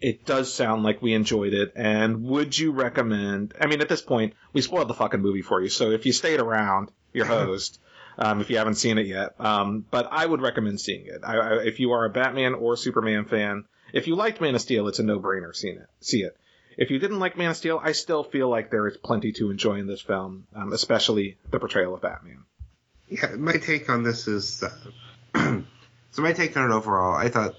it 0.00 0.24
does 0.24 0.50
sound 0.50 0.82
like 0.82 1.02
we 1.02 1.12
enjoyed 1.12 1.52
it. 1.52 1.74
And 1.76 2.24
would 2.24 2.58
you 2.58 2.72
recommend? 2.72 3.52
I 3.60 3.66
mean, 3.66 3.82
at 3.82 3.90
this 3.90 4.00
point, 4.00 4.32
we 4.54 4.62
spoiled 4.62 4.88
the 4.88 4.94
fucking 4.94 5.20
movie 5.20 5.42
for 5.42 5.60
you. 5.60 5.68
So 5.68 5.90
if 5.90 6.06
you 6.06 6.12
stayed 6.12 6.40
around, 6.40 6.90
you're 7.12 7.26
host. 7.40 7.78
Um, 8.16 8.40
if 8.40 8.48
you 8.48 8.56
haven't 8.56 8.76
seen 8.76 8.96
it 8.96 9.06
yet, 9.06 9.38
um, 9.38 9.84
but 9.90 10.08
I 10.10 10.24
would 10.24 10.40
recommend 10.40 10.80
seeing 10.80 11.06
it. 11.06 11.20
I, 11.22 11.36
I, 11.36 11.62
if 11.64 11.78
you 11.78 11.92
are 11.92 12.06
a 12.06 12.10
Batman 12.10 12.54
or 12.54 12.76
Superman 12.76 13.26
fan, 13.26 13.64
if 13.92 14.06
you 14.06 14.16
liked 14.16 14.40
Man 14.40 14.54
of 14.54 14.62
Steel, 14.62 14.88
it's 14.88 14.98
a 14.98 15.02
no-brainer. 15.02 15.54
Seeing 15.54 15.76
it, 15.76 15.88
see 16.00 16.22
it. 16.22 16.36
If 16.76 16.90
you 16.90 16.98
didn't 16.98 17.18
like 17.18 17.36
Man 17.36 17.50
of 17.50 17.56
Steel, 17.56 17.80
I 17.82 17.92
still 17.92 18.24
feel 18.24 18.48
like 18.48 18.70
there 18.70 18.86
is 18.86 18.96
plenty 18.96 19.32
to 19.32 19.50
enjoy 19.50 19.78
in 19.78 19.86
this 19.86 20.00
film, 20.00 20.46
um, 20.54 20.72
especially 20.72 21.36
the 21.50 21.58
portrayal 21.58 21.94
of 21.94 22.02
Batman. 22.02 22.44
Yeah, 23.08 23.34
my 23.36 23.54
take 23.54 23.88
on 23.88 24.02
this 24.02 24.28
is 24.28 24.62
uh, 24.62 24.70
so 26.12 26.22
my 26.22 26.32
take 26.32 26.56
on 26.56 26.70
it 26.70 26.74
overall. 26.74 27.16
I 27.16 27.28
thought 27.28 27.54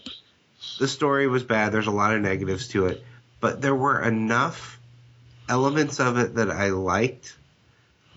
the 0.79 0.87
story 0.87 1.27
was 1.27 1.43
bad. 1.43 1.71
There's 1.71 1.87
a 1.87 1.91
lot 1.91 2.15
of 2.15 2.21
negatives 2.21 2.69
to 2.69 2.87
it, 2.87 3.03
but 3.39 3.61
there 3.61 3.75
were 3.75 4.01
enough 4.01 4.79
elements 5.49 5.99
of 5.99 6.17
it 6.17 6.35
that 6.35 6.49
I 6.49 6.69
liked 6.69 7.35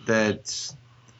that 0.06 0.74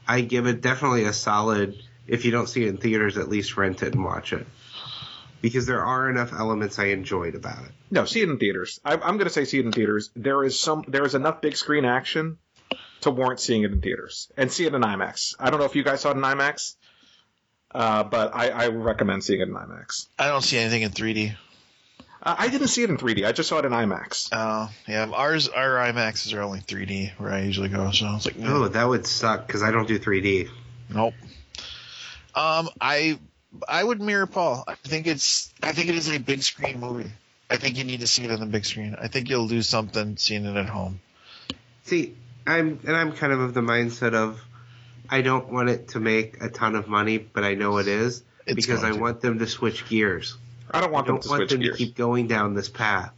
I 0.07 0.21
give 0.21 0.47
it 0.47 0.61
definitely 0.61 1.05
a 1.05 1.13
solid. 1.13 1.77
If 2.07 2.25
you 2.25 2.31
don't 2.31 2.49
see 2.49 2.65
it 2.65 2.69
in 2.69 2.77
theaters, 2.77 3.17
at 3.17 3.29
least 3.29 3.57
rent 3.57 3.83
it 3.83 3.95
and 3.95 4.05
watch 4.05 4.33
it 4.33 4.47
because 5.45 5.66
there 5.66 5.85
are 5.85 6.09
enough 6.09 6.33
elements 6.33 6.79
I 6.79 6.87
enjoyed 6.87 7.35
about 7.35 7.66
it. 7.66 7.71
No, 7.91 8.07
see 8.07 8.23
it 8.23 8.31
in 8.31 8.39
theaters. 8.39 8.81
I, 8.83 8.95
I'm 8.95 9.19
going 9.19 9.25
to 9.27 9.31
say 9.31 9.45
see 9.45 9.59
it 9.59 9.66
in 9.66 9.73
theaters. 9.73 10.11
There 10.16 10.43
is 10.43 10.59
some, 10.59 10.87
there 10.89 11.05
is 11.05 11.15
enough 11.15 11.43
big 11.43 11.55
screen 11.55 11.85
action 11.85 12.39
to 13.03 13.11
warrant 13.11 13.41
seeing 13.41 13.62
it 13.62 13.71
in 13.71 13.83
theaters 13.83 14.33
and 14.39 14.51
see 14.51 14.65
it 14.65 14.73
in 14.73 14.81
IMAX. 14.81 15.35
I 15.39 15.51
don't 15.51 15.61
know 15.61 15.66
if 15.66 15.77
you 15.77 15.85
guys 15.85 16.01
saw 16.01 16.12
it 16.12 16.16
in 16.16 16.23
IMAX, 16.23 16.77
uh, 17.75 18.05
but 18.05 18.35
I, 18.35 18.49
I 18.49 18.69
recommend 18.69 19.23
seeing 19.23 19.43
it 19.43 19.49
in 19.49 19.55
IMAX. 19.55 20.09
I 20.19 20.29
don't 20.29 20.41
see 20.41 20.57
anything 20.57 20.81
in 20.81 20.93
3D. 20.93 21.37
Uh, 22.23 22.37
I 22.39 22.49
didn't 22.49 22.69
see 22.69 22.83
it 22.83 22.89
in 22.89 22.97
3D. 22.97 23.27
I 23.27 23.33
just 23.33 23.51
saw 23.51 23.59
it 23.59 23.66
in 23.66 23.73
IMAX. 23.73 24.31
Oh, 24.33 24.71
yeah. 24.89 25.11
Ours, 25.12 25.49
our 25.49 25.75
IMAXs 25.75 26.33
are 26.33 26.41
only 26.41 26.61
3D 26.61 27.12
where 27.19 27.31
I 27.31 27.43
usually 27.43 27.69
go. 27.69 27.91
So 27.91 28.07
I 28.07 28.15
was 28.15 28.25
like, 28.25 28.37
Oh, 28.43 28.66
that 28.69 28.89
would 28.89 29.07
suck 29.07 29.47
because 29.47 29.62
I 29.62 29.73
don't 29.73 29.87
do 29.87 29.99
3D. 29.99 30.49
Nope. 30.89 31.12
Um, 32.35 32.71
I 32.81 33.19
I 33.69 33.83
would 33.83 34.01
mirror 34.01 34.27
Paul. 34.27 34.65
I 34.67 34.75
think 34.75 35.07
it's 35.07 35.53
I 35.63 35.73
think 35.73 35.89
it 35.89 35.95
is 35.95 36.11
a 36.11 36.19
big 36.19 36.43
screen 36.43 36.81
movie. 36.81 37.11
I 37.51 37.57
think 37.57 37.77
you 37.77 37.85
need 37.85 38.01
to 38.01 38.07
see 38.07 38.25
it 38.25 38.31
on 38.31 38.41
the 38.41 38.47
big 38.47 38.65
screen. 38.65 38.97
I 39.01 39.09
think 39.09 39.29
you'll 39.29 39.47
lose 39.47 39.69
something 39.69 40.17
seeing 40.17 40.45
it 40.45 40.57
at 40.57 40.69
home. 40.69 41.01
See, 41.85 42.15
I'm 42.47 42.81
and 42.87 42.97
I'm 42.97 43.13
kind 43.13 43.33
of 43.33 43.41
of 43.41 43.55
the 43.55 43.61
mindset 43.61 44.15
of 44.15 44.41
I 45.09 45.21
don't 45.23 45.53
want 45.53 45.69
it 45.69 45.89
to 45.89 46.01
make 46.01 46.43
a 46.43 46.49
ton 46.49 46.75
of 46.75 46.89
money, 46.89 47.19
but 47.19 47.45
I 47.45 47.55
know 47.55 47.79
it 47.79 47.87
is 47.89 48.23
It's 48.47 48.55
because 48.57 48.83
I 48.83 48.93
to. 48.93 48.99
want 48.99 49.21
them 49.21 49.39
to 49.39 49.47
switch 49.47 49.89
gears. 49.89 50.37
I 50.71 50.81
don't 50.81 50.91
want 50.93 51.07
them 51.07 51.17
don't 51.17 51.23
to 51.23 51.29
want 51.29 51.39
switch 51.41 51.51
them 51.51 51.61
gears. 51.61 51.77
to 51.79 51.85
keep 51.85 51.95
going 51.97 52.27
down 52.27 52.55
this 52.55 52.69
path. 52.69 53.13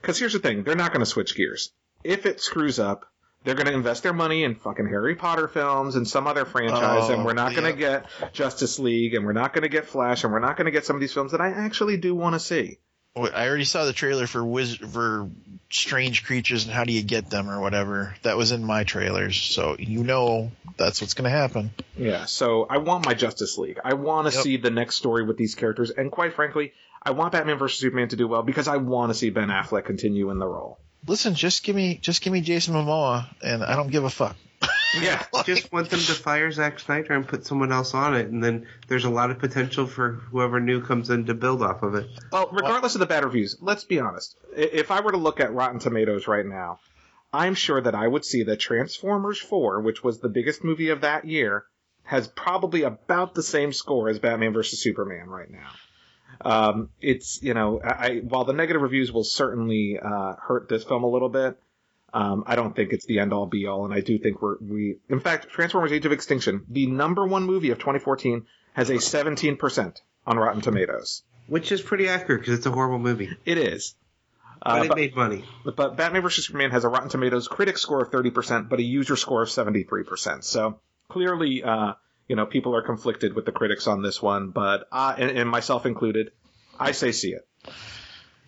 Because 0.00 0.18
here's 0.18 0.32
the 0.32 0.38
thing, 0.40 0.64
they're 0.64 0.74
not 0.76 0.92
going 0.92 1.00
to 1.00 1.06
switch 1.06 1.34
gears. 1.36 1.70
If 2.04 2.26
it 2.26 2.40
screws 2.40 2.78
up, 2.78 3.06
they're 3.48 3.56
going 3.56 3.66
to 3.66 3.72
invest 3.72 4.02
their 4.02 4.12
money 4.12 4.44
in 4.44 4.54
fucking 4.54 4.86
Harry 4.86 5.14
Potter 5.16 5.48
films 5.48 5.96
and 5.96 6.06
some 6.06 6.26
other 6.26 6.44
franchise, 6.44 7.08
Oh, 7.08 7.14
and 7.14 7.24
we're 7.24 7.30
oh, 7.30 7.34
not 7.34 7.54
going 7.54 7.64
to 7.72 7.76
get 7.76 8.06
Justice 8.34 8.78
League, 8.78 9.14
and 9.14 9.24
we're 9.24 9.32
not 9.32 9.54
going 9.54 9.62
to 9.62 9.70
get 9.70 9.86
Flash, 9.86 10.22
and 10.24 10.32
we're 10.32 10.38
not 10.38 10.56
going 10.58 10.66
to 10.66 10.70
get 10.70 10.84
some 10.84 10.94
of 10.96 11.00
these 11.00 11.12
films 11.14 11.32
that 11.32 11.40
I 11.40 11.48
actually 11.48 11.96
do 11.96 12.14
want 12.14 12.34
to 12.34 12.40
see. 12.40 12.78
I 13.16 13.48
already 13.48 13.64
saw 13.64 13.84
the 13.86 13.92
trailer 13.92 14.26
for 14.28 14.44
Wiz- 14.44 14.76
for 14.76 15.28
strange 15.70 16.24
creatures 16.24 16.66
and 16.66 16.72
how 16.72 16.84
do 16.84 16.92
you 16.92 17.02
get 17.02 17.28
them 17.30 17.50
or 17.50 17.60
whatever. 17.60 18.14
That 18.22 18.36
was 18.36 18.52
in 18.52 18.62
my 18.62 18.84
trailers, 18.84 19.36
so 19.40 19.74
you 19.78 20.04
know 20.04 20.52
that's 20.76 21.00
what's 21.00 21.14
going 21.14 21.24
to 21.24 21.36
happen. 21.36 21.70
Yeah, 21.96 22.26
so 22.26 22.66
I 22.70 22.78
want 22.78 23.06
my 23.06 23.14
Justice 23.14 23.58
League. 23.58 23.80
I 23.84 23.94
want 23.94 24.28
to 24.28 24.34
Yep. 24.34 24.42
see 24.44 24.56
the 24.58 24.70
next 24.70 24.96
story 24.96 25.24
with 25.24 25.36
these 25.36 25.56
characters, 25.56 25.90
and 25.90 26.12
quite 26.12 26.34
frankly, 26.34 26.72
I 27.02 27.10
want 27.12 27.32
Batman 27.32 27.58
vs 27.58 27.80
Superman 27.80 28.08
to 28.08 28.16
do 28.16 28.28
well 28.28 28.42
because 28.42 28.68
I 28.68 28.76
want 28.76 29.10
to 29.10 29.14
see 29.18 29.30
Ben 29.30 29.48
Affleck 29.48 29.84
continue 29.86 30.30
in 30.30 30.38
the 30.38 30.46
role. 30.46 30.78
Listen, 31.06 31.34
just 31.34 31.62
give 31.62 31.76
me 31.76 31.98
just 32.00 32.22
give 32.22 32.32
me 32.32 32.40
Jason 32.40 32.74
Momoa, 32.74 33.26
and 33.42 33.62
I 33.62 33.76
don't 33.76 33.90
give 33.90 34.04
a 34.04 34.10
fuck. 34.10 34.36
Yeah, 34.98 35.22
Just 35.44 35.70
want 35.70 35.90
them 35.90 36.00
to 36.00 36.14
fire 36.14 36.50
Zack 36.50 36.80
Snyder 36.80 37.12
and 37.12 37.28
put 37.28 37.44
someone 37.44 37.72
else 37.72 37.92
on 37.92 38.16
it, 38.16 38.28
and 38.28 38.42
then 38.42 38.66
there's 38.88 39.04
a 39.04 39.10
lot 39.10 39.30
of 39.30 39.38
potential 39.38 39.86
for 39.86 40.12
whoever 40.12 40.60
new 40.60 40.80
comes 40.80 41.10
in 41.10 41.26
to 41.26 41.34
build 41.34 41.62
off 41.62 41.82
of 41.82 41.94
it. 41.94 42.08
Well, 42.32 42.48
regardless 42.50 42.94
of 42.94 43.00
the 43.00 43.06
bad 43.06 43.22
reviews, 43.22 43.58
let's 43.60 43.84
be 43.84 44.00
honest. 44.00 44.36
If 44.56 44.90
I 44.90 45.00
were 45.00 45.12
to 45.12 45.18
look 45.18 45.40
at 45.40 45.52
Rotten 45.52 45.78
Tomatoes 45.78 46.26
right 46.26 46.44
now, 46.44 46.80
I'm 47.34 47.54
sure 47.54 47.80
that 47.80 47.94
I 47.94 48.08
would 48.08 48.24
see 48.24 48.44
that 48.44 48.60
Transformers 48.60 49.38
4, 49.38 49.82
which 49.82 50.02
was 50.02 50.20
the 50.20 50.30
biggest 50.30 50.64
movie 50.64 50.88
of 50.88 51.02
that 51.02 51.26
year, 51.26 51.64
has 52.04 52.26
probably 52.26 52.82
about 52.84 53.34
the 53.34 53.42
same 53.42 53.74
score 53.74 54.08
as 54.08 54.18
Batman 54.18 54.54
vs 54.54 54.82
Superman 54.82 55.28
right 55.28 55.50
now. 55.50 55.68
Um, 56.40 56.90
it's 57.00 57.42
you 57.42 57.54
know, 57.54 57.80
I, 57.82 58.20
while 58.22 58.44
the 58.44 58.52
negative 58.52 58.82
reviews 58.82 59.10
will 59.12 59.24
certainly 59.24 59.98
uh, 60.00 60.34
hurt 60.40 60.68
this 60.68 60.84
film 60.84 61.02
a 61.04 61.08
little 61.08 61.28
bit, 61.28 61.58
um, 62.14 62.44
I 62.46 62.54
don't 62.56 62.74
think 62.76 62.92
it's 62.92 63.06
the 63.06 63.18
end 63.18 63.32
all 63.32 63.46
be 63.46 63.66
all, 63.66 63.84
and 63.84 63.92
I 63.92 64.00
do 64.00 64.18
think 64.18 64.40
we're 64.40 64.56
we. 64.60 64.98
In 65.08 65.20
fact, 65.20 65.48
Transformers: 65.50 65.92
Age 65.92 66.06
of 66.06 66.12
Extinction, 66.12 66.64
the 66.68 66.86
number 66.86 67.26
one 67.26 67.44
movie 67.44 67.70
of 67.70 67.78
2014, 67.78 68.46
has 68.74 68.88
a 68.90 68.94
17% 68.94 69.96
on 70.26 70.36
Rotten 70.38 70.60
Tomatoes. 70.60 71.22
Which 71.48 71.72
is 71.72 71.80
pretty 71.82 72.08
accurate 72.08 72.42
because 72.42 72.54
it's 72.58 72.66
a 72.66 72.70
horrible 72.70 72.98
movie, 72.98 73.30
It 73.46 73.56
is. 73.58 73.94
but 74.62 74.80
Uh, 74.80 74.82
it 74.84 74.88
but, 74.88 74.96
made 74.96 75.16
money. 75.16 75.44
but 75.64 75.96
Batman 75.96 76.22
vs 76.22 76.46
Superman 76.46 76.70
has 76.72 76.84
a 76.84 76.88
Rotten 76.88 77.08
Tomatoes 77.08 77.48
critic 77.48 77.78
score 77.78 78.02
of 78.02 78.10
30%, 78.10 78.68
but 78.68 78.78
a 78.78 78.82
user 78.82 79.16
score 79.16 79.42
of 79.42 79.48
73%. 79.48 80.44
So 80.44 80.78
clearly, 81.08 81.62
uh, 81.62 81.94
you 82.28 82.36
know, 82.36 82.46
people 82.46 82.76
are 82.76 82.82
conflicted 82.82 83.34
with 83.34 83.46
the 83.46 83.52
critics 83.52 83.86
on 83.86 84.02
this 84.02 84.22
one, 84.22 84.50
but 84.50 84.86
I, 84.92 85.14
and, 85.14 85.38
and 85.38 85.50
myself 85.50 85.86
included, 85.86 86.30
I 86.78 86.92
say 86.92 87.12
see 87.12 87.32
it. 87.32 87.46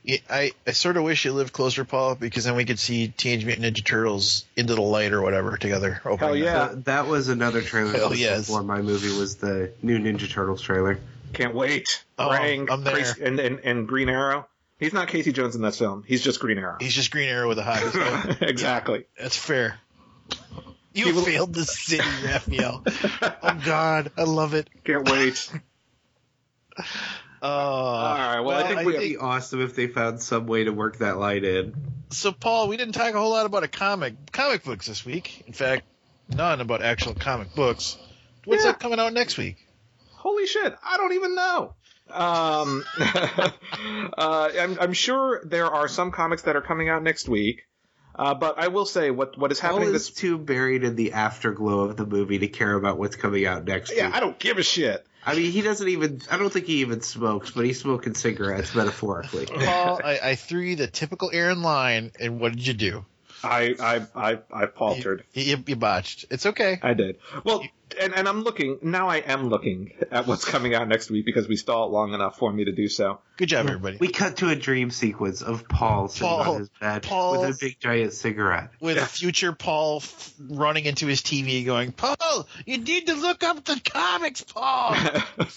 Yeah, 0.03 0.19
I, 0.31 0.53
I 0.67 0.73
sort 0.73 0.97
of 0.97 1.03
wish 1.03 1.25
you 1.25 1.33
lived 1.33 1.53
closer, 1.53 1.85
Paul, 1.85 2.15
because 2.15 2.45
then 2.45 2.57
we 2.57 2.65
could 2.65 2.79
see 2.79 3.09
Teenage 3.09 3.45
Mutant 3.45 3.77
Ninja 3.77 3.85
Turtles 3.85 4.47
into 4.57 4.75
the 4.75 4.81
light 4.81 5.13
or 5.13 5.21
whatever 5.21 5.57
together. 5.57 6.01
Hell 6.03 6.15
opening 6.15 6.45
yeah. 6.45 6.69
That, 6.69 6.85
that 6.87 7.07
was 7.07 7.29
another 7.29 7.61
trailer 7.61 7.93
Hell 7.93 8.01
that 8.01 8.11
was 8.11 8.21
yes. 8.21 8.47
before 8.47 8.63
my 8.63 8.81
movie 8.81 9.17
was 9.19 9.37
the 9.37 9.73
new 9.83 9.99
Ninja 9.99 10.31
Turtles 10.31 10.63
trailer. 10.63 10.99
Can't 11.33 11.55
wait. 11.55 12.05
Oh, 12.19 12.29
Krang, 12.29 12.71
I'm 12.71 12.83
there. 12.83 12.95
Grace- 12.95 13.19
and, 13.19 13.39
and, 13.39 13.61
and 13.61 13.87
Green 13.87 14.09
Arrow. 14.09 14.47
He's 14.79 14.95
not 14.95 15.09
Casey 15.09 15.33
Jones 15.33 15.55
in 15.55 15.61
this 15.61 15.79
film. 15.79 16.05
He's 16.07 16.23
just 16.23 16.41
Green 16.41 16.57
Arrow. 16.57 16.79
He's 16.81 16.95
just 16.95 17.11
Green 17.11 17.29
Arrow 17.29 17.49
with 17.49 17.59
a 17.59 17.63
high. 17.63 18.37
exactly. 18.41 19.05
That's 19.19 19.37
fair. 19.37 19.79
You 20.93 21.15
will- 21.15 21.23
failed 21.25 21.55
the 21.55 21.65
city, 21.65 22.03
Raphael. 22.25 22.83
oh 22.85 23.61
God, 23.65 24.11
I 24.19 24.25
love 24.25 24.55
it. 24.55 24.69
Can't 24.85 25.09
wait. 25.09 25.51
Uh, 27.43 27.47
All 27.47 28.19
right. 28.19 28.41
Well, 28.41 28.59
I 28.59 28.69
think 28.69 28.81
It'd 28.83 28.87
we. 29.01 29.09
be 29.11 29.17
awesome 29.17 29.63
if 29.63 29.75
they 29.75 29.87
found 29.87 30.21
some 30.21 30.47
way 30.47 30.65
to 30.65 30.73
work 30.73 30.99
that 30.99 31.17
line 31.17 31.43
in. 31.45 31.75
so 32.11 32.33
Paul, 32.33 32.69
we 32.69 32.77
didn't 32.77 32.93
talk 32.93 33.15
a 33.15 33.19
whole 33.19 33.31
lot 33.31 33.47
about 33.47 33.63
a 33.65 33.69
comic 33.69 34.15
comic 34.31 34.63
books 34.63 34.87
this 34.87 35.07
week. 35.07 35.45
In 35.47 35.55
fact, 35.55 35.85
none 36.29 36.61
about 36.61 36.83
actual 36.83 37.15
comic 37.15 37.55
books. 37.55 37.97
What's 38.45 38.65
Yeah. 38.65 38.73
that 38.73 38.81
coming 38.81 39.01
out 39.01 39.15
next 39.15 39.39
week? 39.39 39.57
Holy 40.13 40.47
shit! 40.47 40.75
I 40.85 40.99
don't 40.99 41.15
even 41.15 41.35
know. 41.35 41.75
Um, 42.11 42.85
uh, 43.01 44.51
I'm, 44.61 44.79
I'm 44.79 44.93
sure 44.93 45.41
there 45.45 45.67
are 45.67 45.89
some 45.89 46.11
comics 46.13 46.43
that 46.43 46.57
are 46.57 46.63
coming 46.63 46.91
out 46.91 47.03
next 47.03 47.27
week. 47.29 47.63
Uh, 48.15 48.35
but 48.35 48.59
I 48.59 48.69
will 48.69 48.87
say 48.87 49.11
what 49.11 49.39
what 49.39 49.53
is 49.53 49.61
Paul 49.61 49.73
happening 49.73 49.95
is 49.95 50.09
this. 50.09 50.11
too 50.11 50.37
buried 50.37 50.85
in 50.85 50.97
the 50.97 51.13
afterglow 51.13 51.81
of 51.81 51.97
the 51.97 52.07
movie 52.07 52.39
to 52.41 52.49
care 52.49 52.75
about 52.75 52.99
what's 52.99 53.17
coming 53.17 53.47
out 53.47 53.65
next 53.65 53.93
Yeah, 53.95 54.07
week. 54.07 54.17
I 54.17 54.21
don't 54.21 54.39
give 54.39 54.59
a 54.59 54.63
shit. 54.63 55.07
I 55.25 55.35
mean, 55.35 55.53
he 55.53 55.61
doesn't 55.61 55.87
even. 55.87 56.23
I 56.31 56.39
don't 56.39 56.51
think 56.51 56.67
he 56.67 56.81
even 56.81 57.03
smokes, 57.03 57.51
but 57.51 57.65
he's 57.65 57.81
smoking 57.81 58.15
cigarettes 58.15 58.75
metaphorically. 58.75 59.47
Paul, 59.47 60.01
I, 60.03 60.19
I 60.23 60.35
threw 60.35 60.61
you 60.61 60.77
the 60.77 60.87
typical 60.87 61.31
Aaron 61.33 61.63
line, 61.63 62.13
and 62.19 62.41
what 62.41 62.53
did 62.53 62.67
you 62.67 62.75
do? 62.75 63.05
I 63.43 63.75
I 63.81 64.03
I, 64.15 64.39
I 64.53 64.67
faltered. 64.67 65.25
You, 65.33 65.63
you 65.67 65.77
botched. 65.77 66.27
It's 66.31 66.47
okay. 66.47 66.79
I 66.83 66.95
did. 66.95 67.17
Well, 67.45 67.63
and, 68.01 68.15
and 68.15 68.29
I'm 68.29 68.43
looking 68.43 68.79
now. 68.83 69.09
I 69.09 69.17
am 69.19 69.49
looking 69.49 69.93
at 70.13 70.27
what's 70.27 70.45
coming 70.45 70.75
out 70.75 70.87
next 70.89 71.11
week 71.11 71.25
because 71.25 71.49
we 71.49 71.57
stalled 71.57 71.91
long 71.93 72.15
enough 72.15 72.39
for 72.39 72.53
me 72.53 72.65
to 72.67 72.73
do 72.73 72.89
so. 72.89 73.19
Good 73.37 73.49
job, 73.49 73.67
everybody. 73.67 73.97
We 73.99 74.09
cut 74.09 74.37
to 74.39 74.49
a 74.51 74.55
dream 74.55 74.91
sequence 74.91 75.43
of 75.43 75.67
Paul 75.69 76.09
sitting 76.09 76.29
Paul- 76.29 76.55
on 76.55 76.59
his 76.61 76.69
bed 76.81 77.03
Paul- 77.03 77.41
with 77.41 77.57
a 77.57 77.59
big 77.59 77.81
giant 77.81 78.13
cigarette. 78.13 78.71
With 78.81 78.97
Yeah. 78.97 79.07
future 79.07 79.53
Paul 79.53 79.97
f- 80.03 80.33
running 80.39 80.85
into 80.85 81.07
his 81.07 81.21
TV, 81.23 81.65
going, 81.65 81.93
"Paul, 81.93 82.47
you 82.67 82.79
need 82.79 83.07
to 83.09 83.15
look 83.15 83.43
up 83.43 83.65
the 83.65 83.81
comics, 83.85 84.43
Paul." 84.43 84.95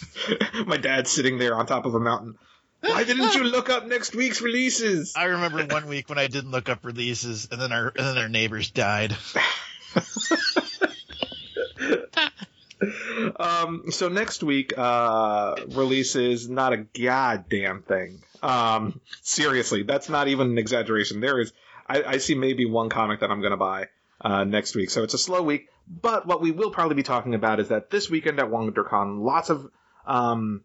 My 0.66 0.78
dad's 0.78 1.12
sitting 1.12 1.38
there 1.38 1.56
on 1.56 1.66
top 1.66 1.86
of 1.86 1.94
a 1.96 2.00
mountain. 2.00 2.36
Why 2.84 3.04
didn't 3.06 3.34
you 3.36 3.44
look 3.44 3.70
up 3.70 3.88
next 3.88 4.14
week's 4.14 4.42
releases? 4.42 5.16
I 5.16 5.26
remember 5.26 5.66
one 5.66 5.88
week 5.88 6.10
when 6.10 6.18
I 6.18 6.28
didn't 6.28 6.52
look 6.52 6.68
up 6.70 6.84
releases, 6.84 7.48
and 7.50 7.62
then 7.62 7.72
our 7.72 7.88
and 7.88 8.06
then 8.06 8.18
our 8.18 8.30
neighbors 8.30 8.70
died. 8.72 9.16
Um, 13.40 13.92
so 13.92 14.10
next 14.10 14.44
week, 14.44 14.78
uh, 14.78 15.56
releases 15.70 16.50
not 16.50 16.74
a 16.74 16.78
goddamn 16.78 17.82
thing. 17.82 18.22
Um, 18.42 19.00
seriously, 19.22 19.84
that's 19.84 20.10
not 20.10 20.28
even 20.28 20.52
an 20.52 20.58
exaggeration. 20.58 21.22
There 21.22 21.40
is, 21.40 21.54
I, 21.88 22.04
I 22.04 22.18
see 22.18 22.36
maybe 22.36 22.66
one 22.66 22.90
comic 22.90 23.22
that 23.22 23.32
I'm 23.32 23.40
going 23.40 23.52
to 23.52 23.58
buy, 23.58 23.88
uh, 24.22 24.44
next 24.44 24.76
week. 24.76 24.90
So 24.90 25.04
it's 25.04 25.14
a 25.14 25.18
slow 25.18 25.42
week, 25.42 25.70
but 25.88 26.26
what 26.26 26.42
we 26.42 26.52
will 26.52 26.72
probably 26.72 26.96
be 26.96 27.04
talking 27.04 27.36
about 27.36 27.60
is 27.60 27.70
that 27.70 27.90
this 27.90 28.10
weekend 28.10 28.40
at 28.40 28.48
WonderCon, 28.48 29.24
lots 29.24 29.50
of, 29.50 29.70
um, 30.06 30.64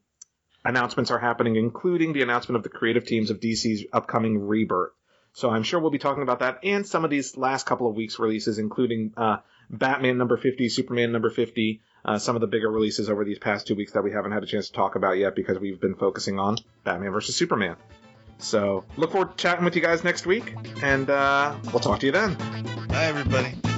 announcements 0.65 1.11
are 1.11 1.19
happening, 1.19 1.57
including 1.57 2.13
the 2.13 2.23
announcement 2.23 2.57
of 2.57 2.63
the 2.63 2.69
creative 2.69 3.07
teams 3.07 3.31
of 3.31 3.41
DC's 3.41 3.85
upcoming 3.93 4.47
Rebirth. 4.47 4.93
So 5.33 5.51
I'm 5.51 5.63
sure 5.63 5.79
we'll 5.81 5.91
be 5.91 5.99
talking 5.99 6.23
about 6.23 6.41
that 6.41 6.61
and 6.65 6.87
some 6.87 7.05
of 7.05 7.11
these 7.11 7.37
last 7.37 7.67
couple 7.67 7.89
of 7.89 7.95
weeks 7.95 8.19
releases, 8.19 8.59
including, 8.59 9.13
uh, 9.17 9.39
Batman 9.71 10.17
number 10.19 10.37
50, 10.37 10.69
Superman 10.69 11.13
number 11.13 11.31
50, 11.31 11.81
uh, 12.05 12.19
some 12.19 12.37
of 12.37 12.41
the 12.41 12.47
bigger 12.47 12.71
releases 12.71 13.11
over 13.11 13.25
these 13.25 13.39
past 13.39 13.67
two 13.67 13.75
weeks 13.75 13.93
that 13.93 14.03
we 14.03 14.11
haven't 14.13 14.33
had 14.33 14.43
a 14.43 14.47
chance 14.47 14.69
to 14.69 14.73
talk 14.73 14.95
about 14.95 15.19
yet 15.19 15.35
because 15.37 15.59
we've 15.59 15.81
been 15.81 15.95
focusing 15.95 16.39
on 16.39 16.57
Batman 16.85 17.13
versus 17.13 17.37
Superman. 17.37 17.77
So 18.39 18.85
look 18.97 19.13
forward 19.13 19.33
to 19.33 19.37
chatting 19.37 19.65
with 19.65 19.77
you 19.77 19.83
guys 19.83 20.05
next 20.05 20.25
week, 20.25 20.55
and 20.83 21.11
uh, 21.11 21.55
we'll 21.65 21.81
talk 21.81 22.01
to 22.01 22.07
you 22.07 22.13
then. 22.13 22.35
Bye, 22.89 23.05
everybody. 23.05 23.78